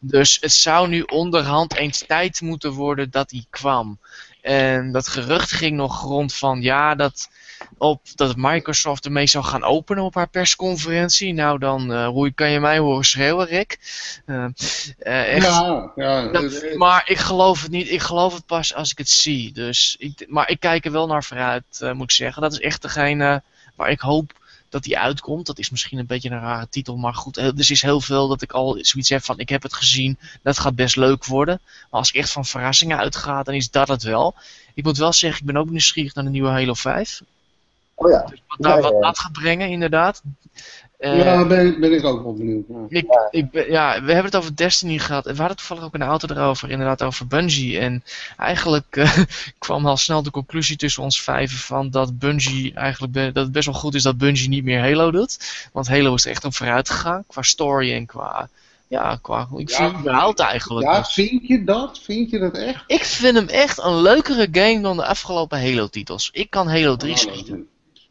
Dus 0.00 0.38
het 0.40 0.52
zou 0.52 0.88
nu 0.88 1.02
onderhand 1.02 1.74
eens 1.74 2.04
tijd 2.06 2.40
moeten 2.40 2.72
worden 2.72 3.10
dat 3.10 3.30
hij 3.30 3.44
kwam. 3.50 3.98
En 4.40 4.92
dat 4.92 5.08
gerucht 5.08 5.52
ging 5.52 5.76
nog 5.76 6.02
rond 6.02 6.34
van 6.34 6.62
ja, 6.62 6.94
dat, 6.94 7.28
op, 7.78 8.00
dat 8.14 8.36
Microsoft 8.36 9.04
ermee 9.04 9.26
zou 9.26 9.44
gaan 9.44 9.62
openen 9.64 10.04
op 10.04 10.14
haar 10.14 10.28
persconferentie. 10.28 11.32
Nou, 11.32 11.58
dan 11.58 11.92
eh, 11.92 12.06
hoe 12.06 12.32
kan 12.32 12.50
je 12.50 12.60
mij 12.60 12.78
horen 12.78 13.04
schreeuwen, 13.04 13.46
Rick. 13.46 13.78
Eh, 14.26 14.44
eh, 14.98 15.34
echt, 15.34 15.46
Ja, 15.46 15.92
ja. 15.96 16.28
dat- 16.28 16.74
maar 16.76 17.02
ik 17.10 17.18
geloof 17.18 17.62
het 17.62 17.70
niet. 17.70 17.90
Ik 17.90 18.00
geloof 18.02 18.34
het 18.34 18.46
pas 18.46 18.74
als 18.74 18.90
ik 18.90 18.98
het 18.98 19.10
zie. 19.10 19.52
Dus 19.52 19.96
ik, 19.98 20.24
maar 20.28 20.50
ik 20.50 20.60
kijk 20.60 20.84
er 20.84 20.92
wel 20.92 21.06
naar 21.06 21.24
vooruit, 21.24 21.64
moet 21.92 22.02
ik 22.02 22.10
zeggen. 22.10 22.42
Dat 22.42 22.52
is 22.52 22.60
echt 22.60 22.82
degene 22.82 23.42
waar 23.74 23.90
ik 23.90 24.00
hoop 24.00 24.32
dat 24.68 24.82
die 24.82 24.98
uitkomt. 24.98 25.46
Dat 25.46 25.58
is 25.58 25.70
misschien 25.70 25.98
een 25.98 26.06
beetje 26.06 26.30
een 26.30 26.40
rare 26.40 26.68
titel, 26.70 26.96
maar 26.96 27.14
goed. 27.14 27.36
Er 27.36 27.52
is 27.70 27.82
heel 27.82 28.00
veel 28.00 28.28
dat 28.28 28.42
ik 28.42 28.52
al 28.52 28.78
zoiets 28.80 29.08
heb 29.08 29.24
van: 29.24 29.38
ik 29.38 29.48
heb 29.48 29.62
het 29.62 29.74
gezien. 29.74 30.18
Dat 30.42 30.58
gaat 30.58 30.74
best 30.74 30.96
leuk 30.96 31.24
worden. 31.24 31.60
Maar 31.64 32.00
als 32.00 32.08
ik 32.08 32.14
echt 32.14 32.30
van 32.30 32.44
verrassingen 32.44 32.98
uitga, 32.98 33.42
dan 33.42 33.54
is 33.54 33.70
dat 33.70 33.88
het 33.88 34.02
wel. 34.02 34.34
Ik 34.74 34.84
moet 34.84 34.96
wel 34.98 35.12
zeggen, 35.12 35.40
ik 35.40 35.46
ben 35.46 35.56
ook 35.56 35.70
nieuwsgierig 35.70 36.14
naar 36.14 36.24
de 36.24 36.30
nieuwe 36.30 36.48
Halo 36.48 36.74
5. 36.74 37.20
Oh 38.00 38.10
ja. 38.10 38.20
Wat, 38.20 38.58
daar, 38.58 38.76
Ja, 38.76 38.82
wat 38.82 38.92
ja. 38.92 39.00
dat 39.00 39.18
gaat 39.18 39.32
brengen, 39.32 39.68
inderdaad. 39.68 40.22
Eh, 40.98 41.24
ja, 41.24 41.46
ben, 41.46 41.80
ben 41.80 41.92
ik 41.92 42.04
ook 42.04 42.22
wel 42.22 42.34
benieuwd. 42.34 42.64
Ja. 42.68 42.74
ik, 42.88 43.06
ik, 43.30 43.50
ben- 43.50 43.70
ja, 43.70 43.92
we 44.02 44.06
hebben 44.12 44.24
het 44.24 44.36
over 44.36 44.56
Destiny 44.56 44.98
gehad. 44.98 45.26
En 45.26 45.32
we 45.32 45.38
hadden 45.38 45.56
toevallig 45.56 45.82
ook 45.84 45.92
in 45.94 46.00
de 46.00 46.06
auto 46.06 46.28
erover, 46.34 46.70
inderdaad, 46.70 47.02
over 47.02 47.26
Bungie. 47.26 47.78
En 47.78 48.04
eigenlijk 48.36 48.96
eh, 48.96 49.18
kwam 49.58 49.86
al 49.86 49.96
snel 49.96 50.22
de 50.22 50.30
conclusie 50.30 50.76
tussen 50.76 51.02
ons 51.02 51.22
vijven 51.22 51.58
van 51.58 51.90
dat 51.90 52.18
Bungie 52.18 52.74
eigenlijk 52.74 53.12
be- 53.12 53.30
dat 53.32 53.44
het 53.44 53.52
best 53.52 53.66
wel 53.66 53.74
goed 53.74 53.94
is 53.94 54.02
dat 54.02 54.18
Bungie 54.18 54.48
niet 54.48 54.64
meer 54.64 54.80
Halo 54.80 55.10
doet. 55.10 55.68
Want 55.72 55.88
Halo 55.88 56.14
is 56.14 56.24
er 56.24 56.30
echt 56.30 56.44
op 56.44 56.54
vooruit 56.54 56.90
gegaan, 56.90 57.24
qua 57.26 57.42
story 57.42 57.92
en 57.92 58.06
qua. 58.06 58.48
Ja, 58.88 59.18
qua. 59.22 59.48
Ik 59.56 59.68
Ja, 59.70 59.76
vind 59.76 59.90
het 59.90 60.00
überhaupt 60.00 60.40
eigenlijk. 60.40 60.86
Ja, 60.86 61.04
vind 61.04 61.46
je 61.46 61.64
dat? 61.64 61.98
Vind 62.02 62.30
je 62.30 62.38
dat 62.38 62.56
echt? 62.56 62.84
Ik 62.86 63.04
vind 63.04 63.36
hem 63.36 63.48
echt 63.48 63.78
een 63.82 64.00
leukere 64.02 64.48
game 64.52 64.80
dan 64.80 64.96
de 64.96 65.04
afgelopen 65.06 65.60
Halo-titels. 65.60 66.30
Ik 66.32 66.50
kan 66.50 66.68
Halo 66.68 66.96
3 66.96 67.14
Nou, 67.14 67.28
schieten. 67.28 67.68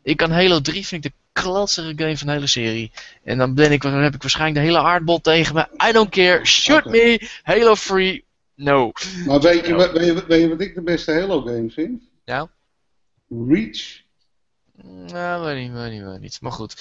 Ik 0.08 0.18
kan 0.18 0.32
Halo 0.32 0.60
3 0.62 0.86
vind 0.86 1.06
ik 1.06 1.12
de 1.12 1.18
klatsere 1.42 1.94
game 1.96 2.18
van 2.18 2.28
de 2.28 2.34
hele 2.34 2.48
serie. 2.48 2.92
En 3.24 3.38
dan, 3.38 3.54
ben 3.54 3.72
ik, 3.72 3.82
dan 3.82 3.94
heb 3.94 4.14
ik 4.16 4.22
waarschijnlijk 4.22 4.60
de 4.60 4.66
hele 4.72 4.80
aardbol 4.88 5.20
tegen 5.22 5.56
me. 5.56 5.68
I 5.90 5.92
don't 5.92 6.10
care, 6.10 6.46
shoot 6.46 6.86
me, 6.86 7.30
Halo 7.44 7.76
free, 7.76 8.26
no. 8.56 8.92
Maar 9.26 9.40
weet 9.40 9.66
je, 9.68 9.74
wat- 9.76 9.92
weet, 9.92 10.06
je, 10.06 10.26
weet 10.28 10.42
je 10.42 10.50
wat 10.50 10.62
ik 10.62 10.76
de 10.76 10.82
beste 10.82 11.12
Halo 11.14 11.42
game 11.42 11.70
vind? 11.70 12.04
Ja? 12.26 12.50
Reach. 13.48 14.02
Nou, 14.84 15.46
weet 15.46 15.64
niet, 15.64 15.72
weet 15.78 15.92
niet, 15.92 16.04
weet 16.04 16.20
niet. 16.20 16.42
Maar 16.42 16.52
goed. 16.52 16.76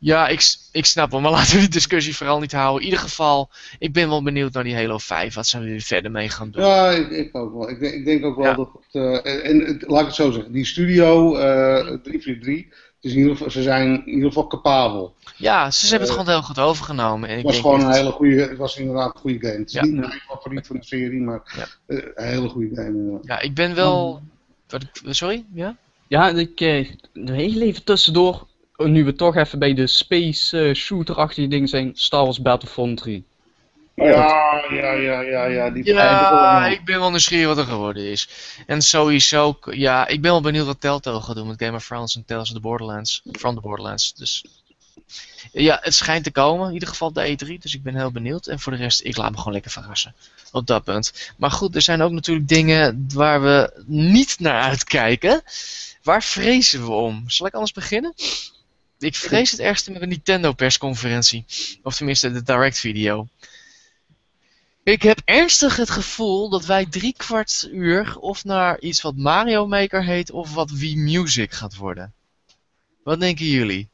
Ja, 0.00 0.28
ik, 0.28 0.56
ik 0.72 0.84
snap 0.84 1.12
hem, 1.12 1.22
maar 1.22 1.30
laten 1.38 1.54
we 1.54 1.58
die 1.60 1.68
discussie 1.68 2.16
vooral 2.16 2.40
niet 2.40 2.52
houden. 2.52 2.80
In 2.80 2.84
ieder 2.84 3.00
geval, 3.04 3.50
ik 3.78 3.92
ben 3.92 4.08
wel 4.08 4.22
benieuwd 4.22 4.52
naar 4.52 4.64
die 4.64 4.74
Halo 4.74 4.98
5, 4.98 5.34
wat 5.34 5.46
ze 5.46 5.58
weer 5.60 5.80
verder 5.80 6.10
mee 6.10 6.28
gaan 6.28 6.50
doen. 6.50 6.64
Ja, 6.64 6.90
ik, 6.90 7.10
ik 7.10 7.36
ook 7.36 7.52
wel. 7.52 7.70
Ik, 7.70 7.80
denk- 7.80 7.94
ik 7.94 8.04
denk 8.04 8.24
ook 8.24 8.36
wel 8.36 8.46
Ja. 8.46 8.54
dat 8.54 8.68
het, 8.90 9.02
eh, 9.24 9.48
en, 9.50 9.82
laat 9.86 10.00
ik 10.00 10.06
het 10.06 10.14
zo 10.14 10.30
zeggen, 10.30 10.52
die 10.52 10.64
studio 10.66 11.36
eh 11.36 11.76
343, 12.02 12.64
het 12.64 13.04
is 13.06 13.12
in 13.12 13.18
ieder 13.18 13.32
geval, 13.32 13.50
ze 13.50 13.62
zijn 13.62 13.90
in 14.06 14.08
ieder 14.08 14.28
geval 14.28 14.46
capabel. 14.46 15.14
Ja, 15.36 15.70
ze 15.70 15.80
hebben 15.88 16.08
het 16.08 16.16
Eh, 16.16 16.22
gewoon 16.22 16.34
heel 16.38 16.46
goed 16.46 16.58
overgenomen. 16.58 17.28
En 17.28 17.38
ik 17.38 17.42
Het 17.46 17.52
was 17.52 17.60
gewoon 17.60 17.80
een 17.80 17.92
hele 17.92 18.10
goede, 18.10 18.40
het 18.40 18.56
was 18.56 18.76
inderdaad 18.76 19.14
een 19.14 19.20
goede 19.20 19.38
game. 19.46 19.58
Het 19.58 19.68
is 19.68 19.72
Ja. 19.74 19.82
niet 19.84 19.94
mijn 19.96 20.12
favoriet 20.28 20.66
van 20.66 20.76
de 20.76 20.84
serie, 20.84 21.20
maar 21.20 21.42
Ja. 21.56 21.66
eh, 21.96 22.02
een 22.14 22.26
hele 22.28 22.48
goede 22.48 22.74
game. 22.74 23.18
Ja, 23.22 23.40
ik 23.40 23.54
ben 23.54 23.74
wel... 23.74 24.22
Wat 24.68 24.82
ik, 24.82 24.88
sorry? 25.14 25.44
Ja? 25.54 25.76
Ja, 26.06 26.28
ik, 26.28 26.60
eh, 26.60 26.88
heel 27.24 27.60
even 27.60 27.84
tussendoor, 27.84 28.46
nu 28.86 29.04
we 29.04 29.14
toch 29.14 29.36
even 29.36 29.58
bij 29.58 29.74
de 29.74 29.86
space 29.86 30.58
eh, 30.58 30.74
shooter-achtige 30.74 31.48
dingen 31.48 31.68
zijn, 31.68 31.90
Star 31.94 32.24
Wars 32.24 32.42
Battlefront 32.42 32.98
3. 32.98 33.24
Ja, 33.94 34.64
ja, 34.70 34.92
ja, 34.92 35.20
ja, 35.20 35.44
ja. 35.44 35.70
Die 35.70 35.84
Ja, 35.84 36.66
ik 36.66 36.84
ben 36.84 36.98
wel 36.98 37.10
nieuwsgierig 37.10 37.46
wat 37.46 37.58
er 37.58 37.64
geworden 37.64 38.10
is. 38.10 38.28
En 38.66 38.82
sowieso, 38.82 39.58
ja, 39.70 40.06
ik 40.06 40.20
ben 40.20 40.30
wel 40.30 40.40
benieuwd 40.40 40.66
wat 40.66 40.80
Telltale 40.80 41.20
gaat 41.20 41.36
doen 41.36 41.46
met 41.46 41.62
Game 41.62 41.76
of 41.76 41.86
Thrones 41.86 42.16
en 42.16 42.24
Tales 42.24 42.48
of 42.48 42.54
the 42.54 42.60
Borderlands. 42.60 43.22
From 43.32 43.54
the 43.54 43.60
Borderlands, 43.60 44.14
dus... 44.14 44.44
Ja, 45.52 45.78
het 45.82 45.94
schijnt 45.94 46.24
te 46.24 46.30
komen, 46.30 46.66
in 46.66 46.72
ieder 46.72 46.88
geval 46.88 47.12
de 47.12 47.38
E3, 47.38 47.58
dus 47.58 47.74
ik 47.74 47.82
ben 47.82 47.96
heel 47.96 48.10
benieuwd. 48.10 48.46
En 48.46 48.60
voor 48.60 48.72
de 48.72 48.78
rest, 48.78 49.04
ik 49.04 49.16
laat 49.16 49.30
me 49.30 49.36
gewoon 49.36 49.52
lekker 49.52 49.70
verrassen. 49.70 50.14
Op 50.52 50.66
dat 50.66 50.84
punt. 50.84 51.32
Maar 51.36 51.50
goed, 51.50 51.74
er 51.74 51.82
zijn 51.82 52.02
ook 52.02 52.12
natuurlijk 52.12 52.48
dingen 52.48 53.06
waar 53.14 53.42
we 53.42 53.82
niet 53.86 54.36
naar 54.40 54.62
uitkijken. 54.62 55.42
Waar 56.02 56.22
vrezen 56.22 56.84
we 56.84 56.90
om? 56.90 57.24
Zal 57.26 57.46
ik 57.46 57.52
anders 57.52 57.72
beginnen? 57.72 58.14
Ik 58.98 59.16
vrees 59.16 59.50
het 59.50 59.60
ergste 59.60 59.90
met 59.90 60.02
een 60.02 60.08
Nintendo 60.08 60.52
persconferentie. 60.52 61.44
Of 61.82 61.96
tenminste 61.96 62.32
de 62.32 62.42
direct 62.42 62.78
video. 62.78 63.28
Ik 64.82 65.02
heb 65.02 65.20
ernstig 65.24 65.76
het 65.76 65.90
gevoel 65.90 66.48
dat 66.48 66.64
wij 66.64 66.86
drie 66.86 67.14
kwart 67.16 67.68
uur 67.72 68.18
of 68.18 68.44
naar 68.44 68.80
iets 68.80 69.00
wat 69.00 69.16
Mario 69.16 69.66
Maker 69.66 70.04
heet 70.04 70.30
of 70.30 70.54
wat 70.54 70.70
Wii 70.70 70.96
Music 70.96 71.52
gaat 71.52 71.76
worden. 71.76 72.14
Wat 73.02 73.20
denken 73.20 73.46
jullie? 73.46 73.88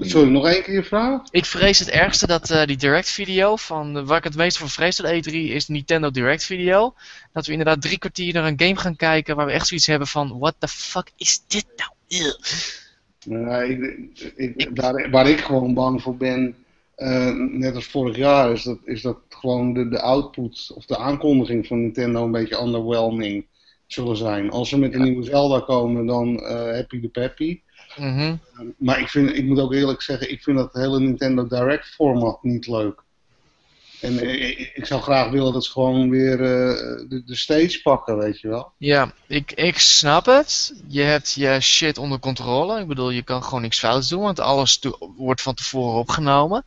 Sorry, 0.00 0.30
nog 0.30 0.46
één 0.46 0.62
keer 0.62 0.74
je 0.74 0.84
vraag? 0.84 1.22
Ik 1.30 1.44
vrees 1.44 1.78
het 1.78 1.88
ergste 1.88 2.26
dat 2.26 2.50
eh, 2.50 2.66
die 2.66 2.76
direct 2.76 3.08
video 3.08 3.56
van 3.56 3.96
eh, 3.96 4.04
waar 4.04 4.18
ik 4.18 4.24
het 4.24 4.36
meest 4.36 4.56
voor 4.56 4.70
vrees 4.70 4.96
de 4.96 5.22
E3 5.22 5.32
is 5.32 5.66
de 5.66 5.72
Nintendo 5.72 6.10
direct 6.10 6.44
video. 6.44 6.94
Dat 7.32 7.46
we 7.46 7.52
inderdaad 7.52 7.82
drie 7.82 7.98
kwartier 7.98 8.32
naar 8.32 8.46
een 8.46 8.60
game 8.60 8.76
gaan 8.76 8.96
kijken 8.96 9.36
waar 9.36 9.46
we 9.46 9.52
echt 9.52 9.66
zoiets 9.66 9.86
hebben 9.86 10.08
van 10.08 10.38
what 10.38 10.54
the 10.58 10.68
fuck 10.68 11.12
is 11.16 11.42
dit 11.46 11.66
nou? 11.76 11.90
Ugh. 12.08 12.89
Nee, 13.26 13.78
ik, 13.78 14.32
ik, 14.36 14.76
daar, 14.76 15.10
waar 15.10 15.28
ik 15.28 15.40
gewoon 15.40 15.74
bang 15.74 16.02
voor 16.02 16.16
ben, 16.16 16.54
eh, 16.94 17.34
net 17.34 17.74
als 17.74 17.86
vorig 17.86 18.16
jaar, 18.16 18.52
is 18.52 18.62
dat, 18.62 18.78
is 18.84 19.02
dat 19.02 19.18
gewoon 19.28 19.72
de, 19.72 19.88
de 19.88 20.00
output 20.00 20.72
of 20.74 20.84
de 20.84 20.96
aankondiging 20.96 21.66
van 21.66 21.80
Nintendo 21.80 22.24
een 22.24 22.30
beetje 22.30 22.62
underwhelming 22.62 23.46
zullen 23.86 24.16
zijn. 24.16 24.50
Als 24.50 24.68
ze 24.68 24.78
met 24.78 24.94
een 24.94 25.02
nieuwe 25.02 25.22
Zelda 25.22 25.60
komen, 25.60 26.06
dan 26.06 26.40
eh, 26.40 26.74
happy 26.74 27.00
de 27.00 27.08
peppy. 27.08 27.60
Mhm. 27.96 28.36
Maar 28.76 29.00
ik, 29.00 29.08
vind, 29.08 29.36
ik 29.36 29.44
moet 29.44 29.60
ook 29.60 29.72
eerlijk 29.72 30.02
zeggen, 30.02 30.30
ik 30.30 30.42
vind 30.42 30.56
dat 30.56 30.72
hele 30.72 31.00
Nintendo 31.00 31.46
Direct 31.46 31.86
format 31.86 32.42
niet 32.42 32.66
leuk. 32.66 33.02
En 34.00 34.18
eh, 34.18 34.48
ik, 34.50 34.70
ik 34.74 34.86
zou 34.86 35.02
graag 35.02 35.30
willen 35.30 35.52
dat 35.52 35.64
ze 35.64 35.70
gewoon 35.70 36.10
weer 36.10 36.32
eh, 36.32 37.08
de, 37.08 37.22
de 37.26 37.36
stage 37.36 37.80
pakken, 37.82 38.18
weet 38.18 38.40
je 38.40 38.48
wel. 38.48 38.72
Ja, 38.76 39.12
ik, 39.26 39.52
ik 39.52 39.78
snap 39.78 40.26
het. 40.26 40.74
Je 40.86 41.02
hebt 41.02 41.32
je 41.32 41.60
shit 41.60 41.98
onder 41.98 42.18
controle. 42.18 42.80
Ik 42.80 42.86
bedoel, 42.86 43.10
je 43.10 43.22
kan 43.22 43.44
gewoon 43.44 43.60
niks 43.62 43.78
fouts 43.78 44.08
doen, 44.08 44.22
want 44.22 44.40
alles 44.40 44.80
wordt 45.16 45.42
van 45.42 45.54
tevoren 45.54 45.98
opgenomen. 45.98 46.64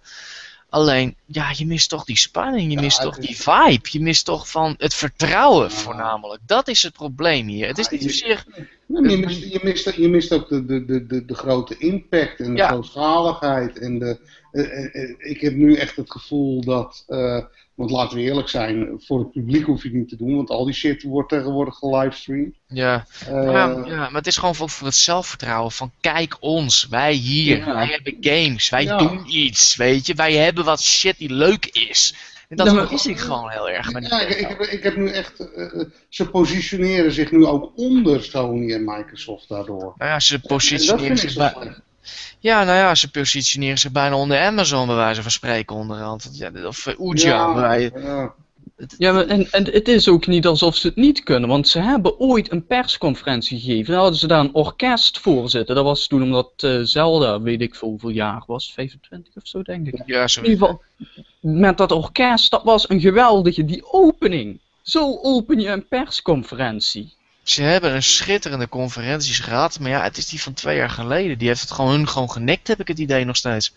Alleen, 0.69 1.15
ja, 1.25 1.51
je 1.55 1.65
mist 1.65 1.89
toch 1.89 2.03
die 2.03 2.17
spanning, 2.17 2.69
je 2.71 2.75
Ja, 2.75 2.81
mist 2.81 3.01
toch 3.01 3.17
is- 3.17 3.25
die 3.27 3.37
vibe, 3.41 3.87
je 3.91 3.99
mist 4.01 4.25
toch 4.25 4.49
van 4.49 4.75
het 4.77 4.93
vertrouwen 4.93 5.63
Ja. 5.69 5.75
voornamelijk. 5.75 6.41
Dat 6.45 6.67
is 6.67 6.83
het 6.83 6.93
probleem 6.93 7.47
hier. 7.47 7.67
Het 7.67 7.77
is 7.77 7.89
niet 7.89 8.01
zozeer... 8.01 8.43
Ja, 8.87 9.09
je, 9.09 9.17
mist, 9.17 9.39
je, 9.43 9.59
mist, 9.63 9.95
je 9.95 10.09
mist 10.09 10.31
ook 10.33 10.49
de, 10.49 10.65
de, 10.65 10.85
de, 10.85 11.05
de, 11.05 11.25
de 11.25 11.35
grote 11.35 11.77
impact 11.77 12.39
en 12.39 12.55
de 12.55 12.63
grootschaligheid. 12.63 13.79
En 13.79 13.99
de, 13.99 14.05
eh, 14.05 14.11
eh, 14.11 14.17
eh, 14.17 14.17
ik 15.17 15.41
heb 15.41 15.53
nu 15.53 15.75
echt 15.75 15.95
het 15.95 16.11
gevoel 16.11 16.61
dat, 16.61 17.03
eh, 17.07 17.43
want 17.75 17.91
laten 17.91 18.17
we 18.17 18.23
eerlijk 18.23 18.49
zijn, 18.49 19.01
voor 19.05 19.19
het 19.19 19.31
publiek 19.31 19.65
hoef 19.65 19.81
je 19.83 19.87
het 19.89 19.97
niet 19.97 20.09
te 20.09 20.17
doen, 20.17 20.35
want 20.35 20.49
al 20.49 20.65
die 20.65 20.73
shit 20.73 21.03
wordt 21.03 21.29
tegenwoordig 21.29 21.75
gelivestreamd. 21.75 22.55
Ja, 22.67 23.05
Eh, 23.27 23.33
ja, 23.43 23.83
ja, 23.85 23.95
maar 23.95 24.13
het 24.13 24.27
is 24.27 24.37
gewoon 24.37 24.55
ook 24.59 24.69
voor 24.69 24.87
het 24.87 24.95
zelfvertrouwen 24.95 25.71
van 25.71 25.91
kijk 26.01 26.37
ons, 26.39 26.87
wij 26.89 27.13
hier, 27.13 27.57
Ja. 27.57 27.73
wij 27.73 27.87
hebben 27.87 28.17
games, 28.19 28.69
wij 28.69 28.83
Ja. 28.83 28.97
doen 28.97 29.21
iets, 29.27 29.75
weet 29.75 30.05
je. 30.07 30.13
Wij 30.13 30.33
hebben 30.33 30.65
wat 30.65 30.81
shit 30.81 31.17
die 31.17 31.33
leuk 31.33 31.65
is. 31.65 32.15
En 32.49 32.57
dat 32.57 32.73
maar- 32.73 32.91
mis 32.91 33.05
ik 33.05 33.17
gewoon 33.19 33.49
heel 33.49 33.69
erg 33.69 33.91
met 33.91 34.07
Ja, 34.07 34.21
ik, 34.21 34.47
heb, 34.47 34.59
ik 34.61 34.83
heb 34.83 34.95
nu 34.95 35.09
echt, 35.09 35.39
eh, 35.39 35.63
eh, 35.81 35.85
ze 36.09 36.29
positioneren 36.29 37.11
zich 37.11 37.31
nu 37.31 37.45
ook 37.45 37.71
onder 37.75 38.23
Sony 38.23 38.73
en 38.73 38.83
Microsoft 38.85 39.49
daardoor. 39.49 39.93
Nou 39.97 40.11
ja, 40.11 40.19
ze 40.19 40.39
positioneren 40.39 41.17
zich 41.17 41.33
bij... 41.35 41.53
Ja, 42.39 42.63
nou 42.63 42.77
ja, 42.77 42.95
ze 42.95 43.11
positioneren 43.11 43.77
zich 43.77 43.91
bijna 43.91 44.15
onder 44.15 44.39
Amazon, 44.39 44.87
bij 44.87 44.95
wijze 44.95 45.21
van 45.21 45.31
spreken 45.31 45.75
onderhand. 45.75 46.29
Ja, 46.33 46.51
of 46.67 46.85
uh, 46.85 46.99
Ouija, 46.99 47.27
Ja, 47.29 47.53
bij- 47.53 47.91
ja. 47.95 48.33
Ja, 48.97 49.11
maar 49.13 49.27
en, 49.27 49.51
en 49.51 49.65
het 49.65 49.87
is 49.87 50.07
ook 50.07 50.27
niet 50.27 50.45
alsof 50.45 50.75
ze 50.75 50.87
het 50.87 50.95
niet 50.95 51.23
kunnen, 51.23 51.49
want 51.49 51.67
ze 51.67 51.79
hebben 51.79 52.19
ooit 52.19 52.51
een 52.51 52.65
persconferentie 52.65 53.59
gegeven. 53.59 53.91
Dan 53.93 54.01
hadden 54.01 54.19
ze 54.19 54.27
daar 54.27 54.39
een 54.39 54.53
orkest 54.55 55.19
voor 55.19 55.49
zitten. 55.49 55.75
Dat 55.75 55.83
was 55.83 56.07
toen 56.07 56.23
omdat 56.23 56.51
eh, 56.57 56.79
Zelda, 56.83 57.41
weet 57.41 57.61
ik 57.61 57.75
veel 57.75 57.87
hoeveel 57.89 58.09
jaar 58.09 58.43
was, 58.47 58.73
25 58.73 59.35
of 59.35 59.47
zo 59.47 59.61
denk 59.61 59.87
ik. 59.87 60.01
Ja, 60.05 60.27
zo. 60.27 60.41
In 60.41 60.49
ieder 60.49 60.67
geval, 60.67 60.81
met 61.39 61.77
dat 61.77 61.91
orkest, 61.91 62.51
dat 62.51 62.63
was 62.63 62.89
een 62.89 62.99
geweldige, 63.01 63.65
die 63.65 63.91
opening. 63.91 64.59
Zo 64.81 65.17
open 65.21 65.59
je 65.59 65.67
een 65.69 65.87
persconferentie. 65.87 67.13
Ze 67.43 67.61
hebben 67.61 67.93
een 67.95 68.03
schitterende 68.03 68.69
conferenties 68.69 69.39
gehad, 69.39 69.79
maar 69.79 69.89
ja, 69.89 70.03
het 70.03 70.17
is 70.17 70.27
die 70.27 70.41
van 70.41 70.53
twee 70.53 70.77
jaar 70.77 70.89
geleden. 70.89 71.37
Die 71.37 71.47
heeft 71.47 71.61
het 71.61 71.71
gewoon 71.71 71.91
hun 71.91 72.07
gewoon 72.07 72.31
genikt, 72.31 72.67
heb 72.67 72.79
ik 72.79 72.87
het 72.87 72.99
idee 72.99 73.25
nog 73.25 73.35
steeds. 73.35 73.75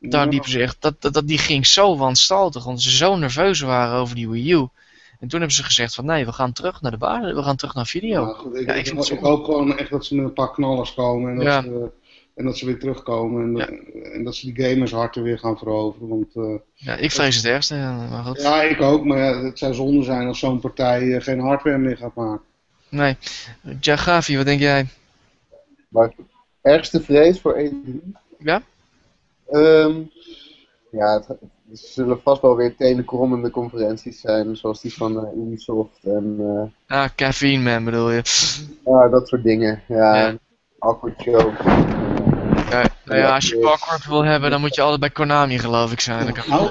Daar 0.00 0.24
Ja. 0.24 0.30
liepen 0.30 0.50
ze 0.50 0.60
echt, 0.62 0.76
dat, 0.80 0.94
dat, 1.02 1.12
dat, 1.14 1.26
die 1.28 1.38
ging 1.38 1.66
zo 1.66 1.96
wanstaltig, 1.96 2.66
omdat 2.66 2.82
ze 2.82 2.96
zo 2.96 3.16
nerveus 3.16 3.60
waren 3.60 3.98
over 3.98 4.14
die 4.14 4.28
Wii 4.28 4.52
U. 4.52 4.68
En 5.20 5.28
toen 5.28 5.38
hebben 5.38 5.56
ze 5.56 5.64
gezegd 5.64 5.94
van 5.94 6.04
nee, 6.04 6.24
we 6.24 6.32
gaan 6.32 6.52
terug 6.52 6.80
naar 6.80 6.90
de 6.90 6.96
basis, 6.96 7.32
we 7.34 7.42
gaan 7.42 7.56
terug 7.56 7.74
naar 7.74 7.86
video. 7.86 8.26
Ja, 8.26 8.32
goed, 8.32 8.56
ik, 8.56 8.66
Ja, 8.66 8.72
ik 8.72 8.78
ik, 8.78 8.86
vind 8.86 8.98
het 8.98 9.10
ik 9.10 9.18
zo- 9.18 9.24
hoop 9.24 9.44
gewoon 9.44 9.78
echt 9.78 9.90
dat 9.90 10.04
ze 10.06 10.14
met 10.14 10.24
een 10.24 10.32
paar 10.32 10.50
knallers 10.52 10.94
komen 10.94 11.30
en 11.30 11.36
dat, 11.36 11.44
Ja. 11.46 11.62
ze, 11.62 11.90
en 12.34 12.44
dat 12.44 12.58
ze 12.58 12.66
weer 12.66 12.78
terugkomen 12.78 13.56
en, 13.56 14.12
en 14.12 14.24
dat 14.24 14.36
ze 14.36 14.52
die 14.52 14.64
gamers 14.64 14.90
harten 14.92 15.22
weer 15.22 15.38
gaan 15.38 15.58
veroveren. 15.58 16.08
Want 16.08 16.34
eh, 16.34 16.54
Ja, 16.74 16.94
ik 16.96 17.10
vrees 17.10 17.36
het 17.36 17.44
ergste, 17.44 17.74
maar 18.10 18.24
goed. 18.24 18.42
ja, 18.42 18.62
ik 18.62 18.80
ook, 18.80 19.04
maar 19.04 19.18
ja, 19.18 19.42
het 19.42 19.58
zou 19.58 19.74
zonde 19.74 20.04
zijn 20.04 20.26
als 20.26 20.38
zo'n 20.38 20.60
partij 20.60 21.14
eh, 21.16 21.22
geen 21.22 21.40
hardware 21.40 21.78
meer 21.78 21.96
gaat 21.96 22.14
maken. 22.14 22.46
Nee. 22.88 23.16
Ja, 23.80 23.96
Gavi, 23.96 24.36
wat 24.36 24.46
denk 24.46 24.60
jij? 24.60 24.86
Maar 25.88 26.12
ergste 26.62 27.00
vrees 27.02 27.40
voor 27.40 27.54
E3? 27.58 27.90
Ja? 28.38 28.62
Ehm, 29.50 29.94
ja, 30.90 31.14
het, 31.14 31.28
er 31.28 31.36
zullen 31.72 32.20
vast 32.22 32.42
wel 32.42 32.56
weer 32.56 32.76
tenenkrommende 32.76 33.50
conferenties 33.50 34.20
zijn, 34.20 34.56
zoals 34.56 34.80
die 34.80 34.94
van 34.94 35.26
eh, 35.26 35.36
Ubisoft 35.36 35.98
en 36.04 36.36
eh, 36.86 36.96
Ah, 37.02 37.08
Caffeine 37.16 37.62
Man 37.72 37.84
bedoel 37.84 38.10
je. 38.10 38.22
ja, 38.84 39.08
dat 39.08 39.28
soort 39.28 39.42
dingen. 39.42 39.82
Ja, 39.88 40.16
Ja. 40.16 40.34
awkward 40.78 41.20
show. 41.22 41.52
Ja, 42.70 42.82
nou 43.04 43.18
ja, 43.20 43.34
als 43.34 43.48
je 43.48 43.66
awkward 43.66 44.06
wil 44.06 44.24
hebben, 44.24 44.50
dan 44.50 44.60
moet 44.60 44.74
je 44.74 44.80
altijd 44.82 45.00
bij 45.00 45.10
Konami 45.10 45.58
geloof 45.58 45.92
ik 45.92 46.00
zijn. 46.00 46.34
Nou, 46.48 46.70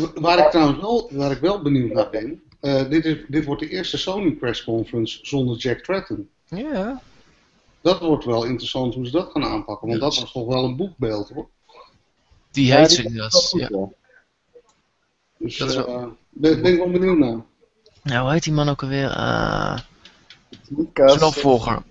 wa- 0.00 0.10
waar 0.20 0.38
ik 0.38 0.50
trouwens 0.50 0.80
wel, 0.80 1.10
waar 1.12 1.30
ik 1.30 1.38
wel 1.40 1.62
benieuwd 1.62 1.92
naar 1.92 2.10
ben, 2.10 2.42
eh, 2.62 2.88
dit, 2.88 3.04
is, 3.04 3.16
dit 3.28 3.44
wordt 3.44 3.60
de 3.60 3.68
eerste 3.68 3.96
Sony 3.98 4.30
press 4.32 4.64
conference 4.64 5.18
zonder 5.22 5.56
Jack 5.56 5.78
Tratton. 5.78 6.28
Ja, 6.48 7.00
Dat 7.80 8.00
wordt 8.00 8.24
wel 8.24 8.44
interessant 8.44 8.94
hoe 8.94 9.06
ze 9.06 9.12
dat 9.12 9.30
gaan 9.32 9.44
aanpakken, 9.44 9.88
want 9.88 10.00
dat 10.00 10.16
was 10.16 10.32
toch 10.32 10.46
wel 10.46 10.64
een 10.64 10.76
boekbeeld 10.76 11.28
hoor. 11.28 11.48
die 12.50 12.72
heet 12.74 12.92
ze. 12.92 13.12
Dat, 13.12 13.52
ja. 13.56 13.68
Dus 15.38 15.56
Dat 15.58 15.68
is 15.68 15.74
wel- 15.76 15.86
eh, 15.88 16.06
ben, 16.28 16.62
ben 16.62 16.72
ik 16.72 16.78
wel 16.78 16.90
benieuwd 16.90 17.18
naar. 17.18 17.40
Nou, 18.02 18.22
hoe 18.22 18.32
heet 18.32 18.42
die 18.42 18.52
man 18.52 18.68
ook 18.68 18.82
alweer? 18.82 19.10
Eh 19.10 19.78
Het 20.50 20.58
is 20.62 20.68
niet 20.68 20.92
Cas- 20.92 21.12
zijn 21.12 21.24
opvolger. 21.24 21.82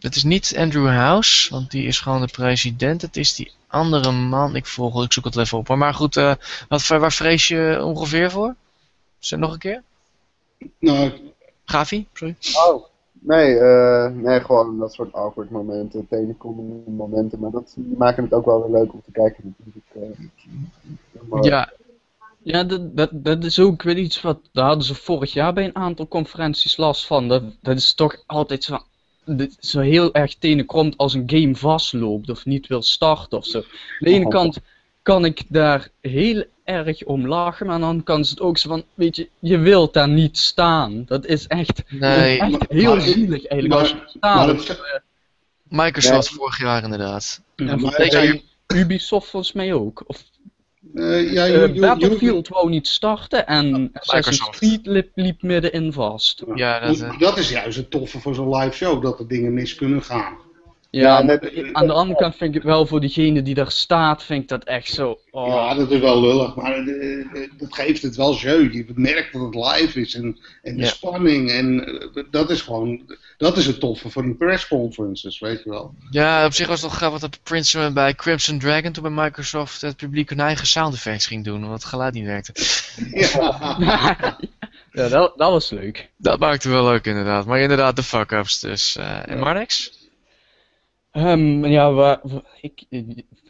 Het 0.00 0.16
is 0.16 0.24
niet 0.24 0.54
Andrew 0.56 0.88
House, 0.88 1.50
want 1.50 1.70
die 1.70 1.86
is 1.86 2.00
gewoon 2.00 2.20
de 2.20 2.28
president. 2.32 3.02
Het 3.02 3.16
is 3.16 3.34
die 3.34 3.52
andere 3.66 4.10
man. 4.12 4.56
Ik 4.56 4.66
volg, 4.66 5.04
ik 5.04 5.12
zoek 5.12 5.24
het 5.24 5.36
even 5.36 5.58
op. 5.58 5.68
hoor. 5.68 5.78
Maar 5.78 5.94
goed, 5.94 6.16
eh, 6.16 6.34
wat, 6.68 6.86
waar 6.86 7.12
vrees 7.12 7.48
je 7.48 7.78
ongeveer 7.84 8.30
voor? 8.30 8.54
Zeg 9.24 9.38
nog 9.38 9.52
een 9.52 9.58
keer? 9.58 9.82
Nou, 10.78 11.10
Gavi, 11.64 12.06
sorry. 12.12 12.36
Oh, 12.66 12.84
nee, 13.12 13.58
eh, 13.58 14.10
nee, 14.10 14.40
gewoon 14.40 14.78
dat 14.78 14.92
soort 14.92 15.12
awkward 15.12 15.50
momenten, 15.50 16.06
tenenkrommende 16.08 16.90
momenten, 16.90 17.40
maar 17.40 17.50
dat, 17.50 17.76
maken 17.96 18.24
het 18.24 18.32
ook 18.32 18.44
wel 18.44 18.62
weer 18.62 18.80
leuk 18.80 18.92
om 18.92 19.02
te 19.04 19.10
kijken 19.10 19.54
natuurlijk. 19.58 20.16
eh. 20.18 20.26
Maar- 21.28 21.44
Ja, 21.44 21.72
ja 22.42 22.64
dat, 22.64 22.96
dat, 22.96 23.10
dat 23.12 23.44
is 23.44 23.58
ook 23.58 23.82
weer 23.82 23.98
iets 23.98 24.20
wat, 24.20 24.38
daar 24.52 24.66
hadden 24.66 24.84
ze 24.84 24.94
vorig 24.94 25.32
jaar 25.32 25.52
bij 25.52 25.64
een 25.64 25.76
aantal 25.76 26.08
conferenties 26.08 26.76
last 26.76 27.06
van. 27.06 27.28
Dat, 27.28 27.42
dat 27.60 27.76
is 27.76 27.94
toch 27.94 28.22
altijd 28.26 28.64
zo, 28.64 28.78
dit 29.24 29.56
is 29.60 29.70
zo 29.70 29.80
heel 29.80 30.12
erg 30.14 30.34
tenenkrommend 30.34 30.96
als 30.96 31.14
een 31.14 31.30
game 31.30 31.56
vastloopt 31.56 32.30
of 32.30 32.44
niet 32.44 32.66
wil 32.66 32.82
starten 32.82 33.38
of 33.38 33.44
zo. 33.46 33.58
Aan 33.58 33.64
de 33.98 34.10
ene 34.10 34.28
kant 34.28 34.58
kan 35.02 35.24
ik 35.24 35.42
daar 35.48 35.88
heel 36.00 36.44
erg 36.64 37.04
om 37.04 37.26
lachen, 37.28 37.66
maar 37.66 37.82
andere 37.82 38.02
kant 38.04 38.24
is 38.24 38.30
het 38.30 38.40
ook 38.40 38.58
zo 38.58 38.68
van, 38.68 38.84
weet 38.94 39.16
je, 39.16 39.28
je 39.38 39.58
wilt 39.58 39.92
daar 39.92 40.08
niet 40.08 40.38
staan. 40.38 41.04
Dat 41.06 41.26
is 41.26 41.46
echt, 41.46 41.82
Nee, 41.88 42.38
echt 42.40 42.50
maar- 42.50 42.60
heel 42.68 42.96
maar- 42.96 43.04
zielig 43.04 43.46
eigenlijk 43.46 43.68
maar- 43.68 43.78
als 43.78 43.88
je 43.90 44.18
staat. 44.18 44.36
maar 44.46 44.50
op- 44.50 44.58
het- 44.68 45.02
Microsoft 45.68 46.28
vorig 46.28 46.58
jaar 46.58 46.82
inderdaad. 46.82 47.40
maar- 47.56 48.40
Ubisoft 48.66 49.28
volgens 49.28 49.52
mij 49.52 49.72
ook. 49.74 50.02
Of 50.06 50.24
eh, 50.94 51.32
ja, 51.32 51.46
Eh, 51.46 51.80
Battlefield 51.80 52.48
wou 52.48 52.70
niet 52.70 52.88
starten 52.88 53.46
en 53.46 53.90
Assassin's 53.92 54.38
Microsoft. 54.40 54.58
Creed 54.58 54.86
liep, 54.86 55.10
liep 55.14 55.42
middenin 55.42 55.92
vast. 55.92 56.42
Ja, 56.54 56.80
dat, 56.80 56.98
Maar 56.98 57.10
eh, 57.10 57.18
dat 57.18 57.38
is 57.38 57.50
juist 57.50 57.76
het 57.76 57.90
toffe 57.90 58.20
voor 58.20 58.34
zo'n 58.34 58.56
live 58.56 58.76
show, 58.76 59.02
dat 59.02 59.18
er 59.18 59.28
dingen 59.28 59.54
mis 59.54 59.74
kunnen 59.74 60.02
gaan. 60.02 60.36
Ja, 60.94 61.02
Ja, 61.02 61.14
maar 61.22 61.24
net- 61.24 61.68
aan 61.72 61.86
de 61.86 61.92
andere 61.92 62.18
kant 62.18 62.36
vind 62.36 62.50
ik 62.50 62.54
het 62.62 62.64
wel 62.70 62.86
voor 62.86 63.00
diegene 63.00 63.42
die 63.42 63.54
daar 63.54 63.70
staat, 63.70 64.22
vind 64.22 64.42
ik 64.42 64.48
dat 64.48 64.64
echt 64.64 64.88
zo. 64.90 65.18
Oh. 65.30 65.46
Ja, 65.48 65.74
dat 65.74 65.90
is 65.90 66.00
wel 66.00 66.20
lullig, 66.20 66.54
maar 66.54 66.72
eh, 66.72 67.20
eh, 67.20 67.50
dat 67.58 67.74
geeft 67.74 68.02
het 68.02 68.16
wel 68.16 68.34
jeu. 68.34 68.72
Je 68.72 68.84
merkt 68.94 69.32
dat 69.32 69.42
het 69.42 69.54
live 69.54 70.00
is 70.00 70.14
en, 70.14 70.38
en 70.62 70.76
de 70.76 70.82
Ja. 70.82 70.88
spanning. 70.88 71.50
En 71.50 71.84
eh, 72.14 72.22
dat 72.30 72.50
is 72.50 72.60
gewoon, 72.60 73.16
dat 73.36 73.56
is 73.56 73.66
het 73.66 73.80
toffe 73.80 74.10
van 74.10 74.24
die 74.24 74.34
press 74.34 74.68
conferences, 74.68 75.38
weet 75.38 75.62
je 75.64 75.70
wel. 75.70 75.94
ja, 76.10 76.44
op 76.46 76.52
zich 76.52 76.66
was 76.66 76.80
het 76.80 76.90
nog 76.90 76.98
grappig 76.98 77.20
dat 77.20 77.38
Prince 77.42 77.90
bij 77.92 78.14
Crimson 78.14 78.58
Dragon 78.58 78.92
toen 78.92 79.02
bij 79.14 79.24
Microsoft 79.24 79.80
het 79.80 79.96
publiek 79.96 80.28
hun 80.28 80.40
eigen 80.40 80.66
sound 80.66 80.94
effects 80.94 81.26
ging 81.26 81.44
doen, 81.44 81.56
omdat 81.56 81.72
het 81.72 81.84
geluid 81.84 82.14
niet 82.14 82.24
werkte. 82.26 82.52
Ja, 83.10 84.36
ja, 84.92 85.08
dat, 85.08 85.32
dat 85.36 85.50
was 85.50 85.70
leuk. 85.70 86.08
Dat 86.16 86.38
maakte 86.38 86.68
wel 86.68 86.84
leuk 86.84 87.06
inderdaad. 87.06 87.46
Maar 87.46 87.60
inderdaad, 87.60 87.96
de 87.96 88.02
fuck-ups 88.02 88.60
dus. 88.60 88.96
eh 88.96 89.28
en 89.28 89.38
Marnix? 89.38 89.92
Ehm, 91.14 91.64
ja, 91.64 91.92
waar, 91.92 92.20
ik 92.60 92.84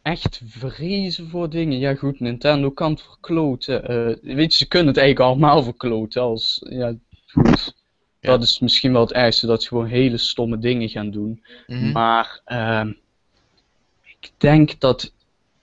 echt 0.02 0.40
vrezen 0.46 1.28
voor 1.28 1.50
dingen. 1.50 1.78
Ja, 1.78 1.94
goed, 1.94 2.20
Nintendo 2.20 2.70
kan 2.70 2.90
het 2.90 3.02
verkloten. 3.02 3.88
Eh, 3.88 4.34
weet 4.34 4.52
je, 4.52 4.58
ze 4.58 4.68
kunnen 4.68 4.88
het 4.88 4.96
eigenlijk 4.96 5.30
allemaal 5.30 5.62
verkloten. 5.62 6.22
Als, 6.22 6.66
ja, 6.68 6.94
goed. 7.26 7.74
Ja. 8.20 8.30
Dat 8.30 8.42
is 8.42 8.58
misschien 8.58 8.92
wel 8.92 9.00
het 9.00 9.12
ergste, 9.12 9.46
dat 9.46 9.62
ze 9.62 9.68
gewoon 9.68 9.86
hele 9.86 10.16
stomme 10.16 10.58
dingen 10.58 10.88
gaan 10.88 11.10
doen. 11.10 11.42
Mhm. 11.66 11.92
Maar 11.92 12.40
ehm, 12.44 12.92
ik 14.02 14.30
denk 14.36 14.80
dat. 14.80 15.12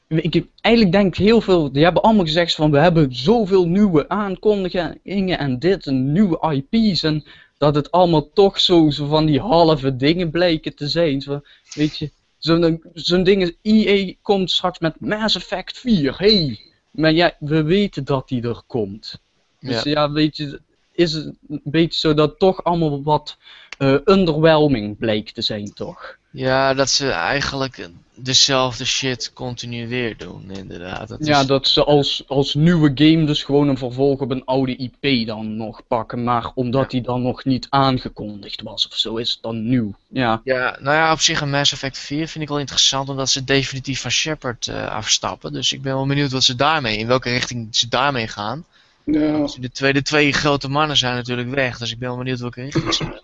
Ik, 0.08 0.46
eigenlijk 0.62 0.96
denk 0.96 1.18
ik 1.18 1.26
heel 1.26 1.42
veel. 1.42 1.72
Die 1.72 1.84
hebben 1.84 2.02
allemaal 2.02 2.26
gezegd 2.26 2.56
van 2.56 2.72
we 2.72 2.78
hebben 2.78 3.16
zoveel 3.16 3.68
nieuwe 3.68 4.10
aankondigingen 4.10 5.40
en 5.40 5.60
dit 5.60 5.88
en 5.88 6.12
nieuwe 6.12 6.66
IP's. 6.72 7.04
En 7.04 7.24
dat 7.62 7.76
het 7.76 7.92
allemaal 7.92 8.30
toch 8.34 8.60
zo, 8.60 8.90
zo 8.90 9.06
van 9.08 9.26
die 9.26 9.40
halve 9.40 9.96
dingen 9.96 10.32
blijken 10.32 10.76
te 10.76 10.88
zijn. 10.88 11.22
Zo, 11.22 11.42
weet 11.74 11.98
je, 11.98 12.12
zo'n 12.38 12.84
zo'n 12.94 13.24
ding 13.24 13.42
is. 13.42 13.52
EA 13.62 14.14
komt 14.22 14.52
straks 14.52 14.80
met 14.80 15.00
Mass 15.00 15.36
Effect 15.36 15.78
4. 15.78 16.18
Hey! 16.18 16.60
Maar 16.92 17.12
ja, 17.12 17.36
we 17.40 17.64
weten 17.64 18.04
dat 18.06 18.28
die 18.28 18.44
er 18.44 18.62
komt. 18.68 19.22
Dus 19.60 19.84
Ja. 19.84 19.92
ja, 19.92 20.12
weet 20.12 20.38
je, 20.38 20.62
is 20.92 21.14
het 21.14 21.26
een 21.50 21.62
beetje 21.64 22.00
zo 22.00 22.14
dat 22.14 22.40
toch 22.40 22.64
allemaal 22.64 23.04
wat 23.04 23.38
eh 23.78 23.98
underwhelming 24.06 24.98
bleek 24.98 25.32
te 25.32 25.42
zijn, 25.42 25.74
toch? 25.74 26.18
Ja, 26.32 26.74
dat 26.74 26.90
ze 26.90 27.10
eigenlijk 27.10 27.90
dezelfde 28.16 28.86
shit 28.86 29.32
continu 29.34 29.88
weer 29.88 30.18
doen, 30.18 30.52
inderdaad. 30.52 31.08
Dat 31.08 31.26
Ja, 31.26 31.40
is- 31.40 31.46
dat 31.46 31.68
ze 31.68 31.84
als, 31.84 32.24
als 32.28 32.54
nieuwe 32.54 32.92
game 32.96 33.26
dus 33.26 33.44
gewoon 33.44 33.68
een 33.68 33.78
vervolg 33.78 34.20
op 34.20 34.32
een 34.32 34.46
oude 34.46 34.76
IP 34.76 35.28
dan 35.28 35.58
nog 35.58 35.82
pakken, 35.88 36.24
maar 36.24 36.52
omdat 36.56 36.82
Ja. 36.82 36.88
die 36.88 37.02
dan 37.02 37.22
nog 37.22 37.44
niet 37.46 37.68
aangekondigd 37.70 38.62
was 38.62 38.88
of 38.88 38.96
zo, 38.98 39.16
is 39.16 39.32
het 39.32 39.42
dan 39.42 39.68
nieuw. 39.70 39.94
Ja, 40.08 40.42
Ja, 40.44 40.78
nou 40.80 40.96
ja, 40.96 41.12
op 41.12 41.20
zich 41.20 41.42
een 41.42 41.50
Mass 41.50 41.72
Effect 41.72 41.98
4 41.98 42.28
vind 42.28 42.44
ik 42.44 42.50
wel 42.50 42.60
interessant, 42.60 43.10
omdat 43.10 43.30
ze 43.30 43.44
definitief 43.44 44.02
van 44.02 44.12
Shepard 44.12 44.68
eh, 44.68 44.88
afstappen. 44.88 45.54
Dus 45.54 45.74
ik 45.74 45.82
ben 45.82 45.94
wel 45.96 46.06
benieuwd 46.08 46.32
wat 46.32 46.44
ze 46.44 46.56
daarmee, 46.56 46.98
in 46.98 47.08
welke 47.08 47.30
richting 47.30 47.68
ze 47.76 47.88
daarmee 47.88 48.28
gaan. 48.28 48.66
ja, 49.06 49.48
De 49.60 49.72
twee, 49.72 49.94
de 49.94 50.02
twee 50.02 50.34
grote 50.34 50.68
mannen 50.70 50.98
zijn 50.98 51.16
natuurlijk 51.16 51.50
weg, 51.50 51.78
dus 51.78 51.92
ik 51.92 52.00
ben 52.00 52.08
wel 52.10 52.18
benieuwd 52.18 52.40
welke 52.40 52.62
richting 52.62 52.94
ze. 52.94 53.22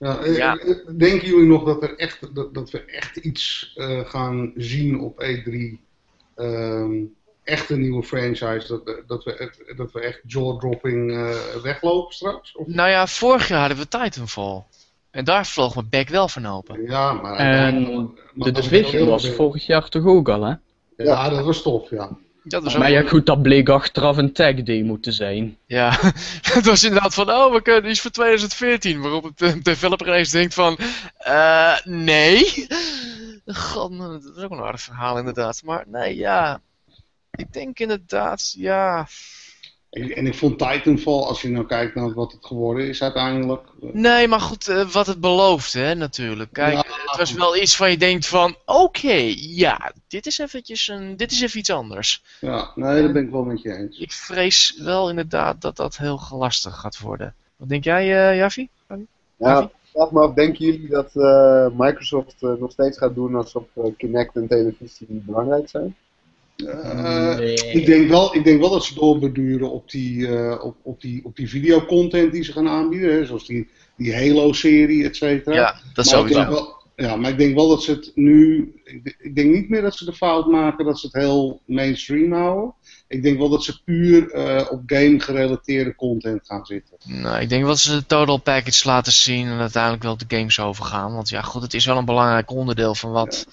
Ja, 0.00 0.18
eh, 0.22 0.36
Ja. 0.36 0.56
eh, 0.56 0.76
Denken 0.96 1.28
jullie 1.28 1.46
nog 1.46 1.64
dat, 1.64 1.82
er 1.82 1.96
echt, 1.96 2.34
dat, 2.34 2.54
dat 2.54 2.70
we 2.70 2.84
echt 2.84 3.16
iets 3.16 3.72
eh, 3.76 4.00
gaan 4.04 4.52
zien 4.56 5.00
op 5.00 5.22
E3? 5.24 5.78
Ehm, 6.34 6.92
echt 7.44 7.70
een 7.70 7.80
nieuwe 7.80 8.02
franchise, 8.02 8.66
dat, 8.68 9.02
dat, 9.06 9.24
we, 9.24 9.34
echt- 9.36 9.76
dat 9.76 9.92
we 9.92 10.00
echt 10.00 10.20
jaw-dropping 10.26 11.10
eh, 11.12 11.36
weglopen 11.62 12.14
straks? 12.14 12.56
Of? 12.56 12.66
Nou 12.66 12.88
ja, 12.90 13.06
vorig 13.06 13.48
jaar 13.48 13.58
hadden 13.60 13.78
we 13.78 13.88
Titanfall. 13.88 14.62
En 15.10 15.24
daar 15.24 15.46
vloog 15.46 15.74
mijn 15.74 15.86
bek 15.90 16.08
wel 16.08 16.28
van 16.28 16.46
open. 16.46 16.82
Ja, 16.82 17.12
maar... 17.12 17.36
En 17.36 17.46
uiteindelijk- 17.46 18.30
maar 18.34 18.52
de 18.52 18.60
Division 18.60 19.08
was 19.08 19.28
vorig 19.30 19.66
jaar 19.66 19.88
toch 19.88 20.04
ook 20.06 20.28
al, 20.28 20.42
hè? 20.42 20.54
Ja, 20.96 21.28
dat 21.28 21.44
was 21.44 21.62
tof, 21.62 21.90
ja. 21.90 22.16
Dat 22.42 22.66
ook 22.66 22.78
Maar 22.78 22.90
ja, 22.90 23.02
goed, 23.02 23.26
dat 23.26 23.42
bleek 23.42 23.68
achteraf 23.68 24.16
een 24.16 24.32
tag 24.32 24.54
demo 24.54 25.00
te 25.00 25.12
zijn. 25.12 25.56
Ja, 25.66 25.98
het 26.54 26.66
was 26.66 26.84
inderdaad 26.84 27.14
van, 27.14 27.30
oh, 27.30 27.52
we 27.52 27.62
kunnen 27.62 27.90
iets 27.90 28.00
voor 28.00 28.10
2014. 28.10 29.00
Waarop 29.00 29.24
het 29.24 29.38
de 29.38 29.62
developer 29.62 30.06
ineens 30.06 30.30
denkt 30.30 30.54
van, 30.54 30.78
eh, 31.18 31.76
nee. 31.84 32.66
God, 33.46 33.98
dat 33.98 34.32
is 34.36 34.42
ook 34.42 34.50
een 34.50 34.60
aardig 34.60 34.80
verhaal 34.80 35.18
inderdaad. 35.18 35.62
Maar 35.64 35.84
nee, 35.86 36.16
ja. 36.16 36.60
Ik 37.30 37.52
denk 37.52 37.78
inderdaad, 37.78 38.54
ja. 38.56 39.06
En, 39.90 40.16
en 40.16 40.26
ik 40.26 40.34
vond 40.34 40.58
Titanfall, 40.58 41.22
als 41.22 41.42
je 41.42 41.48
nou 41.48 41.66
kijkt 41.66 41.94
naar 41.94 42.12
wat 42.14 42.32
het 42.32 42.46
geworden 42.46 42.88
is 42.88 43.02
uiteindelijk. 43.02 43.62
eh, 43.82 43.88
Nee, 43.92 44.28
maar 44.28 44.40
goed, 44.40 44.68
eh, 44.68 44.88
wat 44.88 45.06
het 45.06 45.20
belooft, 45.20 45.72
hè, 45.72 45.94
natuurlijk. 45.94 46.52
Kijk, 46.52 46.72
Ja, 46.72 46.84
het 47.04 47.16
was 47.16 47.32
wel 47.32 47.56
iets 47.56 47.76
van 47.76 47.90
je 47.90 47.96
denkt 47.96 48.26
van, 48.26 48.56
oké, 48.64 49.32
ja, 49.36 49.92
dit 50.08 50.26
is 50.26 50.38
eventjes 50.38 50.88
een, 50.88 51.16
dit 51.16 51.30
is 51.30 51.40
even 51.40 51.58
iets 51.58 51.70
anders. 51.70 52.22
Ja, 52.40 52.70
nee, 52.74 53.02
daar 53.02 53.12
ben 53.12 53.24
ik 53.24 53.30
wel 53.30 53.44
met 53.44 53.62
je 53.62 53.74
eens. 53.74 53.98
Ik 53.98 54.12
vrees 54.12 54.74
wel 54.78 55.08
inderdaad 55.10 55.60
dat 55.60 55.76
dat 55.76 55.96
heel 55.96 56.20
lastig 56.30 56.74
gaat 56.76 56.98
worden. 56.98 57.34
Wat 57.56 57.68
denk 57.68 57.84
jij, 57.84 58.30
eh 58.30 58.36
Javi? 58.36 58.68
Ja, 59.36 59.70
vraag 59.92 60.10
me 60.10 60.20
af, 60.20 60.34
denken 60.34 60.64
jullie 60.64 60.88
dat 60.88 61.16
eh, 61.16 61.66
Microsoft 61.76 62.36
nog 62.40 62.70
steeds 62.70 62.98
gaat 62.98 63.14
doen 63.14 63.34
alsof 63.34 63.64
Kinect 63.96 64.36
en 64.36 64.48
televisie 64.48 65.06
belangrijk 65.08 65.68
zijn? 65.68 65.96
Ik, 67.72 67.86
denk 67.86 68.08
wel, 68.08 68.34
ik 68.34 68.44
denk 68.44 68.60
wel 68.60 68.70
dat 68.70 68.84
ze 68.84 68.94
doorbeduren 68.94 69.70
op 69.70 69.90
die, 69.90 70.28
eh, 70.28 70.64
op, 70.64 70.76
op 70.82 71.00
die, 71.00 71.24
op 71.24 71.36
die 71.36 71.48
videocontent 71.48 72.32
die 72.32 72.44
ze 72.44 72.52
gaan 72.52 72.68
aanbieden. 72.68 73.12
Hè, 73.12 73.24
zoals 73.24 73.46
die, 73.46 73.68
die 73.96 74.14
Halo-serie, 74.14 75.04
et 75.04 75.16
cetera. 75.16 75.54
Ja, 75.54 75.80
dat 75.94 76.12
Maar 76.12 76.26
ik 76.26 76.48
wel- 76.48 76.78
ja, 76.96 77.16
maar 77.16 77.30
ik 77.30 77.38
denk 77.38 77.54
wel 77.54 77.68
dat 77.68 77.82
ze 77.82 77.90
het 77.90 78.12
nu. 78.14 78.72
Ik, 78.84 79.16
ik 79.18 79.34
denk 79.34 79.54
niet 79.54 79.68
meer 79.68 79.82
dat 79.82 79.96
ze 79.96 80.04
de 80.04 80.12
fout 80.12 80.46
maken 80.46 80.84
dat 80.84 80.98
ze 80.98 81.06
het 81.06 81.14
heel 81.14 81.60
mainstream 81.64 82.32
houden. 82.32 82.74
Ik 83.08 83.22
denk 83.22 83.38
wel 83.38 83.48
dat 83.48 83.64
ze 83.64 83.82
puur 83.84 84.30
eh, 84.30 84.72
op 84.72 84.82
game-gerelateerde 84.86 85.94
content 85.94 86.46
gaan 86.46 86.66
zitten. 86.66 86.96
Nou, 87.04 87.40
ik 87.40 87.48
denk 87.48 87.60
wel 87.60 87.70
dat 87.70 87.80
ze 87.80 87.96
de 87.96 88.06
total 88.06 88.36
package 88.36 88.88
laten 88.88 89.12
zien 89.12 89.46
en 89.46 89.58
uiteindelijk 89.58 90.02
wel 90.02 90.16
de 90.16 90.36
games 90.36 90.60
overgaan. 90.60 91.14
Want 91.14 91.28
ja, 91.28 91.42
goed, 91.42 91.62
het 91.62 91.74
is 91.74 91.84
wel 91.84 91.96
een 91.96 92.04
belangrijk 92.04 92.50
onderdeel 92.50 92.94
van 92.94 93.10
wat... 93.10 93.46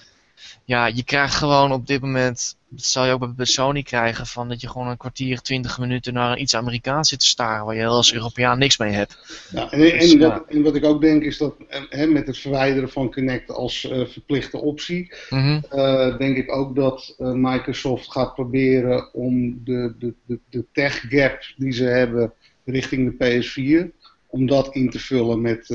Ja, 0.64 0.86
je 0.86 1.02
krijgt 1.02 1.34
gewoon 1.34 1.72
op 1.72 1.86
dit 1.86 2.00
moment, 2.00 2.56
dat 2.70 2.84
zal 2.84 3.06
je 3.06 3.12
ook 3.12 3.34
bij- 3.36 3.46
Sony 3.46 3.82
krijgen, 3.82 4.26
van 4.26 4.48
dat 4.48 4.60
je 4.60 4.68
gewoon 4.68 4.88
een 4.88 4.96
kwartier, 4.96 5.40
twintig 5.40 5.78
minuten 5.78 6.12
naar 6.12 6.38
iets 6.38 6.54
Amerikaans 6.56 7.08
zit 7.08 7.20
te 7.20 7.26
staren, 7.26 7.64
waar 7.66 7.74
je 7.74 7.86
als 7.86 8.14
Europeaan 8.14 8.58
niks 8.58 8.76
mee 8.78 8.92
hebt. 8.92 9.18
Ja, 9.50 9.70
en, 9.70 9.80
en, 9.92 9.98
Dus, 9.98 10.16
wat, 10.16 10.44
en 10.48 10.62
wat 10.62 10.74
ik 10.74 10.84
ook 10.84 11.00
denk 11.00 11.22
is 11.22 11.38
dat 11.38 11.54
eh, 11.68 11.80
hè, 11.88 12.06
met 12.06 12.26
het 12.26 12.38
verwijderen 12.38 12.88
van 12.90 13.10
Kinect 13.10 13.50
als 13.50 13.84
eh, 13.90 14.06
verplichte 14.06 14.58
optie, 14.58 15.12
Mhm. 15.30 15.60
eh, 15.70 16.18
denk 16.18 16.36
ik 16.36 16.52
ook 16.52 16.76
dat 16.76 17.14
Microsoft 17.18 18.12
gaat 18.12 18.34
proberen 18.34 19.14
om 19.14 19.60
de, 19.64 19.94
de, 19.98 20.14
de, 20.26 20.38
de 20.50 20.64
tech 20.72 21.00
gap 21.08 21.42
die 21.56 21.72
ze 21.72 21.84
hebben 21.84 22.32
richting 22.64 23.16
de 23.18 23.24
PS4, 23.24 23.96
om 24.26 24.46
dat 24.46 24.74
in 24.74 24.90
te 24.90 24.98
vullen 24.98 25.40
met 25.40 25.66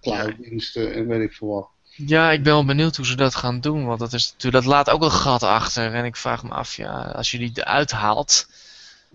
clouddiensten 0.00 0.94
en 0.94 1.06
weet 1.06 1.20
ik 1.20 1.32
veel 1.32 1.48
wat. 1.48 1.68
Ja, 1.96 2.30
ik 2.30 2.42
ben 2.42 2.52
wel 2.52 2.64
benieuwd 2.64 2.96
hoe 2.96 3.06
ze 3.06 3.16
dat 3.16 3.34
gaan 3.34 3.60
doen, 3.60 3.86
want 3.86 3.98
dat, 3.98 4.12
is 4.12 4.30
natuurlijk, 4.32 4.64
dat 4.64 4.72
laat 4.74 4.90
ook 4.90 5.02
een 5.02 5.10
gat 5.10 5.42
achter. 5.42 5.92
En 5.94 6.04
ik 6.04 6.16
vraag 6.16 6.42
me 6.42 6.50
af, 6.50 6.76
ja, 6.76 7.12
als 7.16 7.30
je 7.30 7.38
die 7.38 7.50
eruit 7.54 7.90
haalt, 7.90 8.46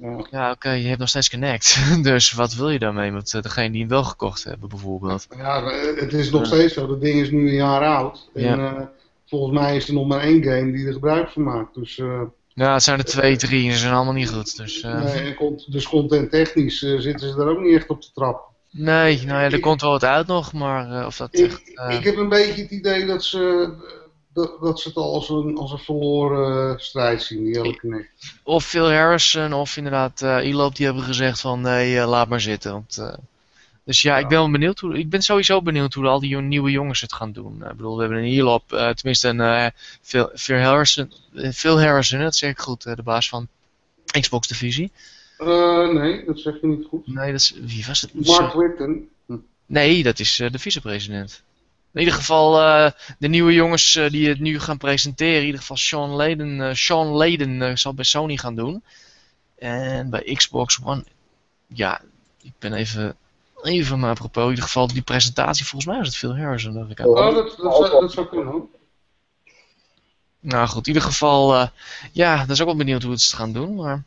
Ja. 0.01 0.25
ja 0.31 0.51
oké, 0.51 0.69
je 0.69 0.87
hebt 0.87 0.99
nog 0.99 1.09
steeds 1.09 1.29
Connect. 1.29 1.77
dus 2.03 2.31
wat 2.31 2.53
wil 2.53 2.69
je 2.69 2.79
daarmee 2.79 3.11
met 3.11 3.33
eh, 3.33 3.41
degene 3.41 3.69
die 3.71 3.79
hem 3.79 3.89
wel 3.89 4.03
gekocht 4.03 4.43
hebben, 4.43 4.69
bijvoorbeeld? 4.69 5.27
Ja, 5.37 5.61
eh, 5.61 5.99
het 5.99 6.13
is 6.13 6.29
nog 6.31 6.45
steeds 6.45 6.73
zo. 6.73 6.87
Dat 6.87 7.01
ding 7.01 7.19
is 7.21 7.29
nu 7.31 7.47
een 7.49 7.55
jaar 7.55 7.85
oud. 7.85 8.29
En 8.33 8.43
Ja. 8.43 8.75
eh, 8.75 8.81
volgens 9.29 9.59
mij 9.59 9.75
is 9.75 9.87
er 9.87 9.93
nog 9.93 10.07
maar 10.07 10.19
één 10.21 10.43
game 10.43 10.71
die 10.71 10.87
er 10.87 10.93
gebruik 10.93 11.29
van 11.29 11.43
maakt. 11.43 11.75
Dus, 11.75 11.95
Ja, 12.53 12.73
het 12.73 12.83
zijn 12.83 12.97
er 12.99 13.05
twee, 13.05 13.35
drie 13.37 13.67
en 13.67 13.73
ze 13.73 13.79
zijn 13.79 13.93
allemaal 13.93 14.13
niet 14.13 14.29
goed. 14.29 14.57
Dus, 14.57 14.81
nee, 14.81 15.33
cont- 15.35 15.71
dus 15.71 15.87
content 15.87 16.31
technisch 16.31 16.79
zitten 16.79 17.19
ze 17.29 17.35
er 17.39 17.47
ook 17.49 17.59
niet 17.59 17.75
echt 17.75 17.87
op 17.89 18.01
te 18.01 18.09
trappen. 18.13 18.55
Nee, 18.77 19.17
nou 19.17 19.39
ja, 19.39 19.43
er 19.43 19.53
Ik- 19.53 19.61
komt 19.61 19.81
wel 19.81 19.91
wat 19.91 20.03
uit 20.03 20.27
nog, 20.27 20.53
maar 20.53 20.99
eh, 20.99 21.05
of 21.05 21.17
dat 21.17 21.29
Ik, 21.31 21.45
echt... 21.51 21.75
eh, 21.75 21.97
ik 21.97 22.03
heb 22.03 22.15
een 22.15 22.29
beetje 22.29 22.61
het 22.61 22.71
idee 22.71 23.05
dat 23.05 23.23
ze, 23.23 23.69
dat, 24.33 24.61
dat 24.61 24.79
ze 24.79 24.87
het 24.87 24.97
al 24.97 25.13
als 25.13 25.29
een, 25.29 25.57
als 25.57 25.71
een 25.71 25.77
verloren 25.79 26.79
strijd 26.79 27.23
zien, 27.23 27.43
die 27.43 27.59
hele 27.61 27.79
connect. 27.79 28.09
Of 28.43 28.65
Phil 28.65 28.91
Harrison 28.91 29.53
of 29.53 29.77
inderdaad 29.77 30.21
Elop, 30.21 30.75
die 30.75 30.85
hebben 30.85 31.03
gezegd 31.03 31.39
van 31.41 31.61
nee, 31.61 32.05
laat 32.05 32.27
maar 32.27 32.41
zitten. 32.41 32.71
Want, 32.71 32.99
dus 33.87 34.01
ja, 34.01 34.17
ik 34.17 34.27
ben 34.27 34.37
wel 34.37 34.51
benieuwd 34.51 34.79
hoe, 34.79 34.97
ik 34.97 35.09
ben 35.09 35.21
sowieso 35.21 35.61
benieuwd 35.61 35.93
hoe 35.93 36.07
al 36.07 36.19
die 36.19 36.37
nieuwe 36.37 36.71
jongens 36.71 37.01
het 37.01 37.13
gaan 37.13 37.31
doen. 37.31 37.55
Ik 37.63 37.75
bedoel, 37.75 37.95
we 37.95 38.01
hebben 38.01 38.23
een 38.23 38.61
eh, 38.67 38.89
tenminste 38.89 39.27
een 39.27 39.41
eh, 39.41 39.65
Phil, 40.01 40.29
Phil 40.35 40.57
Harrison, 40.59 41.11
Phil 41.53 41.81
Harrison, 41.81 42.19
dat 42.19 42.35
zeg 42.35 42.49
ik 42.49 42.59
goed, 42.59 42.83
de 42.83 43.03
baas 43.03 43.29
van 43.29 43.47
Xbox 44.19 44.47
Divisie. 44.47 44.91
Eh, 45.37 45.89
nee, 45.89 46.25
dat 46.25 46.39
zeg 46.39 46.61
je 46.61 46.67
niet 46.67 46.85
goed. 46.85 47.07
Nee, 47.07 47.31
dat 47.31 47.39
is, 47.39 47.53
wie 47.65 47.85
was 47.87 48.01
het? 48.01 48.27
Mark 48.27 48.53
Whitten. 48.53 49.09
Nee, 49.65 50.03
dat 50.03 50.19
is 50.19 50.39
eh, 50.39 50.51
de 50.51 50.59
vicepresident. 50.59 51.43
In 51.93 51.99
ieder 51.99 52.15
geval 52.15 52.61
eh, 52.61 52.91
de 53.19 53.27
nieuwe 53.27 53.53
jongens 53.53 53.99
die 54.09 54.27
het 54.27 54.39
nu 54.39 54.59
gaan 54.59 54.77
presenteren. 54.77 55.39
In 55.39 55.45
ieder 55.45 55.59
geval 55.59 55.77
Sean 55.77 56.09
Layden, 56.09 56.77
Sean 56.77 57.07
Layden 57.07 57.77
zal 57.77 57.93
bij 57.93 58.05
Sony 58.05 58.37
gaan 58.37 58.55
doen. 58.55 58.83
En 59.55 60.09
bij 60.09 60.33
Xbox 60.33 60.79
One, 60.83 61.03
ja, 61.67 62.01
ik 62.41 62.53
ben 62.59 62.73
even, 62.73 63.15
even 63.63 63.99
maar 63.99 64.09
apropos. 64.09 64.43
In 64.43 64.49
ieder 64.49 64.63
geval 64.63 64.87
die 64.87 65.01
presentatie, 65.01 65.65
volgens 65.65 65.91
mij 65.91 65.97
was 65.97 66.07
het 66.07 66.17
Phil 66.17 66.37
Harrison. 66.37 66.73
Dat 66.73 66.89
ik 66.89 66.99
aan. 66.99 67.07
Oh, 67.07 67.35
dat, 67.35 67.55
dat, 67.57 67.75
zou, 67.75 68.01
dat 68.01 68.11
zou 68.11 68.27
kunnen. 68.27 68.69
Nou 70.47 70.67
goed, 70.67 70.87
in 70.87 70.93
ieder 70.93 71.09
geval, 71.09 71.55
eh, 71.55 71.67
ja, 72.11 72.37
dat 72.39 72.49
is 72.49 72.61
ook 72.61 72.67
wel 72.67 72.75
benieuwd 72.75 73.01
hoe 73.01 73.11
het 73.11 73.21
ze 73.21 73.27
het 73.27 73.35
gaan 73.35 73.53
doen. 73.53 73.75
Maar 73.75 74.03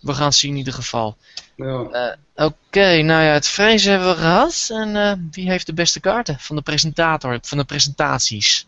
we 0.00 0.14
gaan 0.14 0.32
zien 0.32 0.50
in 0.50 0.56
ieder 0.56 0.72
geval. 0.72 1.16
Ja. 1.56 2.16
Oké, 2.34 3.02
nou 3.02 3.24
ja, 3.24 3.32
het 3.32 3.48
vrezen 3.48 3.90
hebben 3.90 4.08
we 4.08 4.16
gehad. 4.16 4.68
En 4.72 4.96
eh, 4.96 5.12
wie 5.30 5.50
heeft 5.50 5.66
de 5.66 5.74
beste 5.74 6.00
kaarten 6.00 6.38
van 6.38 6.56
de 6.56 6.62
presentator, 6.62 7.38
van 7.42 7.58
de 7.58 7.64
presentaties? 7.64 8.66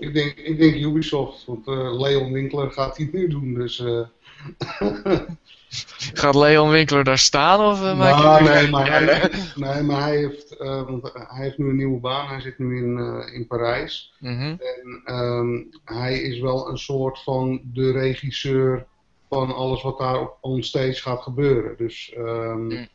Ik, 0.00 0.12
denk, 0.12 0.36
ik 0.38 0.58
denk 0.58 0.74
Ubisoft, 0.74 1.44
want 1.46 1.66
eh, 1.66 2.00
Leon 2.00 2.32
Winkler 2.32 2.70
gaat 2.70 2.96
die 2.96 3.10
nu 3.12 3.28
doen. 3.28 3.54
Dus, 3.54 3.78
eh, 3.78 4.00
Gaat 6.20 6.34
Leon 6.34 6.70
Winkler 6.70 7.04
daar 7.04 7.18
staan 7.18 7.60
of 7.60 7.80
uh, 7.80 7.98
nou, 7.98 8.44
nee, 8.44 8.68
maar 8.68 8.90
hij, 8.90 9.30
nee, 9.54 9.82
maar 9.82 10.02
hij 10.02 10.16
heeft, 10.16 10.56
eh, 10.56 10.82
want 10.82 11.12
hij 11.12 11.44
heeft 11.44 11.58
nu 11.58 11.68
een 11.68 11.76
nieuwe 11.76 12.00
baan. 12.00 12.28
Hij 12.28 12.40
zit 12.40 12.58
nu 12.58 12.76
in, 12.76 12.98
eh, 12.98 13.34
in 13.34 13.46
Parijs. 13.46 14.14
Mhm. 14.18 14.56
En 14.58 15.02
ehm, 15.04 15.62
hij 15.84 16.18
is 16.18 16.40
wel 16.40 16.68
een 16.68 16.78
soort 16.78 17.22
van 17.22 17.60
de 17.64 17.92
regisseur 17.92 18.86
van 19.28 19.54
alles 19.54 19.82
wat 19.82 19.98
daar 19.98 20.20
op 20.20 20.38
onstage 20.40 21.02
gaat 21.02 21.22
gebeuren. 21.22 21.74
Dus, 21.76 22.12
ehm, 22.16 22.86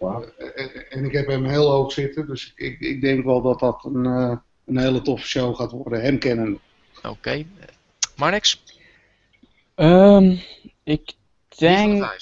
Mm. 0.00 0.24
en, 0.54 0.90
en 0.90 1.04
ik 1.04 1.12
heb 1.12 1.26
hem 1.26 1.44
heel 1.44 1.70
hoog 1.70 1.92
zitten, 1.92 2.26
dus 2.26 2.52
ik, 2.56 2.80
ik 2.80 3.00
denk 3.00 3.24
wel 3.24 3.42
dat 3.42 3.60
dat 3.60 3.84
een, 3.84 4.06
eh, 4.06 4.36
een 4.66 4.78
hele 4.78 5.02
toffe 5.02 5.26
show 5.26 5.56
gaat 5.56 5.70
worden. 5.70 6.02
Hem 6.02 6.18
kennen. 6.18 6.60
Oké. 7.02 7.44
Marnix? 8.16 8.62
Ehm, 9.74 10.36
ik 10.84 11.12
denk... 11.58 12.20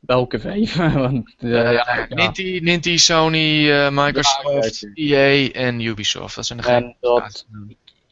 Welke 0.00 0.38
vijf? 0.40 0.74
Want, 0.94 1.34
eh, 1.38 1.50
Eh, 1.68 1.72
ja, 1.72 1.96
ja. 1.96 2.06
Ninty, 2.08 2.60
Ninty, 2.62 2.96
Sony, 2.96 3.70
eh, 3.70 3.90
Microsoft, 3.90 4.86
Ja, 4.94 5.16
EA 5.16 5.50
en 5.52 5.80
Ubisoft. 5.80 6.34
Dat 6.34 6.46
zijn 6.46 6.58
de 6.60 6.68
En 6.68 6.96
dat- 7.00 7.46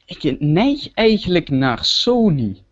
Ik 0.05 0.41
neig 0.41 0.93
eigenlijk 0.95 1.49
naar 1.49 1.85
Sony. 1.85 2.62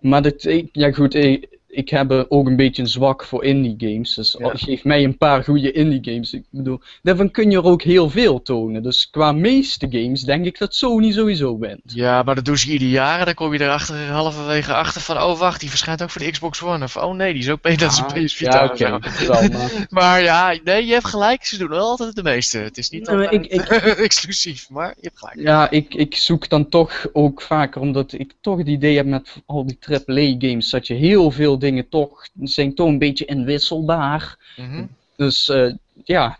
Maar 0.00 0.22
dat, 0.22 0.42
ja 0.72 0.92
goed, 0.92 1.14
ik, 1.14 1.49
ik 1.70 1.88
heb 1.88 2.26
ook 2.28 2.46
een 2.46 2.56
beetje 2.56 2.82
een 2.82 2.88
zwak 2.88 3.24
voor 3.24 3.44
indie 3.44 3.74
games. 3.78 4.14
Dus 4.14 4.36
Ja. 4.38 4.50
geef 4.54 4.84
mij 4.84 5.04
een 5.04 5.16
paar 5.16 5.44
goede 5.44 5.72
indie 5.72 6.12
games. 6.12 6.32
Ik 6.32 6.44
bedoel, 6.50 6.80
daarvan 7.02 7.30
kun 7.30 7.50
je 7.50 7.56
er 7.56 7.64
ook 7.64 7.82
heel 7.82 8.10
veel 8.10 8.42
tonen. 8.42 8.82
Dus 8.82 9.10
qua 9.10 9.32
meeste 9.32 9.86
games 9.90 10.22
denk 10.22 10.44
ik 10.46 10.58
dat 10.58 10.74
Sony 10.74 11.12
sowieso 11.12 11.58
wint. 11.58 11.80
Ja, 11.84 12.22
maar 12.22 12.34
dat 12.34 12.44
doen 12.44 12.56
ze 12.58 12.70
ieder 12.72 12.88
jaar. 12.88 13.18
En 13.18 13.24
dan 13.24 13.34
kom 13.34 13.52
je 13.52 13.58
er 13.58 13.70
achter, 13.70 14.06
halverwege 14.10 14.74
achter 14.74 15.00
van... 15.00 15.16
Oh, 15.22 15.38
wacht, 15.38 15.60
die 15.60 15.68
verschijnt 15.70 16.02
ook 16.02 16.10
voor 16.10 16.20
de 16.22 16.30
Xbox 16.30 16.62
One. 16.62 16.84
Of 16.84 16.96
oh 16.96 17.14
nee, 17.14 17.32
die 17.32 17.42
is 17.42 17.50
ook 17.50 17.62
beter 17.62 17.78
dan 17.78 17.90
zijn 17.92 18.06
Ah, 18.08 18.16
PS4. 18.16 18.38
ja, 18.38 18.66
dat 18.66 18.78
wel, 19.26 19.48
maar- 19.48 19.86
Maar 19.90 20.22
ja, 20.22 20.58
nee, 20.64 20.86
je 20.86 20.92
hebt 20.92 21.06
gelijk. 21.06 21.44
Ze 21.44 21.58
doen 21.58 21.68
wel 21.68 21.88
altijd 21.88 22.14
de 22.14 22.22
meeste. 22.22 22.58
Het 22.58 22.78
is 22.78 22.90
niet 22.90 23.06
Nee, 23.10 23.48
exclusief, 24.08 24.70
maar 24.70 24.88
je 24.96 25.02
hebt 25.06 25.18
gelijk. 25.18 25.40
Ja, 25.40 25.70
ik, 25.70 25.94
ik 25.94 26.16
zoek 26.16 26.48
dan 26.48 26.68
toch 26.68 27.06
ook 27.12 27.42
vaker, 27.42 27.80
omdat 27.80 28.12
ik 28.12 28.32
toch 28.40 28.58
het 28.58 28.66
idee 28.68 28.96
heb 28.96 29.06
met 29.06 29.36
al 29.46 29.66
die 29.66 29.78
AAA-games, 30.06 30.70
dat 30.70 30.86
je 30.86 30.94
heel 30.94 31.30
veel 31.30 31.58
dingen 31.60 31.88
toch, 31.88 32.26
zijn 32.42 32.74
toch 32.74 32.88
een 32.88 32.98
beetje 32.98 33.24
inwisselbaar. 33.24 34.38
Mhm. 34.56 34.84
Dus 35.16 35.48
eh, 35.48 35.72
ja, 36.04 36.38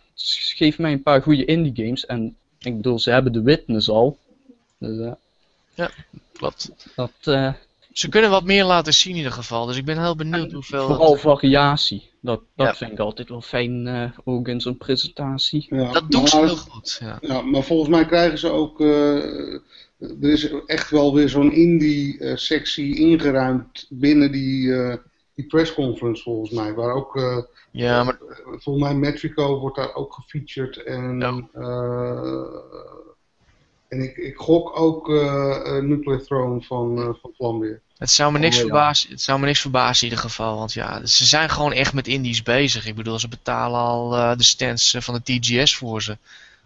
geef 0.55 0.79
mij 0.79 0.93
een 0.93 1.03
paar 1.03 1.23
goede 1.23 1.45
indie 1.45 1.85
games. 1.85 2.07
En 2.07 2.37
ik 2.59 2.77
bedoel, 2.77 2.99
ze 2.99 3.11
hebben 3.11 3.33
de 3.33 3.43
Witness 3.43 3.89
al. 3.91 4.19
Dus 4.79 4.99
eh, 5.77 5.87
Klopt. 6.33 6.71
dat, 6.95 7.13
eh, 7.23 7.53
Ze 7.93 8.09
kunnen 8.09 8.31
wat 8.31 8.45
meer 8.45 8.65
laten 8.65 8.95
zien 8.95 9.11
in 9.13 9.17
ieder 9.19 9.33
geval. 9.33 9.67
Dus 9.67 9.77
ik 9.77 9.85
ben 9.85 9.99
heel 10.03 10.17
benieuwd 10.17 10.53
hoeveel... 10.53 10.87
vooral 10.87 11.17
variatie. 11.17 12.09
Dat, 12.21 12.41
dat 12.57 12.67
Ja. 12.67 12.75
vind 12.75 12.93
ik 12.93 12.99
altijd 12.99 13.29
wel 13.29 13.41
fijn, 13.41 13.87
eh, 13.87 14.11
ook 14.25 14.49
in 14.49 14.61
zo'n 14.61 14.77
presentatie. 14.77 15.67
Ja, 15.71 15.93
Dat 15.93 16.11
doen 16.11 16.29
ze 16.29 16.37
heel 16.39 16.57
goed. 16.57 16.99
Ja. 17.01 17.19
Ja, 17.21 17.41
maar 17.43 17.63
volgens 17.63 17.91
mij 17.91 18.07
krijgen 18.07 18.39
ze 18.39 18.49
ook. 18.51 18.81
eh, 18.81 19.55
er 19.99 20.31
is 20.31 20.51
echt 20.67 20.91
wel 20.91 21.15
weer 21.15 21.29
zo'n 21.29 21.53
indie-sectie 21.53 22.97
ingeruimd 22.97 23.87
binnen 23.89 24.33
die, 24.33 24.75
eh, 24.75 24.97
die 25.41 25.49
pressconference, 25.49 26.23
volgens 26.23 26.51
mij. 26.51 26.75
Waar 26.75 26.95
ook. 26.95 27.17
eh, 27.17 27.39
ja, 27.71 28.05
maar 28.05 28.19
volgens 28.47 28.85
mij 28.85 28.95
Metrico 28.95 29.59
wordt 29.59 29.77
daar 29.77 29.95
ook 29.95 30.15
gefeatured. 30.15 30.83
En. 30.83 31.19
Ja. 31.21 31.61
eh, 31.61 32.59
En 33.89 34.03
ik, 34.03 34.17
ik 34.17 34.37
gok 34.37 34.81
ook 34.81 35.09
uh, 35.09 35.79
Nuclear 35.79 36.23
Throne 36.23 36.63
van, 36.63 36.99
uh, 36.99 37.09
van. 37.37 37.79
Het 37.99 38.11
zou, 38.11 38.33
me 38.33 38.39
niks 38.39 38.57
oh, 38.57 38.61
verbazen, 38.61 39.11
het 39.11 39.21
zou 39.21 39.41
me 39.41 39.47
niks 39.47 39.61
verbazen 39.61 40.07
in 40.07 40.13
ieder 40.13 40.31
geval. 40.31 40.57
Want 40.59 40.73
ja, 40.73 41.07
ze 41.07 41.25
zijn 41.25 41.51
gewoon 41.51 41.73
echt 41.73 41.93
met 41.95 42.07
indies 42.07 42.43
bezig. 42.43 42.87
Ik 42.87 42.95
bedoel, 42.95 43.19
ze 43.19 43.29
betalen 43.29 43.81
al 43.81 44.17
uh, 44.17 44.37
de 44.37 44.43
stands 44.43 44.97
van 44.99 45.15
de 45.15 45.39
TGS 45.39 45.77
voor 45.77 46.03
ze. 46.03 46.17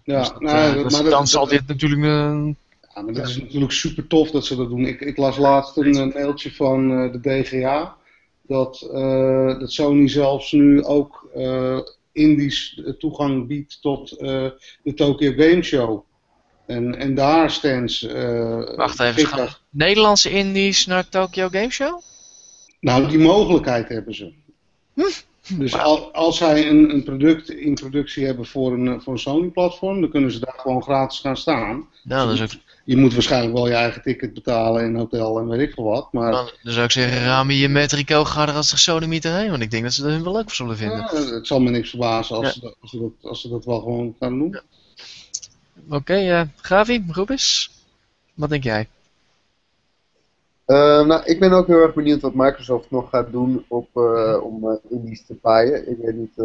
Ja, 0.04 0.18
dus 0.18 0.28
dat, 0.28 0.40
nou, 0.40 0.82
dus 0.82 0.92
maar 0.92 1.02
dan 1.02 1.10
dat, 1.10 1.28
zal 1.28 1.46
dit 1.46 1.66
natuurlijk... 1.66 2.02
ja, 2.02 3.02
maar 3.02 3.14
dat 3.14 3.28
is 3.28 3.40
natuurlijk 3.40 3.72
super 3.72 4.06
tof 4.06 4.30
dat 4.30 4.46
ze 4.46 4.56
dat 4.56 4.68
doen. 4.68 4.86
Ik, 4.86 5.00
ik 5.00 5.16
las 5.16 5.36
laatst 5.36 5.76
een 5.76 6.12
mailtje 6.14 6.52
van 6.52 6.88
de 6.88 7.20
DGA. 7.20 7.96
Dat, 8.46 8.88
dat 9.60 9.72
Sony 9.72 10.08
zelfs 10.08 10.52
nu 10.52 10.84
ook 10.84 11.28
indies 12.12 12.82
toegang 12.98 13.46
biedt 13.46 13.78
tot 13.80 14.08
de 14.08 14.94
Tokyo 14.94 15.32
Game 15.36 15.62
Show. 15.62 16.04
En, 16.66 16.96
en 16.96 17.14
daar 17.14 17.50
stands... 17.50 18.02
Wacht 18.76 19.00
even, 19.00 19.26
gaan 19.26 19.48
Nederlandse 19.70 20.30
indies 20.30 20.86
naar 20.86 21.08
Tokyo 21.08 21.48
Game 21.48 21.70
Show? 21.70 22.00
Nou, 22.80 23.08
die 23.08 23.18
mogelijkheid 23.18 23.88
hebben 23.88 24.14
ze. 24.14 24.32
Hm. 24.94 25.02
Dus 25.58 25.78
al, 25.78 26.12
als 26.12 26.36
zij 26.36 26.68
een, 26.68 26.90
een 26.90 27.02
product 27.02 27.50
in 27.50 27.74
productie 27.74 28.24
hebben 28.24 28.46
voor 28.46 28.72
een, 28.72 29.02
voor 29.02 29.12
een 29.12 29.18
Sony-platform, 29.18 30.00
dan 30.00 30.10
kunnen 30.10 30.32
ze 30.32 30.38
daar 30.38 30.54
gewoon 30.56 30.82
gratis 30.82 31.18
gaan 31.18 31.36
staan. 31.36 31.88
Nou, 32.02 32.28
dat 32.28 32.34
is 32.34 32.42
ook... 32.42 32.60
Je 32.86 32.96
moet 32.96 33.12
waarschijnlijk 33.12 33.54
wel 33.54 33.68
je 33.68 33.74
eigen 33.74 34.02
ticket 34.02 34.34
betalen 34.34 34.84
in 34.84 34.96
hotel 34.96 35.38
en 35.38 35.48
weet 35.48 35.60
ik 35.60 35.74
veel 35.74 35.84
wat. 35.84 36.12
Maar... 36.12 36.32
Dan, 36.32 36.50
dan 36.62 36.72
zou 36.72 36.84
ik 36.84 36.90
zeggen, 36.90 37.24
Rami 37.24 37.54
je 37.54 37.68
Metrico 37.68 38.24
ga 38.24 38.48
er 38.48 38.54
als 38.54 38.70
de 38.70 38.76
Sony 38.76 39.06
niet 39.06 39.24
heen. 39.24 39.50
Want 39.50 39.62
ik 39.62 39.70
denk 39.70 39.82
dat 39.82 39.92
ze 39.92 40.02
dat 40.02 40.22
wel 40.22 40.32
leuk 40.32 40.50
zullen 40.50 40.76
vinden. 40.76 40.98
Ja, 40.98 41.34
het 41.34 41.46
zal 41.46 41.60
me 41.60 41.70
niks 41.70 41.90
verbazen 41.90 42.36
als, 42.36 42.52
ze, 42.52 42.60
dat, 42.60 42.76
als, 42.80 42.90
ze, 42.90 42.98
dat, 42.98 43.30
als 43.30 43.40
ze 43.40 43.48
dat 43.48 43.64
wel 43.64 43.80
gewoon 43.80 44.14
gaan 44.18 44.38
doen. 44.38 44.50
Ja. 44.50 44.62
Oké, 45.86 45.94
okay, 45.94 46.40
uh, 46.40 46.46
Gavi, 46.56 47.04
Rubis, 47.08 47.70
wat 48.34 48.48
denk 48.48 48.62
jij? 48.62 48.88
Uh, 50.66 51.06
nou, 51.06 51.24
ik 51.24 51.40
ben 51.40 51.52
ook 51.52 51.66
heel 51.66 51.80
erg 51.80 51.94
benieuwd 51.94 52.20
wat 52.20 52.34
Microsoft 52.34 52.90
nog 52.90 53.10
gaat 53.10 53.32
doen 53.32 53.64
op, 53.68 53.88
uh, 53.94 54.40
om 54.42 54.64
uh, 54.64 54.74
indies 54.88 55.26
te 55.26 55.34
paaien. 55.34 55.90
Ik 55.90 55.96
weet 56.02 56.14
niet, 56.14 56.38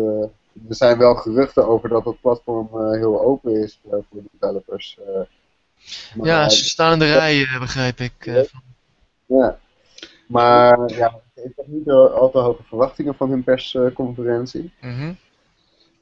er 0.69 0.75
zijn 0.75 0.97
wel 0.97 1.15
geruchten 1.15 1.67
over 1.67 1.89
dat 1.89 2.05
het 2.05 2.21
platform 2.21 2.93
heel 2.93 3.21
open 3.21 3.63
is 3.63 3.79
voor 3.83 4.03
developers. 4.31 4.97
Ja, 6.23 6.49
ze 6.49 6.63
staan 6.63 6.93
in 6.93 6.99
de 6.99 7.13
rij, 7.13 7.47
begrijp 7.59 7.99
ik. 7.99 8.25
Ja. 8.25 8.43
ja. 9.25 9.59
maar 10.27 10.93
ja, 10.93 11.21
ik 11.35 11.51
heb 11.55 11.67
niet 11.67 11.89
al 11.89 12.29
te 12.31 12.37
hoge 12.37 12.63
verwachtingen 12.63 13.15
van 13.15 13.29
hun 13.29 13.43
persconferentie. 13.43 14.73
-hmm. 14.79 15.17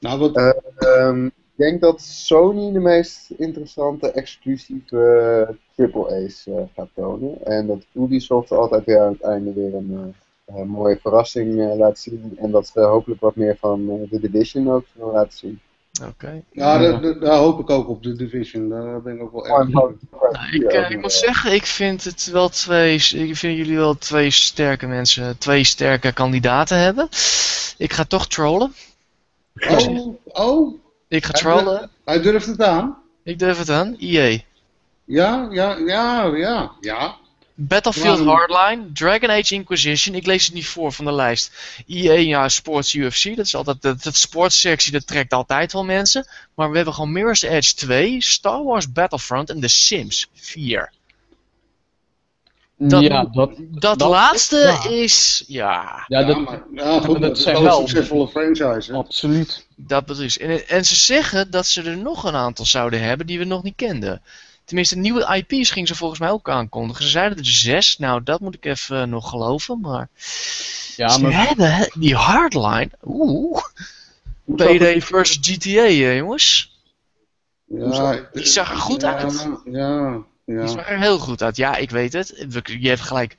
Nou, 0.00 0.18
wat... 0.18 0.54
Um, 0.78 1.32
ik 1.58 1.64
denk 1.64 1.80
dat 1.80 2.00
Sony 2.00 2.72
de 2.72 2.78
meest 2.78 3.30
interessante 3.30 4.10
exclusieve 4.10 5.56
AAA's 5.76 6.46
uh, 6.46 6.60
gaat 6.74 6.88
tonen. 6.94 7.44
En 7.44 7.66
dat 7.66 7.86
Ubisoft 7.92 8.50
altijd 8.50 8.84
weer 8.84 9.00
aan 9.00 9.12
het 9.12 9.22
einde 9.22 9.52
weer 9.52 9.74
een 9.74 10.14
uh, 10.50 10.62
mooie 10.62 10.98
verrassing 11.00 11.54
uh, 11.54 11.76
laat 11.76 11.98
zien. 11.98 12.38
En 12.40 12.50
dat 12.50 12.66
ze 12.66 12.80
hopelijk 12.80 13.20
wat 13.20 13.36
meer 13.36 13.56
van 13.56 13.86
de 13.86 14.20
Division 14.20 14.70
ook 14.70 14.84
zullen 14.94 15.12
laten 15.12 15.38
zien. 15.38 15.60
Oké. 16.06 16.42
Ja, 16.52 16.78
daar, 16.78 17.18
daar, 17.18 17.36
hoop 17.36 17.60
ik 17.60 17.70
ook 17.70 17.88
op, 17.88 18.02
de 18.02 18.16
Division. 18.16 18.68
Daar 18.68 19.02
ben 19.02 19.14
ik 19.14 19.22
ook 19.22 19.32
wel 19.32 19.46
erg 19.46 19.68
nou, 19.68 19.96
ik, 20.50 20.72
ik 20.90 21.00
moet 21.00 21.12
zeggen, 21.12 21.52
ik 21.52 21.66
vind 21.66 22.04
het 22.04 22.30
wel 22.32 22.48
twee. 22.48 22.94
Ik 22.94 23.36
vind 23.36 23.56
jullie 23.56 23.76
wel 23.76 23.98
twee 23.98 24.30
sterke 24.30 24.86
mensen, 24.86 25.38
twee 25.38 25.64
sterke 25.64 26.12
kandidaten 26.12 26.78
hebben. 26.78 27.08
Ik 27.76 27.92
ga 27.92 28.04
toch 28.04 28.26
trollen. 28.26 28.74
Oh, 29.68 30.14
oh. 30.24 30.74
Ik 31.08 31.24
ga 31.24 31.32
trollen. 31.32 31.90
Hij 32.04 32.20
durft 32.20 32.46
het 32.46 32.62
aan. 32.62 32.96
Ik 33.22 33.38
durf 33.38 33.58
het 33.58 33.70
aan. 33.70 33.96
EA. 33.98 34.38
Ja, 35.04 35.48
ja, 35.50 35.76
ja, 35.76 36.24
ja, 36.24 36.72
ja. 36.80 37.16
Battlefield 37.60 38.24
Hardline, 38.24 38.92
Dragon 38.92 39.30
Age 39.30 39.54
Inquisition, 39.54 40.14
ik 40.14 40.26
lees 40.26 40.44
het 40.44 40.54
niet 40.54 40.66
voor 40.66 40.92
van 40.92 41.04
de 41.04 41.12
lijst. 41.12 41.52
EA, 41.86 42.12
ja, 42.12 42.48
Sports 42.48 42.94
UFC, 42.94 43.36
dat 43.36 43.46
is 43.46 43.54
altijd, 43.54 43.82
dat, 43.82 44.02
dat 44.02 44.16
sportsectie, 44.16 44.92
dat 44.92 45.06
trekt 45.06 45.32
altijd 45.32 45.72
wel 45.72 45.84
mensen. 45.84 46.26
Maar 46.54 46.70
we 46.70 46.76
hebben 46.76 46.94
gewoon 46.94 47.12
Mirror's 47.12 47.42
Edge 47.42 47.74
2, 47.74 48.22
Star 48.22 48.64
Wars 48.64 48.92
Battlefront 48.92 49.50
en 49.50 49.60
The 49.60 49.68
Sims 49.68 50.30
4. 50.34 50.92
Dat, 52.76 53.02
ja, 53.02 53.24
dat, 53.24 53.50
dat, 53.58 54.00
laatste 54.00 54.78
is, 54.90 55.44
ja. 55.46 56.04
Ja, 56.06 56.24
dat, 56.24 56.44
maar, 56.44 56.62
ja 56.74 57.00
goed, 57.00 57.20
dat, 57.20 57.38
zijn 57.38 57.62
wel 57.62 57.78
succesvolle 57.78 58.28
franchise. 58.28 58.92
Absoluut. 58.92 59.66
Dat 59.76 60.04
precies. 60.04 60.38
En, 60.38 60.68
en 60.68 60.84
ze 60.84 60.94
zeggen 60.94 61.50
dat 61.50 61.66
ze 61.66 61.82
er 61.82 61.96
nog 61.96 62.24
een 62.24 62.34
aantal 62.34 62.64
zouden 62.64 63.02
hebben 63.02 63.26
die 63.26 63.38
we 63.38 63.44
nog 63.44 63.62
niet 63.62 63.76
kenden. 63.76 64.22
Tenminste, 64.68 64.96
nieuwe 64.96 65.44
IP's 65.46 65.70
gingen 65.70 65.88
ze 65.88 65.94
volgens 65.94 66.20
mij 66.20 66.30
ook 66.30 66.48
aankondigen. 66.48 67.04
Ze 67.04 67.10
zeiden 67.10 67.38
er 67.38 67.46
zes. 67.46 67.98
Nou, 67.98 68.22
dat 68.22 68.40
moet 68.40 68.54
ik 68.54 68.64
even 68.64 69.00
uh, 69.00 69.06
nog 69.06 69.28
geloven. 69.28 69.80
Maar, 69.80 70.08
ja, 70.96 71.08
ze 71.08 71.20
maar... 71.20 71.46
hebben 71.46 71.90
die 71.98 72.14
hardline. 72.14 72.90
Oeh. 73.04 73.62
PD 74.56 75.04
versus 75.04 75.38
GTA, 75.40 75.84
eh, 75.84 76.16
jongens. 76.16 76.76
Ja, 77.64 78.28
die 78.32 78.46
zag 78.46 78.70
er 78.70 78.76
goed 78.76 79.00
ja, 79.00 79.16
uit. 79.16 79.48
Ja, 79.64 80.22
ja. 80.44 80.60
Die 80.60 80.68
zag 80.68 80.88
er 80.88 80.98
heel 80.98 81.18
goed 81.18 81.42
uit. 81.42 81.56
Ja, 81.56 81.76
ik 81.76 81.90
weet 81.90 82.12
het. 82.12 82.46
Je 82.64 82.88
hebt 82.88 83.00
gelijk. 83.00 83.36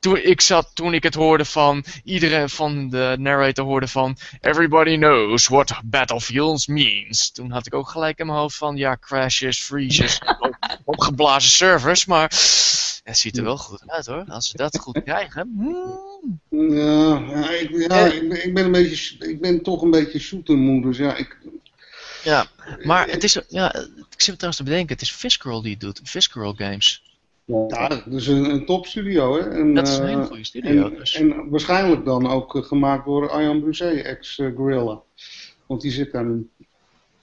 Toen 0.00 0.16
ik, 0.16 0.40
zat, 0.40 0.70
toen 0.74 0.94
ik 0.94 1.02
het 1.02 1.14
hoorde 1.14 1.44
van 1.44 1.84
iedereen 2.04 2.48
van 2.48 2.90
de 2.90 3.16
narrator 3.18 3.64
hoorde 3.64 3.88
van 3.88 4.16
Everybody 4.40 4.96
knows 4.96 5.48
what 5.48 5.80
battlefields 5.84 6.66
means. 6.66 7.30
Toen 7.32 7.50
had 7.50 7.66
ik 7.66 7.74
ook 7.74 7.88
gelijk 7.88 8.18
in 8.18 8.26
mijn 8.26 8.38
hoofd 8.38 8.56
van 8.56 8.76
ja, 8.76 8.96
crashes, 9.00 9.58
freezes, 9.58 10.20
opgeblazen 10.84 11.50
servers. 11.50 12.06
Maar 12.06 12.28
het 13.04 13.18
ziet 13.18 13.36
er 13.36 13.44
wel 13.44 13.56
goed 13.56 13.82
uit 13.86 14.06
hoor. 14.06 14.24
Als 14.28 14.48
ze 14.48 14.56
dat 14.56 14.78
goed 14.78 15.02
krijgen. 15.02 15.52
Hmm. 15.56 16.74
Ja, 16.74 17.18
ja, 17.18 17.50
ik, 17.50 17.70
ja 17.70 18.06
ik, 18.06 18.28
ben, 18.28 18.44
ik, 18.44 18.54
ben 18.54 18.64
een 18.64 18.72
beetje, 18.72 19.28
ik 19.28 19.40
ben 19.40 19.62
toch 19.62 19.82
een 19.82 19.90
beetje 19.90 20.18
shootermoe. 20.18 20.82
Dus 20.82 20.96
ja, 20.96 21.16
ik, 21.16 21.36
ja, 22.24 22.46
maar 22.82 23.08
het 23.08 23.24
is, 23.24 23.38
ja, 23.48 23.74
ik 24.10 24.20
zit 24.22 24.34
trouwens 24.34 24.56
te 24.56 24.62
bedenken, 24.62 24.92
het 24.92 25.02
is 25.02 25.12
Fiscal 25.12 25.62
die 25.62 25.70
het 25.70 25.80
doet, 25.80 26.00
Fiscal 26.04 26.54
Games. 26.54 27.02
Ja, 27.68 27.88
dat 27.88 28.12
is 28.12 28.26
een, 28.26 28.44
een 28.44 28.66
topstudio, 28.66 29.38
hè. 29.38 29.50
En, 29.50 29.74
dat 29.74 29.88
is 29.88 29.98
een 29.98 30.06
hele 30.06 30.24
goede 30.24 30.44
studio. 30.44 30.84
En, 30.84 30.94
dus. 30.94 31.14
en 31.14 31.50
waarschijnlijk 31.50 32.04
dan 32.04 32.30
ook 32.30 32.54
uh, 32.54 32.62
gemaakt 32.62 33.04
door 33.04 33.30
Arjan 33.30 33.60
Brusset, 33.60 34.04
ex-Gorilla. 34.04 35.00
Want 35.66 35.80
die 35.80 35.90
zit 35.90 36.12
daar 36.12 36.24
nu. 36.24 36.48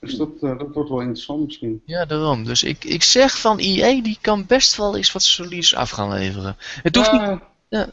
Dus 0.00 0.14
dat, 0.14 0.28
uh, 0.40 0.58
dat 0.58 0.68
wordt 0.72 0.88
wel 0.88 1.00
interessant 1.00 1.44
misschien. 1.44 1.82
Ja, 1.84 2.04
daarom. 2.04 2.44
Dus 2.44 2.62
ik, 2.62 2.84
ik 2.84 3.02
zeg 3.02 3.40
van 3.40 3.58
EA, 3.58 4.02
die 4.02 4.18
kan 4.20 4.46
best 4.46 4.76
wel 4.76 4.96
eens 4.96 5.12
wat 5.12 5.22
solies 5.22 5.74
af 5.74 5.90
gaan 5.90 6.12
leveren. 6.12 6.56
Het 6.82 6.96
hoeft 6.96 7.12
uh, 7.12 7.30
niet... 7.30 7.40
Ja. 7.68 7.90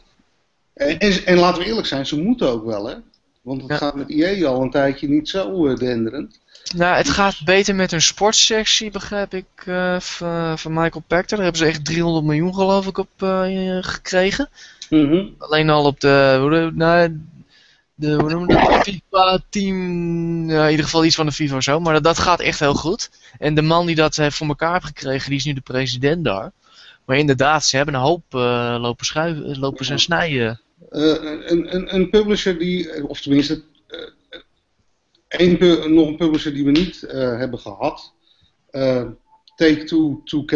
En, 0.72 0.98
en, 0.98 1.26
en, 1.26 1.38
laten 1.38 1.62
we 1.62 1.68
eerlijk 1.68 1.86
zijn, 1.86 2.06
ze 2.06 2.22
moeten 2.22 2.48
ook 2.48 2.64
wel, 2.64 2.86
hè. 2.86 2.94
Want 3.42 3.60
het 3.60 3.70
ja. 3.70 3.76
gaat 3.76 3.94
met 3.94 4.10
EA 4.10 4.46
al 4.46 4.62
een 4.62 4.70
tijdje 4.70 5.08
niet 5.08 5.28
zo 5.28 5.74
denderend. 5.74 6.40
Nou, 6.74 6.96
het 6.96 7.10
gaat 7.10 7.44
beter 7.44 7.74
met 7.74 7.90
hun 7.90 8.02
sportsectie, 8.02 8.90
begrijp 8.90 9.34
ik, 9.34 9.46
uh, 9.66 10.00
van 10.54 10.72
Michael 10.72 11.04
Pachter. 11.06 11.36
Daar 11.36 11.44
hebben 11.44 11.56
ze 11.56 11.66
echt 11.66 11.84
300 11.84 12.24
miljoen, 12.24 12.54
geloof 12.54 12.86
ik, 12.86 12.98
op 12.98 13.08
uh, 13.22 13.78
gekregen. 13.80 14.48
Mm 14.90 15.08
-hmm. 15.08 15.34
Alleen 15.38 15.70
al 15.70 15.84
op 15.84 16.00
de, 16.00 16.36
hoe, 16.40 16.70
nou, 16.74 17.20
de, 17.94 18.14
hoe 18.14 18.30
noem 18.30 18.46
dat, 18.46 18.82
FIFA-team, 18.82 20.50
ja, 20.50 20.64
in 20.64 20.70
ieder 20.70 20.84
geval 20.84 21.04
iets 21.04 21.14
van 21.14 21.26
de 21.26 21.32
FIFA 21.32 21.56
of 21.56 21.62
zo. 21.62 21.80
Maar 21.80 21.92
dat, 21.92 22.04
dat, 22.04 22.18
gaat 22.18 22.40
echt 22.40 22.60
heel 22.60 22.74
goed. 22.74 23.10
En 23.38 23.54
de 23.54 23.62
man 23.62 23.86
die 23.86 23.96
dat 23.96 24.16
heeft 24.16 24.36
voor 24.36 24.46
elkaar 24.46 24.72
heeft 24.72 24.86
gekregen, 24.86 25.28
die 25.28 25.38
is 25.38 25.44
nu 25.44 25.52
de 25.52 25.60
president 25.60 26.24
daar. 26.24 26.52
Maar 27.04 27.16
inderdaad, 27.16 27.64
ze 27.64 27.76
hebben 27.76 27.94
een 27.94 28.00
hoop 28.00 28.24
lopen, 28.80 29.06
schuiven, 29.06 29.58
lopen 29.58 29.84
ze 29.84 29.98
snijden. 29.98 30.60
een, 30.88 31.74
een, 31.74 31.94
een 31.94 32.10
publisher 32.10 32.58
die, 32.58 33.08
of 33.08 33.20
tenminste 33.20 33.62
Eén, 35.28 35.58
nog 35.94 36.06
een 36.06 36.16
publisher 36.16 36.54
die 36.54 36.64
we 36.64 36.70
niet 36.70 37.02
uh, 37.02 37.12
hebben 37.12 37.58
gehad. 37.58 38.12
Uh, 38.70 39.04
Take-Two 39.56 40.22
2K. 40.24 40.54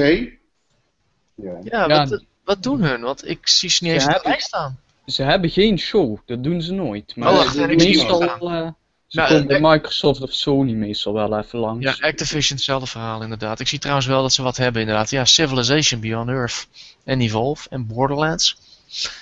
Ja, 1.34 1.58
ja, 1.62 1.86
ja 1.86 2.06
wat, 2.08 2.24
wat, 2.44 2.62
doen 2.62 2.82
hun? 2.82 3.00
Want 3.00 3.28
ik 3.28 3.48
zie 3.48 3.70
ze 3.70 3.84
niet 3.84 3.92
eens 3.92 4.06
erbij 4.06 4.40
staan. 4.40 4.78
Ze 5.06 5.22
hebben 5.22 5.50
geen 5.50 5.78
show, 5.78 6.18
dat 6.26 6.44
doen 6.44 6.62
ze 6.62 6.72
nooit. 6.72 7.16
Maar 7.16 7.32
oh, 7.32 7.54
meestal 7.54 8.22
uh, 8.22 8.68
ze 9.10 9.18
nou, 9.18 9.28
komen 9.28 9.46
bij 9.46 9.60
Microsoft 9.60 10.20
of 10.20 10.32
Sony 10.32 10.72
meestal 10.72 11.12
wel 11.12 11.38
even 11.38 11.58
langs. 11.58 11.84
Ja, 11.84 12.08
Activision 12.08 12.56
hetzelfde 12.56 12.86
verhaal 12.86 13.22
inderdaad. 13.22 13.60
Ik 13.60 13.68
zie 13.68 13.78
trouwens 13.78 14.06
wel 14.06 14.22
dat 14.22 14.32
ze 14.32 14.42
wat 14.42 14.56
hebben 14.56 14.80
inderdaad. 14.80 15.10
Ja, 15.10 15.24
Civilization 15.24 16.00
Beyond 16.00 16.28
Earth 16.28 16.68
en 17.04 17.20
Evolve 17.20 17.68
en 17.68 17.86
Borderlands. 17.86 18.56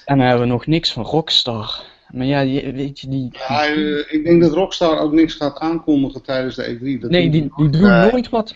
En 0.05 0.19
dan 0.19 0.27
hebben 0.27 0.47
we 0.47 0.53
nog 0.53 0.67
niks 0.67 0.93
van 0.93 1.05
Rockstar. 1.05 1.83
Maar 2.13 2.27
ja, 2.27 2.45
weet 2.73 3.01
je, 3.01 3.09
die... 3.09 3.29
Ja, 3.49 3.71
uh, 3.71 3.99
ik 4.09 4.25
denk 4.25 4.43
dat 4.43 4.53
Rockstar 4.53 4.99
ook 4.99 5.13
niks 5.13 5.35
gaat 5.35 5.59
aankondigen 5.59 6.23
tijdens 6.23 6.55
de 6.57 6.77
E3. 6.77 7.01
Dat 7.01 7.11
nee, 7.11 7.31
die, 7.31 7.51
die 7.57 7.71
doen 7.71 7.81
nooit 7.81 8.29
wat 8.29 8.55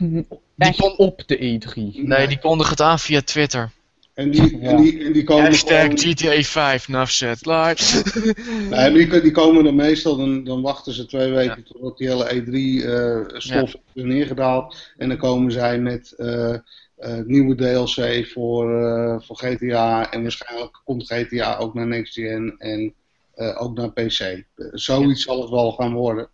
echt 0.59 0.79
die 0.79 0.99
op 0.99 1.23
de 1.27 1.37
E3. 1.37 1.75
Nee, 2.03 2.29
die 2.29 2.39
kondigen 2.39 2.73
het 2.73 2.81
aan 2.81 2.99
via 2.99 3.23
Twitter. 3.23 3.71
En 4.15 4.31
die, 4.31 4.59
ja. 4.61 4.71
en 4.71 4.77
die, 4.77 5.05
en 5.05 5.13
die 5.13 5.25
komen 5.25 5.45
Hashtag 5.45 5.81
gewoon... 5.81 5.97
GTA 5.99 6.43
5, 6.43 6.89
nafzet, 6.89 7.47
live. 7.47 8.03
nee, 8.71 8.93
die, 8.93 9.21
die 9.21 9.31
komen 9.31 9.65
dan 9.65 9.75
meestal, 9.75 10.17
dan, 10.17 10.45
dan 10.45 10.63
wachten 10.63 10.93
ze 10.93 11.07
twee 11.07 11.31
weken 11.31 11.63
ja. 11.65 11.73
totdat 11.73 11.99
die 11.99 12.09
hele 12.09 12.31
E3 12.35 12.51
uh, 12.53 13.39
stof 13.39 13.73
ja. 13.73 13.79
is 13.93 14.03
neergedaald. 14.03 14.77
En 14.97 15.09
dan 15.09 15.19
komen 15.19 15.53
zij 15.53 15.79
met 15.79 16.15
uh, 16.19 16.55
eh, 17.03 17.19
nieuwe 17.25 17.55
DLC 17.55 18.27
voor, 18.27 18.85
eh, 18.85 19.21
voor 19.21 19.37
GTA. 19.37 20.11
En 20.11 20.23
waarschijnlijk 20.23 20.81
komt 20.85 21.07
GTA 21.07 21.57
ook 21.57 21.75
naar 21.75 21.87
Next 21.87 22.13
Gen 22.15 22.55
en 22.59 22.81
eh, 22.81 22.91
ook 23.59 23.77
naar 23.77 23.93
PC. 23.93 24.19
Eh, 24.21 24.37
zoiets 24.73 25.23
zal 25.23 25.41
het 25.41 25.51
wel 25.51 25.73
gaan 25.73 25.93
worden. 25.93 26.29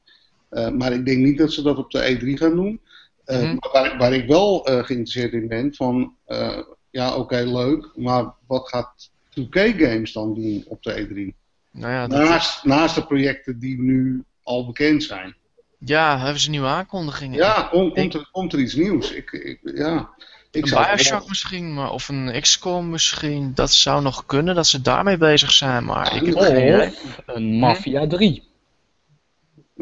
Eh, 0.48 0.68
maar 0.68 0.92
ik 0.92 1.06
denk 1.06 1.18
niet 1.18 1.38
dat 1.38 1.52
ze 1.52 1.62
dat 1.62 1.76
op 1.76 1.90
de 1.90 2.16
E3 2.16 2.38
gaan 2.38 2.54
doen. 2.54 2.80
Eh, 3.24 3.36
Mhm. 3.42 3.46
maar 3.60 3.70
waar, 3.72 3.98
waar 3.98 4.12
ik 4.12 4.26
wel 4.28 4.66
eh, 4.66 4.74
geïnteresseerd 4.84 5.32
in 5.32 5.48
ben, 5.48 5.74
van 5.74 6.14
eh, 6.26 6.58
ja 6.90 7.16
oké 7.16 7.36
leuk, 7.36 7.90
maar 7.96 8.32
wat 8.46 8.68
gaat 8.68 9.10
2K 9.30 9.54
Games 9.76 10.12
dan 10.12 10.34
doen 10.34 10.64
op 10.66 10.82
de 10.82 10.92
E3? 11.06 11.36
Nou 11.70 11.92
ja, 11.92 12.06
Naast, 12.06 12.64
naast 12.64 12.94
de 12.94 13.06
projecten 13.06 13.58
die 13.58 13.80
nu 13.80 14.24
al 14.42 14.66
bekend 14.66 15.02
zijn. 15.02 15.36
ja, 15.78 16.18
hebben 16.18 16.40
ze 16.40 16.50
nieuwe 16.50 16.66
aankondigingen? 16.66 17.36
Ja, 17.38 17.62
kom- 17.70 17.92
komt, 17.94 18.14
er, 18.14 18.28
komt 18.32 18.52
er 18.52 18.58
iets 18.58 18.74
nieuws? 18.74 19.12
Ik, 19.12 19.32
ik, 19.32 19.58
ja, 19.74 20.08
ik 20.50 20.62
Een 20.62 20.68
zou 20.68 20.86
Bioshock 20.86 21.28
misschien, 21.28 21.74
maar, 21.74 21.90
of 21.92 22.08
een 22.08 22.40
XCOM 22.40 22.90
misschien. 22.90 23.52
Dat 23.54 23.72
zou 23.72 24.02
nog 24.02 24.26
kunnen 24.26 24.54
dat 24.54 24.66
ze 24.66 24.80
daarmee 24.80 25.16
bezig 25.16 25.52
zijn, 25.52 25.84
maar 25.84 26.16
ik 26.16 26.26
heb 26.26 26.34
Oh. 26.34 26.42
geen 26.42 26.94
een 27.26 27.58
Mafia 27.58 28.06
3. 28.06 28.42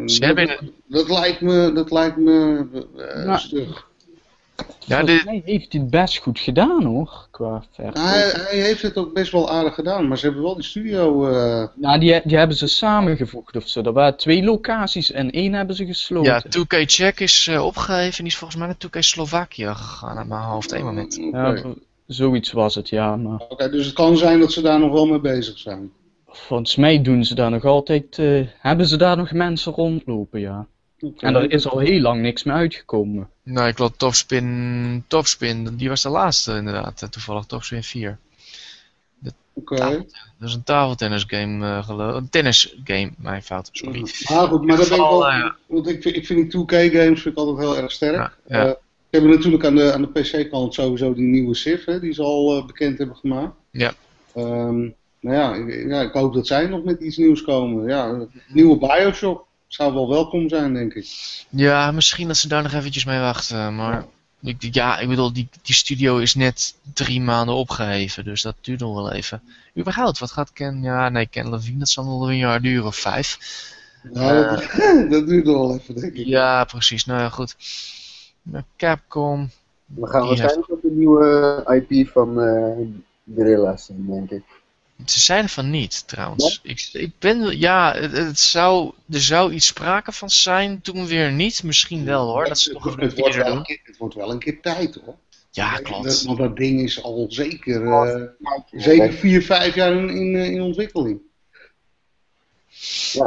Ze 0.05 0.21
dat, 0.21 0.37
hebben 0.37 0.73
dat 0.87 1.09
lijkt 1.09 1.41
me, 1.41 1.73
dat 1.73 1.91
lijkt 1.91 2.17
me 2.17 2.67
eh, 2.97 3.37
stug. 3.39 3.89
Ja, 4.57 4.97
Volgens 4.99 5.17
dit, 5.17 5.25
mij 5.25 5.43
heeft 5.45 5.73
hij 5.73 5.81
het 5.81 5.91
best 5.91 6.17
goed 6.17 6.39
gedaan 6.39 6.85
hoor, 6.85 7.27
qua 7.31 7.63
verkoop. 7.71 7.95
Hij, 7.95 8.31
hij 8.31 8.59
heeft 8.61 8.83
het 8.83 8.97
ook 8.97 9.13
best 9.15 9.33
wel 9.33 9.51
aardig 9.51 9.75
gedaan, 9.75 10.09
maar 10.09 10.19
ze 10.19 10.25
hebben 10.27 10.43
wel 10.45 10.55
die 10.55 10.65
studio. 10.65 11.29
eh, 11.29 11.67
Nou, 11.75 11.99
die, 11.99 12.21
die 12.25 12.37
hebben 12.37 12.57
ze 12.57 12.67
samengevoegd 12.67 13.57
of 13.57 13.69
zo. 13.69 13.83
Er 13.83 13.93
waren 13.93 14.17
twee 14.17 14.43
locaties 14.45 15.13
en 15.13 15.31
één 15.31 15.53
hebben 15.53 15.77
ze 15.77 15.87
gesloten. 15.87 16.33
ja, 16.33 16.43
2K 16.59 16.85
Czech 16.87 17.19
is 17.19 17.47
eh, 17.47 17.65
opgegeven 17.65 18.05
en 18.19 18.25
die 18.25 18.27
is 18.27 18.37
volgens 18.37 18.59
mij 18.61 18.69
naar 18.69 18.77
2K 18.87 18.99
Slovakia 18.99 19.75
gegaan 19.75 20.29
mijn 20.29 20.41
hoofd. 20.43 20.73
één 20.73 20.85
moment. 20.85 21.15
Ja, 21.33 21.63
zoiets 22.07 22.53
was 22.53 22.75
het, 22.75 22.89
ja. 22.89 23.17
Maar 23.17 23.41
Oké, 23.49 23.71
dus 23.71 23.87
het 23.87 23.95
kan 23.95 24.17
zijn 24.17 24.41
dat 24.41 24.53
ze 24.53 24.61
daar 24.63 24.79
nog 24.81 24.93
wel 24.93 25.07
mee 25.07 25.21
bezig 25.21 25.59
zijn. 25.59 25.91
volgens 26.27 26.77
mij 26.77 27.03
doen 27.03 27.25
ze 27.25 27.35
daar 27.35 27.51
nog 27.51 27.65
altijd... 27.65 28.19
eh, 28.19 28.47
hebben 28.59 28.87
ze 28.87 28.97
daar 28.97 29.17
nog 29.17 29.33
mensen 29.33 29.73
rondlopen, 29.73 30.41
ja. 30.41 30.67
En 31.19 31.35
er 31.35 31.51
is 31.51 31.69
al 31.69 31.79
heel 31.79 32.01
lang 32.01 32.21
niks 32.23 32.45
meer 32.45 32.55
uitgekomen. 32.55 33.29
Nou, 33.47 33.69
ik 33.69 33.77
geloof 33.77 33.93
Topspin, 33.97 35.05
Topspin, 35.07 35.77
die 35.77 35.89
was 35.89 36.03
de 36.03 36.09
laatste 36.09 36.57
inderdaad. 36.57 37.03
eh, 37.03 37.09
Toevallig 37.09 37.45
Topspin 37.45 37.83
4. 37.83 38.19
Oké. 39.53 40.05
Dat 40.39 40.49
is 40.49 40.55
een 40.55 40.63
tafeltennisgame, 40.63 41.67
eh 41.67 41.85
geloof 41.85 42.15
Een 42.15 42.29
tennisgame, 42.29 43.11
mijn 43.19 43.43
fout, 43.43 43.69
sorry. 43.73 44.01
Maar 44.29 44.47
goed, 44.49 44.65
maar 44.65 44.77
dat 44.77 44.89
ben 44.89 44.97
ik 44.99 45.03
wel. 45.05 45.29
eh, 45.29 45.51
Want 45.67 45.89
ik 45.89 46.03
vind, 46.03 46.17
ik 46.17 46.27
vind 46.27 46.51
die 46.53 46.61
2K-games 46.65 47.23
vind 47.23 47.35
ik 47.35 47.37
altijd 47.37 47.59
heel 47.59 47.77
erg 47.77 47.93
sterk. 47.93 48.15
Ja, 48.17 48.33
ja. 48.47 48.65
We 48.67 48.79
hebben 49.11 49.31
natuurlijk 49.31 49.65
aan 49.65 49.75
de, 49.75 49.93
aan 49.93 50.03
de 50.03 50.21
PC-kant 50.21 50.75
sowieso 50.75 51.15
die 51.15 51.25
nieuwe 51.25 51.55
Civ, 51.55 51.85
hè, 51.85 52.01
die 52.01 52.13
ze 52.13 52.23
al 52.23 52.65
bekend 52.67 52.99
hebben 52.99 53.17
gemaakt. 53.17 53.55
Ja. 53.71 53.93
Ehm, 54.35 54.81
nou 55.21 55.37
ja 55.37 55.55
ik, 55.55 55.89
ja, 55.89 56.01
ik 56.01 56.13
hoop 56.13 56.35
dat 56.35 56.47
zij 56.47 56.67
nog 56.67 56.85
met 56.85 57.01
iets 57.01 57.17
nieuws 57.17 57.43
komen. 57.43 57.89
Ja, 57.89 58.27
nieuwe 58.49 58.79
Bioshock 58.79 59.46
zou 59.67 59.95
wel 59.95 60.09
welkom 60.09 60.49
zijn, 60.49 60.75
denk 60.75 60.95
ik. 60.95 61.07
Ja, 61.51 61.91
misschien 61.91 62.27
dat 62.27 62.37
ze 62.37 62.49
daar 62.49 62.63
nog 62.63 62.73
eventjes 62.73 63.05
mee 63.05 63.21
wachten, 63.21 63.75
maar... 63.75 64.07
Ik, 64.43 64.75
ja, 64.75 64.99
ik 64.99 65.09
bedoel, 65.09 65.33
die, 65.33 65.49
die 65.63 65.75
studio 65.75 66.19
is 66.19 66.35
net 66.35 66.75
drie 66.95 67.21
maanden 67.21 67.55
opgeheven, 67.55 68.25
dus 68.25 68.43
dat 68.43 68.55
duurt 68.61 68.81
nog 68.81 68.95
wel 68.95 69.13
even. 69.13 69.43
Überhaupt, 69.79 70.19
wat 70.19 70.31
gaat 70.31 70.53
Ken... 70.53 70.83
Ja, 70.83 71.09
nee, 71.09 71.27
Ken 71.27 71.51
Levine, 71.51 71.79
dat 71.79 71.89
zal 71.89 72.05
nog 72.05 72.19
wel 72.19 72.31
een 72.31 72.37
jaar 72.37 72.61
duren, 72.61 72.87
of 72.87 72.97
vijf. 72.97 73.39
Nou, 74.13 74.57
dat, 74.57 74.61
dat 75.11 75.27
duurt 75.27 75.45
nog 75.45 75.57
wel 75.57 75.75
even, 75.75 75.95
denk 75.95 76.15
ik. 76.15 76.27
Ja, 76.27 76.65
precies. 76.65 77.05
Nou 77.05 77.21
ja, 77.21 77.29
goed. 77.29 77.57
Maar 78.43 78.65
Capcom... 78.77 79.51
We 79.87 80.07
gaan 80.07 80.27
waarschijnlijk 80.27 80.71
op 80.71 80.83
de 80.83 80.91
nieuwe 80.91 81.85
IP 81.89 82.09
van 82.09 82.41
eh 82.41 82.87
Gorilla's 83.35 83.85
zijn, 83.85 84.07
denk 84.07 84.31
ik. 84.31 84.45
Ze 85.05 85.21
zeiden 85.21 85.51
van 85.51 85.71
niet, 85.71 86.09
trouwens. 86.09 86.61
Ik, 86.63 86.89
ik 86.93 87.13
ben... 87.19 87.59
Ja, 87.59 87.95
het, 87.95 88.13
het 88.13 88.39
zou... 88.39 88.93
Er 89.11 89.21
zou 89.21 89.53
iets 89.53 89.67
sprake 89.67 90.13
van 90.13 90.31
zijn, 90.31 90.81
toen 90.81 91.07
weer 91.07 91.33
niet. 91.33 91.63
Misschien 91.63 92.05
wel, 92.05 92.29
hoor. 92.29 92.45
Dat 92.45 92.59
ze 92.59 92.73
toch 92.73 92.87
even 92.87 93.01
het, 93.03 93.13
een 93.13 93.19
wordt 93.19 93.37
wel 93.37 93.63
keer, 93.63 93.81
het 93.85 93.97
wordt 93.97 94.15
wel 94.15 94.31
een 94.31 94.39
keer 94.39 94.61
tijd, 94.61 94.99
hoor. 95.05 95.17
Ja, 95.51 95.77
klopt. 95.77 96.23
Want 96.23 96.39
dat 96.39 96.57
ding 96.57 96.81
is 96.81 97.03
al 97.03 97.27
zeker, 97.29 97.87
eh, 97.87 98.23
zeker 98.71 99.13
vier, 99.13 99.43
vijf 99.43 99.75
jaar 99.75 99.93
in, 99.93 100.09
in, 100.09 100.37
eh, 100.37 100.51
in 100.51 100.61
ontwikkeling. 100.61 101.21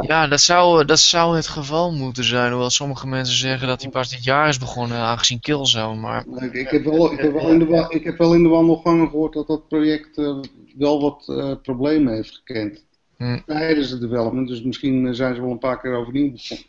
Ja, 0.01 0.27
dat 0.27 0.41
zou, 0.41 0.85
dat 0.85 0.99
zou 0.99 1.35
het 1.35 1.47
geval 1.47 1.93
moeten 1.93 2.23
zijn. 2.23 2.51
Hoewel 2.51 2.69
sommige 2.69 3.07
mensen 3.07 3.37
zeggen 3.37 3.67
dat 3.67 3.81
hij 3.81 3.91
pas 3.91 4.09
dit 4.09 4.23
jaar 4.23 4.47
is 4.47 4.57
begonnen, 4.57 4.97
aangezien 4.97 5.39
Killzone. 5.39 5.99
Maar 5.99 6.25
Ik, 6.51 6.69
heb 6.69 6.83
wel, 6.83 7.11
ik, 7.11 7.19
heb 7.19 7.33
wel 7.33 7.49
in 7.49 7.59
de, 7.59 7.85
ik 7.89 8.03
heb 8.03 8.17
wel 8.17 8.33
in 8.33 8.43
de 8.43 8.49
wandelgangen 8.49 9.09
gehoord 9.09 9.33
dat 9.33 9.47
dat 9.47 9.67
project 9.67 10.17
eh, 10.17 10.39
wel 10.77 11.01
wat 11.01 11.23
eh, 11.27 11.51
problemen 11.61 12.13
heeft 12.13 12.41
gekend. 12.43 12.83
Hm. 13.17 13.39
Tijdens 13.45 13.89
de 13.89 13.99
development, 13.99 14.47
dus 14.47 14.61
misschien 14.61 15.07
eh, 15.07 15.13
zijn 15.13 15.35
ze 15.35 15.41
wel 15.41 15.51
een 15.51 15.59
paar 15.59 15.81
keer 15.81 15.95
overnieuw 15.95 16.31
begonnen. 16.31 16.65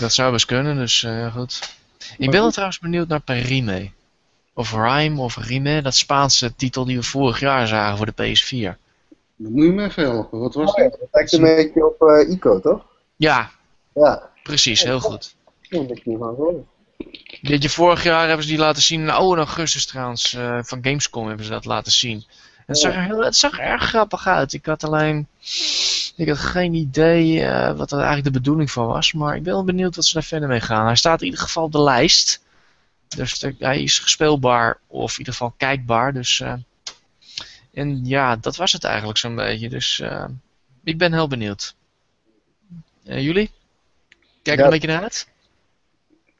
dat 0.00 0.12
zou 0.12 0.32
best 0.32 0.46
kunnen, 0.46 0.76
dus 0.76 1.00
ja, 1.00 1.30
goed. 1.30 1.76
Ik 2.18 2.30
ben 2.30 2.40
wel 2.40 2.50
trouwens 2.50 2.78
benieuwd 2.78 3.08
naar 3.08 3.20
Perime. 3.20 3.90
Of 4.54 4.72
Rime 4.72 5.20
of 5.20 5.36
Rime, 5.36 5.82
dat 5.82 5.94
Spaanse 5.94 6.54
titel 6.54 6.84
die 6.84 6.96
we 6.96 7.02
vorig 7.02 7.40
jaar 7.40 7.66
zagen 7.66 7.96
voor 7.96 8.12
de 8.14 8.22
PS4. 8.22 8.81
Dan 9.36 9.52
moet 9.52 9.64
je 9.64 9.72
me 9.72 9.84
even 9.84 10.02
helpen. 10.02 10.38
Wat 10.38 10.54
was 10.54 10.74
dat? 10.74 10.90
Dat 10.90 11.08
lijkt 11.12 11.32
een 11.32 11.40
beetje 11.40 11.86
op 11.86 12.02
eh, 12.02 12.30
Ico, 12.30 12.60
toch? 12.60 12.84
Ja, 13.16 13.50
Ja, 13.94 14.30
precies, 14.42 14.82
heel 14.82 15.00
goed. 15.00 15.34
ik 15.68 16.06
niet 16.06 16.18
van. 16.18 16.66
Dit 17.40 17.62
je 17.62 17.70
vorig 17.70 18.02
jaar 18.02 18.26
hebben 18.26 18.44
ze 18.44 18.50
die 18.50 18.58
laten 18.58 18.82
zien. 18.82 19.14
Oh, 19.16 19.32
in 19.32 19.38
augustus 19.38 19.86
trouwens. 19.86 20.34
eh, 20.34 20.58
van 20.62 20.78
Gamescom 20.82 21.26
hebben 21.26 21.44
ze 21.46 21.52
dat 21.52 21.64
laten 21.64 21.92
zien. 21.92 22.24
En 22.56 22.64
het, 22.66 22.78
zag 22.78 22.94
er 22.94 23.02
heel, 23.04 23.24
het 23.24 23.36
zag 23.36 23.52
er 23.58 23.64
erg 23.64 23.82
grappig 23.82 24.26
uit. 24.26 24.52
Ik 24.52 24.66
had 24.66 24.84
alleen. 24.84 25.26
Ik 26.16 26.28
had 26.28 26.38
geen 26.38 26.74
idee 26.74 27.44
eh, 27.44 27.76
wat 27.76 27.90
er 27.90 27.96
eigenlijk 27.96 28.26
de 28.26 28.40
bedoeling 28.40 28.70
van 28.70 28.86
was. 28.86 29.12
Maar 29.12 29.36
ik 29.36 29.42
ben 29.42 29.52
wel 29.52 29.64
benieuwd 29.64 29.96
wat 29.96 30.04
ze 30.04 30.14
daar 30.14 30.22
verder 30.22 30.48
mee 30.48 30.60
gaan. 30.60 30.86
Hij 30.86 30.96
staat 30.96 31.20
in 31.20 31.26
ieder 31.26 31.40
geval 31.40 31.64
op 31.64 31.72
de 31.72 31.82
lijst. 31.82 32.40
Dus 33.08 33.38
de- 33.38 33.54
hij 33.58 33.82
is 33.82 33.98
gespeelbaar. 33.98 34.78
Of 34.86 35.12
in 35.12 35.18
ieder 35.18 35.32
geval 35.32 35.54
kijkbaar. 35.56 36.12
Dus. 36.12 36.40
eh, 36.40 36.52
en 37.72 38.04
ja, 38.04 38.36
dat 38.36 38.56
was 38.56 38.72
het 38.72 38.84
eigenlijk 38.84 39.18
zo'n 39.18 39.34
beetje. 39.34 39.68
Dus 39.68 40.00
eh, 40.00 40.24
ik 40.84 40.98
ben 40.98 41.12
heel 41.12 41.28
benieuwd. 41.28 41.74
Eh, 43.04 43.22
jullie? 43.24 43.50
Kijk 44.42 44.58
Ja. 44.58 44.64
een 44.64 44.70
beetje 44.70 44.88
naar 44.88 45.02
uit? 45.02 45.28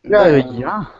Ja, 0.00 0.26
Eh, 0.26 0.58
ja. 0.58 0.90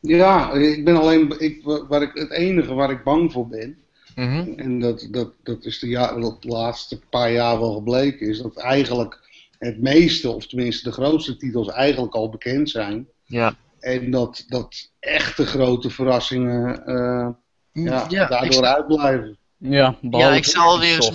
Ja, 0.00 0.52
ik 0.52 0.84
ben 0.84 0.96
alleen. 0.96 1.40
Ik, 1.40 1.62
waar 1.88 2.02
ik, 2.02 2.10
het 2.14 2.30
enige 2.30 2.74
waar 2.74 2.90
ik 2.90 3.02
bang 3.04 3.32
voor 3.32 3.48
ben. 3.48 3.78
Mhm. 4.14 4.52
En 4.58 4.80
dat, 4.80 5.06
dat, 5.10 5.32
dat 5.42 5.64
is 5.64 5.78
de, 5.78 5.88
ja, 5.88 6.14
dat 6.20 6.42
de 6.42 6.48
laatste 6.48 7.00
paar 7.10 7.32
jaar 7.32 7.58
wel 7.58 7.74
gebleken. 7.74 8.28
Is 8.28 8.38
dat 8.38 8.56
eigenlijk 8.56 9.20
het 9.58 9.80
meeste, 9.80 10.30
of 10.30 10.46
tenminste 10.46 10.88
de 10.88 10.94
grootste 10.94 11.36
titels, 11.36 11.68
eigenlijk 11.68 12.14
al 12.14 12.28
bekend 12.30 12.70
zijn. 12.70 13.08
Ja. 13.24 13.56
En 13.80 14.10
dat, 14.10 14.44
dat 14.48 14.90
echte 14.98 15.46
grote 15.46 15.90
verrassingen 15.90 16.86
eh, 16.86 17.28
ja, 17.82 18.06
Ja, 18.08 18.22
ik 18.22 18.28
daardoor 18.28 18.64
uitblijven. 18.64 19.36
Ja, 19.58 19.94
behalve 20.00 20.36
ik 20.36 20.44
zal 20.44 20.80
weer 20.80 20.94
eens- 20.94 21.10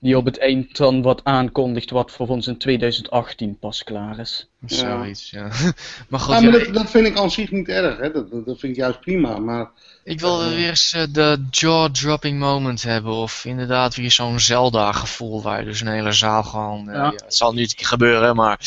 Die 0.00 0.16
op 0.16 0.24
het 0.24 0.38
eind 0.38 0.76
dan 0.76 1.02
wat 1.02 1.20
aankondigt 1.24 1.90
wat 1.90 2.10
voor 2.10 2.28
ons 2.28 2.46
in 2.46 2.58
2018 2.58 3.58
pas 3.58 3.84
klaar 3.84 4.18
is. 4.18 4.48
Zoiets, 4.66 5.30
ja. 5.30 5.42
maar 6.08 6.20
goed, 6.20 6.34
Ja, 6.34 6.40
ja, 6.40 6.50
maar 6.50 6.58
dat, 6.64 6.74
dat 6.74 6.90
vind 6.90 7.06
ik 7.06 7.18
aan 7.18 7.30
zich 7.30 7.50
niet 7.50 7.68
erg. 7.68 7.98
Hè. 7.98 8.10
Dat, 8.12 8.30
dat 8.30 8.58
vind 8.58 8.62
ik 8.62 8.76
juist 8.76 9.00
prima. 9.00 9.38
Maar 9.38 9.70
ik 10.04 10.20
wil 10.20 10.48
weer 10.48 10.68
eens 10.68 10.92
eh, 10.92 11.02
de 11.10 11.44
jaw-dropping 11.50 12.38
moment 12.38 12.82
hebben. 12.82 13.12
Of 13.12 13.44
inderdaad 13.44 13.94
weer 13.96 14.10
zo'n 14.10 14.40
Zelda-gevoel 14.40 15.42
waar 15.42 15.64
dus 15.64 15.80
een 15.80 15.86
hele 15.88 16.12
zaal 16.12 16.42
gewoon... 16.42 16.88
eh, 16.88 16.94
Ja. 16.94 17.02
ja, 17.04 17.10
het 17.10 17.34
zal 17.34 17.52
niet 17.52 17.74
gebeuren, 17.76 18.36
maar 18.36 18.60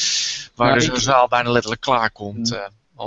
waar 0.55 0.67
Ja, 0.67 0.73
dus 0.73 0.85
ik- 0.85 0.95
een 0.95 1.01
zaal 1.01 1.27
bijna 1.27 1.49
letterlijk 1.51 1.81
klaar 1.81 2.11
komt. 2.11 2.57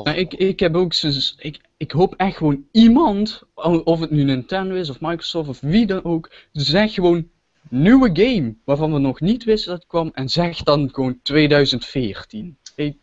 Nou, 0.05 0.11
ik, 0.17 0.35
ik 0.35 0.61
heb 0.61 0.75
ook 0.77 0.95
ik, 1.39 1.61
ik 1.77 1.91
hoop 1.91 2.15
echt 2.17 2.37
gewoon 2.37 2.65
iemand, 2.71 3.43
of 3.85 4.01
het 4.01 4.11
nu 4.11 4.23
Nintendo 4.25 4.75
is 4.75 4.91
of 4.91 5.01
Microsoft 5.01 5.49
of 5.49 5.61
wie 5.61 5.87
dan 5.87 6.05
ook, 6.05 6.31
zeg 6.53 6.95
gewoon 6.95 7.29
nieuwe 7.69 8.11
game 8.13 8.55
waarvan 8.65 8.93
we 8.93 8.99
nog 8.99 9.21
niet 9.21 9.45
wisten 9.45 9.71
dat 9.71 9.79
het 9.81 9.89
kwam 9.89 10.11
en 10.15 10.29
zeg 10.29 10.57
dan 10.63 10.89
gewoon 10.93 11.19
2014. 11.23 12.57
Ik, 12.77 12.97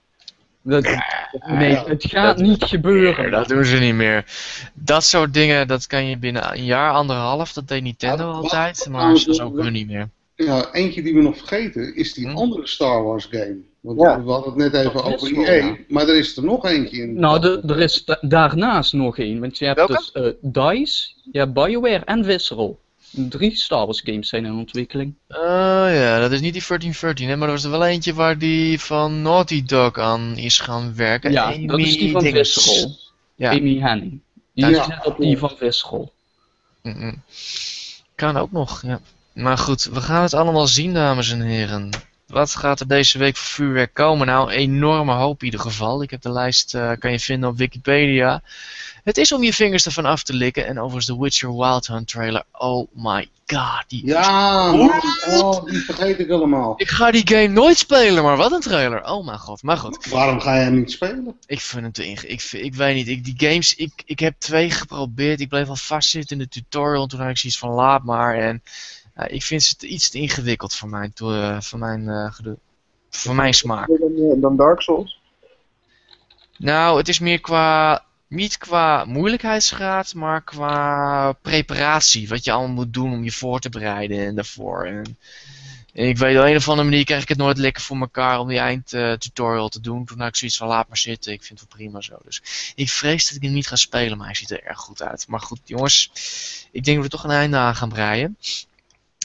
dat, 0.62 0.84
nee, 1.48 1.70
ja, 1.72 1.86
het 1.86 2.06
gaat 2.06 2.38
dat- 2.38 2.46
niet 2.48 2.64
gebeuren. 2.64 3.32
dat 3.32 3.48
doen 3.48 3.66
ze 3.66 3.78
niet 3.78 3.94
meer. 3.96 4.26
Dat 4.74 5.04
soort 5.04 5.34
dingen, 5.34 5.68
dat 5.68 5.88
kan 5.88 6.06
je 6.06 6.18
binnen 6.18 6.52
een 6.58 6.66
jaar, 6.66 6.92
anderhalf, 6.94 7.54
dat 7.54 7.68
deed 7.68 7.84
Nintendo 7.84 8.24
Ja, 8.24 8.32
altijd, 8.32 8.78
maar 8.90 8.98
trouwens 8.98 9.26
dat 9.26 9.34
is 9.34 9.40
wel- 9.40 9.48
ook 9.48 9.62
nu 9.64 9.70
niet 9.70 9.88
meer. 9.88 10.10
ja, 10.36 10.74
eentje 10.74 11.02
die 11.04 11.14
we 11.14 11.22
nog 11.22 11.38
vergeten 11.38 11.96
is 11.96 12.14
die 12.14 12.28
Hm? 12.30 12.36
andere 12.38 12.68
Star 12.68 13.04
Wars 13.04 13.26
game. 13.32 13.58
Want 13.80 14.00
Ja. 14.02 14.24
we 14.24 14.32
hadden 14.32 14.54
het 14.54 14.74
net 14.74 14.74
even 14.86 14.94
Dat 14.94 15.08
is 15.24 15.32
over 15.32 15.48
EA. 15.48 15.66
ja. 15.66 15.76
Maar 15.88 16.08
er 16.08 16.16
is 16.18 16.38
er 16.38 16.44
nog 16.44 16.66
eentje 16.66 16.98
in. 17.02 17.20
Nou, 17.20 17.40
de- 17.40 17.64
er 17.68 17.80
is 17.80 18.06
da- 18.06 18.18
daarnaast 18.22 18.94
nog 18.94 19.18
één, 19.18 19.40
want 19.40 19.58
je 19.58 19.66
hebt 19.66 19.78
Welke? 19.78 19.94
dus 19.94 20.12
eh, 20.12 20.24
DICE, 20.42 21.10
je 21.32 21.40
hebt 21.40 21.54
BioWare 21.54 22.06
en 22.06 22.26
Visceral. 22.26 22.80
Drie 23.12 23.56
Star 23.56 23.86
Wars 23.86 24.02
games 24.06 24.30
zijn 24.30 24.46
in 24.46 24.54
ontwikkeling. 24.54 25.14
Oh 25.30 25.38
ja, 25.92 26.20
dat 26.20 26.32
is 26.32 26.42
niet 26.42 26.54
die 26.54 26.62
1313, 26.68 27.28
hè, 27.28 27.36
maar 27.36 27.48
er 27.48 27.54
was 27.54 27.64
er 27.64 27.70
wel 27.70 27.86
eentje 27.86 28.14
waar 28.14 28.38
die 28.38 28.80
van 28.80 29.22
Naughty 29.22 29.64
Dog 29.66 29.98
aan 29.98 30.38
is 30.38 30.60
gaan 30.60 30.96
werken. 30.96 31.32
Ja, 31.32 31.44
Amy 31.54 31.66
dat 31.68 31.80
is 31.80 31.98
die 31.98 32.12
van 32.12 32.24
dinges. 32.24 32.54
Visceral. 32.54 32.96
Ja. 33.36 33.52
Amy 33.52 33.80
Henning. 33.80 34.20
Die 34.54 34.66
Ja. 34.70 34.84
zit 34.84 35.06
op 35.06 35.18
die 35.18 35.38
van 35.38 35.52
Vissel. 35.58 36.12
Mm-mm. 36.84 37.22
Kan 38.16 38.38
ook 38.38 38.52
nog, 38.52 38.82
ja. 38.82 39.00
Maar 39.34 39.58
goed, 39.58 39.84
we 39.84 40.02
gaan 40.02 40.22
het 40.22 40.34
allemaal 40.34 40.68
zien, 40.68 40.94
dames 40.94 41.32
en 41.32 41.42
heren. 41.42 41.90
Wat 42.30 42.56
gaat 42.56 42.80
er 42.80 42.88
deze 42.88 43.18
week 43.18 43.36
voor 43.36 43.54
vuurwerk 43.66 43.94
komen? 43.94 44.28
Nou, 44.28 44.52
een 44.52 44.58
enorme 44.58 45.14
hoop 45.14 45.40
in 45.40 45.46
ieder 45.46 45.60
geval. 45.60 46.02
Ik 46.02 46.10
heb 46.12 46.22
de 46.22 46.32
lijst, 46.32 46.76
eh, 46.76 46.92
kan 47.00 47.12
je 47.12 47.20
vinden 47.20 47.50
op 47.50 47.58
Wikipedia. 47.58 48.42
Het 49.04 49.18
is 49.18 49.32
om 49.32 49.44
je 49.44 49.54
vingers 49.54 49.86
ervan 49.86 50.06
af 50.06 50.24
te 50.24 50.34
likken. 50.34 50.66
En 50.68 50.78
overigens 50.80 51.06
de 51.06 51.18
Witcher 51.18 51.56
Wild 51.58 51.88
Hunt 51.88 52.08
trailer. 52.08 52.44
Oh 52.52 52.88
my 52.94 53.28
god. 53.46 53.84
Die 53.88 54.06
Ja. 54.06 54.74
Oh, 55.28 55.66
die 55.66 55.80
vergeet 55.80 56.20
ik 56.20 56.30
allemaal. 56.30 56.74
Ik 56.78 56.90
ga 56.90 57.12
die 57.12 57.28
game 57.28 57.48
nooit 57.48 57.78
spelen, 57.78 58.24
maar 58.24 58.38
wat 58.38 58.52
een 58.52 58.60
trailer. 58.62 59.04
Oh 59.04 59.26
mijn 59.26 59.40
god. 59.40 59.64
Maar 59.64 59.78
goed. 59.78 60.06
Waarom 60.10 60.40
ga 60.42 60.54
jij 60.54 60.64
hem 60.64 60.76
niet 60.76 60.92
spelen? 60.92 61.36
Ik 61.46 61.62
vind 61.62 61.84
het 61.84 61.94
te 61.94 62.06
inge... 62.06 62.28
Ik, 62.28 62.42
vind- 62.42 62.64
ik 62.64 62.76
weet 62.76 62.96
niet. 62.96 63.08
Ik, 63.08 63.24
die 63.26 63.50
games, 63.50 63.76
ik, 63.76 63.92
ik 64.06 64.20
heb 64.20 64.36
twee 64.38 64.72
geprobeerd. 64.72 65.40
Ik 65.40 65.50
bleef 65.50 65.68
al 65.68 65.76
vastzitten 65.76 66.38
in 66.38 66.44
de 66.44 66.50
tutorial. 66.50 67.02
En 67.04 67.08
toen 67.10 67.20
had 67.20 67.30
ik 67.30 67.38
zoiets 67.38 67.60
van 67.60 67.70
laat 67.70 68.04
maar. 68.04 68.36
En 68.38 68.64
ik 69.28 69.44
vind 69.44 69.64
ze 69.64 69.88
iets 69.88 70.10
te 70.10 70.20
ingewikkeld 70.20 70.76
voor 70.76 70.90
mijn, 70.90 71.12
eh, 71.16 71.62
voor 71.62 71.80
mijn, 71.80 72.10
eh, 72.10 72.54
voor 73.10 73.36
mijn 73.36 73.54
smaak. 73.54 73.88
Dan, 73.88 74.40
dan 74.40 74.56
Dark 74.56 74.82
Souls? 74.82 75.20
Nou, 76.58 76.98
het 76.98 77.08
is 77.08 77.20
meer 77.20 77.40
qua. 77.40 78.04
Niet 78.28 78.58
qua 78.58 79.06
moeilijkheidsgraad, 79.06 80.14
maar 80.14 80.42
qua 80.44 81.32
preparatie. 81.32 82.28
Wat 82.28 82.44
je 82.44 82.52
allemaal 82.52 82.76
moet 82.76 82.94
doen 82.94 83.14
om 83.14 83.24
je 83.24 83.32
voor 83.32 83.60
te 83.60 83.70
bereiden 83.70 84.26
en 84.26 84.36
daarvoor. 84.36 84.86
En, 84.86 85.18
en 85.94 86.08
ik 86.08 86.18
weet 86.18 86.38
op 86.38 86.44
een 86.44 86.56
of 86.56 86.70
andere 86.70 86.90
manier 86.90 87.06
krijg 87.06 87.22
ik 87.22 87.30
het 87.30 87.38
nooit 87.38 87.58
lekker 87.58 87.84
voor 87.84 87.98
elkaar 87.98 88.40
om 88.40 88.48
die 88.48 88.58
eindtutorial 88.58 89.70
te 89.70 89.82
doen. 89.82 90.06
Toen 90.06 90.20
had 90.20 90.28
ik 90.28 90.36
zoiets 90.36 90.58
van 90.58 90.68
laat 90.68 90.88
maar 90.88 90.98
zitten, 90.98 91.32
ik 91.34 91.44
vind 91.44 91.60
het 91.60 91.70
wel 91.70 91.78
prima 91.78 92.02
zo. 92.02 92.18
Dus 92.24 92.74
ik 92.76 92.90
vrees 92.90 93.28
dat 93.28 93.36
ik 93.36 93.42
hem 93.42 93.54
niet 93.54 93.68
ga 93.68 93.76
spelen, 93.76 94.18
maar 94.18 94.28
hij 94.28 94.36
ziet 94.36 94.52
er 94.52 94.64
erg 94.64 94.80
goed 94.80 95.02
uit. 95.02 95.28
Maar 95.28 95.42
goed, 95.42 95.60
jongens, 95.64 96.12
ik 96.72 96.84
denk 96.84 96.98
dat 96.98 97.06
we 97.06 97.12
toch 97.12 97.24
een 97.24 97.30
einde 97.30 97.58
aan 97.58 97.76
gaan 97.76 97.90
breien. 97.90 98.38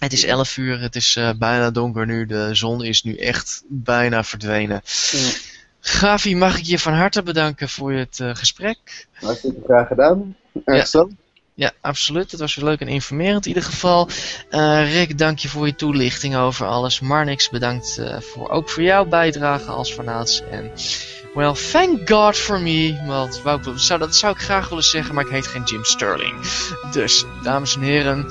Het 0.05 0.13
is 0.13 0.25
11 0.25 0.57
uur, 0.57 0.81
het 0.81 0.97
is 0.97 1.17
eh, 1.17 1.31
bijna 1.39 1.71
donker 1.71 2.07
nu, 2.07 2.27
de 2.27 2.55
zon 2.55 2.85
is 2.85 3.03
nu 3.03 3.17
echt 3.17 3.63
bijna 3.69 4.25
verdwenen. 4.25 4.81
Gavi, 5.81 6.37
mag 6.37 6.59
ik 6.59 6.65
je 6.65 6.79
van 6.79 6.93
harte 6.93 7.23
bedanken 7.23 7.69
voor 7.69 7.93
het 7.93 8.21
eh, 8.21 8.35
gesprek. 8.35 9.07
Hartstikke 9.13 9.61
graag 9.65 9.87
gedaan. 9.87 10.37
Erg 10.65 10.79
Ja. 10.79 10.85
zo. 10.85 11.11
Ja, 11.55 11.73
absoluut. 11.81 12.31
Het 12.31 12.41
was 12.41 12.55
weer 12.55 12.65
leuk 12.65 12.81
en 12.81 12.89
informerend 12.89 13.47
in 13.47 13.49
ieder 13.55 13.69
geval. 13.69 14.09
Eh, 14.51 14.93
Rick, 14.93 15.19
dank 15.19 15.39
je 15.39 15.49
voor 15.49 15.67
je 15.67 15.75
toelichting 15.75 16.37
over 16.37 16.67
alles. 16.67 17.01
Marnix, 17.01 17.51
bedankt 17.51 18.01
voor, 18.21 18.51
ook 18.51 18.71
voor 18.71 18.83
jouw 18.83 19.05
bijdrage 19.05 19.71
als 19.71 19.95
vanouds. 19.95 20.43
En, 20.51 20.71
well, 21.35 21.55
thank 21.55 22.09
God 22.09 22.37
for 22.37 22.61
me. 22.61 23.01
Want 23.07 23.43
wou 23.43 23.61
zou, 23.75 23.99
dat 23.99 24.17
zou 24.17 24.33
ik 24.33 24.41
graag 24.41 24.69
willen 24.69 24.85
zeggen, 24.85 25.15
maar 25.15 25.25
ik 25.25 25.31
heet 25.31 25.47
geen 25.47 25.63
Jim 25.63 25.85
Sterling. 25.85 26.35
Dus, 26.93 27.25
dames 27.43 27.75
en 27.75 27.83
heren, 27.83 28.27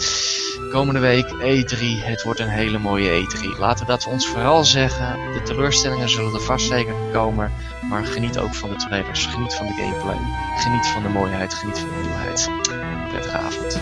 komende 0.71 0.99
week 0.99 1.27
E3. 1.27 1.80
Het 2.05 2.23
wordt 2.23 2.39
een 2.39 2.49
hele 2.49 2.80
mooie 2.80 3.09
E3. 3.09 3.59
Laten 3.59 3.85
we 3.85 3.91
dat 3.91 4.07
ons 4.07 4.27
vooral 4.27 4.63
zeggen. 4.63 5.34
De 5.34 5.41
teleurstellingen 5.43 6.09
zullen 6.09 6.34
er 6.34 6.41
vast 6.41 6.67
zeker 6.67 6.95
komen. 7.11 7.51
Maar 7.89 8.05
geniet 8.05 8.39
ook 8.39 8.55
van 8.55 8.69
de 8.69 8.75
trailers. 8.75 9.25
Geniet 9.25 9.53
van 9.53 9.65
de 9.65 9.73
gameplay. 9.73 10.17
Geniet 10.57 10.88
van 10.88 11.01
de 11.01 11.09
mooiheid. 11.09 11.53
Geniet 11.53 11.80
van 11.80 11.89
de 11.89 12.01
nieuwheid. 12.01 12.49
Prettige 13.09 13.38
avond. 13.38 13.80